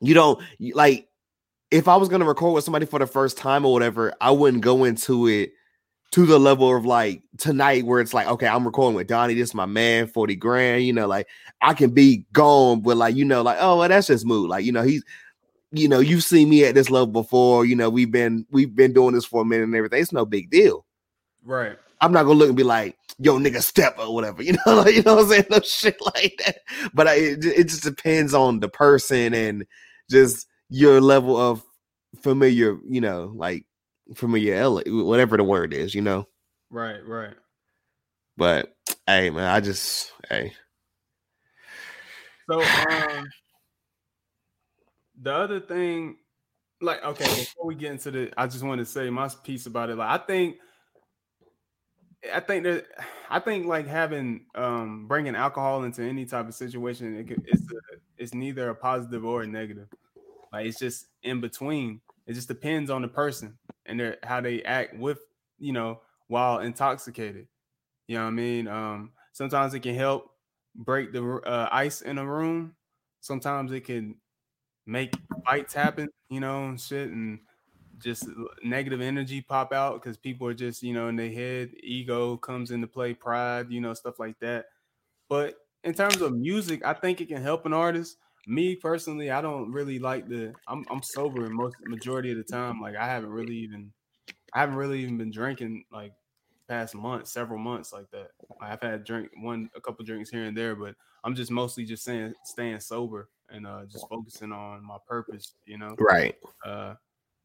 you 0.00 0.14
don't 0.14 0.40
like 0.74 1.08
if 1.70 1.88
I 1.88 1.96
was 1.96 2.08
gonna 2.08 2.24
record 2.24 2.54
with 2.54 2.64
somebody 2.64 2.86
for 2.86 2.98
the 2.98 3.06
first 3.06 3.36
time 3.36 3.64
or 3.64 3.72
whatever, 3.72 4.14
I 4.20 4.30
wouldn't 4.30 4.62
go 4.62 4.84
into 4.84 5.28
it 5.28 5.52
to 6.12 6.26
the 6.26 6.40
level 6.40 6.76
of 6.76 6.84
like 6.84 7.22
tonight 7.38 7.84
where 7.84 8.00
it's 8.00 8.12
like, 8.12 8.26
okay, 8.26 8.48
I'm 8.48 8.64
recording 8.64 8.96
with 8.96 9.06
Donnie, 9.06 9.34
this 9.34 9.50
is 9.50 9.54
my 9.54 9.66
man, 9.66 10.08
40 10.08 10.34
grand, 10.36 10.84
you 10.84 10.92
know, 10.92 11.06
like 11.06 11.28
I 11.60 11.74
can 11.74 11.90
be 11.90 12.26
gone, 12.32 12.80
but 12.80 12.96
like, 12.96 13.14
you 13.14 13.24
know, 13.24 13.42
like, 13.42 13.58
oh, 13.60 13.78
well, 13.78 13.88
that's 13.88 14.08
just 14.08 14.26
mood. 14.26 14.50
Like, 14.50 14.64
you 14.64 14.72
know, 14.72 14.82
he's 14.82 15.04
you 15.72 15.88
know, 15.88 16.00
you've 16.00 16.24
seen 16.24 16.48
me 16.48 16.64
at 16.64 16.74
this 16.74 16.90
level 16.90 17.06
before, 17.06 17.64
you 17.64 17.76
know, 17.76 17.88
we've 17.88 18.10
been 18.10 18.44
we've 18.50 18.74
been 18.74 18.92
doing 18.92 19.14
this 19.14 19.24
for 19.24 19.42
a 19.42 19.44
minute 19.44 19.64
and 19.64 19.74
everything. 19.74 20.02
It's 20.02 20.12
no 20.12 20.26
big 20.26 20.50
deal. 20.50 20.84
Right. 21.44 21.78
I'm 22.00 22.12
not 22.12 22.24
gonna 22.24 22.38
look 22.38 22.48
and 22.48 22.56
be 22.56 22.62
like, 22.62 22.96
"Yo, 23.18 23.38
nigga, 23.38 23.62
step 23.62 23.98
or 23.98 24.12
whatever," 24.12 24.42
you 24.42 24.52
know, 24.52 24.74
like, 24.74 24.94
you 24.94 25.02
know 25.02 25.16
what 25.16 25.24
I'm 25.24 25.30
saying? 25.30 25.44
No 25.50 25.60
shit 25.60 26.00
like 26.00 26.40
that. 26.44 26.58
But 26.92 27.08
I, 27.08 27.14
it, 27.14 27.44
it 27.44 27.68
just 27.68 27.84
depends 27.84 28.34
on 28.34 28.60
the 28.60 28.68
person 28.68 29.34
and 29.34 29.66
just 30.10 30.46
your 30.70 31.00
level 31.00 31.36
of 31.36 31.62
familiar, 32.22 32.78
you 32.88 33.00
know, 33.00 33.32
like 33.34 33.66
familiarity, 34.14 34.90
whatever 34.90 35.36
the 35.36 35.44
word 35.44 35.74
is, 35.74 35.94
you 35.94 36.00
know. 36.00 36.26
Right. 36.70 37.06
Right. 37.06 37.34
But 38.36 38.74
hey, 39.06 39.30
man, 39.30 39.44
I 39.44 39.60
just 39.60 40.12
hey, 40.28 40.54
So 42.50 42.62
um 42.90 43.28
the 45.20 45.34
other 45.34 45.60
thing, 45.60 46.16
like 46.80 47.04
okay, 47.04 47.24
before 47.24 47.66
we 47.66 47.74
get 47.74 47.92
into 47.92 48.10
the 48.10 48.32
I 48.36 48.46
just 48.46 48.64
want 48.64 48.78
to 48.78 48.86
say 48.86 49.10
my 49.10 49.28
piece 49.44 49.66
about 49.66 49.90
it. 49.90 49.96
Like 49.96 50.20
I 50.20 50.24
think 50.24 50.56
I 52.32 52.40
think 52.40 52.64
that 52.64 52.86
I 53.28 53.40
think 53.40 53.66
like 53.66 53.86
having 53.86 54.46
um 54.54 55.06
bringing 55.08 55.36
alcohol 55.36 55.84
into 55.84 56.02
any 56.02 56.24
type 56.24 56.48
of 56.48 56.54
situation, 56.54 57.16
it 57.18 57.28
could, 57.28 57.42
it's 57.46 57.62
a, 57.62 57.76
it's 58.16 58.34
neither 58.34 58.70
a 58.70 58.74
positive 58.74 59.24
or 59.24 59.42
a 59.42 59.46
negative. 59.46 59.88
Like 60.52 60.66
it's 60.66 60.78
just 60.78 61.08
in 61.22 61.40
between. 61.40 62.00
It 62.26 62.34
just 62.34 62.48
depends 62.48 62.90
on 62.90 63.02
the 63.02 63.08
person 63.08 63.58
and 63.86 63.98
their 63.98 64.18
how 64.22 64.40
they 64.40 64.62
act 64.62 64.96
with 64.96 65.20
you 65.58 65.72
know 65.72 66.02
while 66.28 66.60
intoxicated. 66.60 67.48
You 68.08 68.16
know 68.18 68.24
what 68.24 68.28
I 68.28 68.32
mean? 68.32 68.68
Um, 68.68 69.12
sometimes 69.32 69.74
it 69.74 69.80
can 69.80 69.94
help 69.94 70.32
break 70.74 71.12
the 71.12 71.24
uh, 71.24 71.68
ice 71.72 72.02
in 72.02 72.18
a 72.18 72.26
room. 72.26 72.76
Sometimes 73.20 73.72
it 73.72 73.82
can 73.82 74.20
make 74.86 75.14
fights 75.46 75.74
happen, 75.74 76.08
you 76.28 76.40
know, 76.40 76.66
and 76.68 76.80
shit, 76.80 77.10
and 77.10 77.40
just 77.98 78.28
negative 78.62 79.00
energy 79.00 79.42
pop 79.42 79.72
out 79.72 80.02
because 80.02 80.16
people 80.16 80.46
are 80.46 80.54
just, 80.54 80.82
you 80.82 80.94
know, 80.94 81.08
in 81.08 81.16
their 81.16 81.30
head, 81.30 81.72
ego 81.82 82.36
comes 82.36 82.70
into 82.70 82.86
play, 82.86 83.14
pride, 83.14 83.70
you 83.70 83.80
know, 83.80 83.94
stuff 83.94 84.18
like 84.18 84.38
that. 84.40 84.66
But 85.28 85.56
in 85.84 85.94
terms 85.94 86.20
of 86.20 86.34
music, 86.36 86.84
I 86.84 86.94
think 86.94 87.20
it 87.20 87.28
can 87.28 87.42
help 87.42 87.66
an 87.66 87.72
artist. 87.72 88.18
Me 88.46 88.76
personally, 88.76 89.30
I 89.30 89.40
don't 89.40 89.72
really 89.72 89.98
like 89.98 90.28
the. 90.28 90.56
I'm 90.66 90.86
I'm 90.90 91.02
sober 91.02 91.48
most 91.50 91.76
majority 91.80 92.30
of 92.32 92.38
the 92.38 92.44
time. 92.44 92.80
Like 92.80 92.96
I 92.96 93.06
haven't 93.06 93.30
really 93.30 93.56
even, 93.56 93.92
I 94.54 94.60
haven't 94.60 94.76
really 94.76 95.00
even 95.02 95.18
been 95.18 95.30
drinking 95.32 95.84
like 95.92 96.14
past 96.68 96.94
months, 96.94 97.32
several 97.32 97.58
months 97.58 97.92
like 97.92 98.10
that. 98.12 98.32
I've 98.60 98.82
had 98.82 99.04
drink 99.04 99.30
one, 99.36 99.70
a 99.76 99.80
couple 99.80 100.04
drinks 100.04 100.30
here 100.30 100.44
and 100.44 100.56
there, 100.56 100.76
but 100.76 100.96
I'm 101.24 101.34
just 101.34 101.50
mostly 101.50 101.84
just 101.84 102.04
saying 102.04 102.34
staying 102.44 102.80
sober 102.80 103.30
and 103.50 103.66
uh 103.66 103.86
just 103.86 104.08
focusing 104.08 104.52
on 104.52 104.84
my 104.84 104.98
purpose, 105.06 105.54
you 105.66 105.78
know. 105.78 105.98
right. 105.98 106.36
Uh, 106.64 106.94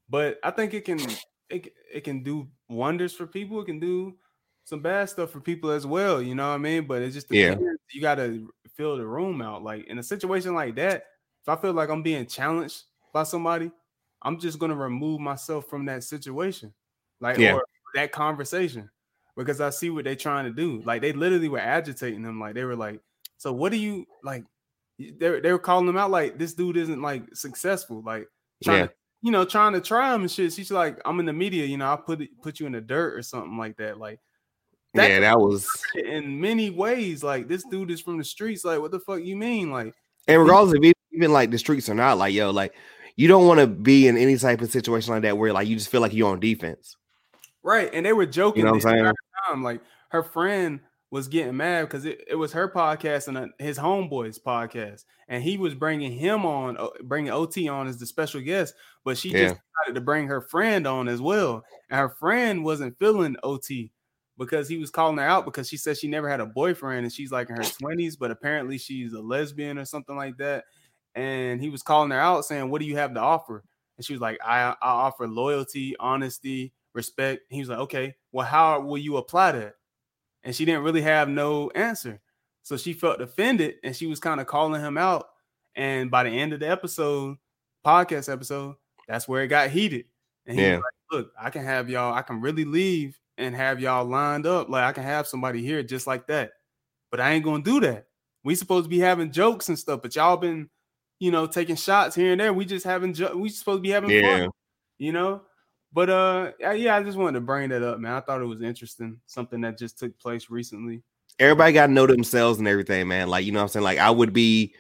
but 0.09 0.39
I 0.43 0.51
think 0.51 0.73
it 0.73 0.85
can 0.85 1.19
it 1.49 1.73
it 1.93 2.01
can 2.03 2.23
do 2.23 2.49
wonders 2.69 3.13
for 3.15 3.27
people. 3.27 3.61
It 3.61 3.65
can 3.65 3.79
do 3.79 4.19
some 4.65 4.81
bad 4.81 5.09
stuff 5.09 5.31
for 5.31 5.41
people 5.41 5.71
as 5.71 5.85
well. 5.87 6.21
You 6.21 6.35
know 6.35 6.49
what 6.49 6.55
I 6.55 6.59
mean? 6.59 6.87
But 6.87 7.01
it 7.03 7.11
just 7.11 7.29
Yeah. 7.29 7.57
You 7.91 8.01
got 8.01 8.15
to 8.15 8.51
fill 8.75 8.97
the 8.97 9.05
room 9.05 9.41
out. 9.41 9.63
Like 9.63 9.85
in 9.87 9.99
a 9.99 10.03
situation 10.03 10.53
like 10.53 10.75
that, 10.75 11.05
if 11.43 11.49
I 11.49 11.55
feel 11.55 11.73
like 11.73 11.89
I'm 11.89 12.03
being 12.03 12.25
challenged 12.25 12.83
by 13.13 13.23
somebody, 13.23 13.71
I'm 14.23 14.39
just 14.39 14.57
gonna 14.57 14.75
remove 14.75 15.19
myself 15.21 15.67
from 15.69 15.85
that 15.85 16.03
situation, 16.03 16.73
like 17.21 17.37
Yeah. 17.37 17.53
or 17.53 17.65
that 17.93 18.11
conversation, 18.11 18.89
because 19.37 19.61
I 19.61 19.69
see 19.69 19.91
what 19.91 20.05
they're 20.05 20.15
trying 20.15 20.45
to 20.45 20.51
do. 20.51 20.81
Like 20.83 21.01
they 21.01 21.13
literally 21.13 21.47
were 21.47 21.59
agitating 21.59 22.23
them. 22.23 22.39
Like 22.39 22.55
they 22.55 22.63
were 22.63 22.75
like, 22.75 22.99
"So 23.37 23.53
what 23.53 23.71
do 23.71 23.77
you 23.77 24.05
like?" 24.23 24.43
They 24.97 25.39
they 25.39 25.51
were 25.51 25.59
calling 25.59 25.85
them 25.85 25.97
out 25.97 26.09
like 26.09 26.39
this 26.39 26.53
dude 26.55 26.77
isn't 26.77 27.01
like 27.01 27.23
successful. 27.35 28.01
Like 28.03 28.27
trying 28.63 28.79
Yeah. 28.79 28.87
to 28.87 28.93
you 29.21 29.31
know, 29.31 29.43
trying 29.45 29.73
to 29.73 29.81
try 29.81 30.13
him 30.13 30.21
and 30.21 30.29
shit. 30.31 30.53
She's 30.53 30.69
like, 30.71 30.99
I'm 31.03 31.19
in 31.19 31.25
the 31.25 31.33
media, 31.33 31.65
you 31.65 31.77
know, 31.77 31.87
I'll 31.87 31.97
put 31.97 32.21
it, 32.21 32.29
put 32.43 32.59
you 32.59 32.67
in 32.67 32.73
the 32.73 32.81
dirt 32.81 33.15
or 33.17 33.23
something 33.23 33.57
like 33.57 33.75
that. 33.77 33.97
Like 33.97 34.19
That- 34.95 35.09
yeah, 35.09 35.19
that 35.21 35.39
was 35.39 35.67
in 35.95 36.39
many 36.39 36.69
ways, 36.69 37.23
like 37.23 37.47
this 37.47 37.63
dude 37.69 37.91
is 37.91 38.01
from 38.01 38.17
the 38.17 38.23
streets. 38.23 38.63
Like, 38.65 38.79
what 38.79 38.91
the 38.91 38.99
fuck 38.99 39.21
you 39.23 39.35
mean? 39.35 39.71
Like, 39.71 39.93
and 40.27 40.41
regardless 40.41 40.75
of 40.77 40.83
even 41.11 41.31
like 41.33 41.51
the 41.51 41.57
streets 41.57 41.89
or 41.89 41.93
not, 41.95 42.17
like 42.17 42.33
yo, 42.33 42.51
like 42.51 42.73
you 43.15 43.27
don't 43.27 43.47
want 43.47 43.59
to 43.59 43.67
be 43.67 44.07
in 44.07 44.17
any 44.17 44.37
type 44.37 44.61
of 44.61 44.71
situation 44.71 45.13
like 45.13 45.21
that 45.23 45.37
where 45.37 45.53
like 45.53 45.67
you 45.67 45.75
just 45.75 45.89
feel 45.89 46.01
like 46.01 46.13
you're 46.13 46.29
on 46.31 46.39
defense. 46.39 46.95
right. 47.63 47.89
And 47.93 48.05
they 48.05 48.13
were 48.13 48.25
joking 48.25 48.59
You 48.59 48.65
know 48.65 48.71
what 48.73 48.85
I'm 48.85 48.97
saying? 48.97 49.13
time. 49.47 49.63
Like 49.63 49.81
her 50.09 50.23
friend 50.23 50.79
was 51.11 51.27
getting 51.27 51.55
mad 51.55 51.83
because 51.83 52.03
it, 52.05 52.21
it 52.27 52.35
was 52.35 52.51
her 52.51 52.67
podcast 52.67 53.27
and 53.29 53.37
uh, 53.37 53.47
his 53.59 53.77
homeboy's 53.77 54.37
podcast, 54.39 55.05
and 55.29 55.41
he 55.41 55.57
was 55.57 55.73
bringing 55.73 56.11
him 56.11 56.45
on, 56.45 56.75
uh, 56.77 56.87
bringing 57.03 57.31
OT 57.31 57.69
on 57.69 57.87
as 57.87 57.97
the 57.97 58.05
special 58.05 58.41
guest, 58.41 58.73
but 59.05 59.17
she 59.17 59.29
Yeah. 59.29 59.49
just 59.49 59.61
decided 59.85 59.95
to 59.95 60.01
bring 60.01 60.27
her 60.27 60.41
friend 60.41 60.85
on 60.85 61.07
as 61.07 61.21
well, 61.21 61.63
and 61.89 61.99
her 61.99 62.09
friend 62.09 62.65
wasn't 62.65 62.97
feeling 62.99 63.35
OT 63.43 63.91
because 64.37 64.67
he 64.67 64.77
was 64.77 64.89
calling 64.89 65.17
her 65.17 65.23
out 65.23 65.45
because 65.45 65.67
she 65.69 65.77
said 65.77 65.97
she 65.97 66.07
never 66.07 66.29
had 66.29 66.39
a 66.39 66.45
boyfriend 66.45 67.05
and 67.05 67.13
she's 67.13 67.31
like 67.31 67.49
in 67.49 67.55
her 67.55 67.67
20s, 67.67 68.17
but 68.17 68.31
apparently 68.31 68.77
she's 68.77 69.13
a 69.13 69.21
lesbian 69.21 69.77
or 69.77 69.85
something 69.85 70.15
like 70.15 70.37
that. 70.37 70.65
And 71.15 71.61
he 71.61 71.69
was 71.69 71.83
calling 71.83 72.11
her 72.11 72.19
out 72.19 72.45
saying, 72.45 72.69
What 72.69 72.81
do 72.81 72.87
you 72.87 72.97
have 72.97 73.13
to 73.13 73.19
offer? 73.21 73.63
And 73.97 74.05
she 74.05 74.13
was 74.13 74.21
like, 74.21 74.37
I, 74.43 74.75
I 74.81 74.89
offer 74.89 75.27
loyalty, 75.27 75.95
honesty, 75.99 76.73
respect. 76.93 77.43
He 77.49 77.59
was 77.59 77.69
like, 77.69 77.79
Okay, 77.79 78.15
well, 78.31 78.45
how 78.45 78.81
will 78.81 78.97
you 78.97 79.17
apply 79.17 79.53
that? 79.53 79.75
And 80.43 80.55
she 80.55 80.65
didn't 80.65 80.83
really 80.83 81.01
have 81.01 81.29
no 81.29 81.69
answer. 81.71 82.21
So 82.63 82.77
she 82.77 82.93
felt 82.93 83.21
offended 83.21 83.75
and 83.83 83.95
she 83.95 84.07
was 84.07 84.19
kind 84.19 84.41
of 84.41 84.47
calling 84.47 84.81
him 84.81 84.97
out. 84.97 85.29
And 85.75 86.09
by 86.11 86.23
the 86.23 86.29
end 86.29 86.53
of 86.53 86.59
the 86.59 86.69
episode, 86.69 87.37
podcast 87.85 88.31
episode, 88.31 88.75
that's 89.07 89.27
where 89.27 89.43
it 89.43 89.47
got 89.47 89.69
heated. 89.69 90.05
And 90.45 90.57
he 90.57 90.63
Yeah. 90.63 90.71
was 90.71 90.79
like, 90.79 90.93
Look, 91.11 91.31
I 91.39 91.49
can 91.49 91.63
have 91.63 91.89
y'all, 91.89 92.13
I 92.13 92.21
can 92.23 92.41
really 92.41 92.65
leave 92.65 93.19
and 93.37 93.55
have 93.55 93.79
y'all 93.79 94.05
lined 94.05 94.45
up. 94.45 94.69
Like 94.69 94.83
I 94.83 94.91
can 94.93 95.03
have 95.03 95.27
somebody 95.27 95.61
here 95.61 95.83
just 95.83 96.07
like 96.07 96.27
that. 96.27 96.51
But 97.11 97.19
I 97.19 97.31
ain't 97.31 97.45
gonna 97.45 97.63
do 97.63 97.79
that. 97.81 98.07
We 98.43 98.55
supposed 98.55 98.85
to 98.85 98.89
be 98.89 98.99
having 98.99 99.31
jokes 99.31 99.69
and 99.69 99.79
stuff, 99.79 100.01
but 100.01 100.15
y'all 100.15 100.37
been, 100.37 100.69
you 101.19 101.31
know, 101.31 101.47
taking 101.47 101.75
shots 101.75 102.15
here 102.15 102.31
and 102.31 102.39
there. 102.41 102.53
We 102.53 102.65
just 102.65 102.85
having 102.85 103.13
jo- 103.13 103.35
we 103.35 103.49
supposed 103.49 103.79
to 103.79 103.81
be 103.81 103.89
having 103.89 104.11
Yeah. 104.11 104.21
fun, 104.39 104.49
you 104.97 105.11
know. 105.11 105.41
But 105.93 106.09
uh, 106.09 106.51
yeah, 106.59 106.73
yeah, 106.73 106.95
I 106.97 107.03
just 107.03 107.17
wanted 107.17 107.39
to 107.39 107.45
bring 107.45 107.69
that 107.69 107.81
up, 107.81 107.99
man. 107.99 108.11
I 108.11 108.19
thought 108.19 108.41
it 108.41 108.45
was 108.45 108.61
interesting, 108.61 109.19
something 109.27 109.61
that 109.61 109.77
just 109.77 109.97
took 109.97 110.17
place 110.19 110.49
recently. 110.49 111.03
everybody 111.39 111.73
got 111.73 111.87
to 111.87 111.91
know 111.93 112.07
themselves 112.07 112.59
and 112.59 112.67
everything, 112.67 113.07
man. 113.07 113.27
Like, 113.29 113.45
you 113.45 113.51
know 113.51 113.59
what 113.59 113.63
I'm 113.63 113.69
saying? 113.69 113.83
Like, 113.83 113.99
I 113.99 114.09
would 114.09 114.31
be 114.33 114.73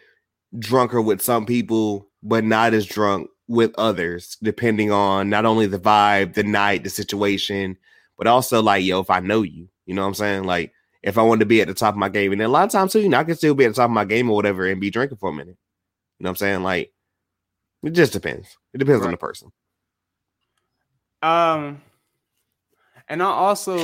drunker 0.59 1.01
with 1.01 1.21
some 1.21 1.45
people, 1.45 2.09
but 2.23 2.43
not 2.43 2.73
as 2.73 2.85
drunk 2.85 3.29
with 3.47 3.73
others, 3.77 4.37
depending 4.41 4.91
on 4.91 5.29
not 5.29 5.45
only 5.45 5.67
the 5.67 5.79
vibe, 5.79 6.33
the 6.33 6.43
night, 6.43 6.83
the 6.83 6.89
situation, 6.89 7.77
but 8.17 8.27
also 8.27 8.61
like, 8.61 8.83
yo, 8.83 8.99
if 8.99 9.09
I 9.09 9.19
know 9.19 9.41
you, 9.41 9.69
you 9.85 9.93
know 9.93 10.01
what 10.01 10.09
I'm 10.09 10.13
saying? 10.15 10.43
Like, 10.43 10.73
if 11.03 11.17
I 11.17 11.21
wanted 11.21 11.41
to 11.41 11.45
be 11.45 11.61
at 11.61 11.67
the 11.67 11.73
top 11.73 11.93
of 11.93 11.99
my 11.99 12.09
game, 12.09 12.31
and 12.31 12.41
then 12.41 12.47
a 12.47 12.51
lot 12.51 12.65
of 12.65 12.71
times 12.71 12.93
too, 12.93 13.01
you 13.01 13.09
know, 13.09 13.19
I 13.19 13.23
can 13.23 13.35
still 13.35 13.53
be 13.53 13.65
at 13.65 13.69
the 13.69 13.75
top 13.75 13.89
of 13.89 13.91
my 13.91 14.05
game 14.05 14.29
or 14.29 14.35
whatever 14.35 14.65
and 14.65 14.81
be 14.81 14.89
drinking 14.89 15.17
for 15.17 15.29
a 15.29 15.33
minute. 15.33 15.57
You 16.19 16.23
know 16.23 16.29
what 16.29 16.31
I'm 16.31 16.35
saying? 16.37 16.63
Like, 16.63 16.91
it 17.83 17.91
just 17.91 18.13
depends. 18.13 18.57
It 18.73 18.79
depends 18.79 19.05
on 19.05 19.11
the 19.11 19.17
person. 19.17 19.51
Um, 21.21 21.81
and 23.07 23.21
I 23.21 23.27
also, 23.27 23.77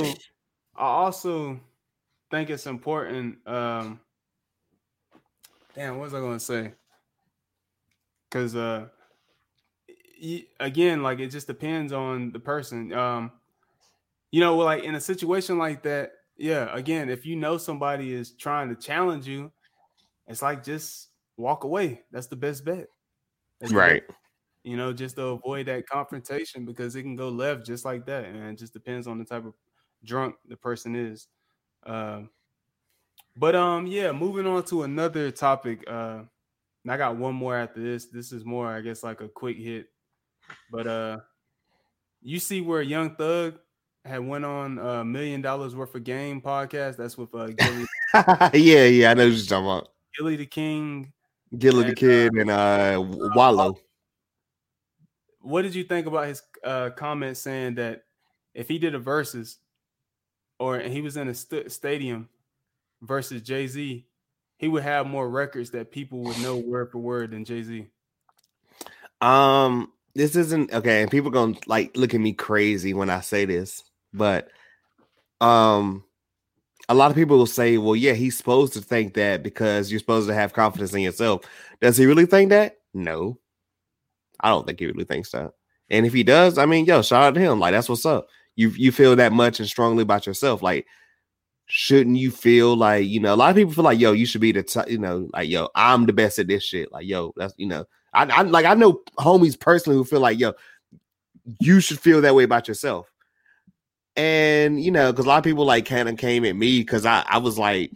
I 0.75 0.85
also 0.85 1.59
think 2.31 2.49
it's 2.49 2.65
important. 2.65 3.37
Um, 3.47 3.99
damn, 5.75 5.97
what 5.97 6.05
was 6.05 6.13
I 6.13 6.19
going 6.19 6.39
to 6.39 6.43
say? 6.43 6.73
Because 8.29 8.55
uh, 8.55 8.87
again, 10.59 11.03
like 11.03 11.19
it 11.19 11.27
just 11.27 11.47
depends 11.47 11.93
on 11.93 12.31
the 12.31 12.39
person. 12.39 12.93
Um, 12.93 13.31
you 14.31 14.39
know, 14.39 14.57
like 14.57 14.83
in 14.83 14.95
a 14.95 15.01
situation 15.01 15.57
like 15.57 15.83
that, 15.83 16.13
yeah. 16.37 16.73
Again, 16.75 17.09
if 17.09 17.25
you 17.25 17.35
know 17.35 17.57
somebody 17.57 18.13
is 18.13 18.33
trying 18.35 18.69
to 18.69 18.75
challenge 18.75 19.27
you, 19.27 19.51
it's 20.27 20.41
like 20.41 20.63
just 20.63 21.09
walk 21.37 21.63
away. 21.65 22.03
That's 22.11 22.27
the 22.27 22.35
best 22.37 22.65
bet. 22.65 22.87
That's 23.59 23.73
Right. 23.73 24.03
you 24.63 24.77
know, 24.77 24.93
just 24.93 25.15
to 25.15 25.23
avoid 25.27 25.65
that 25.67 25.87
confrontation 25.87 26.65
because 26.65 26.95
it 26.95 27.01
can 27.03 27.15
go 27.15 27.29
left 27.29 27.65
just 27.65 27.83
like 27.85 28.05
that. 28.05 28.25
And 28.25 28.37
it 28.51 28.59
just 28.59 28.73
depends 28.73 29.07
on 29.07 29.17
the 29.17 29.25
type 29.25 29.45
of 29.45 29.55
drunk 30.03 30.35
the 30.47 30.57
person 30.57 30.95
is. 30.95 31.27
Um, 31.83 32.29
but 33.35 33.55
um, 33.55 33.87
yeah, 33.87 34.11
moving 34.11 34.45
on 34.47 34.63
to 34.65 34.83
another 34.83 35.31
topic. 35.31 35.83
Uh, 35.87 36.23
and 36.83 36.91
I 36.91 36.97
got 36.97 37.17
one 37.17 37.35
more 37.35 37.55
after 37.55 37.81
this. 37.81 38.07
This 38.07 38.31
is 38.31 38.45
more, 38.45 38.67
I 38.67 38.81
guess, 38.81 39.03
like 39.03 39.21
a 39.21 39.29
quick 39.29 39.57
hit. 39.57 39.87
But 40.71 40.87
uh, 40.87 41.19
you 42.21 42.39
see 42.39 42.61
where 42.61 42.81
Young 42.81 43.15
Thug 43.15 43.59
had 44.05 44.25
went 44.25 44.45
on 44.45 44.77
a 44.79 45.05
Million 45.05 45.41
Dollaz 45.43 45.73
Worth 45.75 45.93
of 45.95 46.03
Game 46.03 46.41
podcast. 46.41 46.97
That's 46.97 47.17
with 47.17 47.33
uh, 47.35 47.47
Gillie, 47.47 47.85
yeah, 48.53 48.85
yeah, 48.85 49.11
I 49.11 49.13
know 49.13 49.25
what 49.27 49.33
you're 49.35 49.45
talking 49.45 49.65
about. 49.65 49.89
Gillie 50.17 50.35
the 50.35 50.45
King. 50.45 51.13
Gillie 51.57 51.83
the 51.83 51.89
And, 51.89 51.97
Kid 51.97 52.33
and 52.33 52.49
uh 52.49 53.01
Wallo. 53.35 53.77
what 55.41 55.63
did 55.63 55.75
you 55.75 55.83
think 55.83 56.07
about 56.07 56.27
his 56.27 56.41
uh, 56.63 56.89
comment 56.91 57.35
saying 57.37 57.75
that 57.75 58.03
if 58.53 58.67
he 58.67 58.77
did 58.79 58.95
a 58.95 58.99
versus 58.99 59.57
or 60.59 60.79
he 60.79 61.01
was 61.01 61.17
in 61.17 61.27
a 61.27 61.33
st- 61.33 61.71
stadium 61.71 62.29
versus 63.01 63.41
Jay 63.41 63.67
Z, 63.67 64.05
he 64.57 64.67
would 64.67 64.83
have 64.83 65.07
more 65.07 65.29
records 65.29 65.71
that 65.71 65.91
people 65.91 66.19
would 66.23 66.39
know 66.39 66.57
word 66.65 66.91
for 66.91 66.99
word 66.99 67.31
than 67.31 67.43
Jay 67.45 67.63
Z. 67.63 67.87
Um, 69.21 69.91
this 70.15 70.35
isn't 70.35 70.73
okay, 70.73 71.01
and 71.01 71.11
people 71.11 71.31
gonna 71.31 71.55
like 71.67 71.95
look 71.97 72.13
at 72.13 72.19
me 72.21 72.33
crazy 72.33 72.93
when 72.93 73.09
I 73.09 73.21
say 73.21 73.45
this, 73.45 73.83
but 74.13 74.49
um, 75.39 76.03
a 76.89 76.95
lot 76.95 77.11
of 77.11 77.15
people 77.17 77.37
will 77.37 77.45
say, 77.45 77.77
"Well, 77.77 77.95
yeah, 77.95 78.13
he's 78.13 78.37
supposed 78.37 78.73
to 78.73 78.81
think 78.81 79.13
that 79.15 79.43
because 79.43 79.91
you're 79.91 79.99
supposed 79.99 80.27
to 80.27 80.33
have 80.33 80.53
confidence 80.53 80.93
in 80.93 81.01
yourself." 81.01 81.45
Does 81.81 81.97
he 81.97 82.05
really 82.05 82.25
think 82.25 82.49
that? 82.49 82.77
No, 82.93 83.39
I 84.39 84.49
don't 84.49 84.65
think 84.65 84.79
he 84.79 84.87
really 84.87 85.05
thinks 85.05 85.31
that. 85.31 85.51
And 85.89 86.05
if 86.05 86.13
he 86.13 86.23
does, 86.23 86.57
I 86.57 86.65
mean, 86.65 86.85
yo, 86.85 87.01
shout 87.01 87.23
out 87.23 87.33
to 87.35 87.39
him. 87.39 87.59
Like 87.59 87.73
that's 87.73 87.89
what's 87.89 88.05
up. 88.05 88.27
You 88.55 88.69
you 88.69 88.91
feel 88.91 89.15
that 89.15 89.33
much 89.33 89.59
and 89.59 89.67
strongly 89.67 90.03
about 90.03 90.27
yourself, 90.27 90.61
like. 90.61 90.85
Shouldn't 91.73 92.17
you 92.17 92.31
feel 92.31 92.75
like 92.75 93.07
you 93.07 93.21
know? 93.21 93.33
A 93.33 93.37
lot 93.37 93.49
of 93.49 93.55
people 93.55 93.71
feel 93.71 93.85
like, 93.85 93.97
yo, 93.97 94.11
you 94.11 94.25
should 94.25 94.41
be 94.41 94.51
the, 94.51 94.61
t- 94.61 94.81
you 94.89 94.97
know, 94.97 95.29
like, 95.31 95.47
yo, 95.47 95.69
I'm 95.73 96.05
the 96.05 96.11
best 96.11 96.37
at 96.37 96.47
this 96.47 96.65
shit. 96.65 96.91
Like, 96.91 97.05
yo, 97.07 97.31
that's 97.37 97.53
you 97.55 97.65
know, 97.65 97.85
I, 98.13 98.25
I 98.25 98.41
like 98.41 98.65
I 98.65 98.73
know 98.73 98.99
homies 99.17 99.57
personally 99.57 99.95
who 99.95 100.03
feel 100.03 100.19
like, 100.19 100.37
yo, 100.37 100.51
you 101.61 101.79
should 101.79 101.97
feel 101.97 102.19
that 102.21 102.35
way 102.35 102.43
about 102.43 102.67
yourself. 102.67 103.10
And 104.15 104.81
you 104.81 104.91
know, 104.91 105.11
because 105.11 105.25
a 105.25 105.27
lot 105.29 105.37
of 105.37 105.43
people 105.43 105.65
like 105.65 105.85
kind 105.85 106.09
of 106.09 106.17
came 106.17 106.45
at 106.45 106.55
me 106.55 106.79
because 106.79 107.05
I, 107.05 107.23
I 107.27 107.37
was 107.37 107.57
like, 107.57 107.91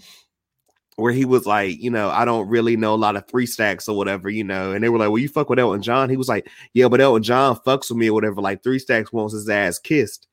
where 0.96 1.12
he 1.12 1.26
was 1.26 1.46
like, 1.46 1.82
you 1.82 1.92
know, 1.92 2.10
I 2.10 2.26
don't 2.26 2.48
really 2.48 2.78
know 2.78 2.94
a 2.94 2.96
lot 2.96 3.16
of 3.16 3.28
three 3.28 3.46
stacks 3.46 3.90
or 3.90 3.98
whatever, 3.98 4.30
you 4.30 4.44
know. 4.44 4.72
And 4.72 4.84
they 4.84 4.90
were 4.90 4.98
like, 4.98 5.10
Well, 5.10 5.20
you 5.20 5.28
fuck 5.28 5.50
with 5.50 5.60
Elton 5.60 5.82
John. 5.82 6.10
He 6.10 6.18
was 6.18 6.30
like, 6.30 6.50
Yeah, 6.74 6.88
but 6.88 7.02
Elton 7.02 7.24
John 7.24 7.58
fucks 7.58 7.90
with 7.90 7.98
me 7.98 8.10
or 8.10 8.14
whatever. 8.14 8.42
Like 8.42 8.64
three 8.64 8.80
stacks 8.80 9.12
wants 9.12 9.34
his 9.34 9.50
ass 9.50 9.78
kissed. 9.80 10.28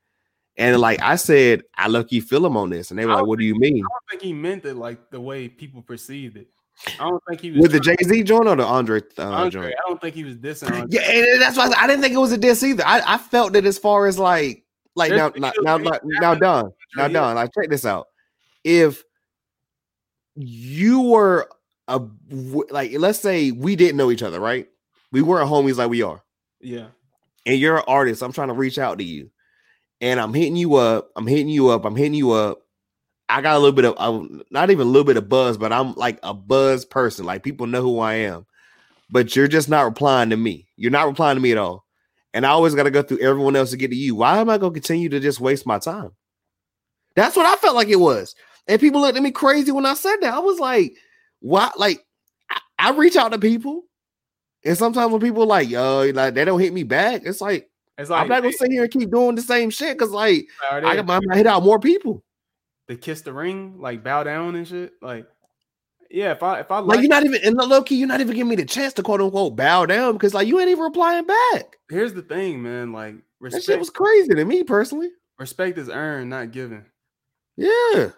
And 0.57 0.79
like 0.81 1.01
I 1.01 1.17
said, 1.17 1.63
I 1.77 1.89
lucky 1.89 2.21
feel 2.21 2.45
him 2.45 2.57
on 2.57 2.71
this. 2.71 2.91
And 2.91 2.99
they 2.99 3.07
were 3.07 3.15
like, 3.15 3.27
What 3.27 3.39
do 3.39 3.45
you 3.45 3.57
mean? 3.57 3.79
I 3.79 3.89
don't 3.89 4.11
think 4.11 4.23
he 4.23 4.33
meant 4.33 4.65
it 4.65 4.75
like 4.75 5.11
the 5.11 5.21
way 5.21 5.49
people 5.49 5.83
perceived 5.83 6.37
it. 6.37 6.49
I 6.99 7.09
don't 7.09 7.23
think 7.29 7.41
he 7.41 7.51
was 7.51 7.63
With 7.63 7.73
the 7.73 7.81
Jay 7.81 7.97
Z 8.03 8.23
joint 8.23 8.49
or 8.49 8.57
the 8.57 8.65
Andre, 8.65 9.01
uh, 9.19 9.23
Andre, 9.23 9.51
joint? 9.51 9.75
I 9.75 9.89
don't 9.89 10.01
think 10.01 10.15
he 10.15 10.25
was 10.25 10.37
dissing. 10.37 10.73
Andre. 10.73 10.87
Yeah, 10.91 11.11
and 11.11 11.43
that's 11.43 11.57
why 11.57 11.69
I, 11.69 11.85
I 11.85 11.87
didn't 11.87 12.03
think 12.03 12.15
it 12.15 12.19
was 12.19 12.33
a 12.33 12.39
diss 12.39 12.63
either. 12.63 12.85
I, 12.87 13.15
I 13.15 13.19
felt 13.19 13.53
that 13.55 13.67
as 13.67 13.79
far 13.79 14.07
as 14.07 14.19
like, 14.19 14.65
like 14.95 15.13
now, 15.13 15.31
There's 15.31 15.41
now, 15.41 15.53
now, 15.61 15.77
of 15.77 15.83
now, 15.83 15.95
him 15.95 16.05
now, 16.05 16.35
done, 16.35 16.73
now, 16.97 17.09
done. 17.09 17.37
Like, 17.37 17.51
check 17.55 17.71
this 17.71 17.85
out. 17.85 18.09
If 18.65 19.03
you 20.35 21.01
were 21.03 21.49
a 21.89 22.01
like, 22.71 22.93
let's 22.99 23.19
say 23.19 23.51
we 23.51 23.77
didn't 23.77 23.97
know 23.97 24.11
each 24.11 24.23
other, 24.23 24.41
right? 24.41 24.69
We 25.11 25.23
weren't 25.23 25.51
homies 25.51 25.77
like 25.77 25.91
we 25.91 26.03
are, 26.03 26.23
Yeah, 26.61 26.87
and 27.45 27.59
you're 27.59 27.79
an 27.79 27.85
artist. 27.87 28.23
I'm 28.23 28.33
trying 28.33 28.49
to 28.49 28.55
reach 28.55 28.79
out 28.79 28.99
to 28.99 29.05
you, 29.05 29.31
and 30.01 30.21
I'm 30.21 30.33
hitting 30.33 30.57
you 30.57 30.77
up. 30.77 31.11
I'm 31.17 31.27
hitting 31.27 31.49
you 31.49 31.69
up. 31.69 31.85
I'm 31.85 31.97
hitting 31.97 32.15
you 32.15 32.33
up. 32.33 32.61
I 33.29 33.41
got 33.41 33.57
a 33.57 33.59
little 33.59 33.73
bit 33.73 33.87
of, 33.87 33.95
I'm 33.99 34.43
not 34.51 34.71
even 34.71 34.87
a 34.87 34.91
little 34.91 35.07
bit 35.07 35.17
of 35.17 35.29
buzz, 35.29 35.57
but 35.57 35.73
I'm 35.73 35.95
like 35.95 36.19
a 36.23 36.35
buzz 36.35 36.85
person. 36.85 37.25
Like 37.25 37.43
people 37.43 37.67
know 37.67 37.81
who 37.81 37.99
I 37.99 38.15
am, 38.15 38.47
but 39.11 39.35
you're 39.35 39.49
just 39.49 39.71
not 39.71 39.87
replying 39.87 40.31
to 40.31 40.37
me. 40.37 40.69
You're 40.77 40.91
not 40.91 41.07
replying 41.07 41.37
to 41.37 41.41
me 41.41 41.53
at 41.53 41.59
all. 41.59 41.87
And 42.35 42.47
I 42.47 42.51
always 42.51 42.75
got 42.75 42.85
to 42.85 42.91
go 42.91 43.03
through 43.03 43.19
everyone 43.19 43.57
else 43.57 43.71
to 43.71 43.77
get 43.77 43.89
to 43.91 43.97
you. 43.97 44.15
Why 44.15 44.39
am 44.39 44.49
I 44.49 44.59
going 44.59 44.73
to 44.73 44.81
continue 44.81 45.09
to 45.11 45.21
just 45.21 45.41
waste 45.41 45.67
my 45.67 45.79
time? 45.79 46.11
That's 47.15 47.37
what 47.37 47.45
I 47.47 47.57
felt 47.57 47.75
like 47.77 47.89
it 47.89 47.97
was. 48.01 48.35
And 48.67 48.81
people 48.81 49.01
looked 49.03 49.17
at 49.19 49.23
me 49.23 49.31
crazy 49.33 49.71
when 49.73 49.85
I 49.85 49.95
said 49.95 50.17
that. 50.23 50.33
I 50.33 50.39
was 50.39 50.59
like, 50.59 50.95
why? 51.41 51.71
Like, 51.77 52.05
I, 52.51 52.61
I 52.79 52.91
reach 52.93 53.17
out 53.17 53.33
to 53.33 53.39
people. 53.39 53.83
And 54.65 54.79
sometimes 54.79 55.11
when 55.13 55.21
people 55.21 55.45
like, 55.47 55.69
yo, 55.69 56.11
like 56.15 56.35
they 56.35 56.45
don't 56.45 56.61
hit 56.61 56.73
me 56.73 56.85
back, 56.85 57.23
it's 57.25 57.41
like, 57.41 57.69
it's 57.99 58.09
like 58.09 58.23
I'm 58.23 58.29
not 58.29 58.43
gonna 58.43 58.53
sit 58.55 58.71
here 58.71 58.85
and 58.85 58.91
keep 58.93 59.11
doing 59.11 59.35
the 59.35 59.43
same 59.43 59.69
shit 59.71 59.99
because 59.99 60.13
like 60.13 60.47
are 60.71 60.79
I 60.79 60.81
they- 60.97 61.03
got 61.03 61.23
my 61.29 61.37
hit 61.37 61.47
out 61.47 61.63
more 61.65 61.79
people. 61.81 62.23
to 62.89 62.97
kiss 62.97 63.21
the 63.23 63.33
ring, 63.33 63.81
like 63.81 64.03
bow 64.05 64.23
down 64.23 64.55
and 64.55 64.67
shit. 64.67 64.93
Like, 65.03 65.27
yeah, 66.13 66.33
if 66.33 66.43
I 66.43 66.61
if 66.61 66.71
I 66.71 66.79
Like, 66.79 66.97
like, 66.97 67.01
you're 67.01 67.09
not 67.09 67.25
even 67.25 67.43
in 67.43 67.55
the 67.55 67.65
low 67.65 67.83
key, 67.83 67.97
you're 67.97 68.09
not 68.09 68.21
even 68.21 68.35
giving 68.35 68.51
me 68.51 68.57
the 68.57 68.65
chance 68.65 68.93
to 68.95 69.03
quote 69.03 69.21
unquote 69.21 69.57
bow 69.57 69.87
down 69.87 70.13
because 70.13 70.35
like 70.35 70.47
you 70.47 70.61
ain't 70.61 70.69
even 70.69 70.85
replying 70.85 71.27
back. 71.27 71.77
here's 71.89 72.13
the 72.15 72.23
thing, 72.23 72.63
man. 72.63 72.93
Like 72.93 73.17
That 73.41 73.63
shit 73.63 73.79
was 73.79 73.91
crazy 73.91 74.35
to 74.35 74.45
me 74.45 74.63
personally. 74.63 75.11
respect 75.39 75.79
is 75.79 75.89
earned, 75.89 76.31
not 76.31 76.53
given. 76.53 76.85
Yeah. 77.57 78.11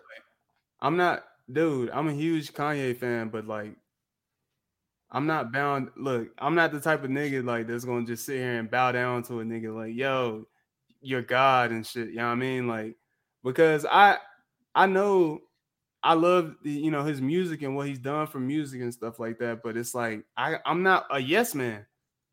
I'm 0.81 0.97
not, 0.97 1.25
dude. 1.51 1.91
I'm 1.91 2.09
a 2.09 2.13
huge 2.13 2.53
Kanye 2.53 2.97
fan, 2.97 3.29
but 3.29 3.47
like, 3.47 3.75
I'm 5.11 5.27
not 5.27 5.53
bound. 5.53 5.91
Look, 5.97 6.29
I'm 6.39 6.55
not 6.55 6.73
the 6.73 6.81
type 6.81 7.05
of 7.05 7.11
nigga 7.11 7.45
like 7.45 7.67
that's 7.67 7.85
gonna 7.85 8.05
just 8.05 8.27
sit 8.27 8.37
here 8.39 8.59
and 8.59 8.71
bow 8.71 8.93
down 8.93 9.23
to 9.25 9.41
a 9.41 9.45
nigga 9.45 9.75
like, 9.75 9.95
yo, 9.95 10.47
you're 11.01 11.23
God 11.23 11.71
and 11.71 11.87
shit. 11.87 12.09
You 12.09 12.17
know 12.17 12.27
what 12.27 12.33
I 12.33 12.37
mean? 12.37 12.67
Like, 12.67 12.97
because 13.45 13.87
I, 13.87 14.19
I 14.75 14.87
know, 14.87 15.41
I 16.05 16.13
love 16.13 16.57
the, 16.63 16.71
you 16.71 16.91
know 16.91 17.03
his 17.03 17.23
music 17.23 17.63
and 17.63 17.75
what 17.75 17.89
he's 17.89 17.99
done 17.99 18.27
for 18.27 18.39
music 18.39 18.83
and 18.83 18.93
stuff 18.93 19.19
like 19.19 19.39
that. 19.39 19.63
But 19.63 19.77
it's 19.79 19.95
like 19.95 20.25
I, 20.37 20.59
I'm 20.67 20.83
not 20.83 21.07
a 21.11 21.19
yes 21.19 21.55
man. 21.55 21.87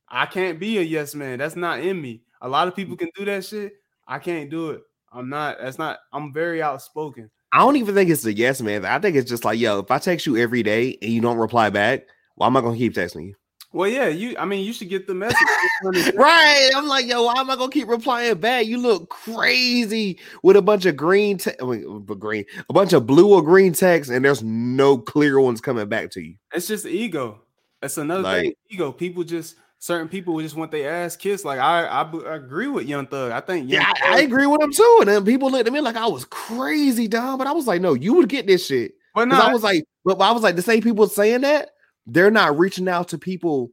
I 0.10 0.26
can't 0.26 0.60
be 0.60 0.77
a 0.77 0.81
yes 0.81 1.15
man. 1.15 1.39
That's 1.39 1.56
not 1.56 1.80
in 1.80 1.99
me. 1.99 2.23
A 2.41 2.49
lot 2.49 2.68
of 2.68 2.76
people 2.76 2.95
mm. 2.95 2.99
can 2.99 3.10
do 3.15 3.23
that 3.26 3.45
shit. 3.45 3.76
I 4.06 4.19
can't 4.19 4.49
do 4.49 4.72
it. 4.72 4.81
I'm 5.14 5.30
not. 5.30 5.57
That's 5.61 5.80
not. 5.80 5.99
I'm 6.11 6.34
very 6.34 6.61
outspoken. 6.61 7.31
I 7.53 7.60
don't 7.60 7.77
even 7.77 7.95
think 7.95 8.10
it's 8.10 8.26
a 8.26 8.34
yes, 8.34 8.61
man. 8.61 8.85
I 8.85 8.99
think 8.99 9.15
it's 9.15 9.30
just 9.30 9.45
like, 9.45 9.60
yo, 9.60 9.80
if 9.80 9.89
I 9.89 9.99
text 9.99 10.26
you 10.26 10.38
every 10.38 10.64
day 10.64 10.98
and 11.02 11.11
you 11.11 11.22
don't 11.22 11.38
reply 11.38 11.69
back, 11.69 12.07
why 12.35 12.48
am 12.48 12.57
I 12.57 12.61
gonna 12.61 12.77
keep 12.77 12.93
texting 12.93 13.27
you? 13.27 13.35
Well, 13.73 13.89
yeah, 13.89 14.07
you. 14.07 14.35
I 14.38 14.45
mean, 14.45 14.65
you 14.65 14.73
should 14.73 14.89
get 14.89 15.07
the 15.07 15.14
message. 15.14 15.38
Right. 16.15 16.69
I'm 16.76 16.88
like, 16.88 17.07
yo, 17.07 17.23
why 17.23 17.35
am 17.38 17.49
I 17.49 17.56
gonna 17.56 17.72
keep 17.72 17.88
replying 17.88 18.35
back? 18.35 18.65
You 18.68 18.77
look 18.77 19.10
crazy 19.10 20.19
with 20.43 20.56
a 20.57 20.61
bunch 20.61 20.85
of 20.85 20.95
green, 20.95 21.38
te- 21.38 21.52
I 21.60 21.65
mean, 21.65 22.03
green, 22.06 22.45
a 22.69 22.73
bunch 22.73 22.93
of 22.93 23.07
blue 23.07 23.34
or 23.34 23.41
green 23.41 23.73
text, 23.73 24.11
and 24.11 24.23
there's 24.23 24.43
no 24.43 24.98
clear 24.98 25.39
ones 25.39 25.60
coming 25.61 25.88
back 25.89 26.11
to 26.11 26.22
you. 26.22 26.35
It's 26.53 26.68
just 26.68 26.85
ego. 26.85 27.41
That's 27.81 27.98
another 27.98 28.23
Like- 28.23 28.41
thing. 28.43 28.53
Ego. 28.69 28.91
People 28.91 29.23
just 29.23 29.56
certain 29.80 30.07
people 30.07 30.39
just 30.39 30.56
want 30.56 30.69
their 30.72 30.91
ass 30.91 31.15
kissed. 31.15 31.45
Like 31.45 31.60
I, 31.60 31.85
I 31.85 32.35
agree 32.35 32.68
with 32.68 32.85
Young 32.88 33.07
Thug. 33.07 33.31
I 33.31 33.39
think 33.39 33.69
Young 33.69 33.81
Yeah, 33.81 33.93
I, 34.03 34.18
I 34.18 34.19
agree 34.22 34.45
with 34.45 34.61
him 34.61 34.72
too. 34.72 34.98
And 34.99 35.10
then 35.10 35.26
people 35.26 35.49
looked 35.49 35.65
at 35.65 35.73
me 35.73 35.81
like 35.81 35.95
I 35.98 36.06
was 36.07 36.26
crazy, 36.26 37.07
Dom. 37.07 37.39
But 37.39 37.48
I 37.48 37.52
was 37.53 37.65
like, 37.65 37.81
no, 37.81 37.93
you 37.95 38.14
would 38.15 38.30
get 38.30 38.45
this 38.45 38.65
shit. 38.68 38.93
But 39.15 39.27
no, 39.30 39.35
I 39.39 39.52
was 39.52 39.64
like, 39.64 39.85
but 40.06 40.22
I 40.22 40.31
was 40.31 40.43
like, 40.43 40.56
the 40.56 40.61
same 40.61 40.81
people 40.81 41.07
saying 41.07 41.41
that 41.41 41.72
they're 42.05 42.31
not 42.31 42.57
reaching 42.57 42.87
out 42.87 43.09
to 43.09 43.17
people 43.17 43.71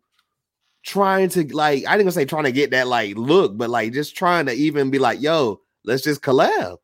trying 0.84 1.28
to 1.30 1.44
like 1.55 1.86
I 1.86 1.92
didn't 1.92 2.06
gonna 2.06 2.12
say 2.12 2.24
trying 2.24 2.44
to 2.44 2.52
get 2.52 2.70
that 2.70 2.86
like 2.88 3.16
look, 3.16 3.56
but 3.56 3.70
like 3.70 3.92
just 3.92 4.16
trying 4.16 4.46
to 4.46 4.52
even 4.52 4.90
be 4.90 4.98
like, 4.98 5.20
yo, 5.20 5.60
let's 5.84 6.02
just 6.02 6.22
collab. 6.22 6.78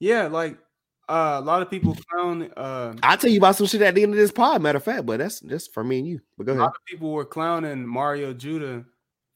Yeah, 0.00 0.26
like 0.26 0.58
uh, 1.08 1.38
a 1.42 1.44
lot 1.44 1.62
of 1.62 1.70
people 1.70 1.96
clown. 2.10 2.50
Uh, 2.56 2.94
I'll 3.02 3.18
tell 3.18 3.30
you 3.30 3.38
about 3.38 3.56
some 3.56 3.66
shit 3.66 3.82
at 3.82 3.94
the 3.94 4.02
end 4.02 4.12
of 4.12 4.18
this 4.18 4.32
pod, 4.32 4.62
matter 4.62 4.78
of 4.78 4.84
fact, 4.84 5.06
but 5.06 5.18
that's 5.18 5.40
just 5.40 5.72
for 5.74 5.84
me 5.84 5.98
and 5.98 6.08
you. 6.08 6.20
But 6.36 6.46
go 6.46 6.52
a 6.52 6.54
ahead. 6.54 6.62
lot 6.62 6.76
of 6.76 6.84
people 6.86 7.12
were 7.12 7.24
clowning 7.24 7.86
Mario 7.86 8.32
Judah 8.32 8.84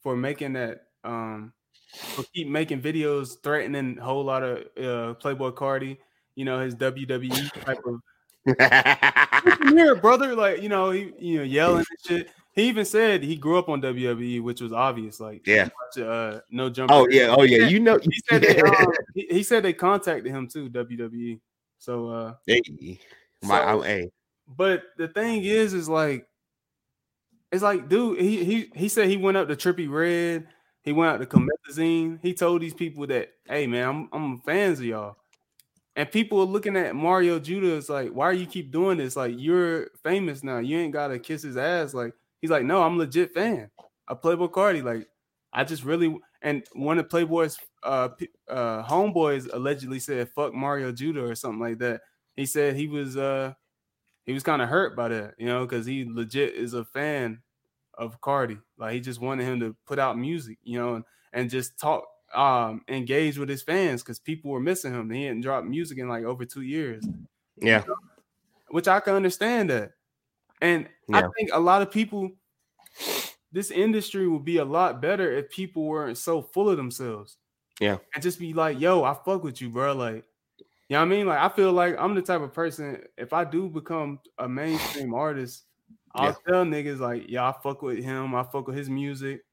for 0.03 0.17
making 0.17 0.55
that. 0.55 0.83
Um, 1.05 1.53
for 1.95 2.23
keep 2.35 2.49
making 2.49 2.83
videos 2.83 3.43
threatening 3.43 3.99
a 3.99 4.05
whole 4.05 4.25
lot 4.25 4.43
of 4.43 4.59
uh, 4.77 5.15
Playboi 5.19 5.55
Carti. 5.55 5.97
You 6.35 6.45
know 6.45 6.61
his 6.61 6.75
WWE 6.77 7.65
type 7.65 7.81
of 7.87 8.01
come 8.57 9.77
here, 9.77 9.95
brother. 9.97 10.35
Like 10.35 10.63
you 10.63 10.69
know 10.69 10.91
he 10.91 11.13
you 11.19 11.39
know 11.39 11.45
yelling 11.45 11.85
and 11.91 11.99
shit. 12.07 12.31
He 12.55 12.65
even 12.69 12.85
said 12.85 13.23
he 13.23 13.37
grew 13.37 13.57
up 13.57 13.69
on 13.69 13.81
WWE, 13.81 14.43
which 14.43 14.61
was 14.61 14.73
obvious. 14.73 15.21
Like 15.21 15.47
Yeah. 15.47 15.69
uh, 15.97 16.41
no 16.51 16.69
jumper. 16.69 16.93
oh 16.93 17.07
yeah, 17.09 17.35
oh 17.37 17.43
yeah, 17.43 17.69
you 17.69 17.79
know 17.79 17.99
He 18.03 18.21
said 18.29 18.43
they, 18.43 18.61
um, 18.63 18.87
he, 19.15 19.27
he 19.31 19.43
said 19.45 19.63
they 19.63 19.73
contacted 19.73 20.27
him 20.33 20.49
too, 20.49 20.69
WWE. 20.69 21.39
So 21.79 22.09
uh 22.09 22.35
Hey, 22.47 22.61
my, 23.45 23.61
So- 23.65 23.81
hey, 23.83 24.11
but 24.57 24.83
the 24.97 25.07
thing 25.07 25.45
is, 25.45 25.73
is 25.73 25.89
like, 25.89 26.27
it's 27.53 27.63
like, 27.63 27.89
dude, 27.89 28.21
he 28.21 28.45
he 28.45 28.71
he 28.75 28.89
said 28.89 29.09
he 29.09 29.17
went 29.17 29.37
up 29.37 29.47
to 29.49 29.55
Trippie 29.55 29.89
Redd, 29.89 30.49
he 30.83 30.91
went 30.93 31.13
out 31.13 31.21
to 31.21 31.27
Comethazine. 31.27 32.19
He 32.23 32.35
told 32.35 32.61
these 32.61 32.75
people 32.75 33.07
that, 33.07 33.31
hey 33.47 33.69
man, 33.69 33.89
I'm 33.89 34.09
I'm 34.13 34.39
fans 34.41 34.81
of 34.81 34.87
y'all. 34.87 35.17
And 35.99 36.11
people 36.11 36.41
are 36.41 36.47
looking 36.47 36.77
at 36.77 36.95
Mario 36.95 37.41
Judah. 37.41 37.75
It's 37.75 37.89
like, 37.89 38.11
why 38.13 38.31
you 38.31 38.47
keep 38.47 38.71
doing 38.71 38.99
this? 38.99 39.17
Like, 39.17 39.35
you're 39.37 39.89
famous 40.05 40.45
now. 40.45 40.59
You 40.59 40.79
ain't 40.79 40.93
gotta 40.93 41.19
kiss 41.19 41.43
his 41.43 41.57
ass. 41.57 41.93
Like, 41.93 42.15
he's 42.41 42.51
like, 42.51 42.63
no, 42.63 42.85
I'm 42.85 42.97
legit 42.99 43.35
fan 43.35 43.69
of 44.07 44.23
Playboi 44.23 44.49
Carti. 44.53 44.85
Like, 44.85 45.09
I 45.53 45.65
just 45.65 45.83
really 45.83 46.17
and 46.41 46.63
one 46.73 47.01
of 47.01 47.09
Playboi's 47.09 47.59
uh 47.83 48.11
uh 48.49 48.85
homeboys 48.85 49.53
allegedly 49.53 49.99
said 49.99 50.29
fuck 50.37 50.55
Mario 50.55 50.93
Judah 50.93 51.25
or 51.25 51.35
something 51.35 51.61
like 51.61 51.79
that. 51.79 52.03
He 52.37 52.47
said 52.47 52.77
he 52.77 52.87
was 52.87 53.17
uh 53.17 53.55
he 54.25 54.33
was 54.33 54.45
kind 54.45 54.63
of 54.63 54.69
hurt 54.69 54.95
by 54.95 55.09
that, 55.09 55.35
you 55.37 55.47
know, 55.47 55.67
because 55.67 55.85
he 55.85 56.07
legit 56.09 56.55
is 56.55 56.75
a 56.75 56.85
fan 56.85 57.43
of 57.95 58.21
Carti. 58.21 58.61
Like 58.77 58.93
he 58.95 59.01
just 59.01 59.21
wanted 59.21 59.47
him 59.47 59.59
to 59.61 59.77
put 59.85 59.99
out 59.99 60.17
music, 60.17 60.59
you 60.63 60.79
know, 60.79 60.95
and, 60.95 61.05
and 61.33 61.51
just 61.51 61.77
talk, 61.77 62.05
um, 62.35 62.83
engage 62.89 63.39
with 63.39 63.49
his 63.49 63.63
fans 63.63 64.03
because 64.03 64.19
people 64.19 64.51
were 64.51 64.61
missing 64.61 64.93
him. 64.93 65.11
He 65.11 65.25
hadn't 65.25 65.43
dropped 65.43 65.67
music 65.67 65.99
in 65.99 66.09
like 66.09 66.25
over 66.25 66.45
two 66.45 66.63
years, 66.63 67.05
yeah, 67.57 67.85
which 68.69 68.89
I 68.89 69.01
can 69.01 69.15
understand 69.15 69.71
that. 69.71 69.93
And 70.61 70.89
I 71.13 71.23
think 71.37 71.51
a 71.53 71.61
lot 71.61 71.83
of 71.83 71.91
people, 71.91 72.33
this 73.53 73.71
industry 73.71 74.27
would 74.27 74.45
be 74.45 74.57
a 74.57 74.65
lot 74.65 75.01
better 75.01 75.31
if 75.33 75.51
people 75.51 75.85
weren't 75.85 76.19
so 76.19 76.43
full 76.43 76.69
of 76.69 76.77
themselves. 76.77 77.37
Yeah. 77.81 77.99
And 78.13 78.23
just 78.23 78.41
be 78.41 78.53
like, 78.53 78.81
yo, 78.81 79.05
I 79.05 79.15
fuck 79.15 79.45
with 79.45 79.61
you, 79.61 79.71
bro. 79.71 79.95
Like, 79.95 80.25
you 80.59 80.65
know 80.91 80.99
what 80.99 81.03
I 81.03 81.05
mean? 81.05 81.27
Like, 81.27 81.39
I 81.39 81.49
feel 81.49 81.73
like 81.73 81.97
I'm 81.99 82.15
the 82.15 82.23
type 82.23 82.41
of 82.41 82.53
person, 82.53 83.03
if 83.17 83.33
I 83.33 83.45
do 83.45 83.69
become 83.69 84.19
a 84.39 84.49
mainstream 84.49 85.15
artist, 85.15 85.65
I'll 86.15 86.37
tell 86.49 86.65
niggas, 86.65 86.99
like, 86.99 87.27
yeah, 87.29 87.49
I 87.49 87.55
fuck 87.63 87.83
with 87.83 88.03
him. 88.03 88.35
I 88.35 88.43
fuck 88.43 88.67
with 88.67 88.77
his 88.77 88.91
music. 88.91 89.45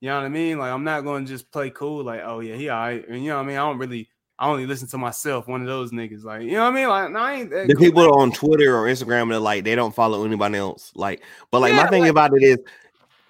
You 0.00 0.08
know 0.08 0.16
what 0.16 0.24
I 0.24 0.28
mean? 0.28 0.58
Like, 0.58 0.72
I'm 0.72 0.84
not 0.84 1.02
going 1.02 1.26
to 1.26 1.30
just 1.30 1.50
play 1.50 1.70
cool, 1.70 2.04
like, 2.04 2.22
oh, 2.24 2.40
yeah, 2.40 2.56
he 2.56 2.68
all 2.70 2.80
right. 2.80 3.06
And 3.06 3.22
you 3.22 3.30
know 3.30 3.36
what 3.36 3.44
I 3.44 3.46
mean? 3.46 3.56
I 3.56 3.60
don't 3.60 3.78
really, 3.78 4.08
I 4.38 4.48
only 4.48 4.64
listen 4.64 4.88
to 4.88 4.98
myself, 4.98 5.46
one 5.46 5.60
of 5.60 5.66
those 5.66 5.92
niggas. 5.92 6.24
Like, 6.24 6.42
you 6.42 6.52
know 6.52 6.64
what 6.64 6.72
I 6.72 6.74
mean? 6.74 6.88
Like, 6.88 7.10
no, 7.10 7.18
I 7.18 7.34
ain't 7.34 7.50
the 7.50 7.74
cool. 7.74 7.84
people 7.84 8.18
on 8.18 8.32
Twitter 8.32 8.74
or 8.74 8.86
Instagram 8.86 9.28
that 9.30 9.40
like 9.40 9.64
they 9.64 9.74
don't 9.74 9.94
follow 9.94 10.24
anybody 10.24 10.56
else. 10.56 10.90
Like, 10.94 11.22
but 11.50 11.60
like 11.60 11.74
my 11.74 11.86
thing 11.88 12.02
like- 12.02 12.10
about 12.10 12.32
it 12.34 12.42
is, 12.42 12.58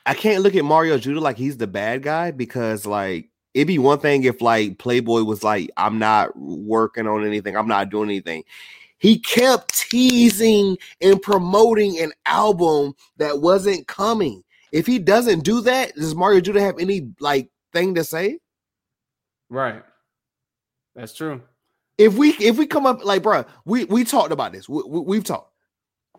I 0.07 0.15
can't 0.15 0.43
look 0.43 0.55
at 0.55 0.65
Mario 0.65 0.97
Judah 0.97 1.21
like 1.21 1.37
he's 1.37 1.57
the 1.57 1.67
bad 1.67 2.03
guy 2.03 2.31
because 2.31 2.87
like 2.87 3.29
it'd 3.55 3.69
be 3.69 3.79
one 3.79 3.99
thing 3.99 4.25
if 4.25 4.41
like 4.41 4.79
Playboi 4.79 5.27
was 5.27 5.43
like, 5.43 5.71
I'm 5.77 5.99
not 5.99 6.37
working 6.39 7.07
on 7.07 7.27
anything, 7.27 7.57
I'm 7.57 7.69
not 7.69 7.91
doing 7.91 8.09
anything. 8.09 8.45
He 8.99 9.19
kept 9.19 9.89
teasing 9.91 10.77
and 11.01 11.21
promoting 11.21 11.99
an 11.99 12.13
album 12.27 12.95
that 13.17 13.41
wasn't 13.41 13.87
coming. 13.87 14.45
If 14.73 14.87
he 14.87 14.99
doesn't 14.99 15.41
do 15.45 15.61
that, 15.63 15.95
does 15.95 16.15
Mario 16.15 16.41
Judah 16.41 16.61
have 16.61 16.79
any 16.79 17.11
like 17.21 17.51
thing 17.73 17.95
to 17.97 18.05
say? 18.05 18.39
Right. 19.49 19.83
That's 20.95 21.15
true. 21.15 21.41
if 21.99 22.17
we 22.17 22.31
if 22.35 22.57
we 22.59 22.67
come 22.67 22.87
up 22.87 23.05
like 23.05 23.23
bro 23.23 23.45
we 23.65 23.85
we 23.87 24.05
talked 24.05 24.33
about 24.33 24.53
this 24.53 24.69
we, 24.69 24.83
we, 24.87 25.17
have 25.17 25.25
talked 25.25 25.53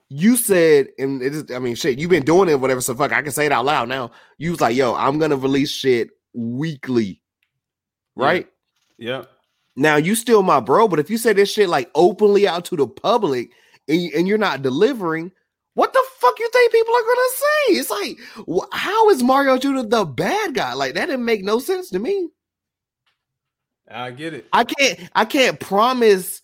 you 0.10 0.36
said 0.38 0.88
and 0.98 1.22
it 1.22 1.34
is 1.36 1.52
i 1.52 1.60
mean 1.60 1.76
shit 1.76 2.00
you've 2.00 2.10
been 2.10 2.24
doing 2.24 2.48
it 2.50 2.60
whatever 2.60 2.80
so 2.82 2.96
fuck 2.96 3.12
i 3.12 3.22
can 3.22 3.32
say 3.32 3.46
it 3.46 3.52
out 3.52 3.66
loud 3.66 3.90
now 3.90 4.10
you 4.38 4.52
was 4.52 4.62
like 4.62 4.76
yo 4.76 4.96
i'm 4.96 5.20
gonna 5.20 5.36
release 5.36 5.70
shit 5.72 6.10
weekly 6.34 7.22
Yeah. 8.16 8.26
right 8.26 8.48
Yep. 8.98 9.30
now 9.76 9.96
you 9.98 10.16
still 10.16 10.42
my 10.44 10.60
bro 10.60 10.88
but 10.88 11.00
if 11.00 11.10
you 11.10 11.18
say 11.18 11.34
this 11.34 11.52
shit 11.52 11.68
like 11.70 11.90
openly 11.96 12.48
out 12.48 12.66
to 12.66 12.76
the 12.78 12.88
public 12.88 13.52
and, 13.88 14.12
and 14.14 14.28
you're 14.28 14.38
not 14.38 14.62
delivering 14.62 15.32
what 15.74 15.94
the 15.94 16.04
fuck 16.18 16.38
you 16.40 16.50
think 16.52 16.72
people 16.72 16.96
are 16.96 17.02
gonna 17.02 17.30
say 17.34 17.74
it's 17.74 17.90
like 17.90 18.18
how 18.74 19.10
is 19.10 19.24
mario 19.24 19.58
judah 19.58 19.84
the 19.84 20.06
bad 20.06 20.54
guy 20.54 20.74
like 20.74 20.94
that 20.94 21.08
didn't 21.08 21.26
make 21.26 21.44
no 21.44 21.60
sense 21.60 21.90
to 21.90 22.00
me 22.00 22.30
I 23.94 24.12
get 24.12 24.34
it. 24.34 24.48
I 24.54 24.64
can't 24.64 25.00
I 25.16 25.26
can't 25.26 25.60
promise 25.60 26.42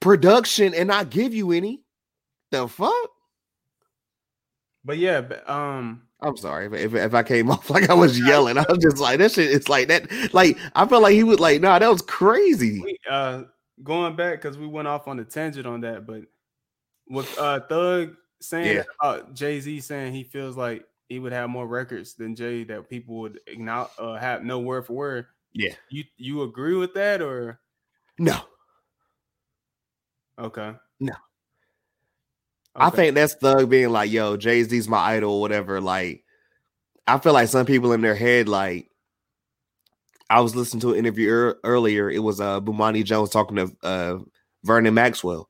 production 0.00 0.74
and 0.74 0.88
not 0.88 1.10
give 1.10 1.34
you 1.34 1.52
any. 1.52 1.82
The 2.50 2.68
fuck? 2.68 2.92
But 4.84 4.98
yeah, 4.98 5.20
but, 5.20 5.48
um, 5.48 6.02
I'm 6.20 6.36
sorry 6.36 6.66
if, 6.66 6.72
if, 6.72 6.94
if 6.94 7.14
I 7.14 7.22
came 7.22 7.50
off 7.50 7.70
like 7.70 7.90
I 7.90 7.94
was 7.94 8.18
yelling. 8.18 8.58
I 8.58 8.64
was 8.68 8.78
just 8.78 8.98
like 8.98 9.18
that 9.18 9.32
shit. 9.32 9.50
It's 9.50 9.68
like 9.68 9.88
that. 9.88 10.34
Like 10.34 10.58
I 10.74 10.86
felt 10.86 11.02
like 11.02 11.14
he 11.14 11.24
was 11.24 11.40
like, 11.40 11.60
nah, 11.60 11.78
that 11.78 11.90
was 11.90 12.02
crazy. 12.02 12.80
we, 12.80 12.98
uh, 13.08 13.44
going 13.82 14.16
back 14.16 14.42
because 14.42 14.58
we 14.58 14.66
went 14.66 14.88
off 14.88 15.06
on 15.08 15.18
a 15.20 15.24
tangent 15.24 15.66
on 15.66 15.82
that, 15.82 16.06
but 16.06 16.22
with 17.08 17.38
uh 17.38 17.60
Thug 17.60 18.16
saying 18.40 18.76
Yeah. 18.76 18.82
about 19.00 19.34
Jay 19.34 19.60
Z 19.60 19.80
saying 19.80 20.12
he 20.12 20.24
feels 20.24 20.56
like 20.56 20.84
he 21.08 21.18
would 21.18 21.32
have 21.32 21.48
more 21.50 21.66
records 21.66 22.14
than 22.14 22.36
Jay 22.36 22.64
that 22.64 22.88
people 22.88 23.18
would 23.20 23.40
acknowledge, 23.46 23.90
uh, 23.98 24.14
have 24.14 24.44
no 24.44 24.58
word 24.60 24.86
for 24.86 24.92
word. 24.94 25.26
Yeah. 25.52 25.74
You 25.88 26.04
you 26.16 26.42
agree 26.42 26.74
with 26.76 26.94
that 26.94 27.22
or 27.22 27.60
No, 28.18 28.38
okay? 30.38 30.74
No. 31.00 31.14
I 32.74 32.90
think 32.90 33.14
that's 33.14 33.34
Thug 33.34 33.68
being 33.70 33.90
like, 33.90 34.10
yo, 34.10 34.36
Jay 34.36 34.62
Z's 34.62 34.88
my 34.88 34.98
idol, 34.98 35.32
or 35.34 35.40
whatever. 35.40 35.80
Like, 35.80 36.22
I 37.08 37.18
feel 37.18 37.32
like 37.32 37.48
some 37.48 37.66
people 37.66 37.92
in 37.92 38.02
their 38.02 38.14
head, 38.14 38.48
like, 38.48 38.88
I 40.30 40.40
was 40.40 40.54
listening 40.54 40.80
to 40.82 40.92
an 40.92 40.98
interview 40.98 41.28
ear- 41.28 41.56
earlier. 41.64 42.08
It 42.10 42.20
was 42.22 42.40
uh 42.40 42.60
Bomani 42.60 43.02
Jones 43.02 43.30
talking 43.30 43.56
to 43.56 43.76
uh 43.82 44.18
Vernon 44.64 44.94
Maxwell. 44.94 45.48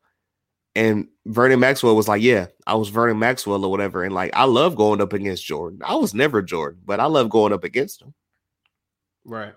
And 0.75 1.09
Vernon 1.29 1.61
Maxwell 1.61 1.95
was 1.95 2.09
like, 2.09 2.23
Yeah, 2.23 2.47
I 2.67 2.75
was 2.75 2.89
Vernon 2.89 3.19
Maxwell 3.19 3.65
or 3.65 3.71
whatever. 3.71 4.03
And 4.03 4.15
like, 4.15 4.31
I 4.35 4.45
love 4.45 4.77
going 4.77 5.01
up 5.01 5.13
against 5.13 5.45
Jordan. 5.45 5.81
I 5.85 5.95
was 5.95 6.15
never 6.15 6.43
Jordan, 6.43 6.81
but 6.85 7.01
I 7.01 7.05
love 7.05 7.29
going 7.29 7.53
up 7.53 7.65
against 7.65 8.03
him. 8.03 8.15
right. 9.25 9.55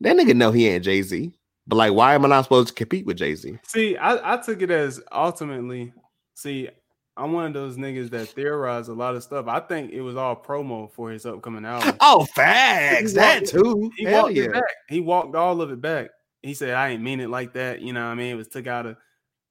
That 0.00 0.16
nigga 0.16 0.34
know 0.34 0.50
he 0.50 0.66
ain't 0.68 0.84
Jay 0.84 1.00
Z. 1.02 1.32
But 1.66 1.76
like, 1.76 1.92
why 1.92 2.14
am 2.14 2.24
I 2.24 2.28
not 2.28 2.42
supposed 2.42 2.68
to 2.68 2.74
compete 2.74 3.06
with 3.06 3.18
Jay 3.18 3.34
Z? 3.36 3.56
See, 3.64 3.96
I, 3.96 4.34
I 4.34 4.36
took 4.38 4.62
it 4.62 4.70
as 4.70 5.00
ultimately. 5.12 5.92
See, 6.34 6.68
I'm 7.16 7.32
one 7.32 7.46
of 7.46 7.52
those 7.52 7.76
niggas 7.76 8.10
that 8.10 8.28
theorize 8.28 8.88
a 8.88 8.94
lot 8.94 9.14
of 9.14 9.22
stuff. 9.22 9.46
I 9.46 9.60
think 9.60 9.92
it 9.92 10.00
was 10.00 10.16
all 10.16 10.34
promo 10.34 10.90
for 10.92 11.10
his 11.10 11.26
upcoming 11.26 11.64
album. 11.64 11.96
Oh, 12.00 12.24
facts. 12.34 13.12
That 13.12 13.46
too. 13.46 13.92
He 13.96 14.04
Hell 14.04 14.24
walked 14.24 14.34
yeah. 14.34 14.44
it 14.44 14.52
back. 14.54 14.62
He 14.88 15.00
walked 15.00 15.36
all 15.36 15.60
of 15.60 15.70
it 15.70 15.80
back. 15.80 16.10
He 16.42 16.54
said, 16.54 16.74
"I 16.74 16.88
ain't 16.88 17.02
mean 17.02 17.20
it 17.20 17.30
like 17.30 17.52
that." 17.54 17.80
You 17.80 17.92
know, 17.92 18.04
what 18.04 18.12
I 18.12 18.14
mean, 18.14 18.32
it 18.32 18.36
was 18.36 18.48
took 18.48 18.66
out 18.66 18.86
of. 18.86 18.96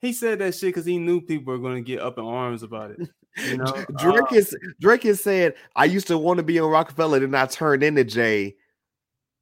He 0.01 0.13
said 0.13 0.39
that 0.39 0.55
shit 0.55 0.69
because 0.69 0.85
he 0.85 0.97
knew 0.97 1.21
people 1.21 1.53
were 1.53 1.59
going 1.59 1.75
to 1.75 1.81
get 1.81 2.01
up 2.01 2.17
in 2.17 2.25
arms 2.25 2.63
about 2.63 2.91
it. 2.91 3.09
You 3.37 3.57
know, 3.57 3.65
Drake 3.97 4.31
Uh, 4.31 4.35
is 4.35 4.55
Drake 4.79 5.03
has 5.03 5.21
said, 5.21 5.53
I 5.75 5.85
used 5.85 6.07
to 6.07 6.17
want 6.17 6.37
to 6.37 6.43
be 6.43 6.59
on 6.59 6.69
Roc-A-Fella, 6.69 7.19
then 7.19 7.35
I 7.35 7.45
turned 7.45 7.83
into 7.83 8.03
Jay. 8.03 8.55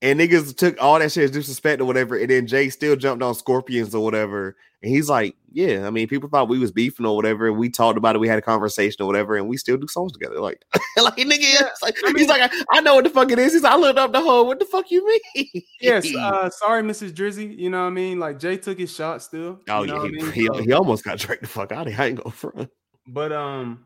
And 0.01 0.19
niggas 0.19 0.55
took 0.55 0.81
all 0.81 0.99
that 0.99 1.11
shit 1.11 1.25
as 1.25 1.31
disrespect 1.31 1.81
or 1.81 1.85
whatever, 1.85 2.17
and 2.17 2.29
then 2.29 2.47
Jay 2.47 2.69
still 2.69 2.95
jumped 2.95 3.23
on 3.23 3.35
Scorpions 3.35 3.93
or 3.95 4.03
whatever. 4.03 4.55
And 4.81 4.91
he's 4.91 5.09
like, 5.09 5.35
Yeah, 5.51 5.85
I 5.87 5.89
mean, 5.89 6.07
people 6.07 6.29
thought 6.29 6.47
we 6.47 6.57
was 6.59 6.71
beefing 6.71 7.05
or 7.05 7.15
whatever, 7.15 7.47
and 7.47 7.57
we 7.57 7.69
talked 7.69 7.97
about 7.97 8.15
it, 8.15 8.19
we 8.19 8.27
had 8.27 8.39
a 8.39 8.41
conversation 8.41 9.01
or 9.03 9.05
whatever, 9.07 9.35
and 9.35 9.49
we 9.49 9.57
still 9.57 9.75
do 9.77 9.87
songs 9.87 10.13
together. 10.13 10.39
Like, 10.39 10.63
like 10.97 11.17
nigga, 11.17 11.39
it's 11.41 11.81
like, 11.81 11.97
he's 12.15 12.29
like, 12.29 12.41
I, 12.41 12.63
I 12.71 12.81
know 12.81 12.95
what 12.95 13.03
the 13.03 13.09
fuck 13.09 13.31
it 13.31 13.39
is. 13.39 13.53
He's 13.53 13.63
like, 13.63 13.73
I 13.73 13.77
looked 13.77 13.99
up 13.99 14.13
the 14.13 14.21
whole, 14.21 14.45
what 14.47 14.59
the 14.59 14.65
fuck 14.65 14.89
you 14.89 15.05
mean? 15.35 15.63
yes. 15.81 16.07
Uh, 16.15 16.49
sorry, 16.49 16.81
Mrs. 16.83 17.11
Drizzy. 17.11 17.57
You 17.57 17.69
know 17.69 17.81
what 17.81 17.87
I 17.87 17.91
mean? 17.91 18.19
Like 18.19 18.39
Jay 18.39 18.55
took 18.57 18.77
his 18.79 18.93
shot 18.93 19.21
still. 19.21 19.59
oh 19.69 19.81
you 19.81 19.87
know 19.87 19.95
yeah, 19.95 20.01
what 20.01 20.05
I 20.05 20.07
he, 20.07 20.21
mean? 20.23 20.31
he, 20.31 20.45
So- 20.45 20.63
he 20.63 20.71
almost 20.73 21.03
got 21.03 21.17
Drake 21.17 21.41
the 21.41 21.47
fuck 21.47 21.71
out 21.71 21.87
of 21.87 21.93
here. 21.93 22.01
I 22.01 22.07
ain't 22.07 22.23
go 22.23 22.29
front. 22.29 22.69
But 23.07 23.31
um, 23.31 23.85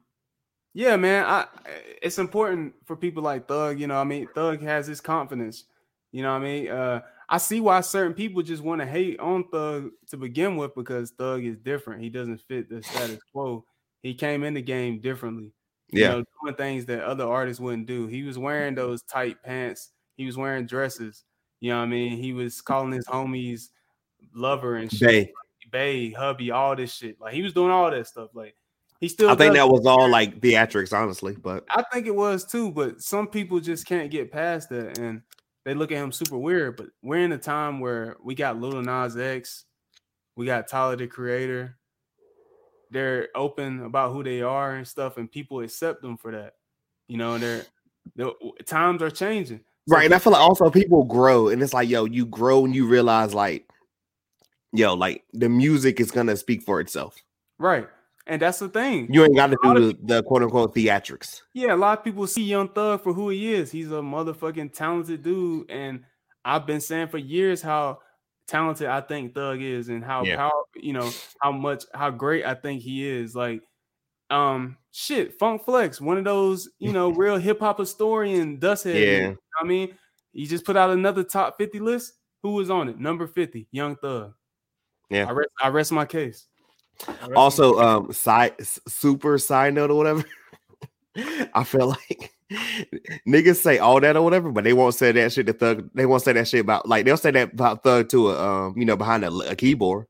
yeah, 0.74 0.96
man, 0.98 1.26
I 1.26 1.46
it's 2.02 2.18
important 2.20 2.74
for 2.86 2.96
people 2.96 3.24
like 3.24 3.48
Thug. 3.48 3.80
You 3.80 3.88
know, 3.88 3.96
what 3.96 4.02
I 4.02 4.06
mean, 4.06 4.28
Thug 4.36 4.62
has 4.62 4.88
his 4.88 5.00
confidence. 5.02 5.66
You 6.12 6.22
know, 6.24 6.32
what 6.34 6.42
I 6.42 6.44
mean, 6.44 6.68
uh, 6.70 7.02
I 7.34 7.38
see 7.40 7.60
why 7.62 7.82
certain 7.82 8.14
people 8.14 8.44
just 8.44 8.62
want 8.62 8.80
to 8.82 8.86
hate 8.86 9.20
on 9.20 9.46
Thug 9.50 9.90
to 10.10 10.18
begin 10.18 10.56
with 10.56 10.76
because 10.76 11.10
Thug 11.18 11.44
is 11.44 11.58
different. 11.58 12.04
He 12.04 12.10
doesn't 12.10 12.42
fit 12.42 12.70
the 12.70 12.84
status 12.84 13.18
quo. 13.32 13.66
He 14.04 14.14
came 14.14 14.44
in 14.44 14.54
the 14.54 14.62
game 14.62 15.02
differently. 15.02 15.52
you 15.90 16.02
Yeah. 16.02 16.10
know, 16.10 16.24
doing 16.44 16.56
things 16.56 16.86
that 16.86 17.04
other 17.04 17.26
artists 17.26 17.60
wouldn't 17.60 17.88
do. 17.88 18.06
He 18.06 18.22
was 18.22 18.38
wearing 18.38 18.76
those 18.76 19.02
tight 19.02 19.42
pants. 19.42 19.90
He 20.16 20.28
was 20.28 20.38
wearing 20.38 20.68
dresses. 20.68 21.24
You 21.60 21.72
know 21.72 21.78
what 21.80 21.86
I 21.86 21.88
mean? 21.88 22.18
He 22.20 22.34
was 22.34 22.62
calling 22.62 22.92
his 22.92 23.08
homies 23.08 23.70
lover 24.36 24.76
and 24.76 24.92
shit. 24.92 25.10
Bay. 25.10 25.34
Bay, 25.72 26.12
hubby, 26.12 26.52
all 26.52 26.76
this 26.76 26.94
shit. 26.94 27.20
Like 27.20 27.34
he 27.34 27.42
was 27.42 27.54
doing 27.54 27.72
all 27.72 27.90
that 27.90 28.06
stuff. 28.06 28.30
Like 28.36 28.56
he 29.00 29.08
still. 29.08 29.32
I 29.32 29.36
think 29.36 29.56
that 29.56 29.68
was 29.68 29.88
all 29.88 30.08
like 30.08 30.40
theatrics, 30.40 30.94
honestly. 30.94 31.36
But 31.36 31.66
I 31.68 31.84
think 31.92 32.06
it 32.06 32.16
was 32.16 32.46
too, 32.46 32.72
but 32.72 33.02
some 33.02 33.26
people 33.28 33.60
just 33.60 33.88
can't 33.88 34.12
get 34.12 34.32
past 34.32 34.70
that, 34.70 35.00
and 35.00 35.24
they 35.66 35.74
look 35.74 35.92
at 35.92 35.98
him 35.98 36.12
super 36.12 36.38
weird. 36.38 36.78
But 36.78 36.88
we're 37.02 37.24
in 37.24 37.32
a 37.32 37.38
time 37.38 37.80
where 37.80 38.18
we 38.24 38.36
got 38.36 38.60
Lil 38.60 38.82
Nas 38.82 39.18
X, 39.18 39.66
we 40.36 40.46
got 40.46 40.68
Tyler 40.68 40.96
the 40.96 41.08
Creator. 41.08 41.78
They're 42.92 43.30
open 43.36 43.84
about 43.84 44.14
who 44.14 44.24
they 44.24 44.42
are 44.42 44.76
and 44.76 44.88
stuff, 44.88 45.18
and 45.18 45.32
people 45.32 45.62
accept 45.62 46.02
them 46.02 46.18
for 46.18 46.32
that. 46.32 46.54
You 47.08 47.18
know, 47.18 47.38
they're, 47.38 47.66
they're 48.16 48.32
times 48.66 49.02
are 49.02 49.10
changing. 49.10 49.62
So 49.90 49.96
right, 49.96 50.06
and 50.06 50.14
I 50.14 50.20
feel 50.20 50.34
like 50.34 50.42
also 50.42 50.70
people 50.70 51.04
grow, 51.04 51.50
and 51.50 51.62
it's 51.62 51.74
like, 51.74 51.90
yo, 51.90 52.06
you 52.06 52.26
grow 52.26 52.64
and 52.66 52.76
you 52.76 52.88
realize, 52.88 53.34
like, 53.34 53.68
yo, 54.72 54.94
like 54.94 55.24
the 55.34 55.50
music 55.50 56.00
is 56.00 56.12
gonna 56.12 56.38
speak 56.38 56.62
for 56.62 56.80
itself. 56.80 57.18
Right. 57.58 57.88
And 58.26 58.42
that's 58.42 58.60
the 58.60 58.70
thing. 58.70 59.08
You 59.12 59.24
ain't 59.26 59.36
got 59.36 59.48
to 59.48 59.58
do 59.64 59.74
the, 59.74 59.98
the 60.02 60.24
quote 60.24 60.44
unquote 60.44 60.74
theatrics. 60.74 61.42
Yeah, 61.54 61.74
a 61.74 61.76
lot 61.76 61.98
of 61.98 62.06
people 62.06 62.26
see 62.26 62.44
Young 62.44 62.70
Thug 62.70 63.02
for 63.04 63.14
who 63.14 63.30
he 63.30 63.54
is. 63.54 63.70
He's 63.72 63.92
a 63.92 63.96
motherfucking 63.96 64.74
talented 64.74 65.24
dude, 65.24 65.70
and 65.70 66.04
I've 66.46 66.66
been 66.66 66.80
saying 66.80 67.10
for 67.10 67.18
years 67.18 67.62
how 67.62 68.00
talented 68.48 68.88
I 68.88 69.02
think 69.02 69.34
Thug 69.36 69.62
is, 69.62 69.90
and 69.90 70.04
how 70.06 70.24
Yeah. 70.24 70.38
how 70.38 70.52
you 70.76 70.94
know 70.94 71.10
how 71.42 71.52
much 71.52 71.84
how 71.94 72.12
great 72.12 72.46
I 72.46 72.54
think 72.56 72.82
he 72.82 73.06
is. 73.06 73.36
Like, 73.36 73.62
um, 74.30 74.78
shit, 74.92 75.38
Funk 75.38 75.66
Flex, 75.66 76.00
one 76.00 76.18
of 76.18 76.24
those 76.24 76.70
you 76.80 76.94
know 76.94 77.10
real 77.12 77.38
hip 77.38 77.60
hop 77.60 77.78
historian, 77.80 78.58
Dusthead. 78.58 78.96
Yeah. 78.96 79.02
you 79.18 79.22
know 79.24 79.30
what 79.32 79.66
I 79.66 79.68
mean, 79.68 79.98
he 80.32 80.46
just 80.46 80.64
put 80.66 80.78
out 80.78 80.92
another 80.92 81.24
top 81.26 81.56
fifty 81.58 81.80
list. 81.80 82.14
Who 82.42 82.52
was 82.54 82.70
on 82.70 82.88
it? 82.88 82.98
Number 83.00 83.28
fifty, 83.28 83.68
Young 83.72 83.98
Thug. 83.98 84.34
Yeah. 85.10 85.28
I 85.28 85.32
rest, 85.32 85.50
I 85.62 85.68
rest 85.68 85.92
my 85.92 86.06
case. 86.06 86.48
I 87.08 87.12
rest 87.12 87.30
my 87.30 87.36
Also, 87.36 87.80
um, 87.80 88.14
side 88.14 88.54
super 88.88 89.38
side 89.38 89.74
note 89.74 89.92
or 89.92 89.98
whatever. 89.98 90.24
I 91.54 91.64
feel 91.64 91.90
like 91.90 92.34
niggas 93.28 93.58
say 93.58 93.78
all 93.78 94.00
that 94.00 94.16
or 94.16 94.22
whatever, 94.22 94.52
but 94.52 94.64
they 94.64 94.74
won't 94.74 94.96
say 94.96 95.12
that 95.12 95.32
shit 95.32 95.48
to 95.48 95.54
Thug. 95.54 95.90
They 95.94 96.06
won't 96.06 96.24
say 96.24 96.34
that 96.34 96.48
shit 96.48 96.62
about 96.62 96.88
like 96.88 97.06
they'll 97.06 97.18
say 97.18 97.32
that 97.32 97.54
about 97.54 97.84
Thug 97.84 98.10
to 98.10 98.32
a 98.32 98.68
um, 98.68 98.78
you 98.78 98.86
know, 98.86 98.96
behind 98.96 99.24
a, 99.24 99.32
a 99.50 99.56
keyboard. 99.56 100.08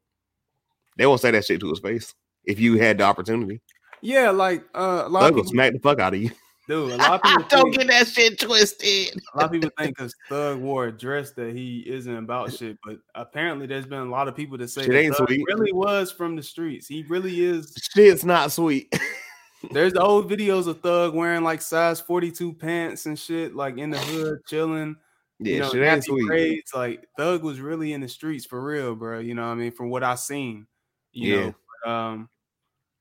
They 0.98 1.06
won't 1.06 1.22
say 1.22 1.32
that 1.32 1.46
shit 1.46 1.60
to 1.62 1.70
his 1.70 1.80
face 1.80 2.14
if 2.46 2.60
you 2.60 2.78
had 2.78 3.00
the 3.00 3.04
opportunity. 3.04 3.62
Yeah, 4.02 4.32
like 4.32 4.64
uh, 4.76 5.04
a 5.06 5.10
lot 5.10 5.22
Thug 5.22 5.32
of 5.32 5.36
will 5.36 5.44
people, 5.44 5.52
smack 5.52 5.74
the 5.74 5.80
fuck 5.80 6.00
out 6.00 6.14
of 6.14 6.22
you. 6.22 6.32
Dude. 6.68 6.92
A 6.92 6.98
lot 6.98 7.12
of 7.16 7.22
people 7.22 7.44
Don't 7.50 7.64
think- 7.74 7.78
get 7.78 7.88
that 7.88 8.08
shit 8.08 8.40
twisted. 8.40 9.22
A 9.34 9.38
lot 9.38 9.46
of 9.46 9.52
people 9.52 9.70
think 9.78 9.98
because 9.98 10.16
Thug 10.30 10.60
wore 10.60 10.88
a 10.88 10.92
dress 10.92 11.32
that 11.32 11.54
he 11.56 11.80
isn't 11.88 12.16
about 12.16 12.54
shit, 12.54 12.78
but 12.84 12.98
apparently 13.16 13.66
there's 13.68 13.86
been 13.86 14.00
a 14.02 14.10
lot 14.10 14.28
of 14.28 14.36
people 14.36 14.58
that 14.60 14.70
say 14.70 14.82
Shit 14.84 14.92
that 14.92 15.00
ain't 15.00 15.16
Thug 15.16 15.28
sweet. 15.28 15.44
really 15.48 15.72
was 15.74 16.12
from 16.12 16.36
the 16.36 16.44
streets. 16.44 16.88
He 16.88 17.04
really 17.10 17.44
is. 17.44 17.74
Shit's 17.94 18.24
not 18.26 18.52
sweet. 18.52 18.94
There's 19.72 19.94
old 19.96 20.30
videos 20.30 20.68
of 20.68 20.82
Thug 20.82 21.14
wearing 21.16 21.42
like 21.44 21.62
size 21.62 22.02
42 22.02 22.52
pants 22.52 23.06
and 23.06 23.18
shit, 23.18 23.56
like 23.56 23.78
in 23.78 23.92
the 23.92 23.98
hood 23.98 24.40
chilling. 24.46 24.98
Yeah, 25.40 25.54
you 25.54 25.60
know, 25.62 25.70
shit 25.72 25.84
ain't 25.84 26.02
nappy 26.02 26.06
sweet. 26.06 26.28
braids. 26.28 26.72
Like 26.76 27.08
Thug 27.18 27.44
was 27.44 27.62
really 27.62 27.94
in 27.94 28.02
the 28.02 28.10
streets 28.10 28.46
for 28.46 28.62
real, 28.62 28.94
bro. 28.94 29.20
You 29.20 29.36
know 29.36 29.44
what 29.44 29.54
I 29.54 29.56
mean? 29.56 29.72
From 29.72 29.90
what 29.90 30.04
I 30.04 30.16
seen, 30.16 30.68
you 31.14 31.34
Yeah. 31.34 31.40
know. 31.46 31.56
But, 31.86 31.90
um, 31.92 32.30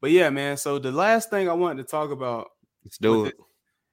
but 0.01 0.11
yeah, 0.13 0.31
man. 0.31 0.57
So 0.57 0.79
the 0.79 0.93
last 0.93 1.31
thing 1.31 1.49
I 1.49 1.53
wanted 1.53 1.83
to 1.85 1.91
talk 1.91 2.13
about 2.13 2.51
Let's 2.85 2.97
do 2.99 3.25
it. 3.25 3.35
this 3.37 3.47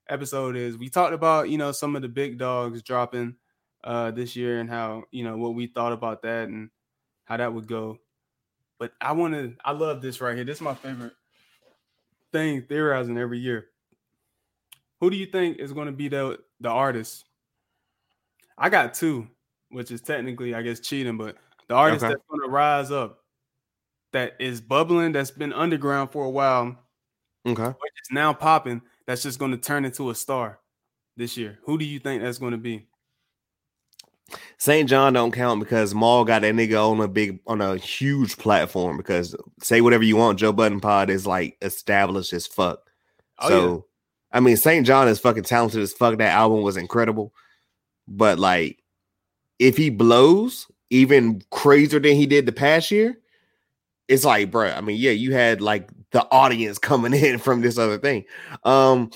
episode 0.09 0.55
is 0.55 0.77
we 0.77 0.89
talked 0.89 1.13
about 1.13 1.49
you 1.49 1.57
know 1.57 1.71
some 1.71 1.95
of 1.95 2.01
the 2.01 2.09
big 2.09 2.37
dogs 2.37 2.81
dropping 2.81 3.35
uh 3.83 4.11
this 4.11 4.35
year 4.35 4.59
and 4.59 4.69
how 4.69 5.03
you 5.11 5.23
know 5.23 5.37
what 5.37 5.55
we 5.55 5.67
thought 5.67 5.93
about 5.93 6.21
that 6.23 6.47
and 6.49 6.69
how 7.25 7.37
that 7.37 7.53
would 7.53 7.67
go 7.67 7.97
but 8.79 8.91
i 8.99 9.11
want 9.11 9.33
to 9.33 9.55
i 9.63 9.71
love 9.71 10.01
this 10.01 10.19
right 10.19 10.35
here 10.35 10.43
this 10.43 10.57
is 10.57 10.61
my 10.61 10.75
favorite 10.75 11.13
thing 12.31 12.61
theorizing 12.63 13.17
every 13.17 13.39
year 13.39 13.67
who 14.99 15.09
do 15.09 15.15
you 15.15 15.25
think 15.25 15.57
is 15.59 15.73
going 15.73 15.87
to 15.87 15.91
be 15.93 16.07
the 16.07 16.37
the 16.59 16.69
artist 16.69 17.25
i 18.57 18.69
got 18.69 18.93
two 18.93 19.27
which 19.69 19.91
is 19.91 20.01
technically 20.01 20.53
i 20.53 20.61
guess 20.61 20.79
cheating 20.79 21.17
but 21.17 21.37
the 21.67 21.73
artist 21.75 22.03
Okay. 22.03 22.13
that's 22.13 22.25
going 22.29 22.41
to 22.41 22.49
rise 22.49 22.91
up 22.91 23.19
that 24.11 24.33
is 24.39 24.59
bubbling 24.59 25.11
that's 25.11 25.31
been 25.31 25.53
underground 25.53 26.11
for 26.11 26.25
a 26.25 26.29
while 26.29 26.77
Okay. 27.45 27.63
which 27.63 27.93
is 28.03 28.11
now 28.11 28.33
popping 28.33 28.81
that's 29.09 29.23
just 29.23 29.39
going 29.39 29.49
to 29.49 29.57
turn 29.57 29.85
into 29.85 30.11
a 30.11 30.15
star 30.15 30.59
this 31.17 31.35
year. 31.35 31.57
Who 31.63 31.79
do 31.79 31.85
you 31.85 31.97
think 31.97 32.21
that's 32.21 32.37
going 32.37 32.51
to 32.51 32.59
be? 32.59 32.85
St. 34.59 34.87
John 34.87 35.13
don't 35.13 35.31
count 35.31 35.59
because 35.59 35.95
Maul 35.95 36.25
got 36.25 36.43
that 36.43 36.53
nigga 36.53 36.91
on 36.91 37.01
a 37.01 37.07
big 37.07 37.39
on 37.47 37.59
a 37.59 37.75
huge 37.77 38.37
platform 38.37 38.97
because 38.97 39.35
say 39.63 39.81
whatever 39.81 40.03
you 40.03 40.15
want, 40.15 40.37
Joe 40.37 40.53
Budden 40.53 40.79
Pod 40.79 41.09
is 41.09 41.25
like 41.25 41.57
established 41.63 42.33
as 42.33 42.45
fuck. 42.45 42.81
Oh, 43.39 43.49
so 43.49 43.85
I 44.31 44.41
mean 44.41 44.57
St. 44.57 44.85
John 44.85 45.07
is 45.07 45.17
fucking 45.17 45.41
talented 45.41 45.81
as 45.81 45.91
fuck. 45.91 46.19
That 46.19 46.35
album 46.35 46.61
was 46.61 46.77
incredible. 46.77 47.33
But 48.07 48.37
like 48.37 48.83
if 49.57 49.75
he 49.75 49.89
blows 49.89 50.67
even 50.91 51.41
crazier 51.49 51.99
than 51.99 52.15
he 52.15 52.27
did 52.27 52.45
the 52.45 52.51
past 52.51 52.91
year, 52.91 53.17
it's 54.07 54.23
like, 54.23 54.51
bruh, 54.51 54.77
I 54.77 54.81
mean, 54.81 54.97
yeah, 54.97 55.11
you 55.11 55.33
had 55.33 55.61
like 55.61 55.89
the 56.11 56.27
audience 56.31 56.77
coming 56.77 57.13
in 57.23 57.37
from 57.37 57.61
this 57.61 57.77
other 57.77 57.97
thing. 57.97 58.25
Um 58.63 59.11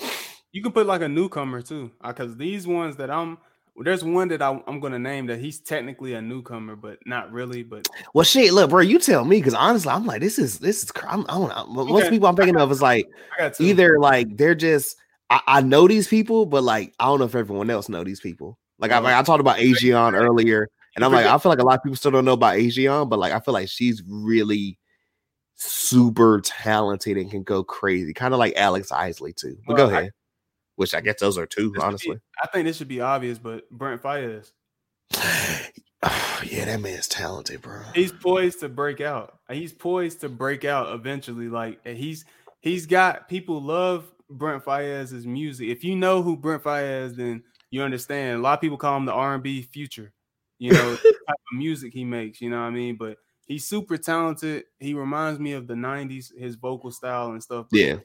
You 0.52 0.62
can 0.62 0.72
put 0.72 0.86
like 0.86 1.02
a 1.02 1.08
newcomer 1.08 1.62
too, 1.62 1.90
because 2.04 2.36
these 2.36 2.66
ones 2.66 2.96
that 2.96 3.10
I'm 3.10 3.38
there's 3.76 4.04
one 4.04 4.28
that 4.28 4.40
I, 4.40 4.62
I'm 4.68 4.78
going 4.78 4.92
to 4.92 4.98
name 4.98 5.26
that 5.26 5.40
he's 5.40 5.58
technically 5.58 6.14
a 6.14 6.22
newcomer, 6.22 6.76
but 6.76 6.98
not 7.06 7.32
really. 7.32 7.64
But 7.64 7.88
Well, 8.14 8.24
shit, 8.24 8.52
look, 8.52 8.70
bro, 8.70 8.80
you 8.82 8.98
tell 8.98 9.24
me 9.24 9.38
because 9.38 9.54
honestly, 9.54 9.90
I'm 9.90 10.06
like, 10.06 10.20
this 10.20 10.38
is 10.38 10.60
this 10.60 10.84
is. 10.84 10.92
I'm, 11.08 11.24
I 11.28 11.32
don't 11.38 11.48
know. 11.48 11.84
Most 11.84 12.02
Okay. 12.02 12.10
people 12.10 12.28
I'm 12.28 12.36
thinking 12.36 12.56
of 12.56 12.70
is 12.70 12.80
like 12.80 13.06
I 13.36 13.42
got 13.42 13.54
two. 13.54 13.64
either 13.64 13.98
like 13.98 14.36
they're 14.36 14.54
just 14.54 14.96
I, 15.30 15.40
I 15.46 15.60
know 15.60 15.88
these 15.88 16.06
people, 16.06 16.46
but 16.46 16.62
like 16.62 16.94
I 17.00 17.06
don't 17.06 17.18
know 17.18 17.24
if 17.24 17.34
everyone 17.34 17.70
else 17.70 17.88
know 17.88 18.04
these 18.04 18.20
people. 18.20 18.58
Like 18.78 18.92
I, 18.92 18.98
like, 18.98 19.14
I 19.14 19.22
talked 19.22 19.40
about 19.40 19.58
Asian 19.58 20.14
earlier, 20.14 20.68
and 20.94 21.04
I'm 21.04 21.12
like, 21.12 21.26
I 21.26 21.38
feel 21.38 21.50
like 21.50 21.60
a 21.60 21.64
lot 21.64 21.78
of 21.78 21.82
people 21.82 21.96
still 21.96 22.10
don't 22.10 22.24
know 22.24 22.32
about 22.32 22.56
Asian, 22.56 23.08
but 23.08 23.18
like 23.18 23.32
I 23.32 23.40
feel 23.40 23.54
like 23.54 23.68
she's 23.68 24.02
really 24.08 24.78
super 25.56 26.40
talented 26.40 27.16
and 27.16 27.30
can 27.30 27.42
go 27.42 27.62
crazy, 27.64 28.12
kind 28.14 28.34
of 28.34 28.38
like 28.38 28.54
Alex 28.56 28.90
Isley 28.92 29.32
too. 29.32 29.56
But 29.66 29.76
go 29.76 29.86
Well, 29.86 29.94
I- 29.94 29.98
ahead. 30.00 30.12
Which 30.76 30.92
I 30.92 31.00
guess 31.00 31.20
those 31.20 31.38
are 31.38 31.46
two, 31.46 31.66
would 31.70 31.74
be- 31.74 31.80
honestly. 31.80 32.18
I 32.42 32.48
think 32.48 32.66
this 32.66 32.76
should 32.78 32.88
be 32.88 33.00
obvious, 33.00 33.38
but 33.38 33.70
Brent 33.70 34.02
Faiyaz, 34.02 34.50
yeah, 35.12 36.64
that 36.66 36.80
man's 36.80 37.08
talented, 37.08 37.62
bro. 37.62 37.82
he's 37.94 38.12
poised 38.12 38.60
to 38.60 38.68
break 38.68 39.00
out. 39.00 39.38
He's 39.50 39.72
poised 39.72 40.20
to 40.22 40.28
break 40.28 40.64
out 40.64 40.92
eventually. 40.94 41.48
Like 41.48 41.86
he's 41.86 42.24
he's 42.60 42.86
got 42.86 43.28
people 43.28 43.62
love 43.62 44.04
Brent 44.28 44.64
Faiyaz's 44.64 45.26
music. 45.26 45.68
If 45.68 45.84
you 45.84 45.96
know 45.96 46.22
who 46.22 46.36
Brent 46.36 46.62
Faiyaz, 46.64 47.14
then 47.16 47.44
you 47.70 47.82
understand. 47.82 48.40
A 48.40 48.42
lot 48.42 48.54
of 48.54 48.60
people 48.60 48.76
call 48.78 48.96
him 48.96 49.04
the 49.04 49.12
R 49.12 49.34
and 49.34 49.42
B 49.42 49.62
future. 49.62 50.12
You 50.58 50.72
know, 50.72 50.90
the 50.94 50.96
type 50.96 51.36
of 51.52 51.58
music 51.58 51.92
he 51.92 52.04
makes. 52.04 52.40
You 52.40 52.50
know 52.50 52.56
what 52.60 52.66
I 52.66 52.70
mean? 52.70 52.96
But 52.96 53.18
he's 53.46 53.66
super 53.66 53.96
talented. 53.96 54.64
He 54.78 54.94
reminds 54.94 55.40
me 55.40 55.52
of 55.52 55.66
the 55.66 55.74
'90s, 55.74 56.36
his 56.36 56.56
vocal 56.56 56.90
style 56.90 57.30
and 57.32 57.42
stuff. 57.42 57.66
Yeah, 57.72 57.96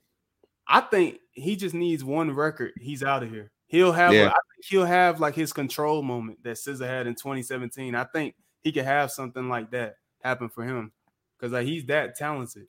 I 0.67 0.81
think 0.81 1.19
he 1.31 1.55
just 1.55 1.75
needs 1.75 2.03
one 2.03 2.31
record. 2.31 2.71
He's 2.79 3.03
out 3.03 3.23
of 3.23 3.29
here. 3.29 3.51
He'll 3.67 3.91
have. 3.91 4.13
Yeah. 4.13 4.27
I 4.27 4.39
think 4.53 4.65
he'll 4.67 4.85
have 4.85 5.19
like 5.19 5.35
his 5.35 5.53
control 5.53 6.01
moment 6.01 6.43
that 6.43 6.57
SZA 6.57 6.87
had 6.87 7.07
in 7.07 7.15
2017. 7.15 7.95
I 7.95 8.03
think 8.05 8.35
he 8.61 8.71
could 8.71 8.85
have 8.85 9.11
something 9.11 9.49
like 9.49 9.71
that 9.71 9.95
happen 10.21 10.49
for 10.49 10.63
him 10.63 10.91
because 11.37 11.53
like 11.53 11.67
he's 11.67 11.85
that 11.85 12.15
talented. 12.15 12.67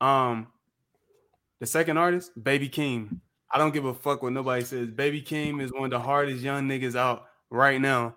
Um, 0.00 0.48
the 1.60 1.66
second 1.66 1.96
artist, 1.96 2.32
Baby 2.42 2.68
Keem. 2.68 3.20
I 3.52 3.58
don't 3.58 3.72
give 3.72 3.84
a 3.84 3.94
fuck 3.94 4.22
what 4.22 4.32
nobody 4.32 4.64
says. 4.64 4.90
Baby 4.90 5.22
Keem 5.22 5.62
is 5.62 5.72
one 5.72 5.84
of 5.84 5.90
the 5.90 6.00
hardest 6.00 6.42
young 6.42 6.68
niggas 6.68 6.96
out 6.96 7.26
right 7.50 7.80
now. 7.80 8.16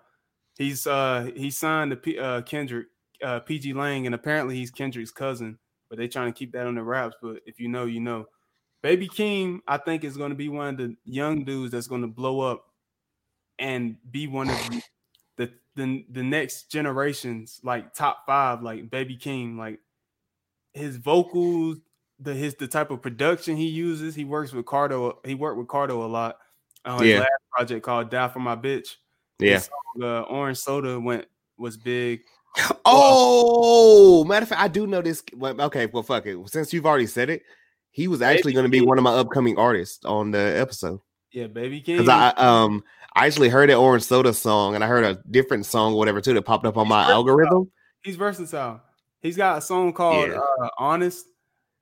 He's 0.58 0.86
uh 0.86 1.30
he 1.34 1.50
signed 1.50 1.90
to 1.92 1.96
P, 1.96 2.18
uh 2.18 2.42
Kendrick, 2.42 2.88
uh 3.22 3.40
pgLang, 3.40 4.06
and 4.06 4.14
apparently 4.14 4.56
he's 4.56 4.70
Kendrick's 4.70 5.10
cousin, 5.10 5.58
but 5.88 5.98
they 5.98 6.08
trying 6.08 6.32
to 6.32 6.38
keep 6.38 6.52
that 6.52 6.66
on 6.66 6.74
the 6.74 6.82
wraps. 6.82 7.16
But 7.22 7.40
if 7.46 7.60
you 7.60 7.68
know, 7.68 7.84
you 7.84 8.00
know. 8.00 8.26
Baby 8.82 9.08
Keem, 9.08 9.60
I 9.68 9.76
think, 9.76 10.04
is 10.04 10.16
going 10.16 10.30
to 10.30 10.34
be 10.34 10.48
one 10.48 10.68
of 10.68 10.76
the 10.78 10.96
young 11.04 11.44
dudes 11.44 11.72
that's 11.72 11.86
going 11.86 12.00
to 12.00 12.06
blow 12.06 12.40
up 12.40 12.64
and 13.58 13.96
be 14.10 14.26
one 14.26 14.48
of 14.48 14.56
the, 15.36 15.52
the 15.76 16.02
the 16.10 16.22
next 16.22 16.70
generations 16.70 17.60
like 17.62 17.92
top 17.92 18.24
five, 18.26 18.62
like 18.62 18.88
Baby 18.88 19.18
Keem, 19.18 19.58
like 19.58 19.80
his 20.72 20.96
vocals, 20.96 21.76
the 22.20 22.32
his 22.32 22.54
the 22.54 22.66
type 22.66 22.90
of 22.90 23.02
production 23.02 23.54
he 23.54 23.66
uses. 23.66 24.14
He 24.14 24.24
works 24.24 24.52
with 24.52 24.64
Cardo. 24.64 25.16
He 25.26 25.34
worked 25.34 25.58
with 25.58 25.66
Cardo 25.68 26.02
a 26.02 26.08
lot. 26.08 26.38
On 26.86 27.02
his 27.02 27.10
Yeah. 27.10 27.18
last 27.20 27.30
project 27.50 27.84
called 27.84 28.10
"Die 28.10 28.28
for 28.28 28.40
My 28.40 28.56
Bitch." 28.56 28.96
yeah. 29.40 29.58
Song, 29.58 30.02
uh, 30.02 30.22
Orange 30.22 30.56
Soda 30.56 30.98
went 30.98 31.26
was 31.58 31.76
big. 31.76 32.22
Oh, 32.84 34.24
matter 34.24 34.42
of 34.44 34.48
fact, 34.48 34.60
I 34.60 34.68
do 34.68 34.86
know 34.86 35.02
this. 35.02 35.22
Well, 35.34 35.60
okay, 35.62 35.86
well, 35.86 36.02
fuck 36.02 36.26
it. 36.26 36.36
Since 36.48 36.72
you've 36.72 36.86
already 36.86 37.06
said 37.06 37.30
it, 37.30 37.42
He 37.92 38.08
was 38.08 38.22
actually 38.22 38.52
going 38.52 38.64
to 38.64 38.70
be 38.70 38.80
one 38.80 38.98
of 38.98 39.04
my 39.04 39.12
upcoming 39.14 39.58
artists 39.58 40.04
on 40.04 40.30
the 40.30 40.38
episode 40.38 41.00
Yeah, 41.32 41.46
Baby 41.48 41.80
Keem. 41.80 41.98
because 41.98 42.08
I 42.08 42.28
um 42.36 42.84
I 43.16 43.26
actually 43.26 43.48
heard 43.48 43.68
that 43.70 43.74
Orange 43.76 44.04
Soda 44.04 44.32
song 44.32 44.74
and 44.76 44.84
I 44.84 44.86
heard 44.86 45.04
a 45.04 45.20
different 45.30 45.66
song 45.66 45.94
or 45.94 45.98
whatever 45.98 46.20
too 46.20 46.34
that 46.34 46.42
popped 46.42 46.66
up 46.66 46.76
on 46.76 46.86
my 46.88 46.98
versatile. 47.02 47.14
algorithm. 47.16 47.70
he's 48.02 48.16
versatile. 48.16 48.80
He's 49.20 49.36
got 49.36 49.58
a 49.58 49.60
song 49.60 49.92
called 49.92 50.28
Yeah. 50.30 50.38
uh, 50.62 50.68
"Honest." 50.78 51.26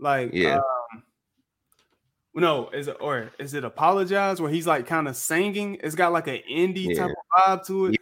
Like, 0.01 0.31
Yeah. 0.32 0.57
um, 0.57 1.03
no, 2.35 2.69
is 2.70 2.89
it 2.89 2.97
or 3.01 3.31
is 3.39 3.53
it 3.55 3.65
"Apologize"? 3.65 4.40
Where 4.40 4.51
he's 4.51 4.66
like 4.66 4.86
kind 4.86 5.09
of 5.09 5.15
singing. 5.16 5.78
It's 5.82 5.95
got 5.95 6.12
like 6.12 6.27
an 6.28 6.40
indie 6.51 6.89
Yeah. 6.95 7.07
type 7.07 7.11
of 7.11 7.61
vibe 7.61 7.66
to 7.66 7.86
it. 7.86 7.97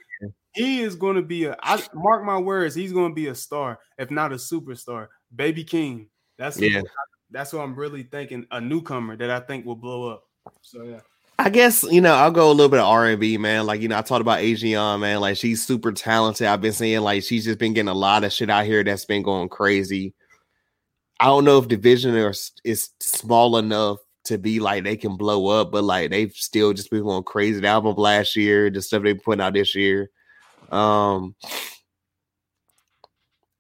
He 0.57 0.81
is 0.81 0.97
going 0.97 1.17
to 1.17 1.23
be 1.23 1.45
a. 1.45 1.57
I 1.63 1.83
mark 1.95 2.25
my 2.25 2.39
words. 2.39 2.75
He's 2.75 2.93
going 2.93 3.11
to 3.13 3.15
be 3.15 3.29
a 3.29 3.35
star, 3.35 3.79
if 3.99 4.11
not 4.11 4.33
a 4.33 4.37
superstar. 4.37 5.09
Baby 5.35 5.65
Keem. 5.65 6.09
That's 6.39 6.59
who- 6.59 6.67
Yeah. 6.67 6.83
That's 7.31 7.53
what 7.53 7.63
I'm 7.63 7.75
really 7.75 8.05
thinking. 8.05 8.47
A 8.53 8.61
newcomer 8.61 9.17
that 9.17 9.31
I 9.31 9.41
think 9.41 9.67
will 9.67 9.75
blow 9.77 10.11
up. 10.11 10.23
So 10.63 10.85
yeah. 10.85 11.01
I 11.39 11.51
guess 11.51 11.83
you 11.83 12.01
know 12.01 12.15
I'll 12.15 12.31
go 12.31 12.51
a 12.51 12.53
little 12.53 12.71
bit 12.71 12.81
of 12.81 12.87
R 12.87 13.07
and 13.07 13.21
B, 13.21 13.37
man. 13.37 13.67
Like 13.67 13.81
you 13.81 13.89
know 13.89 13.99
I 13.99 14.03
talked 14.03 14.21
about 14.23 14.39
Asian, 14.39 15.01
man. 15.01 15.21
Like 15.21 15.37
she's 15.37 15.63
super 15.67 15.93
talented. 15.93 16.47
I've 16.47 16.61
been 16.61 16.73
saying 16.73 17.01
like 17.01 17.25
she's 17.25 17.45
just 17.45 17.59
been 17.59 17.75
getting 17.75 17.89
a 17.89 17.95
lot 17.95 18.25
of 18.25 18.33
shit 18.33 18.49
out 18.49 18.65
here 18.65 18.83
that's 18.85 19.05
been 19.05 19.23
going 19.23 19.49
crazy. 19.49 20.15
I 21.21 21.27
don't 21.27 21.45
know 21.45 21.59
if 21.59 21.69
Dvsn 21.69 22.31
is 22.31 22.53
is 22.65 22.91
small 23.01 23.59
enough 23.59 23.99
to 24.25 24.39
be 24.39 24.61
like 24.61 24.85
they 24.85 24.97
can 24.97 25.17
blow 25.17 25.49
up, 25.49 25.73
but 25.73 25.85
like 25.85 26.11
they've 26.11 26.33
still 26.33 26.73
just 26.73 26.91
been 26.91 27.03
going 27.03 27.25
crazy. 27.25 27.61
The 27.61 27.69
album 27.69 27.97
last 27.97 28.37
year, 28.37 28.71
the 28.71 28.81
stuff 28.81 29.03
they've 29.03 29.21
putting 29.23 29.43
out 29.43 29.55
this 29.55 29.75
year. 29.75 30.11
Um, 30.71 31.35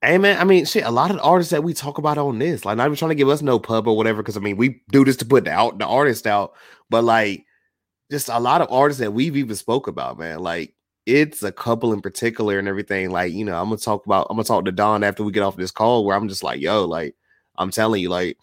hey 0.02 0.18
man, 0.18 0.38
I 0.38 0.44
mean, 0.44 0.64
shit. 0.64 0.84
A 0.84 0.90
lot 0.90 1.10
of 1.10 1.18
artists 1.22 1.50
that 1.50 1.64
we 1.64 1.74
talk 1.74 1.98
about 1.98 2.18
on 2.18 2.38
this, 2.38 2.64
like, 2.64 2.76
not 2.76 2.86
even 2.86 2.96
trying 2.96 3.10
to 3.10 3.14
give 3.14 3.28
us 3.28 3.42
no 3.42 3.58
pub 3.58 3.88
or 3.88 3.96
whatever, 3.96 4.22
because 4.22 4.36
I 4.36 4.40
mean, 4.40 4.56
we 4.56 4.82
do 4.90 5.04
this 5.04 5.16
to 5.18 5.24
put 5.24 5.44
the 5.44 5.52
out 5.52 5.78
the 5.78 5.86
artist 5.86 6.26
out, 6.26 6.54
but 6.90 7.04
like, 7.04 7.44
just 8.10 8.28
a 8.28 8.38
lot 8.38 8.60
of 8.60 8.70
artists 8.70 9.00
that 9.00 9.12
we've 9.12 9.36
even 9.36 9.56
spoke 9.56 9.88
about, 9.88 10.18
man. 10.18 10.38
Like, 10.38 10.74
it's 11.06 11.42
a 11.42 11.52
couple 11.52 11.92
in 11.92 12.00
particular 12.00 12.58
and 12.58 12.68
everything. 12.68 13.10
Like, 13.10 13.32
you 13.32 13.44
know, 13.44 13.60
I'm 13.60 13.68
gonna 13.68 13.78
talk 13.78 14.06
about, 14.06 14.26
I'm 14.30 14.36
gonna 14.36 14.44
talk 14.44 14.64
to 14.66 14.72
Don 14.72 15.04
after 15.04 15.24
we 15.24 15.32
get 15.32 15.42
off 15.42 15.56
this 15.56 15.70
call, 15.70 16.04
where 16.04 16.16
I'm 16.16 16.28
just 16.28 16.42
like, 16.42 16.60
yo, 16.60 16.84
like, 16.84 17.14
I'm 17.56 17.70
telling 17.70 18.02
you, 18.02 18.08
like, 18.10 18.38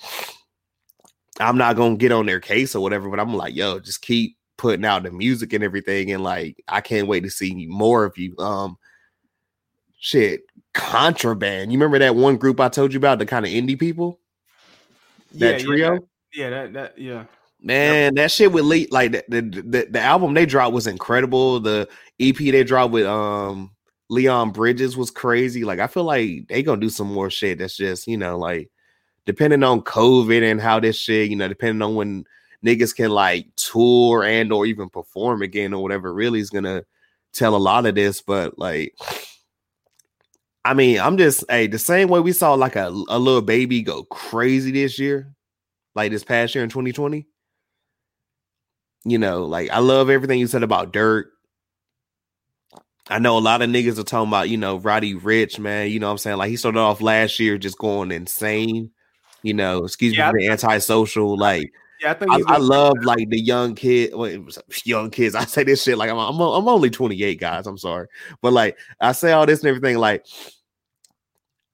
I'm 1.39 1.57
not 1.57 1.75
gonna 1.75 1.97
get 1.97 2.11
on 2.11 2.25
their 2.25 2.39
case 2.39 2.75
or 2.75 2.81
whatever, 2.81 3.09
but 3.09 3.19
I'm 3.19 3.33
like, 3.33 3.55
yo, 3.55 3.79
just 3.79 4.01
keep 4.01 4.37
putting 4.63 4.85
out 4.85 5.03
the 5.03 5.11
music 5.11 5.51
and 5.51 5.61
everything, 5.61 6.13
and 6.13 6.23
like, 6.23 6.63
I 6.69 6.79
can't 6.79 7.05
wait 7.05 7.25
to 7.25 7.29
see 7.29 7.67
more 7.67 8.05
of 8.05 8.17
you. 8.17 8.33
Um, 8.39 8.77
shit, 9.99 10.43
Khruangbin. 10.73 11.65
You 11.65 11.73
remember 11.73 11.99
that 11.99 12.15
one 12.15 12.37
group 12.37 12.61
I 12.61 12.69
told 12.69 12.93
you 12.93 12.97
about, 12.97 13.19
the 13.19 13.25
kind 13.25 13.45
of 13.45 13.51
indie 13.51 13.77
people, 13.77 14.21
that 15.33 15.59
yeah, 15.59 15.65
trio? 15.65 15.93
Yeah, 15.93 15.99
yeah, 16.33 16.49
that 16.49 16.73
that 16.73 16.97
yeah. 16.97 17.25
Man, 17.61 18.15
that 18.15 18.31
shit 18.31 18.53
with 18.53 18.63
Lee, 18.63 18.87
like 18.89 19.11
the, 19.11 19.23
the 19.27 19.41
the 19.41 19.87
the 19.91 19.99
album 19.99 20.33
they 20.33 20.45
dropped 20.45 20.73
was 20.73 20.87
incredible. 20.87 21.59
The 21.59 21.89
EP 22.21 22.37
they 22.37 22.63
dropped 22.63 22.93
with 22.93 23.05
um 23.05 23.71
Leon 24.09 24.51
Bridges 24.51 24.95
was 24.95 25.11
crazy. 25.11 25.65
Like 25.65 25.79
I 25.79 25.87
feel 25.87 26.05
like 26.05 26.47
they 26.47 26.63
gonna 26.63 26.79
do 26.79 26.89
some 26.89 27.11
more 27.11 27.29
shit. 27.29 27.59
That's 27.59 27.75
just 27.75 28.07
you 28.07 28.17
know 28.17 28.37
like 28.37 28.69
depending 29.25 29.63
on 29.63 29.81
COVID 29.81 30.49
and 30.49 30.61
how 30.61 30.79
this 30.79 30.97
shit, 30.97 31.29
you 31.29 31.35
know, 31.35 31.49
depending 31.49 31.81
on 31.81 31.95
when 31.95 32.25
niggas 32.63 32.95
can 32.95 33.11
like 33.11 33.47
tour 33.55 34.23
and 34.23 34.51
or 34.53 34.65
even 34.65 34.89
perform 34.89 35.41
again 35.41 35.73
or 35.73 35.81
whatever, 35.83 36.13
really 36.13 36.39
is 36.39 36.49
gonna 36.49 36.83
tell 37.33 37.55
a 37.55 37.57
lot 37.57 37.85
of 37.85 37.95
this. 37.95 38.21
But 38.21 38.57
like, 38.59 38.95
I 40.65 40.73
mean, 40.73 40.99
I'm 40.99 41.17
just 41.17 41.43
hey, 41.49 41.67
the 41.67 41.79
same 41.79 42.07
way 42.09 42.19
we 42.19 42.31
saw 42.31 42.53
like 42.53 42.75
a 42.75 42.87
a 43.09 43.19
little 43.19 43.41
baby 43.41 43.81
go 43.81 44.03
crazy 44.05 44.71
this 44.71 44.97
year, 44.99 45.33
like 45.95 46.11
this 46.11 46.23
past 46.23 46.55
year 46.55 46.63
in 46.63 46.69
2020 46.69 47.27
you 49.05 49.17
know, 49.17 49.45
like 49.45 49.69
I 49.69 49.79
love 49.79 50.09
everything 50.09 50.39
you 50.39 50.47
said 50.47 50.63
about 50.63 50.93
Durk. 50.93 51.25
I 53.09 53.19
know 53.19 53.37
a 53.37 53.39
lot 53.39 53.61
of 53.61 53.69
niggas 53.69 53.99
are 53.99 54.03
talking 54.03 54.29
about, 54.29 54.49
you 54.49 54.57
know, 54.57 54.77
Roddy 54.77 55.13
Ricch, 55.13 55.59
man. 55.59 55.89
You 55.91 55.99
know 55.99 56.07
what 56.07 56.13
I'm 56.13 56.17
saying? 56.19 56.37
Like 56.37 56.49
he 56.49 56.55
started 56.55 56.79
off 56.79 57.01
last 57.01 57.39
year 57.39 57.57
just 57.57 57.77
going 57.77 58.11
insane. 58.11 58.91
You 59.41 59.53
know, 59.53 59.83
excuse 59.83 60.17
Yeah, 60.17 60.27
me 60.31 60.31
for 60.31 60.39
the 60.39 60.47
antisocial. 60.49 61.37
Like 61.37 61.73
Yeah, 62.03 62.11
I 62.11 62.13
think 62.15 62.31
I, 62.31 62.55
I 62.55 62.57
love 62.57 62.97
like 63.03 63.29
the 63.29 63.39
young 63.39 63.75
kid, 63.75 64.13
well, 64.13 64.29
young 64.83 65.09
kids. 65.09 65.35
I 65.35 65.45
say 65.45 65.63
this 65.63 65.83
shit 65.83 65.97
like 65.97 66.09
I'm, 66.09 66.17
I'm 66.17 66.39
I'm 66.39 66.67
only 66.67 66.89
28, 66.89 67.39
guys. 67.39 67.65
I'm 67.65 67.77
sorry, 67.77 68.07
but 68.41 68.51
like 68.51 68.77
I 68.99 69.13
say 69.13 69.31
all 69.31 69.45
this 69.45 69.61
and 69.61 69.69
everything. 69.69 69.97
Like 69.97 70.25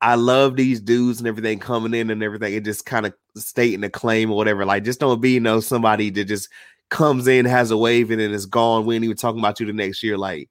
I 0.01 0.14
love 0.15 0.56
these 0.56 0.81
dudes 0.81 1.18
and 1.18 1.27
everything 1.27 1.57
coming 1.57 1.95
in 1.95 2.11
and 2.11 2.22
everything, 2.22 2.53
and 2.53 2.64
just 2.64 2.85
kind 2.85 3.07
of 3.07 3.14
stating 3.35 3.84
a 3.84 3.89
claim 3.89 4.30
or 4.30 4.38
whatever. 4.38 4.65
Like 4.65 4.84
just 4.84 4.99
don't 4.99 5.19
be 5.19 5.31
you 5.31 5.39
know 5.39 5.61
somebody 5.61 6.11
that 6.11 6.26
just 6.26 6.49
comes 6.89 7.27
in, 7.27 7.45
has 7.45 7.72
a 7.72 7.77
wave, 7.77 8.11
and 8.11 8.22
then 8.22 8.31
is 8.31 8.45
gone. 8.45 8.85
We 8.85 8.95
ain't 8.95 9.03
even 9.03 9.18
talking 9.18 9.39
about 9.39 9.60
you 9.60 9.65
the 9.65 9.73
next 9.73 10.03
year. 10.03 10.15
Like 10.15 10.47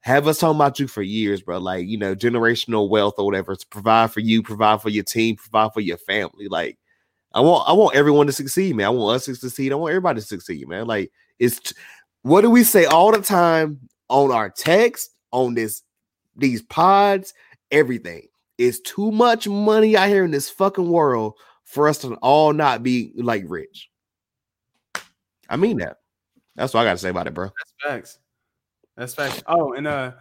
have 0.00 0.26
us 0.26 0.38
talking 0.38 0.56
about 0.56 0.80
you 0.80 0.88
for 0.88 1.02
years, 1.02 1.42
bro. 1.42 1.58
Like 1.58 1.86
you 1.86 1.98
know 1.98 2.14
generational 2.14 2.88
wealth 2.88 3.16
or 3.18 3.26
whatever 3.26 3.54
to 3.54 3.66
provide 3.66 4.12
for 4.12 4.20
you, 4.20 4.42
provide 4.42 4.80
for 4.80 4.88
your 4.88 5.04
team, 5.04 5.36
provide 5.36 5.74
for 5.74 5.80
your 5.80 5.98
family. 5.98 6.48
Like 6.48 6.78
I 7.34 7.40
want 7.40 7.68
I 7.68 7.72
want 7.72 7.96
everyone 7.96 8.26
to 8.26 8.32
succeed, 8.32 8.76
man. 8.76 8.86
I 8.86 8.90
want 8.90 9.16
us 9.16 9.24
to 9.26 9.34
succeed. 9.34 9.72
I 9.72 9.74
want 9.74 9.90
everybody 9.90 10.20
to 10.20 10.26
succeed, 10.26 10.68
man. 10.68 10.86
Like 10.86 11.10
it's 11.38 11.58
t- 11.58 11.74
what 12.22 12.42
do 12.42 12.50
we 12.50 12.62
say 12.62 12.84
all 12.84 13.10
the 13.10 13.20
time 13.20 13.80
on 14.08 14.30
our 14.30 14.48
text, 14.48 15.10
on 15.32 15.54
this 15.54 15.82
these 16.36 16.62
pods, 16.62 17.34
everything. 17.70 18.28
It's 18.56 18.80
too 18.80 19.10
much 19.10 19.48
money 19.48 19.96
out 19.96 20.08
here 20.08 20.24
in 20.24 20.30
this 20.30 20.48
fucking 20.48 20.88
world 20.88 21.34
for 21.64 21.88
us 21.88 21.98
to 21.98 22.14
all 22.16 22.52
not 22.52 22.84
be 22.84 23.12
like 23.16 23.44
rich. 23.48 23.90
I 25.48 25.56
mean 25.56 25.78
that. 25.78 25.98
That's 26.54 26.72
what 26.72 26.82
I 26.82 26.84
gotta 26.84 26.98
say 26.98 27.08
about 27.08 27.26
it, 27.26 27.34
bro. 27.34 27.46
That's 27.46 27.72
facts. 27.84 28.18
That's 28.96 29.14
facts. 29.14 29.42
Oh, 29.48 29.72
and 29.72 29.88
uh, 29.88 30.12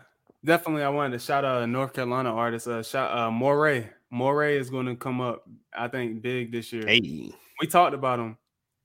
definitely, 0.43 0.81
I 0.81 0.89
wanted 0.89 1.11
to 1.11 1.23
shout 1.23 1.45
out 1.45 1.61
a 1.61 1.67
North 1.67 1.93
Carolina 1.93 2.33
artist. 2.33 2.67
Uh, 2.67 2.81
shout 2.81 3.15
uh, 3.15 3.29
Moray. 3.29 3.87
Moray 4.13 4.57
is 4.57 4.69
going 4.69 4.85
to 4.85 4.95
come 4.95 5.19
up. 5.21 5.43
I 5.75 5.87
think 5.87 6.21
big 6.21 6.51
this 6.51 6.71
year. 6.71 6.85
Hey, 6.85 7.31
We 7.59 7.65
talked 7.67 7.95
about 7.95 8.19
him. 8.19 8.37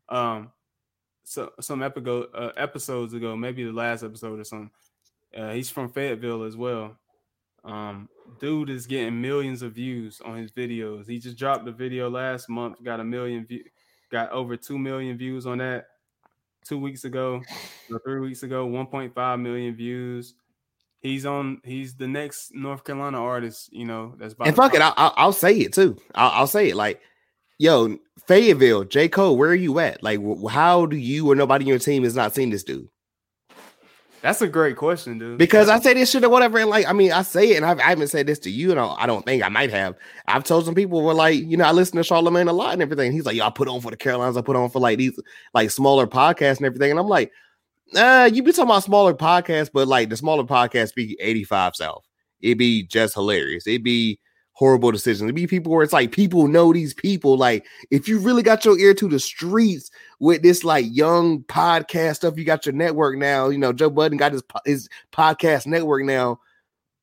Um, 0.08 0.52
so 1.22 1.52
some 1.60 1.80
epigo- 1.80 2.28
uh, 2.34 2.52
episodes 2.56 3.12
ago, 3.12 3.36
maybe 3.36 3.62
the 3.62 3.72
last 3.72 4.02
episode 4.02 4.40
or 4.40 4.44
something. 4.44 4.70
Uh, 5.36 5.52
he's 5.52 5.68
from 5.68 5.90
Fayetteville 5.90 6.44
as 6.44 6.56
well. 6.56 6.96
Um, 7.62 8.08
dude 8.40 8.70
is 8.70 8.86
getting 8.86 9.20
millions 9.20 9.60
of 9.60 9.74
views 9.74 10.22
on 10.24 10.38
his 10.38 10.50
videos. 10.50 11.06
He 11.06 11.18
just 11.18 11.36
dropped 11.36 11.68
a 11.68 11.72
video 11.72 12.08
last 12.08 12.48
month, 12.48 12.82
got 12.82 12.98
a 13.00 13.04
million 13.04 13.44
view, 13.44 13.64
got 14.10 14.30
over 14.30 14.56
two 14.56 14.78
million 14.78 15.18
views 15.18 15.46
on 15.46 15.58
that. 15.58 15.88
Two 16.64 16.78
weeks 16.78 17.04
ago, 17.04 17.42
or 17.90 17.98
three 18.00 18.20
weeks 18.20 18.42
ago, 18.42 18.66
1.5 18.66 19.40
million 19.40 19.74
views. 19.74 20.34
He's 21.00 21.24
on. 21.26 21.60
He's 21.64 21.94
the 21.94 22.08
next 22.08 22.54
North 22.54 22.84
Carolina 22.84 23.22
artist. 23.22 23.72
You 23.72 23.84
know 23.84 24.14
that's 24.18 24.34
about 24.34 24.48
and 24.48 24.56
fuck 24.56 24.74
it. 24.74 24.80
I, 24.80 24.92
I, 24.96 25.12
I'll 25.16 25.32
say 25.32 25.56
it 25.56 25.72
too. 25.72 25.96
I'll, 26.14 26.30
I'll 26.30 26.46
say 26.46 26.70
it 26.70 26.76
like, 26.76 27.00
yo, 27.58 27.98
Fayetteville, 28.26 28.84
J 28.84 29.08
Cole, 29.08 29.36
where 29.36 29.50
are 29.50 29.54
you 29.54 29.78
at? 29.78 30.02
Like, 30.02 30.20
how 30.50 30.86
do 30.86 30.96
you 30.96 31.30
or 31.30 31.34
nobody 31.34 31.64
in 31.64 31.68
your 31.68 31.78
team 31.78 32.04
has 32.04 32.16
not 32.16 32.34
seen 32.34 32.50
this 32.50 32.64
dude? 32.64 32.88
That's 34.20 34.42
a 34.42 34.48
great 34.48 34.76
question, 34.76 35.18
dude. 35.18 35.38
Because 35.38 35.68
I 35.68 35.78
say 35.78 35.94
this 35.94 36.10
shit 36.10 36.24
or 36.24 36.28
whatever, 36.28 36.58
and 36.58 36.68
like, 36.68 36.86
I 36.86 36.92
mean, 36.92 37.12
I 37.12 37.22
say 37.22 37.50
it, 37.50 37.56
and 37.56 37.64
I've, 37.64 37.78
I 37.78 37.84
haven't 37.84 38.08
said 38.08 38.26
this 38.26 38.40
to 38.40 38.50
you, 38.50 38.72
and 38.72 38.80
I, 38.80 38.86
I 38.98 39.06
don't 39.06 39.24
think 39.24 39.44
I 39.44 39.48
might 39.48 39.70
have. 39.70 39.94
I've 40.26 40.42
told 40.42 40.64
some 40.64 40.74
people 40.74 41.02
were 41.02 41.14
like, 41.14 41.40
you 41.40 41.56
know, 41.56 41.64
I 41.64 41.70
listen 41.70 41.96
to 41.98 42.02
Charlemagne 42.02 42.48
a 42.48 42.52
lot 42.52 42.72
and 42.72 42.82
everything. 42.82 43.12
He's 43.12 43.24
like, 43.24 43.36
yo, 43.36 43.46
I 43.46 43.50
put 43.50 43.68
on 43.68 43.80
for 43.80 43.92
the 43.92 43.96
Carolinas, 43.96 44.36
I 44.36 44.40
put 44.40 44.56
on 44.56 44.70
for 44.70 44.80
like 44.80 44.98
these 44.98 45.18
like 45.54 45.70
smaller 45.70 46.08
podcasts 46.08 46.56
and 46.56 46.66
everything, 46.66 46.90
and 46.90 46.98
I'm 46.98 47.06
like, 47.06 47.30
nah, 47.92 48.24
you 48.24 48.42
be 48.42 48.52
talking 48.52 48.70
about 48.70 48.84
smaller 48.84 49.14
podcasts, 49.14 49.70
but 49.72 49.88
like 49.88 50.08
the 50.10 50.16
smaller 50.16 50.44
podcasts 50.44 50.94
be 50.94 51.16
85 51.20 51.76
South. 51.76 52.04
It'd 52.40 52.58
be 52.58 52.84
just 52.84 53.14
hilarious. 53.14 53.66
It'd 53.66 53.82
be 53.84 54.18
horrible 54.52 54.90
decisions. 54.90 55.22
It'd 55.22 55.34
be 55.36 55.46
people 55.46 55.72
where 55.72 55.84
it's 55.84 55.92
like 55.92 56.10
people 56.12 56.48
know 56.48 56.72
these 56.72 56.92
people. 56.94 57.36
Like, 57.36 57.64
if 57.90 58.08
you 58.08 58.18
really 58.18 58.42
got 58.42 58.64
your 58.64 58.78
ear 58.78 58.92
to 58.94 59.08
the 59.08 59.20
streets 59.20 59.90
with 60.20 60.42
this 60.42 60.64
like 60.64 60.86
young 60.90 61.42
podcast 61.44 62.16
stuff, 62.16 62.36
you 62.36 62.44
got 62.44 62.66
your 62.66 62.74
network 62.74 63.16
now. 63.16 63.48
You 63.48 63.58
know, 63.58 63.72
Joe 63.72 63.90
Budden 63.90 64.18
got 64.18 64.32
his 64.32 64.42
his 64.64 64.88
podcast 65.12 65.66
network 65.66 66.04
now. 66.04 66.40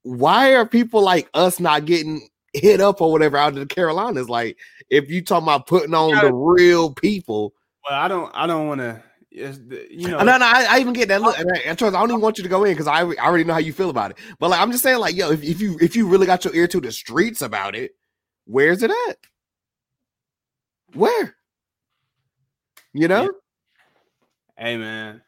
Why 0.03 0.53
are 0.55 0.65
people 0.67 1.01
like 1.01 1.29
us 1.33 1.59
not 1.59 1.85
getting 1.85 2.27
hit 2.53 2.79
up 2.79 3.01
or 3.01 3.11
whatever 3.11 3.37
out 3.37 3.53
of 3.53 3.55
the 3.59 3.65
Carolinas? 3.65 4.29
Like, 4.29 4.57
if 4.89 5.09
you 5.09 5.21
talking 5.23 5.45
about 5.45 5.67
putting 5.67 5.93
on 5.93 6.11
gotta- 6.11 6.27
the 6.27 6.33
real 6.33 6.93
people, 6.93 7.53
Well, 7.89 7.99
I 7.99 8.07
don't. 8.07 8.31
I 8.35 8.47
don't 8.47 8.67
want 8.67 8.81
to. 8.81 9.01
You 9.35 10.07
know. 10.07 10.19
no, 10.19 10.37
no, 10.37 10.45
I, 10.45 10.65
I 10.69 10.79
even 10.79 10.93
get 10.93 11.09
that 11.09 11.21
look. 11.21 11.37
And 11.37 11.51
I, 11.53 11.57
and 11.59 11.77
trust, 11.77 11.93
I 11.93 11.99
don't 11.99 12.09
even 12.09 12.21
want 12.21 12.37
you 12.37 12.43
to 12.43 12.49
go 12.49 12.63
in 12.63 12.71
because 12.71 12.87
I, 12.87 13.01
I 13.01 13.25
already 13.25 13.43
know 13.43 13.53
how 13.53 13.59
you 13.59 13.73
feel 13.73 13.89
about 13.89 14.11
it. 14.11 14.17
But 14.39 14.49
like, 14.49 14.61
I'm 14.61 14.71
just 14.71 14.81
saying, 14.81 14.99
like, 14.99 15.15
yo, 15.15 15.31
if, 15.31 15.43
if 15.43 15.59
you 15.59 15.77
if 15.81 15.95
you 15.95 16.07
really 16.07 16.25
got 16.25 16.45
your 16.45 16.55
ear 16.55 16.67
to 16.69 16.79
the 16.79 16.91
streets 16.91 17.41
about 17.41 17.75
it, 17.75 17.95
where's 18.45 18.81
it 18.81 18.91
at? 19.09 19.17
Where? 20.93 21.35
You 22.93 23.09
know? 23.09 23.29
Hey 24.57 24.77
man, 24.77 25.21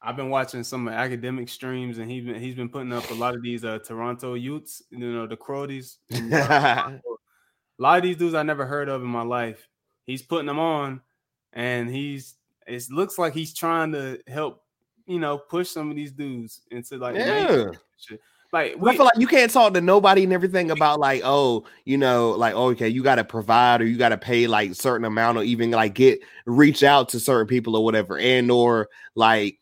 I've 0.00 0.16
been 0.16 0.30
watching 0.30 0.64
some 0.64 0.86
Akademiks 0.86 1.50
streams, 1.50 1.98
and 1.98 2.10
he's 2.10 2.24
been 2.24 2.40
he's 2.40 2.54
been 2.54 2.70
putting 2.70 2.94
up 2.94 3.10
a 3.10 3.14
lot 3.14 3.34
of 3.34 3.42
these 3.42 3.62
uh 3.62 3.78
Toronto 3.80 4.34
youths. 4.34 4.82
You 4.90 5.12
know 5.12 5.26
the 5.26 5.36
Crodies. 5.36 5.98
uh, 6.10 6.16
a 6.32 7.00
lot 7.78 7.98
of 7.98 8.04
these 8.04 8.16
dudes 8.16 8.34
I 8.34 8.42
never 8.42 8.64
heard 8.64 8.88
of 8.88 9.02
in 9.02 9.08
my 9.08 9.22
life. 9.22 9.68
he's 10.06 10.22
putting 10.22 10.46
them 10.46 10.58
on, 10.58 11.02
and 11.52 11.90
he's 11.90 12.36
it 12.66 12.82
looks 12.90 13.18
like 13.18 13.34
he's 13.34 13.54
trying 13.54 13.92
to 13.92 14.20
help, 14.26 14.62
you 15.06 15.18
know, 15.18 15.38
push 15.38 15.68
some 15.68 15.90
of 15.90 15.96
these 15.96 16.12
dudes 16.12 16.62
into 16.70 16.98
like 16.98 17.16
Yeah. 17.16 17.70
shit. 17.98 18.20
Like 18.52 18.74
I 18.74 18.76
we, 18.76 18.96
feel 18.96 19.04
like 19.04 19.18
you 19.18 19.26
can't 19.26 19.50
talk 19.50 19.74
to 19.74 19.80
nobody 19.80 20.22
and 20.22 20.32
everything 20.32 20.70
about 20.70 21.00
like, 21.00 21.22
oh, 21.24 21.64
you 21.84 21.98
know, 21.98 22.30
like 22.30 22.54
oh, 22.54 22.68
okay, 22.70 22.88
you 22.88 23.02
got 23.02 23.16
to 23.16 23.24
provide 23.24 23.82
or 23.82 23.84
you 23.84 23.96
got 23.96 24.10
to 24.10 24.16
pay 24.16 24.46
like 24.46 24.74
certain 24.76 25.04
amount 25.04 25.38
or 25.38 25.42
even 25.42 25.72
like 25.72 25.94
get 25.94 26.20
reach 26.46 26.84
out 26.84 27.08
to 27.08 27.18
certain 27.20 27.48
people 27.48 27.74
or 27.74 27.84
whatever, 27.84 28.16
and 28.16 28.52
or 28.52 28.88
like, 29.16 29.58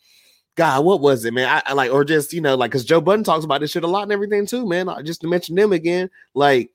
God, 0.56 0.84
what 0.84 1.00
was 1.00 1.24
it, 1.24 1.32
man? 1.32 1.48
I, 1.48 1.70
I 1.70 1.72
like 1.72 1.90
or 1.90 2.04
just 2.04 2.34
you 2.34 2.42
know 2.42 2.54
like 2.54 2.70
because 2.70 2.84
Joe 2.84 3.00
Budden 3.00 3.24
talks 3.24 3.46
about 3.46 3.62
this 3.62 3.70
shit 3.70 3.82
a 3.82 3.86
lot 3.86 4.02
and 4.02 4.12
everything 4.12 4.44
too, 4.44 4.68
man. 4.68 4.90
Uh, 4.90 5.02
Just 5.02 5.22
to 5.22 5.26
mention 5.26 5.54
them 5.56 5.72
again, 5.72 6.10
like 6.34 6.70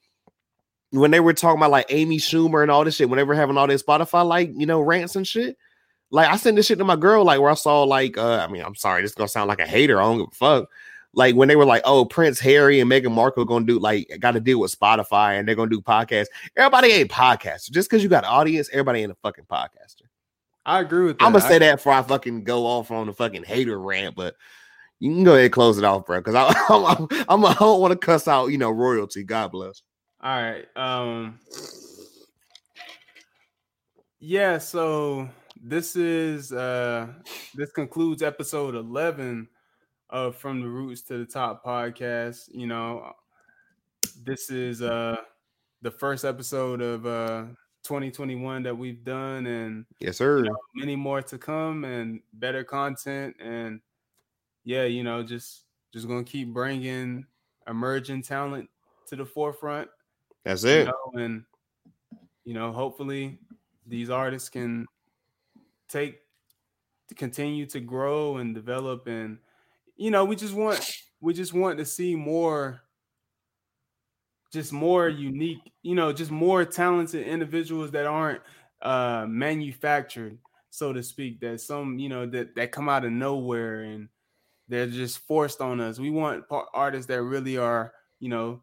when 0.89 1.11
they 1.11 1.19
were 1.19 1.33
talking 1.33 1.59
about 1.59 1.69
like 1.69 1.85
Amy 1.89 2.17
Schumer 2.17 2.63
and 2.63 2.71
all 2.71 2.83
this 2.83 2.95
shit, 2.95 3.09
when 3.09 3.17
they 3.17 3.23
were 3.23 3.35
having 3.35 3.57
all 3.57 3.67
this 3.67 3.83
Spotify 3.83 4.25
like 4.25 4.49
you 4.55 4.65
know 4.65 4.81
rants 4.81 5.15
and 5.15 5.27
shit. 5.27 5.55
Like 6.09 6.29
I 6.29 6.37
sent 6.37 6.55
this 6.55 6.65
shit 6.65 6.77
to 6.77 6.85
my 6.85 6.95
girl, 6.95 7.25
like 7.25 7.39
where 7.39 7.51
I 7.51 7.55
saw 7.55 7.83
like 7.83 8.17
uh 8.17 8.45
I 8.47 8.51
mean, 8.51 8.63
I'm 8.63 8.75
sorry, 8.75 9.01
this 9.01 9.11
is 9.11 9.15
gonna 9.15 9.27
sound 9.27 9.47
like 9.47 9.59
a 9.59 9.67
hater. 9.67 9.99
I 9.99 10.05
don't 10.05 10.19
give 10.19 10.27
a 10.31 10.35
fuck. 10.35 10.69
Like 11.13 11.35
when 11.35 11.47
they 11.47 11.55
were 11.55 11.65
like, 11.65 11.81
oh, 11.85 12.05
Prince 12.05 12.39
Harry 12.39 12.79
and 12.79 12.89
Meghan 12.89 13.11
Markle 13.11 13.45
gonna 13.45 13.65
do 13.65 13.79
like 13.79 14.07
got 14.19 14.31
to 14.31 14.39
deal 14.39 14.59
with 14.59 14.77
Spotify 14.77 15.39
and 15.39 15.47
they're 15.47 15.55
gonna 15.55 15.69
do 15.69 15.81
podcasts. 15.81 16.27
Everybody 16.55 16.89
ain't 16.89 17.11
podcaster. 17.11 17.71
Just 17.71 17.89
because 17.89 18.03
you 18.03 18.09
got 18.09 18.23
audience, 18.23 18.69
everybody 18.71 19.01
ain't 19.01 19.11
a 19.11 19.15
fucking 19.15 19.45
podcaster. 19.45 20.03
I 20.65 20.81
agree 20.81 21.05
with 21.05 21.17
that. 21.19 21.25
I'm 21.25 21.31
gonna 21.31 21.45
say 21.45 21.59
that 21.59 21.77
before 21.77 21.93
I 21.93 22.01
fucking 22.01 22.43
go 22.43 22.65
off 22.65 22.91
on 22.91 23.07
the 23.07 23.13
fucking 23.13 23.43
hater 23.43 23.79
rant, 23.79 24.15
but 24.15 24.35
you 24.99 25.13
can 25.13 25.23
go 25.23 25.33
ahead 25.33 25.45
and 25.45 25.53
close 25.53 25.77
it 25.77 25.83
off, 25.83 26.05
bro. 26.05 26.19
Because 26.19 26.35
I, 26.35 26.47
I'm, 26.69 27.07
I'm, 27.29 27.45
I 27.45 27.53
don't 27.53 27.81
want 27.81 27.93
to 27.93 27.97
cuss 27.97 28.27
out, 28.27 28.47
you 28.47 28.57
know, 28.57 28.69
royalty. 28.69 29.23
God 29.23 29.51
bless. 29.51 29.81
All 30.21 30.41
right. 30.41 30.65
Um 30.75 31.39
Yeah, 34.19 34.57
so 34.57 35.29
this 35.67 35.97
is 35.97 36.53
uh 36.53 37.07
this 37.55 37.71
concludes 37.71 38.23
episode 38.23 38.73
11 38.75 39.47
of 40.09 40.37
From 40.37 40.61
the 40.61 40.67
Roots 40.67 41.01
to 41.03 41.17
the 41.17 41.25
Top 41.25 41.63
podcast. 41.65 42.47
You 42.53 42.67
know, 42.67 43.11
this 44.23 44.49
is 44.49 44.81
uh 44.81 45.17
the 45.81 45.91
first 45.91 46.23
episode 46.23 46.81
of 46.81 47.05
uh 47.05 47.45
2021 47.83 48.63
that 48.63 48.77
we've 48.77 49.03
done 49.03 49.45
and 49.45 49.85
Yes, 49.99 50.17
sir. 50.17 50.37
you 50.39 50.43
know, 50.45 50.57
many 50.73 50.95
more 50.95 51.21
to 51.21 51.37
come 51.37 51.83
and 51.83 52.21
better 52.33 52.63
content 52.63 53.35
and 53.39 53.81
yeah 54.63 54.83
you 54.83 55.03
know 55.03 55.23
just 55.23 55.63
just 55.93 56.07
gonna 56.07 56.23
keep 56.23 56.53
bringing 56.53 57.25
emerging 57.67 58.21
talent 58.21 58.69
to 59.05 59.15
the 59.15 59.25
forefront 59.25 59.89
That's 60.45 60.63
you 60.63 60.69
it. 60.69 60.85
know, 60.85 61.11
and 61.21 61.43
you 62.45 62.53
know 62.53 62.71
hopefully 62.71 63.39
these 63.85 64.09
artists 64.09 64.49
can 64.49 64.85
take 65.89 66.19
to 67.07 67.15
continue 67.15 67.65
to 67.65 67.79
grow 67.79 68.37
and 68.37 68.53
develop 68.53 69.07
and 69.07 69.37
you 69.95 70.11
know 70.11 70.25
we 70.25 70.35
just 70.35 70.53
want 70.53 71.03
we 71.21 71.33
just 71.33 71.53
want 71.53 71.77
to 71.77 71.85
see 71.85 72.15
more 72.15 72.81
just 74.51 74.71
more 74.73 75.07
unique 75.07 75.71
you 75.81 75.95
know 75.95 76.11
just 76.11 76.31
more 76.31 76.65
talented 76.65 77.25
individuals 77.25 77.91
that 77.91 78.05
aren't 78.05 78.41
uh 78.81 79.25
manufactured 79.27 80.37
so 80.69 80.93
to 80.93 81.01
speak 81.01 81.39
that 81.39 81.59
some 81.59 81.97
you 81.97 82.09
know 82.09 82.25
that 82.25 82.55
that 82.55 82.71
come 82.71 82.89
out 82.89 83.05
of 83.05 83.11
nowhere 83.11 83.81
and 83.83 84.09
they're 84.67 84.87
just 84.87 85.19
forced 85.19 85.61
on 85.61 85.79
us 85.79 85.97
we 85.97 86.09
want 86.09 86.43
artists 86.73 87.07
that 87.07 87.21
really 87.23 87.57
are 87.57 87.93
you 88.19 88.29
know 88.29 88.61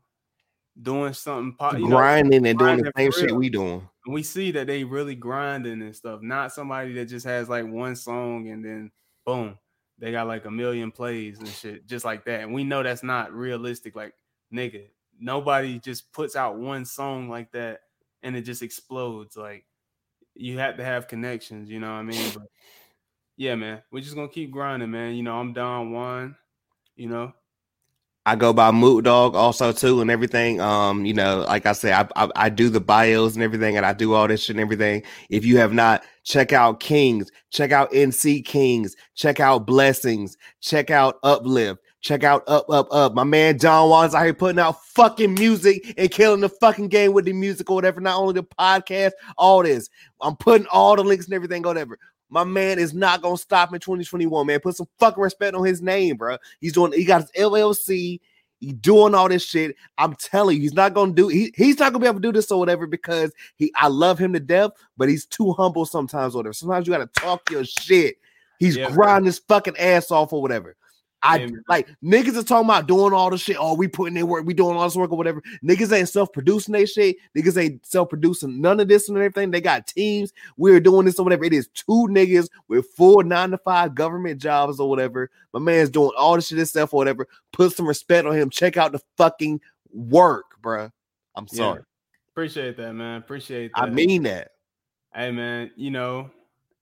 doing 0.80 1.12
something 1.12 1.55
po- 1.59 1.76
you 1.76 1.88
know, 1.88 1.96
Grinding 1.96 2.46
and 2.46 2.59
doing 2.59 2.82
the 2.82 2.92
same 2.96 3.12
shit 3.12 3.34
we 3.34 3.48
doing. 3.48 3.88
And 4.05 4.14
we 4.14 4.22
see 4.22 4.51
that 4.52 4.66
they 4.66 4.85
really 4.85 5.14
grinding 5.14 5.82
and 5.82 5.97
stuff 5.97 6.20
not 6.22 6.52
somebody 6.52 6.93
that 6.94 7.06
just 7.06 7.26
has 7.26 7.48
like 7.48 7.66
one 7.66 7.97
song 7.97 8.48
and 8.48 8.64
then 8.64 8.90
boom 9.24 9.59
they 9.98 10.12
got 10.12 10.26
like 10.26 10.44
a 10.44 10.51
million 10.51 10.90
plays 10.90 11.39
and 11.39 11.48
shit 11.48 11.86
just 11.86 12.05
like 12.05 12.24
that 12.24 12.40
and 12.40 12.52
we 12.52 12.64
know 12.64 12.82
that's 12.82 13.02
not 13.02 13.32
realistic 13.32 13.94
like 13.97 14.14
nigga 14.52 14.86
nobody 15.18 15.78
just 15.78 16.12
puts 16.12 16.36
out 16.36 16.56
one 16.56 16.85
song 16.85 17.28
like 17.28 17.51
that 17.52 17.81
and 18.22 18.36
it 18.36 18.43
just 18.43 18.62
explodes 18.62 19.36
like 19.36 19.64
you 20.35 20.59
have 20.59 20.76
to 20.76 20.85
have 20.85 21.06
connections 21.09 21.70
you 21.70 21.78
know 21.78 21.86
what 21.86 22.01
i 22.01 22.02
mean? 22.02 22.32
But 22.35 22.48
yeah 23.36 23.55
man 23.55 23.82
we're 23.90 24.01
just 24.01 24.14
gonna 24.14 24.28
keep 24.28 24.51
grinding 24.51 24.90
man 24.90 25.14
you 25.14 25.22
know 25.22 25.36
i'm 25.36 25.52
Don 25.52 25.93
Juan 25.93 26.36
you 26.97 27.09
know 27.09 27.32
I 28.26 28.36
go 28.36 28.55
by 28.55 28.70
Moot 28.70 29.05
Dog 29.05 29.34
also 29.34 29.70
too 29.70 30.01
and 30.01 30.10
everything. 30.10 30.59
Um, 30.60 31.05
you 31.05 31.12
know, 31.12 31.44
like 31.46 31.66
I 31.66 31.72
say, 31.72 31.92
I, 31.92 32.09
I 32.16 32.30
I 32.36 32.48
do 32.48 32.70
the 32.70 32.80
bios 32.80 33.34
and 33.34 33.42
everything, 33.42 33.76
and 33.76 33.84
I 33.84 33.92
do 33.92 34.14
all 34.14 34.26
this 34.26 34.44
shit 34.44 34.56
and 34.56 34.60
everything. 34.60 35.02
If 35.28 35.44
you 35.44 35.59
have 35.59 35.74
not, 35.74 36.05
check 36.22 36.52
out 36.52 36.80
Kings, 36.80 37.30
check 37.51 37.70
out 37.70 37.92
NC 37.92 38.44
Kings, 38.46 38.96
check 39.14 39.40
out 39.40 39.66
Blessings, 39.66 40.38
check 40.62 40.90
out 40.90 41.18
Uplift, 41.22 41.82
check 42.01 42.24
out 42.24 42.44
Up 42.48 42.64
Up 42.70 42.88
Up. 42.90 43.12
My 43.12 43.24
man 43.24 43.59
Don 43.59 43.90
Juan's 43.90 44.14
out 44.14 44.24
here 44.24 44.32
putting 44.32 44.59
out 44.59 44.82
fucking 44.86 45.34
music 45.34 45.92
and 45.98 46.10
killing 46.10 46.40
the 46.40 46.48
fucking 46.48 46.88
game 46.88 47.12
with 47.12 47.26
the 47.26 47.34
music 47.34 47.68
or 47.68 47.74
whatever. 47.74 48.01
Not 48.01 48.18
only 48.18 48.32
the 48.32 48.44
podcast, 48.44 49.12
all 49.36 49.62
this. 49.62 49.90
I'm 50.22 50.36
putting 50.36 50.66
all 50.68 50.96
the 50.96 51.05
links 51.05 51.26
and 51.26 51.34
everything, 51.34 51.62
whatever. 51.62 51.98
My 52.30 52.44
man 52.44 52.78
is 52.78 52.94
not 52.94 53.22
gonna 53.22 53.36
stop 53.36 53.72
in 53.72 53.80
2021, 53.80 54.46
man. 54.46 54.60
Put 54.60 54.76
some 54.76 54.88
fucking 54.98 55.22
respect 55.22 55.55
on 55.55 55.64
his 55.64 55.82
name, 55.82 56.16
bro. 56.16 56.36
He's 56.60 56.72
doing. 56.72 56.92
He 56.92 57.05
got 57.05 57.22
his 57.22 57.30
LLC. 57.32 58.20
He 58.60 58.72
doing 58.72 59.14
all 59.14 59.28
this 59.28 59.44
shit. 59.44 59.76
I'm 59.98 60.14
telling 60.14 60.56
you, 60.56 60.62
he's 60.62 60.74
not 60.74 60.94
gonna 60.94 61.12
do. 61.12 61.28
He, 61.28 61.52
he's 61.56 61.78
not 61.78 61.92
gonna 61.92 62.02
be 62.02 62.06
able 62.06 62.20
to 62.20 62.28
do 62.28 62.32
this 62.32 62.51
or 62.51 62.59
whatever 62.59 62.86
because 62.86 63.32
he. 63.56 63.72
I 63.76 63.88
love 63.88 64.18
him 64.18 64.32
to 64.32 64.40
death, 64.40 64.70
but 64.96 65.09
he's 65.09 65.26
too 65.26 65.52
humble 65.52 65.86
sometimes. 65.86 66.34
Or 66.34 66.38
whatever. 66.38 66.55
Sometimes 66.55 66.86
you 66.86 66.92
gotta 66.92 67.06
talk 67.06 67.51
your 67.51 67.64
shit. 67.64 68.16
He's 68.59 68.76
Yeah, 68.76 68.90
grinding 68.90 69.26
his 69.26 69.40
fucking 69.40 69.76
ass 69.76 70.10
off 70.10 70.32
or 70.32 70.40
whatever. 70.40 70.76
I 71.24 71.38
Yeah, 71.38 71.46
man. 71.46 71.64
like 71.68 71.88
niggas 72.05 72.36
are 72.36 72.42
talking 72.44 72.66
about 72.66 72.86
doing 72.86 73.12
all 73.12 73.30
the 73.30 73.38
shit. 73.38 73.56
Oh, 73.59 73.74
we 73.74 73.88
putting 73.88 74.16
in 74.16 74.26
work, 74.28 74.44
we 74.46 74.55
doing 74.55 74.76
all 74.76 74.84
this 74.84 74.94
work 74.94 75.10
or 75.10 75.16
whatever. 75.18 75.42
Niggas 75.64 75.90
ain't 75.96 76.09
self-producing 76.09 76.72
they 76.72 76.86
shit. 76.86 77.16
Niggas 77.36 77.56
ain't 77.60 77.84
self-producing 77.86 78.60
none 78.60 78.78
of 78.78 78.88
this 78.88 79.09
and 79.09 79.16
everything. 79.16 79.51
They 79.51 79.60
got 79.62 79.86
teams. 79.86 80.32
We're 80.56 80.80
doing 80.80 81.06
this 81.06 81.18
or 81.18 81.24
whatever. 81.24 81.44
It 81.44 81.52
is 81.55 81.68
two 81.68 82.06
niggas 82.10 82.48
with 82.68 82.86
full 82.90 83.22
nine 83.22 83.51
to 83.52 83.59
five 83.59 83.94
government 83.94 84.40
jobs 84.40 84.78
or 84.78 84.88
whatever. 84.88 85.30
My 85.52 85.60
man's 85.60 85.90
doing 85.90 86.12
all 86.16 86.34
this 86.36 86.48
shit 86.48 86.59
himself 86.59 86.92
or 86.92 86.98
whatever. 86.98 87.26
Put 87.52 87.72
some 87.74 87.88
respect 87.88 88.26
on 88.26 88.36
him. 88.36 88.51
Check 88.51 88.76
out 88.76 88.92
the 88.92 89.01
fucking 89.16 89.60
work, 89.92 90.44
bruh. 90.62 90.92
I'm 91.36 91.46
Yeah. 91.51 91.56
sorry. 91.59 91.82
appreciate 92.30 92.76
that 92.76 92.92
man 92.92 93.18
appreciate 93.18 93.72
that 93.74 93.82
I 93.82 93.90
mean 93.90 94.24
that. 94.24 94.51
hey 95.14 95.30
man 95.30 95.70
you 95.76 95.90
know 95.92 96.30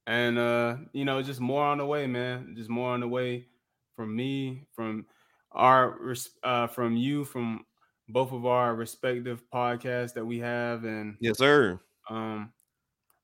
and 0.06 0.38
uh 0.38 0.76
you 0.94 1.04
know 1.04 1.22
just 1.22 1.40
more 1.40 1.62
on 1.64 1.76
the 1.78 1.86
way 1.86 2.06
man 2.06 2.54
just 2.56 2.70
more 2.70 2.90
on 2.92 3.00
the 3.00 3.08
way 3.08 3.46
from 3.94 4.14
me 4.14 4.66
from 4.72 5.06
our 5.52 6.14
uh 6.42 6.66
from 6.66 6.96
you 6.96 7.24
from 7.24 7.64
both 8.08 8.32
of 8.32 8.46
our 8.46 8.74
respective 8.74 9.42
podcasts 9.50 10.14
that 10.14 10.24
we 10.24 10.38
have 10.38 10.84
and 10.84 11.18
Yes, 11.20 11.38
sir. 11.38 11.80
um 12.10 12.52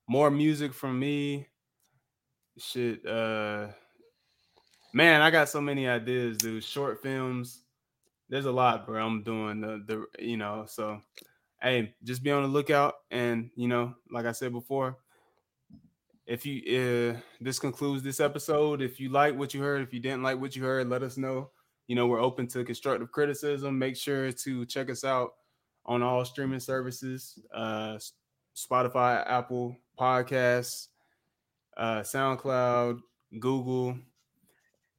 more 0.08 0.30
music 0.30 0.74
from 0.74 0.98
me 0.98 1.48
shit 2.58 3.04
uh 3.06 3.72
man 4.92 5.20
i 5.20 5.30
got 5.30 5.48
so 5.48 5.60
many 5.60 5.86
ideas 5.86 6.38
dude 6.38 6.62
short 6.64 7.02
films 7.02 7.64
there's 8.28 8.46
a 8.46 8.52
lot 8.52 8.86
bro 8.86 9.06
i'm 9.06 9.22
doing 9.22 9.60
the 9.60 9.82
the 9.86 10.24
you 10.24 10.36
know 10.36 10.66
so 10.66 11.00
hey 11.62 11.94
just 12.04 12.22
be 12.22 12.30
on 12.30 12.42
the 12.42 12.48
lookout 12.48 12.94
and 13.10 13.50
you 13.56 13.68
know 13.68 13.94
like 14.10 14.26
i 14.26 14.32
said 14.32 14.52
before 14.52 14.98
if 16.28 16.44
you 16.44 16.60
uh 17.16 17.20
this 17.40 17.58
concludes 17.58 18.02
this 18.02 18.20
episode 18.20 18.82
if 18.82 19.00
you 19.00 19.08
like 19.08 19.34
what 19.34 19.54
you 19.54 19.62
heard 19.62 19.80
if 19.80 19.94
you 19.94 19.98
didn't 19.98 20.22
like 20.22 20.38
what 20.38 20.54
you 20.54 20.62
heard 20.62 20.88
let 20.88 21.02
us 21.02 21.16
know. 21.16 21.50
You 21.86 21.96
know 21.96 22.06
we're 22.06 22.20
open 22.20 22.46
to 22.48 22.64
constructive 22.64 23.10
criticism. 23.10 23.78
Make 23.78 23.96
sure 23.96 24.30
to 24.30 24.66
check 24.66 24.90
us 24.90 25.04
out 25.04 25.32
on 25.86 26.02
all 26.02 26.24
streaming 26.24 26.60
services 26.60 27.38
uh 27.54 27.98
spotify 28.54 29.24
apple 29.26 29.74
podcasts 29.98 30.88
uh 31.76 32.00
soundcloud 32.00 32.98
google. 33.40 33.96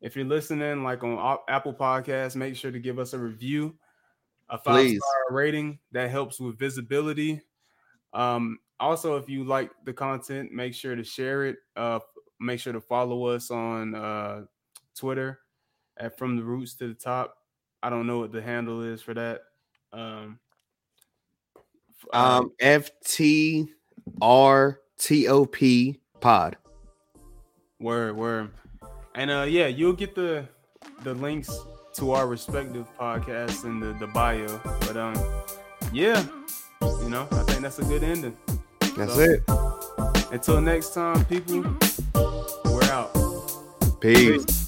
If 0.01 0.15
you're 0.15 0.25
listening 0.25 0.83
like 0.83 1.03
on 1.03 1.37
apple 1.47 1.73
podcasts 1.73 2.35
make 2.35 2.55
sure 2.55 2.71
to 2.71 2.79
give 2.79 2.97
us 2.97 3.13
a 3.13 3.19
review 3.19 3.75
a 4.49 4.57
five 4.57 4.89
star 4.89 5.35
rating. 5.35 5.77
That 5.91 6.09
helps 6.09 6.39
with 6.39 6.57
visibility 6.57 7.41
um 8.13 8.59
also 8.79 9.17
if 9.17 9.29
you 9.29 9.43
like 9.43 9.71
the 9.85 9.93
content 9.93 10.51
make 10.51 10.73
sure 10.73 10.95
to 10.95 11.03
share 11.03 11.45
it 11.45 11.57
uh 11.75 11.99
make 12.39 12.59
sure 12.59 12.73
to 12.73 12.81
follow 12.81 13.25
us 13.25 13.51
on 13.51 13.93
uh 13.95 14.43
twitter 14.95 15.39
at 15.97 16.17
from 16.17 16.35
the 16.37 16.43
roots 16.43 16.73
to 16.75 16.87
the 16.87 16.93
top 16.93 17.37
i 17.83 17.89
don't 17.89 18.07
know 18.07 18.19
what 18.19 18.31
the 18.31 18.41
handle 18.41 18.81
is 18.81 19.01
for 19.01 19.13
that 19.13 19.41
um 19.93 20.39
f- 21.91 22.07
uh, 22.13 22.39
Um, 22.39 22.51
F 22.59 22.89
T 23.03 23.67
R 24.21 24.79
T 24.97 25.27
O 25.27 25.45
P 25.45 25.99
pod. 26.19 26.57
Word, 27.79 28.15
word. 28.15 28.51
And 29.15 29.29
uh 29.31 29.45
yeah, 29.49 29.67
you'll 29.67 29.93
get 29.93 30.15
the 30.15 30.47
the 31.03 31.13
links 31.13 31.49
to 31.95 32.11
our 32.11 32.27
respective 32.27 32.85
podcasts 32.97 33.65
in 33.65 33.79
the, 33.79 33.93
the 33.99 34.07
bio. 34.07 34.59
But 34.81 34.95
um 34.97 35.15
yeah, 35.91 36.23
you 37.01 37.09
know, 37.09 37.27
I 37.31 37.43
think 37.43 37.61
that's 37.61 37.79
a 37.79 37.83
good 37.83 38.03
ending. 38.03 38.35
That's 38.97 39.15
so, 39.15 39.19
it. 39.19 39.43
Until 40.31 40.61
next 40.61 40.93
time, 40.93 41.25
people, 41.25 41.63
we're 42.65 42.83
out. 42.91 43.11
Peace. 44.01 44.45
Peace. 44.45 44.58